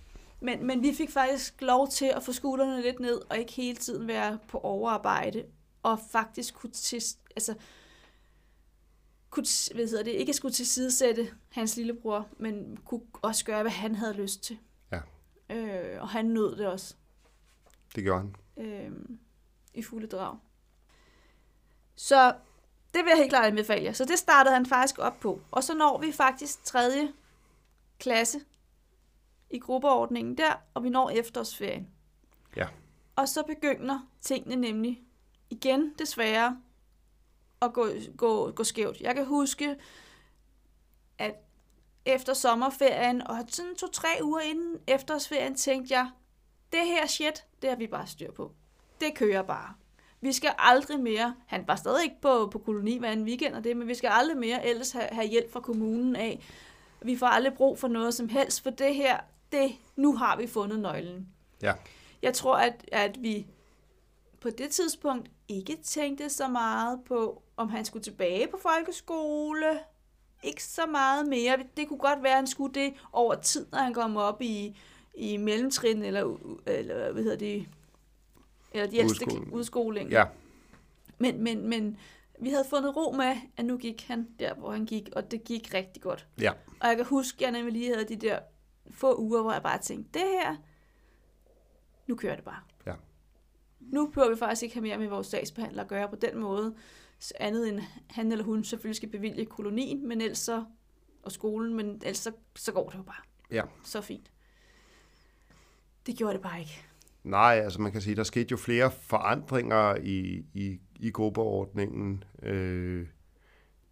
Men, 0.42 0.68
men 0.68 0.84
vi 0.84 0.94
fik 0.94 1.12
faktisk 1.12 1.62
lov 1.62 1.88
til 1.88 2.06
at 2.06 2.24
få 2.24 2.32
skuldrene 2.32 2.82
lidt 2.82 3.00
ned, 3.00 3.22
og 3.30 3.38
ikke 3.38 3.54
hele 3.54 3.78
tiden 3.78 4.08
være 4.08 4.38
på 4.48 4.58
overarbejde, 4.58 5.44
og 5.84 6.00
faktisk 6.12 6.56
kunne, 6.56 6.72
til, 6.72 7.04
altså, 7.36 7.56
kunne 9.36 9.76
hvad 9.76 9.88
hedder 9.88 10.04
det, 10.04 10.12
ikke 10.12 10.34
skulle 10.34 10.54
tilsidesætte 10.54 11.32
hans 11.52 11.78
lillebror, 11.78 12.28
men 12.38 12.78
kunne 12.86 13.02
også 13.22 13.46
gøre, 13.46 13.62
hvad 13.62 13.72
han 13.72 13.96
havde 13.96 14.14
lyst 14.14 14.44
til. 14.44 14.58
Ja. 14.92 15.02
Øh, 15.50 16.02
og 16.02 16.10
han 16.10 16.26
nød 16.26 16.56
det 16.56 16.68
også. 16.68 16.96
Det 17.96 18.04
gjorde 18.04 18.20
han. 18.20 18.36
Øh, 18.66 18.92
I 19.74 19.82
fulde 19.82 20.08
drag. 20.08 20.38
Så 21.96 22.36
det 22.94 23.04
vil 23.04 23.10
jeg 23.10 23.18
helt 23.18 23.30
klart 23.30 23.46
anbefale 23.46 23.84
jer. 23.84 23.94
Så 23.94 24.06
det 24.06 24.20
startede 24.20 24.56
han 24.56 24.66
faktisk 24.66 25.00
op 25.00 25.20
på. 25.20 25.42
Og 25.52 25.64
så 25.64 25.74
når 25.74 25.98
vi 26.02 26.12
faktisk 26.12 26.64
tredje 26.64 27.14
klasse 28.00 28.40
i 29.50 29.60
gruppeordningen 29.60 30.38
der, 30.38 30.54
og 30.74 30.84
vi 30.84 30.90
når 30.90 31.10
efterårsferien. 31.10 31.88
Ja. 32.56 32.68
Og 33.16 33.30
så 33.30 33.44
begynder 33.44 34.00
tingene 34.22 34.56
nemlig 34.56 35.04
igen 35.50 35.94
desværre 36.00 36.62
at 37.66 37.74
gå, 37.74 37.88
gå, 38.18 38.52
gå 38.52 38.64
skævt. 38.64 39.02
Jeg 39.02 39.16
kan 39.16 39.26
huske, 39.26 39.76
at 41.18 41.36
efter 42.06 42.34
sommerferien, 42.34 43.28
og 43.28 43.38
sådan 43.48 43.76
to-tre 43.76 44.08
uger 44.24 44.40
inden 44.42 44.78
efterårsferien, 44.88 45.56
tænkte 45.56 45.94
jeg, 45.94 46.10
det 46.72 46.86
her 46.86 47.08
shit, 47.08 47.46
det 47.62 47.70
har 47.70 47.78
vi 47.78 47.88
bare 47.88 48.08
styr 48.08 48.32
på. 48.32 48.52
Det 49.02 49.16
kører 49.16 49.42
bare. 49.42 49.74
Vi 50.22 50.34
skal 50.34 50.54
aldrig 50.58 51.00
mere, 51.00 51.36
han 51.46 51.68
var 51.68 51.76
stadig 51.76 52.04
ikke 52.04 52.22
på, 52.22 52.50
på 52.52 52.60
koloni 52.60 52.98
hver 52.98 53.12
en 53.12 53.24
weekend 53.24 53.56
og 53.56 53.64
det, 53.64 53.78
men 53.78 53.88
vi 53.88 53.96
skal 53.96 54.10
aldrig 54.14 54.38
mere 54.38 54.66
ellers 54.66 54.92
have, 54.92 55.08
have 55.12 55.28
hjælp 55.28 55.52
fra 55.52 55.60
kommunen 55.60 56.16
af. 56.16 56.44
Vi 57.02 57.18
får 57.18 57.28
aldrig 57.28 57.54
brug 57.54 57.80
for 57.80 57.88
noget 57.88 58.14
som 58.14 58.30
helst, 58.30 58.64
for 58.64 58.70
det 58.70 58.96
her, 58.96 59.20
det, 59.52 59.76
nu 59.96 60.16
har 60.16 60.38
vi 60.38 60.48
fundet 60.48 60.80
nøglen. 60.80 61.28
Ja. 61.62 61.74
Jeg 62.22 62.34
tror, 62.34 62.56
at, 62.56 62.86
at 62.92 63.24
vi 63.24 63.48
på 64.40 64.50
det 64.50 64.70
tidspunkt 64.70 65.32
ikke 65.48 65.78
tænkte 65.84 66.30
så 66.30 66.48
meget 66.48 67.00
på, 67.06 67.42
om 67.58 67.70
han 67.70 67.86
skulle 67.86 68.04
tilbage 68.04 68.48
på 68.48 68.58
folkeskole. 68.62 69.80
Ikke 70.44 70.64
så 70.64 70.86
meget 70.86 71.28
mere. 71.28 71.58
Det 71.78 71.88
kunne 71.88 72.00
godt 72.00 72.24
være, 72.24 72.32
at 72.32 72.38
han 72.38 72.48
skulle 72.48 72.74
det 72.74 72.94
over 73.12 73.36
tid, 73.36 73.66
når 73.72 73.80
han 73.80 73.94
kom 73.94 74.18
op 74.18 74.42
i, 74.42 74.78
i 75.14 75.38
mellemtrin, 75.38 76.04
eller, 76.04 76.38
eller 76.66 77.12
hvad 77.12 77.24
hedder 77.24 77.38
det, 77.38 77.68
eller 78.72 78.88
de 78.88 78.98
ældste 78.98 79.26
udskoling. 79.52 80.10
Ja. 80.10 80.26
Men, 81.18 81.44
men, 81.44 81.68
men 81.68 81.98
vi 82.40 82.50
havde 82.50 82.66
fundet 82.70 82.96
ro 82.96 83.12
med, 83.12 83.36
at 83.58 83.66
nu 83.66 83.78
gik 83.78 84.08
han 84.08 84.28
der, 84.40 84.54
hvor 84.54 84.72
han 84.72 84.86
gik, 84.86 85.10
og 85.16 85.32
det 85.32 85.44
gik 85.44 85.74
rigtig 85.74 86.02
godt. 86.02 86.28
Ja. 86.42 86.52
Og 86.80 86.88
jeg 86.88 86.96
kan 86.96 87.06
huske, 87.06 87.36
at 87.36 87.42
jeg 87.42 87.52
nemlig 87.52 87.74
lige 87.74 87.94
havde 87.94 88.08
de 88.08 88.16
der 88.16 88.40
få 88.92 89.16
uger, 89.16 89.42
hvor 89.42 89.52
jeg 89.52 89.64
bare 89.64 89.82
tænkte, 89.82 90.20
det 90.20 90.28
her, 90.28 90.56
nu 92.08 92.16
kører 92.16 92.36
det 92.36 92.46
bare. 92.46 92.62
Nu 93.92 94.12
prøver 94.14 94.30
vi 94.30 94.36
faktisk 94.36 94.64
ikke 94.64 94.76
have 94.76 94.84
mere 94.84 94.98
med 94.98 95.08
vores 95.08 95.28
sagsbehandler 95.28 95.84
at 95.84 95.90
gøre 95.90 96.10
på 96.10 96.16
den 96.16 96.40
måde, 96.40 96.76
andet 97.40 97.70
end 97.70 97.80
han 98.10 98.32
eller 98.32 98.46
hun 98.46 98.64
selvfølgelig 98.64 98.96
skal 98.96 99.10
bevilge 99.10 99.46
kolonien, 99.46 100.08
men 100.08 100.22
ellers 100.22 100.38
så, 100.38 100.64
og 101.24 101.32
skolen, 101.32 101.74
men 101.74 101.88
ellers 101.88 102.18
så, 102.18 102.32
så 102.56 102.72
går 102.72 102.90
det 102.90 102.98
jo 102.98 103.04
bare. 103.04 103.22
Ja. 103.52 103.64
Så 103.84 104.02
fint. 104.02 104.32
Det 106.06 106.18
gjorde 106.18 106.34
det 106.34 106.42
bare 106.42 106.60
ikke. 106.60 106.86
Nej, 107.24 107.62
altså 107.64 107.82
man 107.82 107.92
kan 107.92 108.02
sige, 108.02 108.16
der 108.16 108.24
skete 108.24 108.48
jo 108.52 108.58
flere 108.58 108.92
forandringer 108.92 109.96
i, 109.96 110.46
i, 110.54 110.80
i 111.00 111.12
gruppeordningen. 111.12 112.24
Øh, 112.44 113.08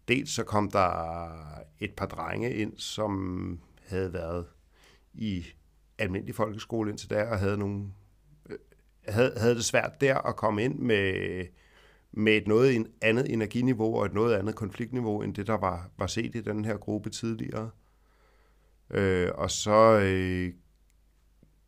dels 0.08 0.30
så 0.30 0.44
kom 0.44 0.70
der 0.70 1.28
et 1.80 1.94
par 1.96 2.06
drenge 2.06 2.54
ind, 2.54 2.78
som 2.78 3.60
havde 3.86 4.12
været 4.12 4.46
i 5.14 5.46
almindelig 5.98 6.34
folkeskole 6.34 6.90
indtil 6.90 7.10
da, 7.10 7.24
og 7.24 7.38
havde, 7.38 7.58
nogle, 7.58 7.92
havde, 9.08 9.32
havde 9.36 9.54
det 9.54 9.64
svært 9.64 10.00
der 10.00 10.18
at 10.18 10.36
komme 10.36 10.64
ind 10.64 10.78
med, 10.78 11.14
med 12.12 12.36
et 12.36 12.46
noget 12.46 12.86
andet 13.02 13.32
energiniveau 13.32 13.96
og 13.98 14.06
et 14.06 14.14
noget 14.14 14.34
andet 14.34 14.54
konfliktniveau, 14.54 15.22
end 15.22 15.34
det, 15.34 15.46
der 15.46 15.56
var, 15.56 15.90
var 15.98 16.06
set 16.06 16.34
i 16.34 16.40
den 16.40 16.64
her 16.64 16.76
gruppe 16.76 17.10
tidligere. 17.10 17.70
Øh, 18.90 19.30
og 19.34 19.50
så 19.50 20.00
øh, 20.02 20.52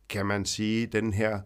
kan 0.09 0.25
man 0.25 0.45
sige, 0.45 0.85
den 0.85 1.13
her 1.13 1.39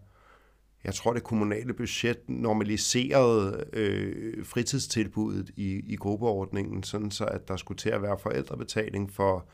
jeg 0.84 0.94
tror, 0.94 1.12
det 1.12 1.22
kommunale 1.22 1.74
budget 1.74 2.18
normaliserede 2.28 3.64
øh, 3.72 4.46
fritidstilbuddet 4.46 5.50
i, 5.56 5.82
i 5.86 5.96
gruppeordningen, 5.96 6.82
sådan 6.82 7.10
så 7.10 7.24
at 7.24 7.48
der 7.48 7.56
skulle 7.56 7.78
til 7.78 7.90
at 7.90 8.02
være 8.02 8.18
forældrebetaling 8.18 9.12
for, 9.12 9.48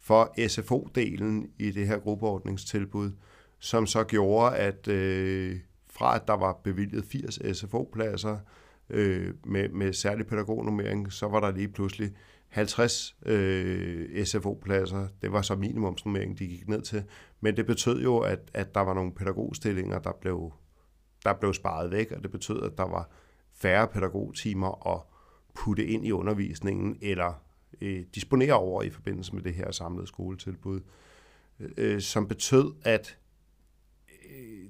for 0.00 0.34
SFO-delen 0.48 1.50
i 1.58 1.70
det 1.70 1.86
her 1.86 1.98
gruppeordningstilbud, 1.98 3.10
som 3.58 3.86
så 3.86 4.04
gjorde, 4.04 4.56
at 4.56 4.88
øh, 4.88 5.58
fra 5.92 6.16
at 6.16 6.22
der 6.26 6.34
var 6.36 6.60
bevilget 6.64 7.04
80 7.04 7.58
SFO-pladser 7.58 8.38
øh, 8.90 9.34
med, 9.44 9.68
med 9.68 9.92
særlig 9.92 10.26
pædagognummering, 10.26 11.12
så 11.12 11.28
var 11.28 11.40
der 11.40 11.50
lige 11.50 11.68
pludselig 11.68 12.12
50 12.48 13.16
øh, 13.26 14.26
SFO-pladser. 14.26 15.08
Det 15.22 15.32
var 15.32 15.42
så 15.42 15.56
minimumsnummering, 15.56 16.38
de 16.38 16.46
gik 16.46 16.68
ned 16.68 16.82
til. 16.82 17.04
Men 17.40 17.56
det 17.56 17.66
betød 17.66 18.02
jo, 18.02 18.18
at, 18.18 18.38
at 18.54 18.74
der 18.74 18.80
var 18.80 18.94
nogle 18.94 19.12
pædagogstillinger, 19.12 19.98
der 19.98 20.12
blev 20.20 20.52
der 21.24 21.32
blev 21.32 21.54
sparet 21.54 21.90
væk, 21.90 22.12
og 22.12 22.22
det 22.22 22.30
betød, 22.30 22.62
at 22.62 22.78
der 22.78 22.88
var 22.88 23.10
færre 23.52 23.88
pædagogtimer 23.88 24.94
at 24.94 25.02
putte 25.54 25.86
ind 25.86 26.06
i 26.06 26.12
undervisningen 26.12 26.98
eller 27.02 27.42
øh, 27.80 28.04
disponere 28.14 28.54
over 28.54 28.82
i 28.82 28.90
forbindelse 28.90 29.34
med 29.34 29.42
det 29.42 29.54
her 29.54 29.70
samlede 29.70 30.06
skoletilbud, 30.06 30.80
øh, 31.76 32.00
som 32.00 32.28
betød, 32.28 32.72
at 32.84 33.18
øh, 34.30 34.64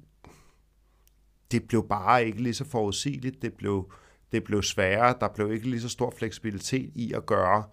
det 1.52 1.68
blev 1.68 1.88
bare 1.88 2.26
ikke 2.26 2.42
lige 2.42 2.54
så 2.54 2.64
forudsigeligt, 2.64 3.42
det 3.42 3.54
blev, 3.54 3.92
det 4.32 4.44
blev 4.44 4.62
sværere, 4.62 5.14
der 5.20 5.28
blev 5.28 5.52
ikke 5.52 5.70
lige 5.70 5.80
så 5.80 5.88
stor 5.88 6.10
fleksibilitet 6.10 6.90
i 6.94 7.12
at 7.12 7.26
gøre 7.26 7.64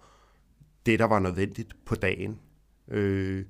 det, 0.86 0.98
der 0.98 1.04
var 1.04 1.18
nødvendigt 1.18 1.76
på 1.84 1.94
dagen. 1.94 2.40
Øh, 2.88 3.44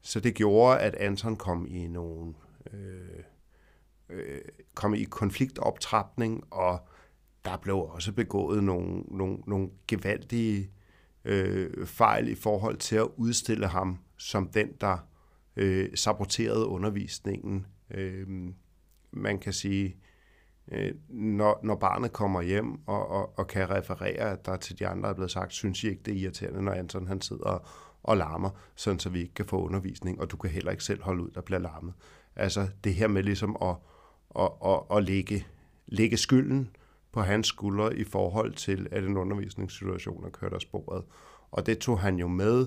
så 0.00 0.20
det 0.20 0.34
gjorde, 0.34 0.78
at 0.78 0.94
Anton 0.94 1.36
kom 1.36 1.66
i 1.68 1.86
nogle 1.86 2.34
øh, 2.72 3.22
øh, 4.10 4.40
kom 4.74 4.94
i 4.94 5.04
konfliktoptrapning, 5.04 6.44
og 6.50 6.88
der 7.44 7.56
blev 7.56 7.76
også 7.76 8.12
begået 8.12 8.64
nogle, 8.64 9.02
nogle, 9.08 9.38
nogle 9.46 9.68
gevaldige 9.88 10.70
øh, 11.24 11.86
fejl 11.86 12.28
i 12.28 12.34
forhold 12.34 12.76
til 12.76 12.96
at 12.96 13.08
udstille 13.16 13.66
ham 13.66 13.98
som 14.16 14.48
den, 14.48 14.68
der 14.80 15.08
øh, 15.56 15.88
saboterede 15.94 16.66
undervisningen. 16.66 17.66
Øh, 17.90 18.48
man 19.16 19.38
kan 19.38 19.52
sige, 19.52 19.96
øh, 20.72 20.94
når, 21.08 21.60
når 21.62 21.74
barnet 21.74 22.12
kommer 22.12 22.42
hjem 22.42 22.86
og, 22.86 23.08
og, 23.08 23.38
og 23.38 23.46
kan 23.46 23.70
referere, 23.70 24.30
at 24.30 24.46
der 24.46 24.56
til 24.56 24.78
de 24.78 24.86
andre 24.86 25.08
er 25.08 25.14
blevet 25.14 25.30
sagt, 25.30 25.52
synes 25.52 25.84
I 25.84 25.88
ikke, 25.88 26.02
det 26.04 26.14
er 26.14 26.18
irriterende, 26.18 26.62
når 26.62 26.72
Anton 26.72 27.06
han 27.06 27.20
sidder 27.20 27.44
og, 27.44 27.66
og 28.02 28.16
larmer, 28.16 28.50
sådan 28.74 28.98
så 28.98 29.08
vi 29.08 29.20
ikke 29.20 29.34
kan 29.34 29.46
få 29.46 29.64
undervisning, 29.64 30.20
og 30.20 30.30
du 30.30 30.36
kan 30.36 30.50
heller 30.50 30.70
ikke 30.70 30.84
selv 30.84 31.02
holde 31.02 31.22
ud, 31.22 31.30
der 31.30 31.40
bliver 31.40 31.58
larmet. 31.58 31.94
Altså 32.36 32.68
det 32.84 32.94
her 32.94 33.08
med 33.08 33.22
ligesom 33.22 33.56
at, 33.62 33.76
og, 34.30 34.62
og, 34.62 34.90
og 34.90 35.02
lægge, 35.02 35.46
lægge 35.86 36.16
skylden 36.16 36.70
på 37.12 37.22
hans 37.22 37.46
skuldre 37.46 37.96
i 37.96 38.04
forhold 38.04 38.52
til, 38.52 38.88
at 38.90 39.04
en 39.04 39.16
undervisningssituation 39.16 40.24
er 40.24 40.30
kørt 40.30 40.52
af 40.52 40.60
sporet. 40.60 41.04
Og 41.50 41.66
det 41.66 41.78
tog 41.78 42.00
han 42.00 42.18
jo 42.18 42.28
med, 42.28 42.66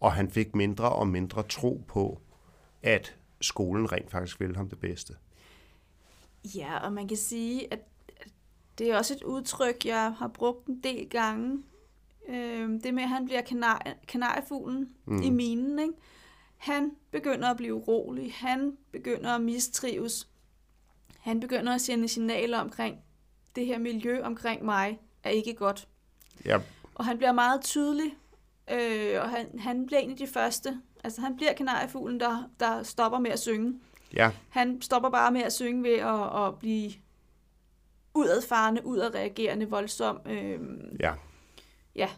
og 0.00 0.12
han 0.12 0.30
fik 0.30 0.54
mindre 0.54 0.88
og 0.92 1.08
mindre 1.08 1.42
tro 1.42 1.84
på, 1.88 2.20
at 2.82 3.16
skolen 3.40 3.92
rent 3.92 4.10
faktisk 4.10 4.40
vil 4.40 4.56
ham 4.56 4.68
det 4.68 4.78
bedste. 4.78 5.14
Ja, 6.44 6.78
og 6.78 6.92
man 6.92 7.08
kan 7.08 7.16
sige, 7.16 7.72
at 7.72 7.80
det 8.78 8.90
er 8.90 8.96
også 8.96 9.14
et 9.14 9.22
udtryk, 9.22 9.86
jeg 9.86 10.12
har 10.18 10.28
brugt 10.28 10.66
en 10.66 10.80
del 10.82 11.08
gange. 11.08 11.62
Øh, 12.28 12.70
det 12.84 12.94
med, 12.94 13.02
at 13.02 13.08
han 13.08 13.24
bliver 13.24 13.42
kanar- 13.42 14.06
kanariefuglen 14.08 14.88
mm. 15.04 15.22
i 15.22 15.30
minen. 15.30 15.78
Ikke? 15.78 15.94
Han 16.56 16.92
begynder 17.10 17.48
at 17.48 17.56
blive 17.56 17.74
urolig. 17.74 18.34
Han 18.34 18.76
begynder 18.92 19.30
at 19.30 19.40
mistrives. 19.40 20.28
Han 21.20 21.40
begynder 21.40 21.74
at 21.74 21.80
sende 21.80 22.08
signaler 22.08 22.58
omkring, 22.58 22.98
det 23.56 23.66
her 23.66 23.78
miljø 23.78 24.22
omkring 24.22 24.64
mig 24.64 25.00
er 25.24 25.30
ikke 25.30 25.54
godt. 25.54 25.88
Ja. 26.44 26.60
Og 26.94 27.04
han 27.04 27.16
bliver 27.16 27.32
meget 27.32 27.60
tydelig, 27.60 28.16
øh, 28.70 29.22
og 29.22 29.30
han, 29.30 29.58
han 29.58 29.86
bliver 29.86 30.00
en 30.00 30.10
af 30.10 30.16
de 30.16 30.26
første. 30.26 30.80
Altså 31.04 31.20
han 31.20 31.36
bliver 31.36 31.52
kanariefuglen, 31.52 32.20
der, 32.20 32.50
der 32.60 32.82
stopper 32.82 33.18
med 33.18 33.30
at 33.30 33.38
synge. 33.38 33.80
Ja. 34.14 34.30
Han 34.48 34.82
stopper 34.82 35.10
bare 35.10 35.32
med 35.32 35.40
at 35.42 35.52
synge 35.52 35.82
ved 35.82 35.98
at, 35.98 36.46
at 36.46 36.58
blive 36.58 36.92
udadfarende, 38.14 38.86
udadreagerende, 38.86 39.70
voldsom. 39.70 40.20
Øh, 40.26 40.60
Ja. 41.00 41.12
ja. 41.94 42.08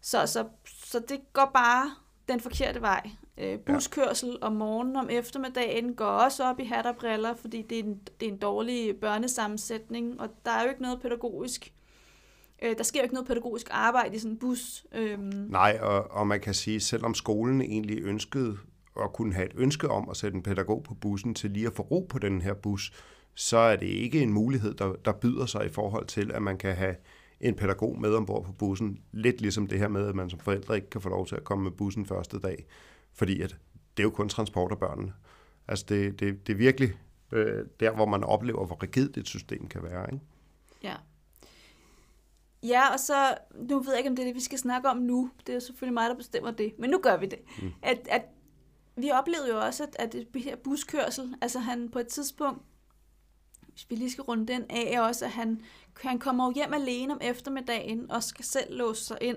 Så, 0.00 0.26
så, 0.26 0.44
så 0.66 0.98
det 1.08 1.20
går 1.32 1.50
bare 1.54 1.90
den 2.28 2.40
forkerte 2.40 2.80
vej. 2.80 3.10
Øh, 3.38 3.58
buskørsel 3.58 4.38
om 4.40 4.52
morgenen 4.52 4.96
om 4.96 5.08
eftermiddagen 5.10 5.94
går 5.94 6.04
også 6.04 6.44
op 6.44 6.60
i 6.60 6.64
hat 6.64 6.86
og 6.86 6.96
briller, 6.96 7.34
fordi 7.34 7.62
det 7.62 7.78
er 7.78 7.82
en, 7.82 8.00
det 8.20 8.28
er 8.28 8.32
en 8.32 8.38
dårlig 8.38 8.96
børnesammensætning, 9.00 10.20
og 10.20 10.28
der 10.44 10.50
er 10.50 10.62
jo 10.62 10.68
ikke 10.68 10.82
noget 10.82 11.00
pædagogisk 11.02 11.72
øh, 12.62 12.78
der 12.78 12.84
sker 12.84 13.00
jo 13.00 13.02
ikke 13.02 13.14
noget 13.14 13.28
pædagogisk 13.28 13.66
arbejde 13.70 14.16
i 14.16 14.18
sådan 14.18 14.32
en 14.32 14.38
bus. 14.38 14.86
Øhm, 14.92 15.46
Nej, 15.48 15.78
og, 15.82 16.10
og 16.10 16.26
man 16.26 16.40
kan 16.40 16.54
sige, 16.54 16.80
selvom 16.80 17.14
skolen 17.14 17.60
egentlig 17.60 18.02
ønskede 18.02 18.58
at 19.04 19.12
kunne 19.12 19.34
have 19.34 19.46
et 19.46 19.52
ønske 19.56 19.88
om 19.88 20.08
at 20.10 20.16
sætte 20.16 20.36
en 20.36 20.42
pædagog 20.42 20.82
på 20.82 20.94
bussen 20.94 21.34
til 21.34 21.50
lige 21.50 21.66
at 21.66 21.72
få 21.72 21.82
ro 21.82 22.06
på 22.08 22.18
den 22.18 22.40
her 22.40 22.54
bus, 22.54 22.92
så 23.34 23.58
er 23.58 23.76
det 23.76 23.86
ikke 23.86 24.22
en 24.22 24.32
mulighed, 24.32 24.74
der, 24.74 24.92
der 25.04 25.12
byder 25.12 25.46
sig 25.46 25.66
i 25.66 25.68
forhold 25.68 26.06
til, 26.06 26.32
at 26.32 26.42
man 26.42 26.58
kan 26.58 26.76
have 26.76 26.96
en 27.40 27.54
pædagog 27.54 28.00
med 28.00 28.14
ombord 28.14 28.44
på 28.44 28.52
bussen. 28.52 28.98
Lidt 29.12 29.40
ligesom 29.40 29.66
det 29.66 29.78
her 29.78 29.88
med, 29.88 30.06
at 30.06 30.14
man 30.14 30.30
som 30.30 30.38
forældre 30.38 30.76
ikke 30.76 30.90
kan 30.90 31.00
få 31.00 31.08
lov 31.08 31.26
til 31.26 31.36
at 31.36 31.44
komme 31.44 31.64
med 31.64 31.72
bussen 31.72 32.06
første 32.06 32.40
dag, 32.40 32.66
fordi 33.14 33.40
at 33.40 33.56
det 33.96 34.02
er 34.02 34.04
jo 34.04 34.10
kun 34.10 34.28
transport 34.28 34.72
af 34.72 34.78
børnene. 34.78 35.12
Altså 35.68 35.84
det, 35.88 36.20
det, 36.20 36.46
det 36.46 36.52
er 36.52 36.56
virkelig 36.56 36.92
øh, 37.32 37.66
der, 37.80 37.90
hvor 37.90 38.06
man 38.06 38.24
oplever, 38.24 38.66
hvor 38.66 38.82
rigidt 38.82 39.16
et 39.16 39.26
system 39.26 39.68
kan 39.68 39.82
være. 39.82 40.12
Ikke? 40.12 40.24
Ja. 40.82 40.94
Ja, 42.62 42.92
og 42.92 43.00
så, 43.00 43.34
nu 43.68 43.80
ved 43.80 43.92
jeg 43.92 43.98
ikke, 43.98 44.10
om 44.10 44.16
det 44.16 44.22
er 44.22 44.26
det, 44.26 44.34
vi 44.34 44.40
skal 44.40 44.58
snakke 44.58 44.88
om 44.88 44.96
nu. 44.96 45.30
Det 45.40 45.48
er 45.48 45.54
jo 45.54 45.60
selvfølgelig 45.60 45.94
mig, 45.94 46.08
der 46.10 46.16
bestemmer 46.16 46.50
det. 46.50 46.72
Men 46.78 46.90
nu 46.90 46.98
gør 46.98 47.16
vi 47.16 47.26
det. 47.26 47.38
Mm. 47.62 47.72
At, 47.82 47.98
at 48.10 48.22
vi 49.02 49.10
oplevede 49.10 49.48
jo 49.48 49.60
også, 49.60 49.82
at, 49.82 49.96
at 49.98 50.12
det 50.12 50.42
her 50.42 50.56
buskørsel, 50.56 51.34
altså 51.40 51.58
han 51.58 51.88
på 51.88 51.98
et 51.98 52.06
tidspunkt, 52.08 52.62
hvis 53.68 53.86
vi 53.90 53.96
lige 53.96 54.10
skal 54.10 54.22
runde 54.22 54.52
den 54.52 54.64
af, 54.70 55.00
også 55.00 55.24
at 55.24 55.30
han, 55.30 55.62
han 56.00 56.18
kommer 56.18 56.46
jo 56.46 56.52
hjem 56.54 56.74
alene 56.74 57.14
om 57.14 57.20
eftermiddagen 57.22 58.10
og 58.10 58.22
skal 58.22 58.44
selv 58.44 58.76
låse 58.76 59.04
sig 59.04 59.18
ind. 59.20 59.36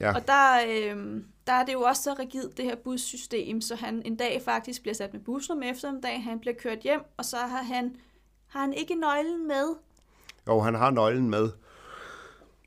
Ja. 0.00 0.14
Og 0.14 0.26
der, 0.26 0.60
øh, 0.68 1.22
der 1.46 1.52
er 1.52 1.64
det 1.64 1.72
jo 1.72 1.80
også 1.80 2.02
så 2.02 2.14
rigidt, 2.18 2.56
det 2.56 2.64
her 2.64 2.76
bussystem, 2.76 3.60
så 3.60 3.76
han 3.76 4.02
en 4.04 4.16
dag 4.16 4.42
faktisk 4.42 4.82
bliver 4.82 4.94
sat 4.94 5.12
med 5.12 5.20
bussen 5.20 5.52
om 5.52 5.62
eftermiddagen, 5.62 6.22
han 6.22 6.40
bliver 6.40 6.54
kørt 6.54 6.78
hjem, 6.78 7.00
og 7.16 7.24
så 7.24 7.36
har 7.36 7.62
han, 7.62 7.96
har 8.46 8.60
han 8.60 8.72
ikke 8.72 8.94
nøglen 8.94 9.48
med. 9.48 9.74
Jo, 10.46 10.60
han 10.60 10.74
har 10.74 10.90
nøglen 10.90 11.30
med. 11.30 11.50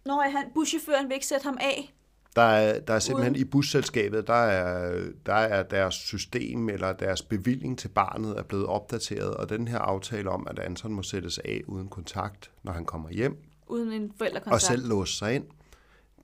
Når 0.05 0.21
han, 0.21 0.51
buschaufføren 0.53 1.09
vil 1.09 1.13
ikke 1.13 1.27
sætte 1.27 1.43
ham 1.43 1.57
af, 1.61 1.93
Der 2.35 2.41
er, 2.41 2.79
der 2.79 2.93
er 2.93 2.99
simpelthen 2.99 3.35
i 3.35 3.43
busselskabet, 3.43 4.27
der 4.27 4.33
er, 4.33 5.01
der 5.25 5.33
er 5.33 5.63
deres 5.63 5.95
system 5.95 6.69
eller 6.69 6.93
deres 6.93 7.21
bevilling 7.21 7.79
til 7.79 7.87
barnet 7.87 8.37
er 8.37 8.43
blevet 8.43 8.65
opdateret, 8.65 9.33
og 9.33 9.49
den 9.49 9.67
her 9.67 9.79
aftale 9.79 10.29
om, 10.29 10.47
at 10.49 10.59
Anton 10.59 10.93
må 10.93 11.03
sættes 11.03 11.37
af 11.37 11.61
uden 11.67 11.89
kontakt, 11.89 12.51
når 12.63 12.71
han 12.71 12.85
kommer 12.85 13.09
hjem, 13.09 13.37
uden 13.67 13.91
en 13.91 14.03
og 14.03 14.15
forældrekontakt. 14.17 14.63
selv 14.63 14.87
låse 14.87 15.17
sig 15.17 15.35
ind, 15.35 15.45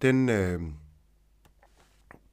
den, 0.01 0.29
øh, 0.29 0.61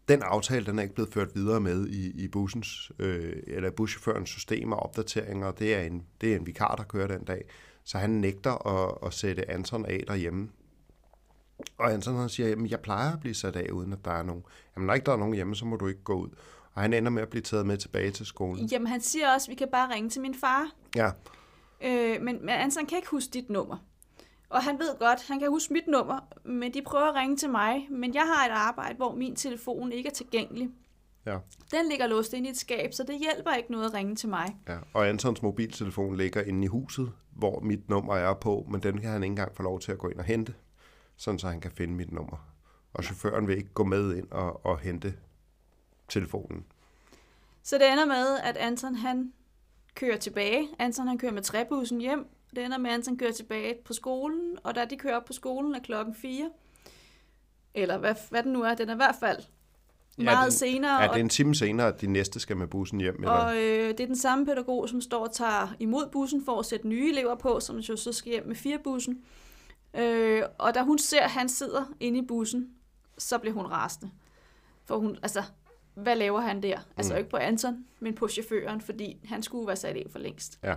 den 0.08 0.22
aftale 0.22 0.66
den 0.66 0.78
er 0.78 0.82
ikke 0.82 0.94
blevet 0.94 1.12
ført 1.12 1.34
videre 1.34 1.60
med 1.60 1.88
i, 1.88 2.24
i 2.24 2.28
bussens, 2.28 2.92
øh, 2.98 3.36
eller 3.46 3.70
buschaufførens 3.70 4.30
system 4.30 4.72
og 4.72 4.78
opdateringer. 4.78 5.50
Det 5.50 5.74
er, 5.74 5.80
en, 5.80 6.02
det 6.20 6.32
er 6.32 6.36
en 6.36 6.46
vikar, 6.46 6.74
der 6.74 6.84
kører 6.84 7.06
den 7.06 7.24
dag. 7.24 7.44
Så 7.84 7.98
han 7.98 8.10
nægter 8.10 8.66
at, 8.66 8.98
at 9.06 9.14
sætte 9.14 9.50
Anton 9.50 9.86
af 9.86 10.04
derhjemme. 10.06 10.48
Og 11.78 11.92
Anton 11.92 12.16
han 12.16 12.28
siger, 12.28 12.52
at 12.52 12.70
jeg 12.70 12.80
plejer 12.80 13.12
at 13.12 13.20
blive 13.20 13.34
sat 13.34 13.56
af, 13.56 13.70
uden 13.72 13.92
at 13.92 14.04
der 14.04 14.10
er 14.10 14.22
nogen. 14.22 14.42
Jamen, 14.76 14.86
når 14.86 14.94
ikke 14.94 15.04
der 15.06 15.12
er 15.12 15.16
nogen 15.16 15.34
hjemme, 15.34 15.56
så 15.56 15.64
må 15.64 15.76
du 15.76 15.86
ikke 15.86 16.02
gå 16.02 16.14
ud. 16.14 16.28
Og 16.74 16.82
han 16.82 16.92
ender 16.92 17.10
med 17.10 17.22
at 17.22 17.28
blive 17.28 17.42
taget 17.42 17.66
med 17.66 17.76
tilbage 17.78 18.10
til 18.10 18.26
skolen. 18.26 18.66
Jamen, 18.66 18.86
han 18.86 19.00
siger 19.00 19.34
også, 19.34 19.46
at 19.46 19.50
vi 19.50 19.54
kan 19.54 19.68
bare 19.72 19.94
ringe 19.94 20.10
til 20.10 20.22
min 20.22 20.34
far. 20.34 20.70
Ja, 20.96 21.10
Øh, 21.84 22.22
men, 22.22 22.38
men 22.40 22.48
Anton 22.48 22.86
kan 22.86 22.98
ikke 22.98 23.08
huske 23.10 23.30
dit 23.34 23.50
nummer. 23.50 23.76
Og 24.48 24.62
han 24.62 24.78
ved 24.78 24.98
godt, 24.98 25.28
han 25.28 25.38
kan 25.38 25.48
huske 25.48 25.72
mit 25.72 25.86
nummer, 25.88 26.18
men 26.44 26.74
de 26.74 26.82
prøver 26.82 27.04
at 27.04 27.14
ringe 27.14 27.36
til 27.36 27.50
mig. 27.50 27.86
Men 27.90 28.14
jeg 28.14 28.22
har 28.34 28.46
et 28.46 28.52
arbejde, 28.52 28.96
hvor 28.96 29.14
min 29.14 29.36
telefon 29.36 29.92
ikke 29.92 30.08
er 30.08 30.12
tilgængelig. 30.12 30.68
ja, 31.26 31.38
Den 31.70 31.88
ligger 31.90 32.06
låst 32.06 32.32
inde 32.32 32.48
i 32.48 32.50
et 32.50 32.56
skab, 32.58 32.92
så 32.92 33.02
det 33.02 33.18
hjælper 33.18 33.52
ikke 33.52 33.72
noget 33.72 33.84
at 33.84 33.94
ringe 33.94 34.16
til 34.16 34.28
mig. 34.28 34.56
ja. 34.68 34.76
Og 34.94 35.08
Antons 35.08 35.42
mobiltelefon 35.42 36.16
ligger 36.16 36.42
inde 36.42 36.64
i 36.64 36.66
huset, 36.66 37.12
hvor 37.32 37.60
mit 37.60 37.88
nummer 37.88 38.14
er 38.16 38.34
på, 38.34 38.66
men 38.70 38.82
den 38.82 38.98
kan 38.98 39.10
han 39.10 39.22
ikke 39.22 39.30
engang 39.32 39.56
få 39.56 39.62
lov 39.62 39.80
til 39.80 39.92
at 39.92 39.98
gå 39.98 40.08
ind 40.08 40.18
og 40.18 40.24
hente, 40.24 40.54
sådan 41.16 41.38
så 41.38 41.48
han 41.48 41.60
kan 41.60 41.70
finde 41.70 41.94
mit 41.94 42.12
nummer. 42.12 42.36
Og 42.94 43.04
chaufføren 43.04 43.48
vil 43.48 43.56
ikke 43.56 43.72
gå 43.74 43.84
med 43.84 44.16
ind 44.16 44.30
og, 44.30 44.66
og 44.66 44.78
hente 44.78 45.14
telefonen. 46.08 46.64
Så 47.62 47.78
det 47.78 47.92
ender 47.92 48.06
med, 48.06 48.38
at 48.42 48.56
Anton 48.56 48.94
han 48.94 49.32
kører 49.94 50.16
tilbage. 50.16 50.68
Anton 50.78 51.08
han 51.08 51.18
kører 51.18 51.32
med 51.32 51.42
træbussen 51.42 52.00
hjem. 52.00 52.26
Det 52.56 52.64
ender 52.64 52.78
med, 52.78 52.90
at 52.90 52.94
Anton 52.94 53.18
kører 53.18 53.32
tilbage 53.32 53.74
på 53.84 53.92
skolen, 53.92 54.58
og 54.64 54.74
da 54.74 54.84
de 54.84 54.96
kører 54.96 55.16
op 55.16 55.24
på 55.24 55.32
skolen 55.32 55.74
er 55.74 55.80
klokken 55.80 56.14
4. 56.14 56.50
Eller 57.74 57.98
hvad, 57.98 58.14
hvad 58.30 58.42
den 58.42 58.52
nu 58.52 58.62
er, 58.62 58.74
den 58.74 58.88
er 58.88 58.92
i 58.92 58.96
hvert 58.96 59.16
fald 59.20 59.38
meget 60.18 60.44
den, 60.44 60.52
senere. 60.52 61.02
Er 61.04 61.08
og 61.08 61.14
det 61.14 61.20
en 61.20 61.28
time 61.28 61.54
senere, 61.54 61.88
at 61.88 62.00
de 62.00 62.06
næste 62.06 62.40
skal 62.40 62.56
med 62.56 62.66
bussen 62.66 63.00
hjem? 63.00 63.14
Eller? 63.14 63.30
Og 63.30 63.56
øh, 63.56 63.88
det 63.88 64.00
er 64.00 64.06
den 64.06 64.16
samme 64.16 64.46
pædagog, 64.46 64.88
som 64.88 65.00
står 65.00 65.22
og 65.22 65.32
tager 65.32 65.74
imod 65.78 66.06
bussen 66.12 66.44
for 66.44 66.58
at 66.58 66.66
sætte 66.66 66.88
nye 66.88 67.10
elever 67.10 67.34
på, 67.34 67.60
som 67.60 67.78
jo 67.78 67.96
så 67.96 68.12
skal 68.12 68.32
hjem 68.32 68.46
med 68.46 68.56
fire 68.56 68.78
bussen. 68.84 69.24
Øh, 69.98 70.42
og 70.58 70.74
da 70.74 70.82
hun 70.82 70.98
ser, 70.98 71.20
at 71.22 71.30
han 71.30 71.48
sidder 71.48 71.84
inde 72.00 72.18
i 72.18 72.22
bussen, 72.22 72.70
så 73.18 73.38
bliver 73.38 73.54
hun 73.54 73.66
rasende. 73.66 74.10
For 74.84 74.98
hun, 74.98 75.18
altså, 75.22 75.42
hvad 75.94 76.16
laver 76.16 76.40
han 76.40 76.62
der? 76.62 76.78
Altså 76.96 77.12
Mm. 77.12 77.18
ikke 77.18 77.30
på 77.30 77.36
Anton, 77.36 77.84
men 78.00 78.14
på 78.14 78.28
chaufføren, 78.28 78.80
fordi 78.80 79.16
han 79.24 79.42
skulle 79.42 79.66
være 79.66 79.76
sat 79.76 79.96
af 79.96 80.06
for 80.10 80.18
længst. 80.18 80.58
Ja. 80.62 80.74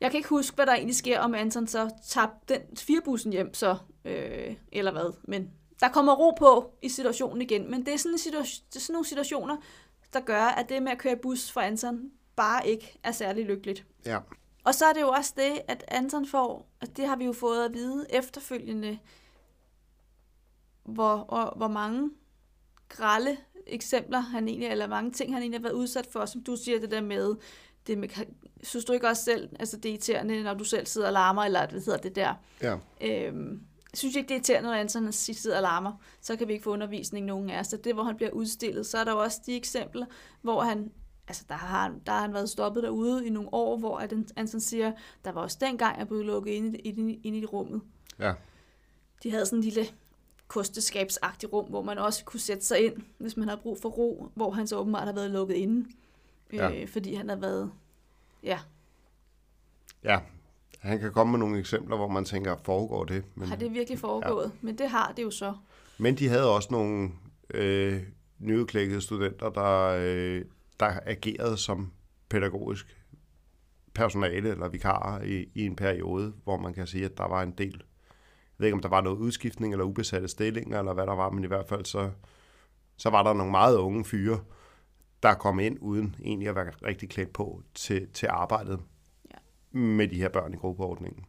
Jeg 0.00 0.10
kan 0.10 0.18
ikke 0.18 0.28
huske, 0.28 0.54
hvad 0.54 0.66
der 0.66 0.74
egentlig 0.74 0.96
sker, 0.96 1.20
om 1.20 1.34
Anton 1.34 1.66
så 1.66 1.90
tager 2.08 2.26
den 2.48 2.60
fire 2.76 3.00
bussen 3.04 3.32
hjem, 3.32 3.54
så, 3.54 3.76
øh, 4.04 4.54
eller 4.72 4.92
hvad. 4.92 5.12
Men 5.24 5.50
der 5.80 5.88
kommer 5.88 6.14
ro 6.14 6.30
på 6.38 6.72
i 6.82 6.88
situationen 6.88 7.42
igen. 7.42 7.70
Men 7.70 7.86
det 7.86 7.94
er 7.94 7.98
sådan, 7.98 8.12
en 8.12 8.18
situa- 8.18 8.62
det 8.68 8.76
er 8.76 8.80
sådan 8.80 8.92
nogle 8.92 9.06
situationer, 9.06 9.56
der 10.12 10.20
gør, 10.20 10.42
at 10.42 10.68
det 10.68 10.82
med 10.82 10.92
at 10.92 10.98
køre 10.98 11.16
bus 11.16 11.50
for 11.52 11.60
Anton 11.60 12.10
bare 12.36 12.68
ikke 12.68 12.98
er 13.02 13.12
særlig 13.12 13.44
lykkeligt. 13.44 13.86
Ja. 14.06 14.18
Og 14.68 14.74
så 14.74 14.86
er 14.86 14.92
det 14.92 15.00
jo 15.00 15.08
også 15.08 15.32
det, 15.36 15.60
at 15.68 15.84
Anton 15.88 16.26
får, 16.26 16.68
at 16.80 16.96
det 16.96 17.06
har 17.06 17.16
vi 17.16 17.24
jo 17.24 17.32
fået 17.32 17.64
at 17.64 17.74
vide 17.74 18.06
efterfølgende, 18.10 18.98
hvor, 20.84 21.16
og, 21.16 21.56
hvor 21.56 21.68
mange 21.68 22.10
grælde 22.88 23.36
eksempler 23.66 24.18
han 24.20 24.48
egentlig, 24.48 24.68
eller 24.68 24.86
mange 24.86 25.10
ting, 25.10 25.32
han 25.32 25.42
egentlig 25.42 25.60
har 25.60 25.62
været 25.62 25.72
udsat 25.72 26.06
for, 26.06 26.26
som 26.26 26.42
du 26.42 26.56
siger 26.56 26.80
det 26.80 26.90
der 26.90 27.00
med, 27.00 27.36
det 27.86 27.98
med, 27.98 28.08
synes 28.62 28.84
du 28.84 28.92
ikke 28.92 29.08
også 29.08 29.24
selv, 29.24 29.48
altså 29.60 29.76
det 29.76 29.88
er 29.88 29.92
irriterende, 29.92 30.42
når 30.42 30.54
du 30.54 30.64
selv 30.64 30.86
sidder 30.86 31.06
og 31.06 31.12
larmer, 31.12 31.42
eller 31.42 31.66
hvad 31.66 31.80
hedder 31.80 31.98
det 31.98 32.16
der, 32.16 32.34
Ja. 32.62 32.76
Øhm, 33.00 33.62
jeg 33.92 33.98
synes 33.98 34.16
ikke, 34.16 34.28
det 34.28 34.34
er 34.34 34.36
irriterende, 34.36 34.68
når 34.68 34.76
Anton 34.76 35.12
sidder 35.12 35.56
og 35.56 35.62
larmer. 35.62 35.92
Så 36.20 36.36
kan 36.36 36.48
vi 36.48 36.52
ikke 36.52 36.62
få 36.62 36.72
undervisning, 36.72 37.26
nogen 37.26 37.50
af 37.50 37.60
os. 37.60 37.66
Så 37.66 37.76
det, 37.76 37.94
hvor 37.94 38.02
han 38.02 38.16
bliver 38.16 38.30
udstillet, 38.30 38.86
så 38.86 38.98
er 38.98 39.04
der 39.04 39.12
jo 39.12 39.18
også 39.18 39.40
de 39.46 39.56
eksempler, 39.56 40.06
hvor 40.42 40.60
han, 40.60 40.92
altså 41.28 41.44
der 41.48 41.54
har, 41.54 41.82
han- 41.82 42.00
der 42.06 42.12
har 42.12 42.20
han 42.20 42.34
været 42.34 42.50
stoppet 42.50 42.82
derude 42.82 43.26
i 43.26 43.30
nogle 43.30 43.48
år, 43.54 43.76
hvor 43.78 43.98
at 43.98 44.14
Anton 44.36 44.60
siger, 44.60 44.92
der 45.24 45.32
var 45.32 45.40
også 45.42 45.58
dengang, 45.60 45.98
jeg 45.98 46.08
blev 46.08 46.22
lukket 46.22 46.50
ind 46.52 46.74
i, 46.76 46.78
ind, 46.78 47.20
ind 47.26 47.36
i 47.36 47.44
rummet. 47.44 47.80
Ja. 48.18 48.32
De 49.22 49.30
havde 49.30 49.46
sådan 49.46 49.58
en 49.58 49.64
lille 49.64 49.86
kosteskabsagtig 50.48 51.52
rum, 51.52 51.68
hvor 51.68 51.82
man 51.82 51.98
også 51.98 52.24
kunne 52.24 52.40
sætte 52.40 52.64
sig 52.64 52.84
ind, 52.84 52.94
hvis 53.18 53.36
man 53.36 53.48
havde 53.48 53.60
brug 53.62 53.78
for 53.82 53.88
ro, 53.88 54.28
hvor 54.34 54.50
han 54.50 54.66
så 54.66 54.76
åbenbart 54.78 55.06
har 55.06 55.12
været 55.14 55.30
lukket 55.30 55.54
inde. 55.54 55.88
Ja. 56.52 56.70
Øh, 56.82 56.88
fordi 56.88 57.14
han 57.14 57.28
har 57.28 57.36
været, 57.36 57.70
ja, 58.42 58.58
Ja. 60.04 60.18
Han 60.80 60.98
kan 61.00 61.12
komme 61.12 61.30
med 61.30 61.38
nogle 61.38 61.58
eksempler, 61.58 61.96
hvor 61.96 62.08
man 62.08 62.24
tænker, 62.24 62.56
foregår 62.62 63.04
det? 63.04 63.24
Men, 63.34 63.48
har 63.48 63.56
det 63.56 63.74
virkelig 63.74 63.98
foregået? 63.98 64.44
Ja. 64.44 64.50
Men 64.60 64.78
det 64.78 64.88
har 64.88 65.12
det 65.16 65.22
jo 65.22 65.30
så. 65.30 65.54
men 65.98 66.14
de 66.18 66.28
havde 66.28 66.54
også 66.54 66.68
nogle 66.70 67.10
øh, 67.54 68.02
nyudklækkede 68.38 69.00
studenter, 69.00 69.50
der, 69.50 69.96
øh, 70.00 70.44
der 70.80 71.00
agerede 71.06 71.56
som 71.56 71.92
pædagogisk 72.28 72.98
personale 73.94 74.50
eller 74.50 74.68
vikarer 74.68 75.22
i, 75.22 75.50
i 75.54 75.66
en 75.66 75.76
periode, 75.76 76.34
hvor 76.44 76.56
man 76.56 76.74
kan 76.74 76.86
sige, 76.86 77.04
at 77.04 77.18
der 77.18 77.28
var 77.28 77.42
en 77.42 77.52
del, 77.52 77.82
jeg 78.58 78.62
ved 78.62 78.66
ikke 78.66 78.74
om 78.74 78.82
der 78.82 78.88
var 78.88 79.00
noget 79.00 79.16
udskiftning 79.16 79.72
eller 79.72 79.84
ubesatte 79.84 80.28
stillinger, 80.28 80.78
eller 80.78 80.94
hvad 80.94 81.06
der 81.06 81.14
var, 81.14 81.30
men 81.30 81.44
i 81.44 81.46
hvert 81.46 81.68
fald 81.68 81.84
så, 81.84 82.10
så 82.96 83.10
var 83.10 83.22
der 83.22 83.32
nogle 83.32 83.50
meget 83.50 83.76
unge 83.76 84.04
fyre, 84.04 84.40
der 85.22 85.28
er 85.28 85.34
kommet 85.34 85.64
ind 85.64 85.78
uden 85.80 86.16
egentlig 86.24 86.48
at 86.48 86.54
være 86.54 86.70
rigtig 86.70 87.10
klædt 87.10 87.32
på 87.32 87.62
til, 87.74 88.08
til 88.12 88.26
arbejdet 88.26 88.80
ja. 89.30 89.78
med 89.78 90.08
de 90.08 90.16
her 90.16 90.28
børn 90.28 90.54
i 90.54 90.56
gruppeordningen. 90.56 91.24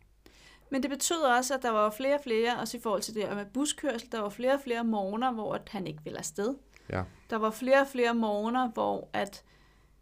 Men 0.72 0.84
det 0.84 0.90
betyder 0.90 1.38
også, 1.38 1.54
at 1.54 1.62
der 1.62 1.72
var 1.72 1.90
flere 1.90 2.16
og 2.16 2.22
flere, 2.24 2.60
også 2.60 2.78
i 2.78 2.80
forhold 2.80 3.02
til 3.02 3.16
det 3.16 3.36
med 3.36 3.46
buskørsel, 3.54 4.12
der 4.12 4.22
var 4.22 4.30
flere 4.30 4.54
og 4.54 4.60
flere 4.64 4.84
morgener, 4.84 5.34
hvor 5.34 5.60
han 5.68 5.88
ikke 5.88 6.04
ville 6.04 6.20
afsted. 6.20 6.56
Ja. 6.90 7.04
Der 7.30 7.36
var 7.36 7.52
flere 7.52 7.82
og 7.82 7.88
flere 7.88 8.16
morgener, 8.16 8.70
hvor 8.70 9.10
at 9.14 9.44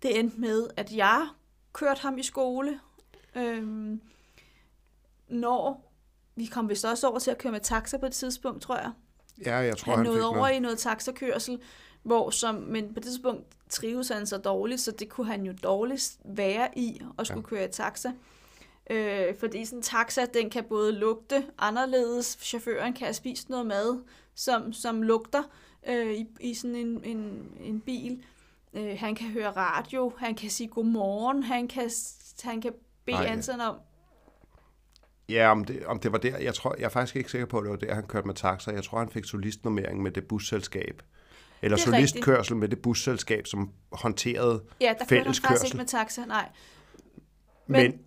det 0.04 0.20
endte 0.20 0.40
med, 0.40 0.68
at 0.78 0.92
jeg 0.92 1.28
kørte 1.74 2.02
ham 2.02 2.18
i 2.18 2.24
skole. 2.24 2.80
Øhm, 3.36 4.02
når 5.28 5.92
vi 6.36 6.46
kom 6.46 6.70
vist 6.70 6.86
også 6.86 7.08
over 7.08 7.20
til 7.20 7.32
at 7.32 7.38
køre 7.38 7.52
med 7.52 7.60
taxa 7.60 7.98
på 7.98 8.06
et 8.06 8.14
tidspunkt, 8.14 8.62
tror 8.62 8.76
jeg. 8.76 8.92
Ja, 9.46 9.56
jeg 9.56 9.78
tror, 9.78 9.92
han, 9.92 9.98
han 9.98 10.06
nåede 10.06 10.26
over 10.26 10.38
noget. 10.38 10.56
i 10.56 10.60
noget 10.60 10.78
taxakørsel, 10.78 11.60
hvor 12.04 12.30
som, 12.30 12.56
men 12.56 12.94
på 12.94 13.00
det 13.00 13.04
tidspunkt 13.04 13.46
trives 13.70 14.10
han 14.10 14.28
så 14.28 14.38
dårligt, 14.38 14.82
så 14.82 14.92
det 14.92 15.10
kunne 15.10 15.28
han 15.28 15.46
jo 15.46 15.54
dårligst 15.64 16.20
være 16.26 16.78
i 16.78 17.02
at 17.20 17.28
skulle 17.28 17.44
ja. 17.46 17.50
køre 17.50 17.66
i 17.66 17.72
taxa. 17.72 18.12
Øh, 18.90 19.36
fordi 19.40 19.66
sådan 19.66 19.80
en 19.80 19.84
taxa, 19.84 20.26
den 20.26 20.50
kan 20.50 20.64
både 20.64 20.92
lugte 20.92 21.46
anderledes, 21.58 22.38
chaufføren 22.42 22.94
kan 22.94 23.06
have 23.06 23.14
spist 23.14 23.50
noget 23.50 23.66
mad, 23.66 24.04
som, 24.36 24.74
som 24.74 25.04
lugter 25.04 25.44
øh, 25.88 26.14
i, 26.14 26.28
i 26.40 26.54
sådan 26.54 26.76
en, 26.76 27.04
en, 27.04 27.52
en 27.60 27.80
bil. 27.80 28.24
Øh, 28.74 28.96
han 29.00 29.16
kan 29.16 29.28
høre 29.28 29.52
radio, 29.52 30.14
han 30.18 30.36
kan 30.36 30.50
sige 30.50 30.68
godmorgen, 30.68 31.44
han 31.44 31.68
kan, 31.68 31.90
han 32.44 32.62
kan 32.62 32.74
bede 33.06 33.18
Ej, 33.18 33.24
ja. 33.24 33.32
Anton 33.32 33.62
om, 33.62 33.76
Ja, 35.30 35.52
om 35.52 35.66
det, 35.66 35.86
om 35.86 36.00
det 36.00 36.12
var 36.12 36.18
der. 36.18 36.38
Jeg, 36.38 36.54
tror, 36.54 36.76
jeg 36.78 36.86
er 36.86 36.90
faktisk 36.90 37.16
ikke 37.16 37.32
sikker 37.32 37.48
på, 37.48 37.58
at 37.58 37.64
det 37.64 37.72
var 37.72 37.78
der, 37.78 37.94
han 37.94 38.04
kørte 38.04 38.28
med 38.28 38.36
taxa. 38.36 38.72
Jeg 38.72 38.84
tror, 38.84 39.00
han 39.00 39.10
fik 39.10 39.26
solistnummering 39.26 40.02
med 40.02 40.12
det 40.12 40.28
busselskab. 40.28 41.02
Eller 41.62 41.78
Det 41.78 41.86
solistkørsel 41.86 42.56
med 42.56 42.70
det 42.70 42.82
busselskab, 42.82 43.48
som 43.48 43.72
håndterede 43.92 44.64
ja, 44.82 44.94
der 45.00 45.06
kørte 45.06 45.24
han 45.24 45.34
faktisk 45.34 45.66
ikke 45.66 45.78
med 45.78 45.86
taxa, 45.86 46.26
nej. 46.26 46.50
Men, 47.68 47.82
men 47.82 48.00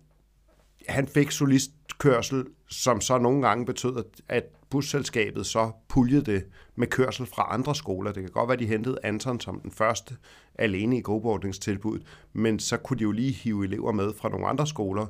han 0.87 1.07
fik 1.07 1.31
solistkørsel, 1.31 2.45
som 2.69 3.01
så 3.01 3.17
nogle 3.17 3.47
gange 3.47 3.65
betød, 3.65 4.03
at 4.27 4.43
busselskabet 4.71 5.45
så 5.45 5.71
puljede 5.87 6.31
det 6.31 6.45
med 6.75 6.87
kørsel 6.87 7.25
fra 7.25 7.47
andre 7.53 7.75
skoler. 7.75 8.11
Det 8.11 8.23
kan 8.23 8.31
godt 8.31 8.47
være, 8.47 8.53
at 8.53 8.59
de 8.59 8.65
hentede 8.65 8.97
Anton 9.03 9.39
som 9.39 9.59
den 9.59 9.71
første 9.71 10.17
alene 10.55 10.97
i 10.97 11.01
gruppeordningstilbuddet, 11.01 12.07
men 12.33 12.59
så 12.59 12.77
kunne 12.77 12.99
de 12.99 13.03
jo 13.03 13.11
lige 13.11 13.31
hive 13.31 13.65
elever 13.65 13.91
med 13.91 14.13
fra 14.13 14.29
nogle 14.29 14.47
andre 14.47 14.67
skoler 14.67 15.05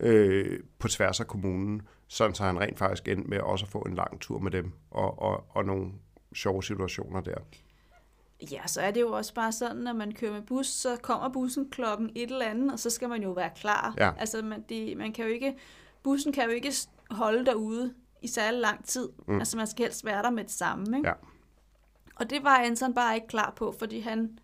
øh, 0.00 0.60
på 0.78 0.88
tværs 0.88 1.20
af 1.20 1.26
kommunen, 1.26 1.82
sådan 2.08 2.34
så 2.34 2.44
han 2.44 2.60
rent 2.60 2.78
faktisk 2.78 3.08
endte 3.08 3.30
med 3.30 3.38
også 3.38 3.64
at 3.64 3.70
få 3.70 3.78
en 3.78 3.94
lang 3.94 4.20
tur 4.20 4.38
med 4.38 4.50
dem 4.50 4.72
og, 4.90 5.22
og, 5.22 5.44
og 5.48 5.64
nogle 5.64 5.92
sjove 6.34 6.62
situationer 6.62 7.20
der. 7.20 7.36
Ja, 8.50 8.66
så 8.66 8.80
er 8.80 8.90
det 8.90 9.00
jo 9.00 9.12
også 9.12 9.34
bare 9.34 9.52
sådan, 9.52 9.76
når 9.76 9.92
man 9.92 10.12
kører 10.12 10.32
med 10.32 10.42
bus, 10.42 10.66
så 10.66 10.96
kommer 11.02 11.28
bussen 11.28 11.70
klokken 11.70 12.10
et 12.14 12.30
eller 12.30 12.46
andet, 12.46 12.72
og 12.72 12.78
så 12.78 12.90
skal 12.90 13.08
man 13.08 13.22
jo 13.22 13.30
være 13.30 13.50
klar. 13.56 13.94
Ja. 13.98 14.10
Altså, 14.18 14.42
man, 14.42 14.64
det, 14.68 14.96
man 14.96 15.12
kan 15.12 15.24
jo 15.24 15.30
ikke, 15.30 15.54
bussen 16.02 16.32
kan 16.32 16.44
jo 16.44 16.50
ikke 16.50 16.72
holde 17.10 17.46
derude 17.46 17.94
i 18.22 18.28
særlig 18.28 18.60
lang 18.60 18.84
tid. 18.84 19.08
Mm. 19.26 19.38
Altså, 19.38 19.56
man 19.56 19.66
skal 19.66 19.84
helst 19.84 20.04
være 20.04 20.22
der 20.22 20.30
med 20.30 20.44
det 20.44 20.52
samme, 20.52 20.96
ikke? 20.96 21.08
Ja. 21.08 21.14
Og 22.16 22.30
det 22.30 22.44
var 22.44 22.56
Anton 22.58 22.94
bare 22.94 23.14
ikke 23.14 23.26
klar 23.26 23.52
på, 23.56 23.74
fordi 23.78 24.00
han 24.00 24.38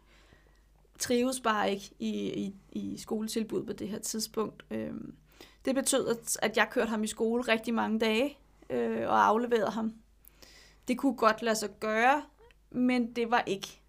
trives 0.99 1.41
bare 1.41 1.71
ikke 1.71 1.91
i, 1.99 2.29
i, 2.45 2.55
i 2.73 2.99
skoletilbud 2.99 3.65
på 3.65 3.73
det 3.73 3.89
her 3.89 3.99
tidspunkt. 3.99 4.65
Øhm, 4.71 5.15
det 5.65 5.75
betød, 5.75 6.09
at- 6.09 6.37
at 6.43 6.57
jeg 6.57 6.69
kørte 6.71 6.89
ham 6.91 7.05
i 7.05 7.07
skole 7.07 7.43
rigtig 7.43 7.75
mange 7.75 7.99
dage 7.99 8.39
øh, 8.71 9.09
og 9.09 9.27
afleverede 9.27 9.71
ham. 9.71 9.93
Det 10.89 10.99
kunne 10.99 11.17
godt 11.17 11.43
lade 11.43 11.57
sig 11.57 11.69
gøre, 11.81 12.23
men 12.71 13.13
det 13.13 13.31
var 13.31 13.43
ikke 13.47 13.81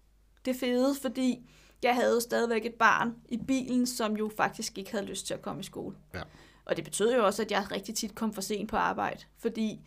det 0.44 0.56
fede, 0.56 0.94
fordi 1.02 1.50
jeg 1.82 1.94
havde 1.94 2.14
jo 2.14 2.20
stadigvæk 2.20 2.66
et 2.66 2.74
barn 2.74 3.14
i 3.28 3.36
bilen, 3.36 3.86
som 3.86 4.16
jo 4.16 4.30
faktisk 4.36 4.78
ikke 4.78 4.90
havde 4.90 5.04
lyst 5.04 5.26
til 5.26 5.34
at 5.34 5.42
komme 5.42 5.60
i 5.60 5.64
skole. 5.64 5.96
Ja. 6.14 6.22
Og 6.70 6.76
det 6.76 6.84
betød 6.84 7.14
jo 7.14 7.26
også, 7.26 7.42
at 7.42 7.50
jeg 7.50 7.66
rigtig 7.70 7.94
tit 7.94 8.14
kom 8.14 8.32
for 8.32 8.40
sent 8.40 8.70
på 8.70 8.76
arbejde, 8.76 9.24
fordi 9.38 9.80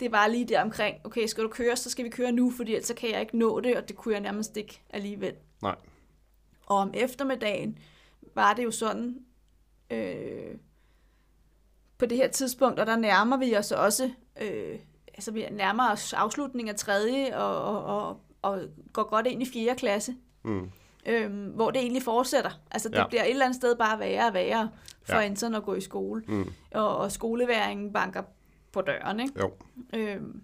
det 0.00 0.12
var 0.12 0.26
lige 0.26 0.44
der 0.44 0.62
omkring, 0.62 0.96
okay, 1.04 1.26
skal 1.26 1.44
du 1.44 1.48
køre, 1.48 1.76
så 1.76 1.90
skal 1.90 2.04
vi 2.04 2.10
køre 2.10 2.32
nu, 2.32 2.50
fordi 2.50 2.72
ellers 2.72 2.86
så 2.86 2.94
kan 2.94 3.10
jeg 3.10 3.20
ikke 3.20 3.38
nå 3.38 3.60
det, 3.60 3.76
og 3.76 3.88
det 3.88 3.96
kunne 3.96 4.14
jeg 4.14 4.20
nærmest 4.20 4.56
ikke 4.56 4.80
alligevel. 4.90 5.34
Nej. 5.62 5.74
Og 6.66 6.76
om 6.76 6.90
eftermiddagen 6.94 7.78
var 8.34 8.54
det 8.54 8.64
jo 8.64 8.70
sådan, 8.70 9.18
øh, 9.90 10.54
på 11.98 12.06
det 12.06 12.16
her 12.16 12.28
tidspunkt, 12.28 12.80
og 12.80 12.86
der 12.86 12.96
nærmer 12.96 13.36
vi 13.36 13.56
os 13.56 13.72
også, 13.72 14.10
øh, 14.40 14.78
altså 15.14 15.30
vi 15.32 15.46
nærmer 15.50 15.90
os 15.92 16.12
afslutningen 16.12 16.68
af 16.70 16.76
tredje, 16.76 17.36
og, 17.36 17.62
og, 17.64 17.84
og, 17.84 18.20
og 18.42 18.60
går 18.92 19.02
godt 19.10 19.26
ind 19.26 19.42
i 19.42 19.46
4. 19.46 19.74
klasse, 19.76 20.14
Mm. 20.42 20.70
øh, 21.06 21.48
hvor 21.54 21.70
det 21.70 21.80
egentlig 21.80 22.02
fortsætter. 22.02 22.50
Altså 22.70 22.88
det 22.88 22.96
ja. 22.96 23.06
bliver 23.06 23.22
et 23.24 23.30
eller 23.30 23.44
andet 23.44 23.56
sted 23.56 23.76
bare 23.76 23.98
værre 23.98 24.26
og 24.26 24.34
værre 24.34 24.70
for 25.04 25.12
Ja. 25.14 25.18
ja. 25.20 25.24
Anton 25.26 25.54
at 25.54 25.62
gå 25.62 25.74
i 25.74 25.80
skole. 25.80 26.22
Mm. 26.28 26.52
Og, 26.74 26.96
og 26.96 27.12
skoleværingen 27.12 27.92
banker 27.92 28.22
på 28.72 28.80
døren, 28.80 29.20
ikke? 29.20 29.40
Jo. 29.40 29.52
Øhm, 29.94 30.42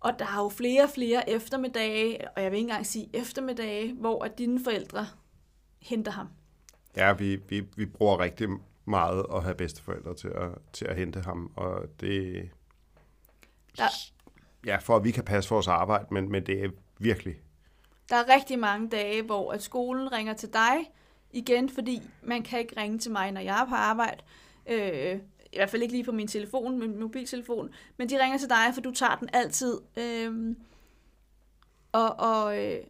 og 0.00 0.18
der 0.18 0.24
er 0.24 0.42
jo 0.42 0.48
flere 0.48 0.82
og 0.82 0.90
flere 0.90 1.30
eftermiddage, 1.30 2.28
og 2.36 2.42
jeg 2.42 2.50
vil 2.50 2.56
ikke 2.58 2.68
engang 2.70 2.86
sige 2.86 3.10
eftermiddage, 3.12 3.92
hvor 3.94 4.24
at 4.24 4.38
dine 4.38 4.64
forældre 4.64 5.06
henter 5.82 6.12
ham. 6.12 6.28
Ja, 6.96 7.12
vi, 7.12 7.36
vi, 7.36 7.60
vi 7.76 7.86
bruger 7.86 8.18
rigtig 8.20 8.48
meget 8.84 9.26
at 9.34 9.42
have 9.42 9.54
bedsteforældre 9.54 10.14
til 10.14 10.28
at, 10.28 10.48
til 10.72 10.84
at 10.84 10.96
hente 10.96 11.20
ham, 11.20 11.52
og 11.56 11.82
det... 12.00 12.50
Der- 13.76 14.12
Ja, 14.66 14.76
for 14.76 14.96
at 14.96 15.04
vi 15.04 15.10
kan 15.10 15.24
passe 15.24 15.50
vores 15.50 15.68
arbejde, 15.68 16.06
men, 16.10 16.30
men 16.32 16.46
det 16.46 16.64
er 16.64 16.68
virkelig... 16.98 17.36
Der 18.08 18.16
er 18.16 18.34
rigtig 18.34 18.58
mange 18.58 18.88
dage, 18.88 19.22
hvor 19.22 19.52
at 19.52 19.62
skolen 19.62 20.12
ringer 20.12 20.34
til 20.34 20.52
dig 20.52 20.74
igen, 21.32 21.68
fordi 21.68 22.02
man 22.22 22.42
kan 22.42 22.58
ikke 22.58 22.80
ringe 22.80 22.98
til 22.98 23.12
mig, 23.12 23.32
når 23.32 23.40
jeg 23.40 23.60
er 23.62 23.66
på 23.66 23.74
arbejde. 23.74 24.22
Øh, 24.66 25.20
I 25.52 25.56
hvert 25.56 25.70
fald 25.70 25.82
ikke 25.82 25.94
lige 25.94 26.04
på 26.04 26.12
min 26.12 26.28
telefon, 26.28 26.78
min 26.78 27.00
mobiltelefon. 27.00 27.70
Men 27.96 28.08
de 28.08 28.22
ringer 28.22 28.38
til 28.38 28.48
dig, 28.48 28.70
for 28.74 28.80
du 28.80 28.90
tager 28.90 29.16
den 29.16 29.28
altid. 29.32 29.78
Øh, 29.96 30.56
og, 31.92 32.16
og, 32.18 32.64
øh, 32.64 32.80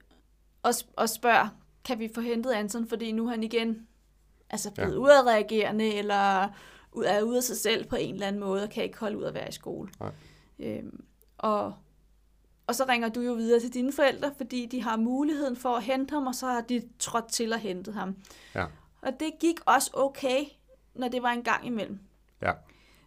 og, 0.62 0.73
og 0.97 1.09
spørger, 1.09 1.48
kan 1.85 1.98
vi 1.98 2.10
få 2.15 2.20
hentet 2.20 2.51
Anton, 2.52 2.89
fordi 2.89 3.12
nu 3.12 3.27
er 3.27 3.31
han 3.31 3.43
igen 3.43 3.86
altså 4.51 4.70
blevet 4.70 4.93
Ja. 4.93 4.97
udadreagerende, 4.98 5.94
eller 5.94 6.43
er 7.05 7.23
ude 7.23 7.36
af 7.36 7.43
sig 7.43 7.56
selv 7.56 7.85
på 7.86 7.97
en 7.97 8.15
eller 8.15 8.27
anden 8.27 8.40
måde, 8.40 8.62
og 8.62 8.70
kan 8.70 8.85
ikke 8.85 8.98
holde 8.98 9.19
ud 9.19 9.24
at 9.24 9.35
være 9.35 9.48
i 9.48 9.52
skole. 9.52 9.89
Nej. 10.01 10.12
Øhm, 10.59 11.05
og, 11.39 11.74
og 12.69 12.74
så 12.74 12.85
ringer 12.89 13.09
du 13.09 13.20
jo 13.20 13.32
videre 13.32 13.61
til 13.61 13.74
dine 13.74 13.93
forældre, 13.93 14.35
fordi 14.36 14.66
de 14.66 14.82
har 14.82 14.97
muligheden 14.97 15.57
for 15.57 15.77
at 15.77 15.82
hente 15.82 16.12
ham, 16.15 16.27
og 16.27 16.35
så 16.35 16.47
har 16.47 16.61
de 16.61 16.82
trådt 16.99 17.28
til 17.28 17.53
at 17.53 17.61
hente 17.61 17.93
ham. 17.93 18.16
Ja. 18.55 18.66
Og 19.03 19.20
det 19.20 19.32
gik 19.40 19.61
også 19.66 19.90
okay, 19.95 20.45
når 20.95 21.09
det 21.09 21.23
var 21.23 21.31
en 21.31 21.43
gang 21.43 21.66
imellem. 21.66 21.99
Ja. 22.43 22.53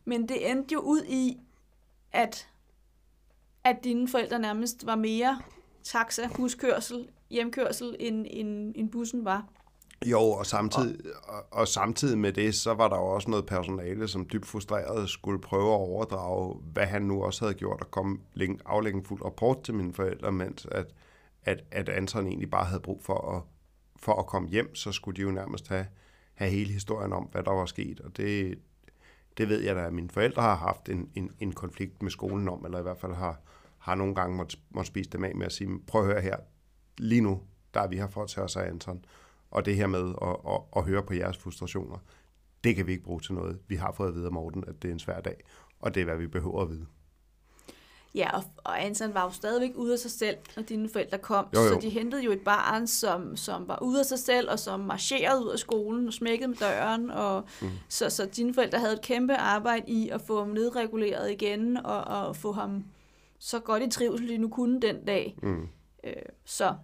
Men 0.05 0.29
det 0.29 0.51
endte 0.51 0.73
jo 0.73 0.79
ud 0.79 1.03
i, 1.03 1.39
at, 2.11 2.47
at 3.63 3.83
dine 3.83 4.07
forældre 4.07 4.39
nærmest 4.39 4.85
var 4.85 4.95
mere 4.95 5.41
taxa, 5.83 6.29
buskørsel, 6.35 7.09
hjemkørsel, 7.29 7.95
end, 7.99 8.25
end, 8.29 8.73
end 8.75 8.89
bussen 8.89 9.25
var. 9.25 9.45
Jo, 10.05 10.21
og 10.21 10.45
samtidig, 10.45 10.97
og, 11.23 11.45
og 11.51 11.67
samtidig 11.67 12.17
med 12.17 12.33
det, 12.33 12.55
så 12.55 12.73
var 12.73 12.87
der 12.89 12.95
jo 12.95 13.05
også 13.05 13.29
noget 13.29 13.45
personale, 13.45 14.07
som 14.07 14.27
dybt 14.33 14.45
frustreret 14.45 15.09
skulle 15.09 15.41
prøve 15.41 15.69
at 15.73 15.79
overdrage, 15.79 16.55
hvad 16.73 16.85
han 16.85 17.01
nu 17.01 17.23
også 17.23 17.45
havde 17.45 17.53
gjort, 17.53 17.81
og 17.81 17.91
komme 17.91 18.19
læng- 18.33 18.61
aflægge 18.65 18.99
en 18.99 19.05
fuld 19.05 19.25
rapport 19.25 19.63
til 19.63 19.73
mine 19.73 19.93
forældre, 19.93 20.31
mens 20.31 20.67
at, 20.71 20.93
at, 21.43 21.63
at 21.71 21.89
Anton 21.89 22.27
egentlig 22.27 22.49
bare 22.49 22.65
havde 22.65 22.79
brug 22.81 23.03
for 23.03 23.35
at, 23.35 23.41
for 23.95 24.13
at 24.13 24.25
komme 24.27 24.49
hjem, 24.49 24.75
så 24.75 24.91
skulle 24.91 25.17
de 25.17 25.21
jo 25.21 25.31
nærmest 25.31 25.67
have, 25.67 25.85
have 26.33 26.51
hele 26.51 26.73
historien 26.73 27.13
om, 27.13 27.23
hvad 27.31 27.43
der 27.43 27.51
var 27.51 27.65
sket, 27.65 27.99
og 27.99 28.17
det, 28.17 28.59
det 29.37 29.49
ved 29.49 29.59
jeg 29.61 29.75
da, 29.75 29.81
at 29.81 29.93
mine 29.93 30.09
forældre 30.09 30.41
har 30.41 30.55
haft 30.55 30.89
en, 30.89 31.09
en, 31.15 31.31
en 31.39 31.51
konflikt 31.51 32.03
med 32.03 32.11
skolen 32.11 32.49
om, 32.49 32.65
eller 32.65 32.79
i 32.79 32.81
hvert 32.81 32.97
fald 32.97 33.13
har, 33.13 33.39
har 33.77 33.95
nogle 33.95 34.15
gange 34.15 34.37
måtte, 34.37 34.57
måtte 34.69 34.87
spise 34.87 35.09
dem 35.09 35.23
af 35.23 35.35
med 35.35 35.45
at 35.45 35.51
sige, 35.51 35.79
prøv 35.87 36.01
at 36.01 36.07
høre 36.07 36.21
her, 36.21 36.37
lige 36.97 37.21
nu, 37.21 37.41
der 37.73 37.81
er 37.81 37.87
vi 37.87 37.97
her 37.97 38.07
for 38.07 38.23
at 38.23 38.29
tage 38.29 38.45
os 38.45 38.55
af 38.55 38.67
Anton, 38.67 39.05
og 39.51 39.65
det 39.65 39.75
her 39.75 39.87
med 39.87 40.13
at, 40.21 40.35
at, 40.53 40.61
at 40.75 40.83
høre 40.83 41.03
på 41.03 41.13
jeres 41.13 41.37
frustrationer, 41.37 41.97
det 42.63 42.75
kan 42.75 42.87
vi 42.87 42.91
ikke 42.91 43.03
bruge 43.03 43.21
til 43.21 43.33
noget. 43.33 43.59
Vi 43.67 43.75
har 43.75 43.91
fået 43.91 44.07
at 44.07 44.15
vide 44.15 44.25
af 44.25 44.31
Morten, 44.31 44.63
at 44.67 44.81
det 44.81 44.87
er 44.87 44.93
en 44.93 44.99
svær 44.99 45.21
dag, 45.21 45.43
og 45.79 45.95
det 45.95 46.01
er, 46.01 46.05
hvad 46.05 46.17
vi 46.17 46.27
behøver 46.27 46.61
at 46.61 46.69
vide. 46.69 46.85
Ja, 48.15 48.37
og, 48.37 48.43
og 48.57 48.85
Anton 48.85 49.13
var 49.13 49.23
jo 49.23 49.29
stadigvæk 49.29 49.71
ude 49.75 49.93
af 49.93 49.99
sig 49.99 50.11
selv, 50.11 50.37
når 50.55 50.63
dine 50.63 50.89
forældre 50.89 51.17
kom. 51.17 51.47
Jo, 51.55 51.61
jo. 51.61 51.67
Så 51.67 51.79
de 51.81 51.89
hentede 51.89 52.23
jo 52.23 52.31
et 52.31 52.41
barn, 52.41 52.87
som, 52.87 53.35
som 53.35 53.67
var 53.67 53.79
ude 53.81 53.99
af 53.99 54.05
sig 54.05 54.19
selv, 54.19 54.49
og 54.49 54.59
som 54.59 54.79
marcherede 54.79 55.45
ud 55.45 55.49
af 55.49 55.59
skolen 55.59 56.07
og 56.07 56.13
smækkede 56.13 56.47
med 56.47 56.57
døren. 56.57 57.11
Og, 57.11 57.43
mm. 57.61 57.69
så, 57.89 58.09
så 58.09 58.25
dine 58.25 58.53
forældre 58.53 58.79
havde 58.79 58.93
et 58.93 59.01
kæmpe 59.01 59.35
arbejde 59.35 59.83
i 59.87 60.09
at 60.09 60.21
få 60.21 60.39
ham 60.39 60.49
nedreguleret 60.49 61.31
igen, 61.31 61.77
og, 61.77 62.03
og 62.03 62.35
få 62.35 62.51
ham 62.51 62.85
så 63.39 63.59
godt 63.59 63.83
i 63.83 63.89
trivsel, 63.89 64.29
de 64.29 64.37
nu 64.37 64.49
kunne 64.49 64.81
den 64.81 65.05
dag. 65.05 65.37
Mm. 65.43 65.67
Øh, 66.03 66.13
så, 66.45 66.75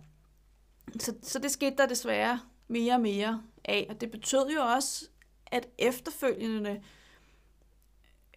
så, 0.99 1.13
så 1.23 1.39
det 1.39 1.51
skete 1.51 1.75
der 1.77 1.85
desværre 1.85 2.39
mere 2.67 2.93
og 2.93 3.01
mere 3.01 3.43
af, 3.65 3.87
og 3.89 4.01
det 4.01 4.11
betød 4.11 4.49
jo 4.55 4.61
også, 4.61 5.05
at 5.45 5.67
efterfølgende, 5.77 6.81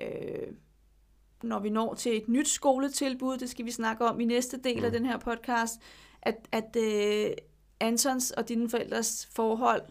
øh, 0.01 0.53
når 1.43 1.59
vi 1.59 1.71
når 1.71 1.95
til 1.95 2.17
et 2.17 2.29
nyt 2.29 2.49
skoletilbud, 2.49 3.39
det 3.39 3.51
skal 3.51 3.65
vi 3.65 3.71
snakke 3.71 4.05
om 4.05 4.21
i 4.21 4.25
næste 4.25 4.61
del 4.65 4.79
mm. 4.79 4.85
af 4.85 4.93
den 4.93 5.07
her 5.07 5.19
podcast, 5.19 5.81
at, 6.23 6.37
at, 6.53 6.77
øh, 6.77 7.31
Antons 7.81 8.31
og 8.31 8.49
dine 8.49 8.71
forældres 8.71 9.29
forhold 9.33 9.83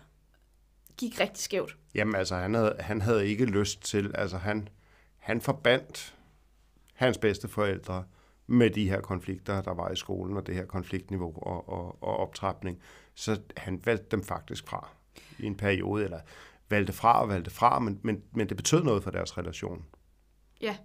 gik 0.97 1.19
rigtig 1.19 1.43
skævt. 1.43 1.77
Jamen 1.95 2.15
altså, 2.15 2.35
han 2.35 2.53
havde, 2.53 2.75
han 2.79 3.01
havde 3.01 3.27
ikke 3.27 3.45
lyst 3.45 3.81
til, 3.81 4.11
altså 4.15 4.37
han, 4.37 4.69
han 5.17 5.41
forbandt 5.41 6.15
hans 6.93 7.17
bedste 7.17 7.47
forældre 7.47 8.03
med 8.47 8.69
de 8.69 8.89
her 8.89 9.01
konflikter, 9.01 9.61
der 9.61 9.73
var 9.73 9.91
i 9.91 9.95
skolen, 9.95 10.37
og 10.37 10.47
det 10.47 10.55
her 10.55 10.65
konfliktniveau 10.65 11.33
og, 11.35 11.69
og, 11.69 12.03
og 12.03 12.17
optrapning. 12.17 12.81
Så 13.19 13.39
han 13.57 13.81
valgte 13.85 14.07
dem 14.11 14.23
faktisk 14.23 14.67
fra 14.67 14.89
i 15.39 15.45
en 15.45 15.55
periode, 15.55 16.03
eller 16.03 16.19
valgte 16.69 16.93
fra 16.93 17.21
og 17.21 17.29
valgte 17.29 17.51
fra, 17.51 17.79
men, 17.79 17.99
men, 18.03 18.23
men 18.31 18.49
det 18.49 18.57
betød 18.57 18.83
noget 18.83 19.03
for 19.03 19.11
deres 19.11 19.37
relation. 19.37 19.85
Ja. 20.61 20.77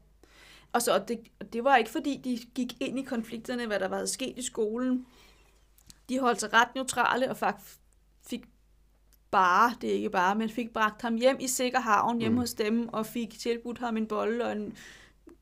Og 0.73 0.82
så 0.82 0.94
og 0.94 1.09
det, 1.09 1.19
det 1.52 1.65
var 1.65 1.77
ikke 1.77 1.90
fordi, 1.90 2.20
de 2.24 2.39
gik 2.55 2.82
ind 2.82 2.98
i 2.98 3.02
konflikterne, 3.02 3.66
hvad 3.66 3.81
der 3.81 3.89
var 3.89 4.06
sket 4.06 4.39
i 4.39 4.43
skolen. 4.43 5.06
De 6.09 6.20
holdt 6.20 6.40
sig 6.40 6.52
ret 6.52 6.69
neutrale 6.74 7.31
og 7.31 7.36
faktisk 7.36 7.78
fik 8.27 8.44
bare, 9.31 9.74
det 9.81 9.90
er 9.90 9.94
ikke 9.94 10.11
bare, 10.11 10.35
men 10.35 10.48
fik 10.48 10.73
bragt 10.73 11.02
ham 11.02 11.15
hjem 11.15 11.36
i 11.40 11.48
sikker 11.48 11.81
havn 11.81 12.19
hjemme 12.19 12.35
mm. 12.35 12.40
hos 12.40 12.55
dem, 12.55 12.89
og 12.89 13.06
fik 13.06 13.39
tilbudt 13.39 13.78
ham 13.78 13.97
en 13.97 14.06
bolle 14.06 14.44
og 14.44 14.52
en 14.52 14.77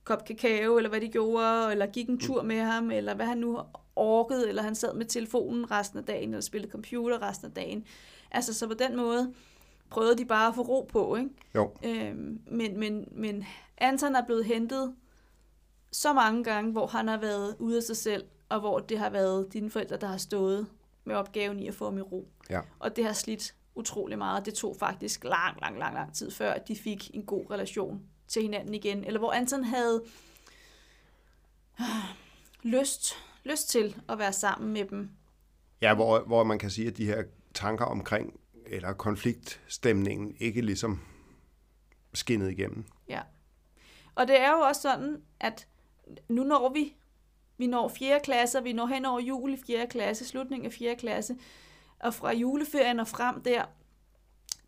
kop 0.04 0.24
kakao, 0.24 0.76
eller 0.76 0.90
hvad 0.90 1.00
de 1.00 1.08
gjorde, 1.08 1.72
eller 1.72 1.86
gik 1.86 2.08
en 2.08 2.18
tur 2.18 2.42
med 2.42 2.60
ham, 2.60 2.90
eller 2.90 3.14
hvad 3.14 3.26
han 3.26 3.38
nu 3.38 3.60
orkede, 3.96 4.48
eller 4.48 4.62
han 4.62 4.74
sad 4.74 4.94
med 4.94 5.06
telefonen 5.06 5.70
resten 5.70 5.98
af 5.98 6.04
dagen, 6.04 6.28
eller 6.30 6.40
spillede 6.40 6.72
computer 6.72 7.22
resten 7.22 7.46
af 7.46 7.54
dagen. 7.54 7.84
Altså, 8.30 8.54
så 8.54 8.66
på 8.66 8.74
den 8.74 8.96
måde 8.96 9.34
prøvede 9.90 10.18
de 10.18 10.24
bare 10.24 10.48
at 10.48 10.54
få 10.54 10.62
ro 10.62 10.88
på, 10.92 11.16
ikke? 11.16 11.30
Jo. 11.54 11.70
Øhm, 11.84 12.40
men, 12.46 12.80
men, 12.80 13.08
men 13.10 13.44
Anton 13.78 14.16
er 14.16 14.24
blevet 14.26 14.44
hentet 14.44 14.94
så 15.92 16.12
mange 16.12 16.44
gange, 16.44 16.72
hvor 16.72 16.86
han 16.86 17.08
har 17.08 17.16
været 17.16 17.56
ude 17.58 17.76
af 17.76 17.82
sig 17.82 17.96
selv, 17.96 18.24
og 18.48 18.60
hvor 18.60 18.78
det 18.78 18.98
har 18.98 19.10
været 19.10 19.52
dine 19.52 19.70
forældre, 19.70 19.96
der 19.96 20.06
har 20.06 20.16
stået 20.16 20.66
med 21.04 21.14
opgaven 21.14 21.60
i 21.60 21.68
at 21.68 21.74
få 21.74 21.84
ham 21.84 21.98
i 21.98 22.00
ro. 22.00 22.28
Ja. 22.50 22.60
Og 22.78 22.96
det 22.96 23.04
har 23.04 23.12
slidt 23.12 23.54
utrolig 23.74 24.18
meget. 24.18 24.46
Det 24.46 24.54
tog 24.54 24.76
faktisk 24.78 25.24
lang, 25.24 25.60
lang, 25.60 25.78
lang, 25.78 25.94
lang 25.94 26.14
tid, 26.14 26.30
før 26.30 26.58
de 26.58 26.76
fik 26.76 27.10
en 27.14 27.22
god 27.22 27.50
relation 27.50 28.02
til 28.28 28.42
hinanden 28.42 28.74
igen. 28.74 29.04
Eller 29.04 29.18
hvor 29.18 29.32
Anton 29.32 29.64
havde 29.64 30.02
øh, 31.80 31.86
lyst, 32.62 33.14
lyst 33.44 33.68
til 33.68 34.00
at 34.08 34.18
være 34.18 34.32
sammen 34.32 34.72
med 34.72 34.84
dem. 34.84 35.10
Ja, 35.80 35.94
hvor, 35.94 36.20
hvor 36.20 36.44
man 36.44 36.58
kan 36.58 36.70
sige, 36.70 36.88
at 36.88 36.96
de 36.96 37.06
her 37.06 37.22
tanker 37.54 37.84
omkring, 37.84 38.40
eller 38.66 38.92
konfliktstemningen, 38.92 40.36
ikke 40.38 40.60
ligesom 40.60 41.00
skinnede 42.14 42.52
igennem. 42.52 42.84
Ja. 43.08 43.20
Og 44.14 44.28
det 44.28 44.40
er 44.40 44.50
jo 44.50 44.58
også 44.58 44.80
sådan, 44.82 45.22
at 45.40 45.68
nu 46.28 46.44
når 46.44 46.72
vi, 46.72 46.94
vi 47.58 47.66
når 47.66 47.88
4. 47.88 48.20
klasse, 48.24 48.58
og 48.58 48.64
vi 48.64 48.72
når 48.72 48.86
hen 48.86 49.04
over 49.04 49.20
jul 49.20 49.52
i 49.54 49.56
4. 49.66 49.86
klasse, 49.86 50.24
slutningen 50.24 50.66
af 50.66 50.72
4. 50.72 50.96
klasse, 50.96 51.36
og 51.98 52.14
fra 52.14 52.32
juleferien 52.32 53.00
og 53.00 53.08
frem 53.08 53.42
der, 53.42 53.64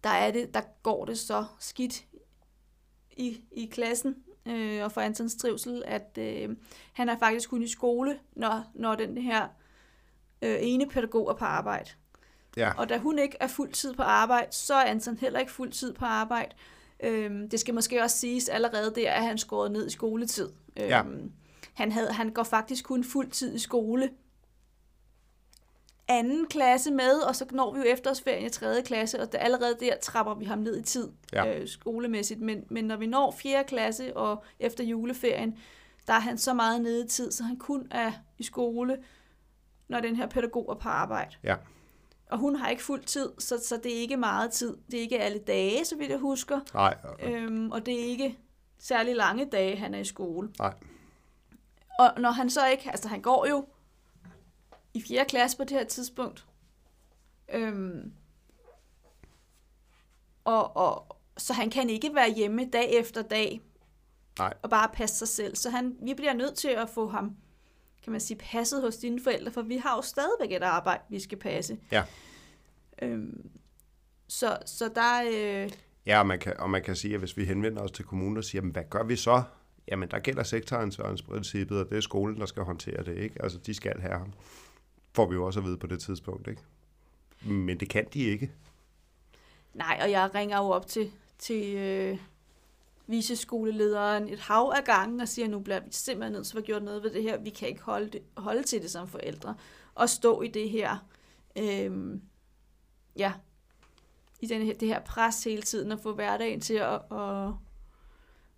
der, 0.05 0.11
er 0.11 0.31
det, 0.31 0.55
der 0.55 0.63
går 0.83 1.05
det 1.05 1.19
så 1.19 1.45
skidt 1.59 2.05
i, 3.17 3.41
i 3.53 3.67
klassen 3.67 4.24
øh, 4.47 4.85
og 4.85 4.93
for 4.93 5.01
Antons 5.01 5.35
trivsel, 5.35 5.83
at 5.87 6.19
øh, 6.19 6.49
han 6.93 7.09
er 7.09 7.19
faktisk 7.19 7.51
kun 7.51 7.63
i 7.63 7.69
skole, 7.69 8.19
når, 8.33 8.65
når 8.75 8.95
den 8.95 9.19
her 9.19 9.49
øh, 10.43 10.57
ene 10.61 10.87
pædagog 10.89 11.31
er 11.31 11.35
på 11.35 11.45
arbejde. 11.45 11.91
Ja. 12.57 12.73
Og 12.79 12.89
da 12.89 12.99
hun 12.99 13.19
ikke 13.19 13.37
er 13.41 13.47
fuldtid 13.47 13.95
på 13.95 14.03
arbejde, 14.03 14.47
så 14.51 14.75
er 14.75 14.85
Anton 14.85 15.17
heller 15.17 15.41
ikke 15.41 15.53
fuldtid 15.53 15.93
på 15.93 16.05
arbejde. 16.05 16.55
Øhm, 17.03 17.49
det 17.49 17.61
skal 17.61 17.75
måske 17.75 18.03
også 18.03 18.19
siges 18.19 18.49
allerede 18.49 18.93
der, 18.95 19.11
at 19.13 19.23
han 19.25 19.39
skåret 19.39 19.71
ned 19.73 19.87
i 19.87 19.91
skoletid. 19.91 20.49
Øhm, 20.77 20.89
Ja. 20.89 21.03
han, 21.75 21.93
havde, 21.93 22.13
han 22.13 22.31
går 22.31 22.43
faktisk 22.43 22.85
kun 22.85 23.05
fuldtid 23.05 23.55
i 23.55 23.59
skole. 23.59 24.11
Anden 26.09 26.47
klasse 26.47 26.91
med, 26.91 27.13
og 27.19 27.37
så 27.37 27.47
når 27.51 27.73
vi 27.73 27.79
jo 27.79 27.85
efterårsferien 27.85 28.47
i 28.47 28.51
tredje 28.51 28.83
klasse, 28.83 29.21
og 29.21 29.33
der, 29.33 29.39
allerede 29.39 29.77
der 29.81 29.97
trapper 30.03 30.35
vi 30.35 30.45
ham 30.45 30.59
ned 30.59 30.77
i 30.81 30.83
tid 30.83 31.09
Ja. 31.33 31.59
øh, 31.59 31.69
skolemæssigt. 31.69 32.41
Men, 32.41 32.65
men 32.71 32.85
når 32.85 32.97
vi 32.97 33.07
når 33.07 33.31
fjerde 33.31 33.69
klasse 33.69 34.17
og 34.17 34.45
efter 34.61 34.85
juleferien, 34.85 35.59
der 36.07 36.13
er 36.13 36.21
han 36.21 36.39
så 36.39 36.55
meget 36.55 36.81
nede 36.83 37.05
i 37.05 37.09
tid, 37.09 37.33
så 37.33 37.43
han 37.45 37.57
kun 37.57 37.87
er 37.91 38.13
i 38.39 38.43
skole, 38.43 38.99
når 39.89 40.01
den 40.01 40.17
her 40.17 40.27
pædagog 40.27 40.71
er 40.71 40.75
på 40.75 40.89
arbejde. 40.89 41.35
Ja. 41.45 41.57
Og 42.31 42.39
hun 42.39 42.57
har 42.57 42.69
ikke 42.69 42.83
fuld 42.83 43.05
tid, 43.05 43.29
så, 43.39 43.59
så 43.67 43.77
det 43.77 43.97
er 43.97 44.01
ikke 44.01 44.17
meget 44.17 44.51
tid. 44.53 44.77
Det 44.91 44.97
er 44.97 45.01
ikke 45.01 45.19
alle 45.21 45.39
dage, 45.39 45.85
så 45.85 45.97
vidt 45.97 46.11
jeg 46.11 46.19
husker. 46.19 46.61
Nej, 46.75 46.95
Øhm, 47.23 47.71
og 47.71 47.87
det 47.87 47.95
er 48.01 48.05
ikke 48.05 48.39
særlig 48.79 49.17
lange 49.17 49.45
dage, 49.45 49.77
han 49.77 49.95
er 49.95 49.99
i 49.99 50.05
skole. 50.05 50.49
nej. 50.59 50.75
Og 51.99 52.11
når 52.21 52.31
han 52.31 52.51
så 52.51 52.67
ikke, 52.67 52.91
altså 52.91 53.09
han 53.09 53.21
går 53.21 53.47
jo 53.47 53.65
i 54.95 55.03
4. 55.03 55.25
klasse 55.25 55.57
på 55.57 55.65
det 55.65 55.71
her 55.71 55.85
tidspunkt. 55.85 56.47
Øhm, 57.53 58.13
og, 60.45 60.77
og, 60.77 61.17
så 61.37 61.53
han 61.53 61.71
kan 61.71 61.91
ikke 61.91 62.15
være 62.15 62.35
hjemme 62.35 62.71
dag 62.73 62.93
efter 62.93 63.23
dag 63.23 63.61
Nej. 64.39 64.55
og 64.63 64.71
bare 64.71 64.89
passe 64.93 65.17
sig 65.17 65.29
selv. 65.29 65.57
Så 65.57 65.71
han, 65.71 65.97
vi 66.03 66.15
bliver 66.15 66.33
nødt 66.33 66.55
til 66.55 66.69
at 66.69 66.91
få 66.91 67.09
ham, 67.09 67.37
kan 68.03 68.11
man 68.11 68.21
sige, 68.21 68.39
passet 68.39 68.83
hos 68.83 68.97
dine 68.97 69.21
forældre, 69.23 69.53
for 69.53 69.63
vi 69.63 69.77
har 69.77 69.97
jo 69.97 70.03
stadigvæk 70.03 70.53
et 70.53 70.63
arbejde, 70.63 71.03
vi 71.09 71.21
skal 71.21 71.39
passe. 71.39 71.79
Ja. 71.93 72.05
Øhm, 73.03 73.51
så, 74.29 74.59
så 74.67 74.91
der, 74.95 75.23
øh, 75.33 75.71
Ja, 76.07 76.19
og 76.19 76.27
man, 76.27 76.39
kan, 76.39 76.61
og 76.61 76.71
man 76.71 76.83
kan 76.83 76.97
sige, 76.97 77.15
at 77.15 77.21
hvis 77.21 77.37
vi 77.37 77.45
henvender 77.45 77.83
os 77.83 77.91
til 77.91 78.05
kommunen 78.05 78.37
og 78.37 78.45
siger, 78.45 78.63
jamen, 78.63 78.73
hvad 78.73 78.85
gør 78.91 79.03
vi 79.03 79.17
så? 79.17 79.43
Jamen, 79.89 80.11
der 80.11 80.19
gælder 80.19 80.43
sektoransvarsprincippet, 80.43 81.79
og 81.79 81.91
det 81.91 81.97
er 81.97 82.01
skolen, 82.01 82.41
der 82.41 82.47
skal 82.47 82.63
håndtere 82.63 83.05
det, 83.05 83.19
ikke? 83.19 83.43
Altså, 83.43 83.59
de 83.59 83.75
skal 83.75 84.01
have 84.01 84.19
ham. 84.19 84.33
Får 85.15 85.27
vi 85.27 85.35
jo 85.35 85.47
også 85.47 85.61
at 85.61 85.67
vide 85.67 85.77
på 85.77 85.87
det 85.87 86.01
tidspunkt, 86.01 86.49
ikke? 86.49 86.63
Men 87.45 87.81
det 87.81 87.89
kan 87.89 88.07
de 88.15 88.21
ikke. 88.21 88.53
Nej, 89.75 89.99
og 90.03 90.11
jeg 90.11 90.35
ringer 90.35 90.59
jo 90.59 90.65
op 90.65 90.87
til, 90.87 91.13
til 91.39 91.77
øh, 91.77 92.19
viceskolelederen 93.07 94.29
et 94.29 94.39
hav 94.39 94.73
af 94.77 94.85
gange 94.85 95.23
og 95.23 95.29
siger, 95.29 95.49
nu 95.49 95.61
bliver 95.61 95.81
vi 95.81 95.87
simpelthen 95.91 96.33
nødt 96.33 96.47
til 96.47 96.59
at 96.59 96.65
gjort 96.65 96.83
noget 96.83 97.03
ved 97.03 97.11
det 97.11 97.23
her. 97.23 97.39
Vi 97.39 97.51
kan 97.51 97.69
ikke 97.69 97.83
holde, 97.83 98.11
det, 98.11 98.23
holde 98.37 98.63
til 98.63 98.83
det 98.83 98.91
som 98.91 99.09
forældre. 99.09 99.55
Og 99.95 100.09
stå 100.09 100.43
i 100.43 100.49
det 100.49 100.71
her, 100.71 101.07
øh, 101.59 102.21
ja, 103.17 103.33
i 104.41 104.47
den 104.47 104.63
her, 104.63 104.75
det 104.75 104.89
her 104.89 105.01
pres 105.01 105.45
hele 105.45 105.63
tiden 105.63 105.93
og 105.93 106.01
få 106.01 106.15
hverdagen 106.15 106.61
til 106.61 106.75
at, 106.75 107.01
at, 107.13 107.49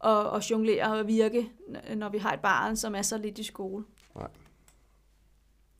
at, 0.04 0.36
at 0.36 0.50
jonglere 0.50 0.98
og 0.98 1.06
virke, 1.06 1.52
når 1.96 2.08
vi 2.08 2.18
har 2.18 2.32
et 2.32 2.40
barn, 2.40 2.76
som 2.76 2.94
er 2.94 3.02
så 3.02 3.18
lidt 3.18 3.38
i 3.38 3.42
skole. 3.42 3.84
Nej. 4.14 4.28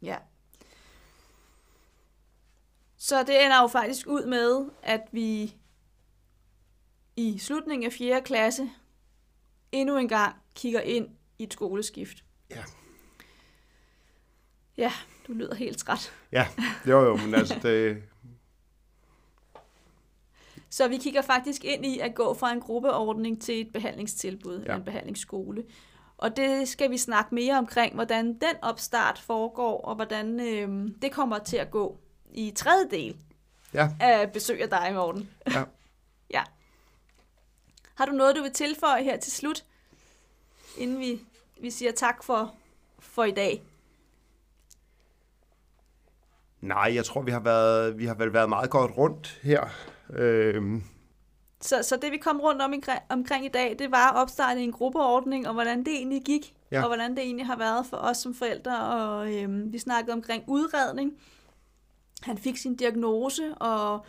Ja. 0.03 0.17
Så 2.99 3.23
det 3.23 3.45
ender 3.45 3.61
jo 3.61 3.67
faktisk 3.67 4.07
ud 4.07 4.27
med, 4.27 4.71
at 4.83 5.01
vi 5.13 5.55
i 7.17 7.39
slutningen 7.39 7.87
af 7.87 7.93
4. 7.93 8.23
klasse 8.23 8.71
endnu 9.73 9.97
en 9.97 10.09
gang 10.09 10.37
kigger 10.55 10.81
ind 10.81 11.09
i 11.39 11.43
et 11.43 11.53
skoleskift. 11.53 12.25
Ja. 12.51 12.63
Ja, 14.77 14.93
du 15.29 15.33
lyder 15.33 15.55
helt 15.55 15.79
træt. 15.79 16.13
Ja, 16.33 16.47
jo 16.87 17.05
jo, 17.05 17.17
men 17.17 17.35
altså, 17.35 17.59
det, 17.63 18.03
Så 20.71 20.89
vi 20.89 20.97
kigger 20.97 21.23
faktisk 21.23 21.65
ind 21.65 21.87
i 21.87 21.99
at 21.99 22.15
gå 22.15 22.35
fra 22.35 22.53
en 22.53 22.61
gruppeordning 22.61 23.43
til 23.43 23.61
et 23.61 23.73
behandlingstilbud, 23.73 24.63
ja. 24.67 24.77
en 24.77 24.85
behandlingsskole. 24.85 25.65
Og 26.19 26.37
det 26.37 26.69
skal 26.69 26.91
vi 26.91 26.99
snakke 26.99 27.35
mere 27.35 27.59
omkring, 27.59 27.95
hvordan 27.95 28.27
den 28.27 28.57
opstart 28.63 29.19
foregår, 29.19 29.81
og 29.81 29.95
hvordan 29.95 30.41
øh, 30.41 30.89
det 31.03 31.13
kommer 31.13 31.39
til 31.39 31.57
at 31.57 31.71
gå 31.71 32.01
i 32.33 32.51
tredje 32.57 32.91
del 32.91 33.17
ja, 33.75 33.89
af 34.01 34.33
besøg 34.33 34.63
af 34.63 34.69
dig, 34.71 34.91
Morten. 34.95 35.31
ja. 35.53 35.65
Ja. 36.31 36.43
Har 37.95 38.07
du 38.07 38.13
noget, 38.13 38.37
du 38.37 38.43
vil 38.43 38.53
tilføje 38.53 39.03
her 39.05 39.17
til 39.17 39.33
slut, 39.33 39.65
inden 40.79 40.99
vi, 41.01 41.21
vi 41.61 41.71
siger 41.71 41.93
tak 41.93 42.25
for, 42.25 42.55
for 42.99 43.25
i 43.25 43.31
dag? 43.31 43.63
Nej, 46.61 46.95
jeg 46.95 47.05
tror, 47.05 47.23
vi 47.23 47.31
har 47.31 47.41
været, 47.41 47.99
vi 47.99 48.07
har 48.07 48.15
vel 48.15 48.33
været 48.33 48.49
meget 48.49 48.71
godt 48.71 48.97
rundt 48.97 49.41
her. 49.43 49.65
Øhm, 50.11 50.83
Så, 51.61 51.83
så 51.83 51.97
det 52.03 52.13
vi 52.13 52.17
kom 52.19 52.41
rundt 52.41 52.63
om 52.63 52.75
omkring, 53.09 53.45
i 53.45 53.49
dag, 53.49 53.77
det 53.79 53.91
var 53.91 54.13
at 54.13 54.17
opstarte 54.17 54.61
en 54.61 54.73
gruppeordning, 54.73 55.49
og 55.49 55.55
hvordan 55.55 55.79
det 55.79 55.93
egentlig 55.93 56.23
gik. 56.25 56.53
Ja. 56.71 56.81
og 56.83 56.87
hvordan 56.87 57.11
det 57.11 57.19
egentlig 57.25 57.47
har 57.47 57.57
været 57.57 57.87
for 57.87 57.97
os 57.97 58.17
som 58.17 58.35
forældre. 58.35 58.87
Og 58.87 59.35
øhm, 59.35 59.73
vi 59.73 59.79
snakkede 59.79 60.13
omkring 60.13 60.45
udredning. 60.47 61.13
Han 62.27 62.39
fik 62.39 62.57
sin 62.57 62.77
diagnose, 62.77 63.55
og 63.55 64.07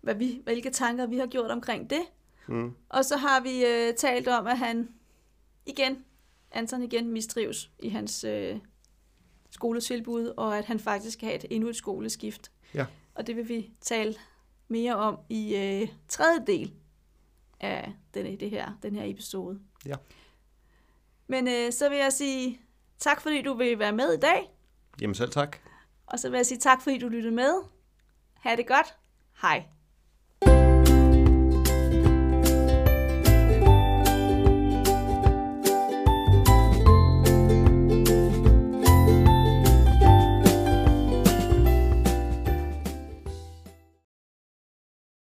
hvad 0.00 0.14
vi, 0.14 0.40
hvilke 0.44 0.70
tanker 0.70 1.06
vi 1.06 1.18
har 1.18 1.26
gjort 1.26 1.50
omkring 1.50 1.90
det. 1.90 2.00
mm, 2.46 2.74
Og 2.88 3.04
så 3.04 3.16
har 3.16 3.40
vi 3.40 3.64
øh, 3.66 3.94
talt 3.94 4.28
om, 4.28 4.46
at 4.46 4.58
han 4.58 4.88
igen, 5.66 6.04
Anton 6.52 6.82
igen 6.82 7.08
mistrives 7.12 7.70
i 7.78 7.88
hans 7.88 8.24
øh, 8.24 8.56
skoletilbud, 9.50 10.32
og 10.36 10.58
at 10.58 10.64
han 10.64 10.80
faktisk 10.80 11.12
skal 11.18 11.26
have 11.28 11.36
et, 11.36 11.44
endnu 11.50 11.68
et 11.68 11.76
skoleskift. 11.76 12.50
Ja. 12.74 12.86
Og 13.14 13.26
det 13.26 13.36
vil 13.36 13.48
vi 13.48 13.70
tale 13.80 14.14
mere 14.68 14.96
om 14.96 15.18
i 15.28 15.56
øh, 15.56 15.88
tredje 16.08 16.44
del 16.46 16.72
af 17.60 17.92
denne, 18.14 18.36
det 18.36 18.50
her, 18.50 18.78
den 18.82 18.96
her 18.96 19.04
episode. 19.04 19.60
Ja. 19.86 19.94
Men 21.26 21.48
øh, 21.48 21.72
så 21.72 21.88
vil 21.88 21.98
jeg 21.98 22.12
sige 22.12 22.60
tak, 22.98 23.20
fordi 23.20 23.42
du 23.42 23.54
vil 23.54 23.78
være 23.78 23.92
med 23.92 24.12
i 24.12 24.16
dag, 24.20 24.50
jamen 25.00 25.14
selv 25.14 25.30
tak. 25.30 25.56
Og 26.06 26.18
så 26.18 26.30
vil 26.30 26.36
jeg 26.36 26.46
sige 26.46 26.58
tak, 26.58 26.82
fordi 26.82 26.98
du 26.98 27.08
lyttede 27.08 27.34
med. 27.34 27.62
Ha' 28.34 28.56
det 28.56 28.66
godt. 28.66 28.96
Hej. 29.42 29.64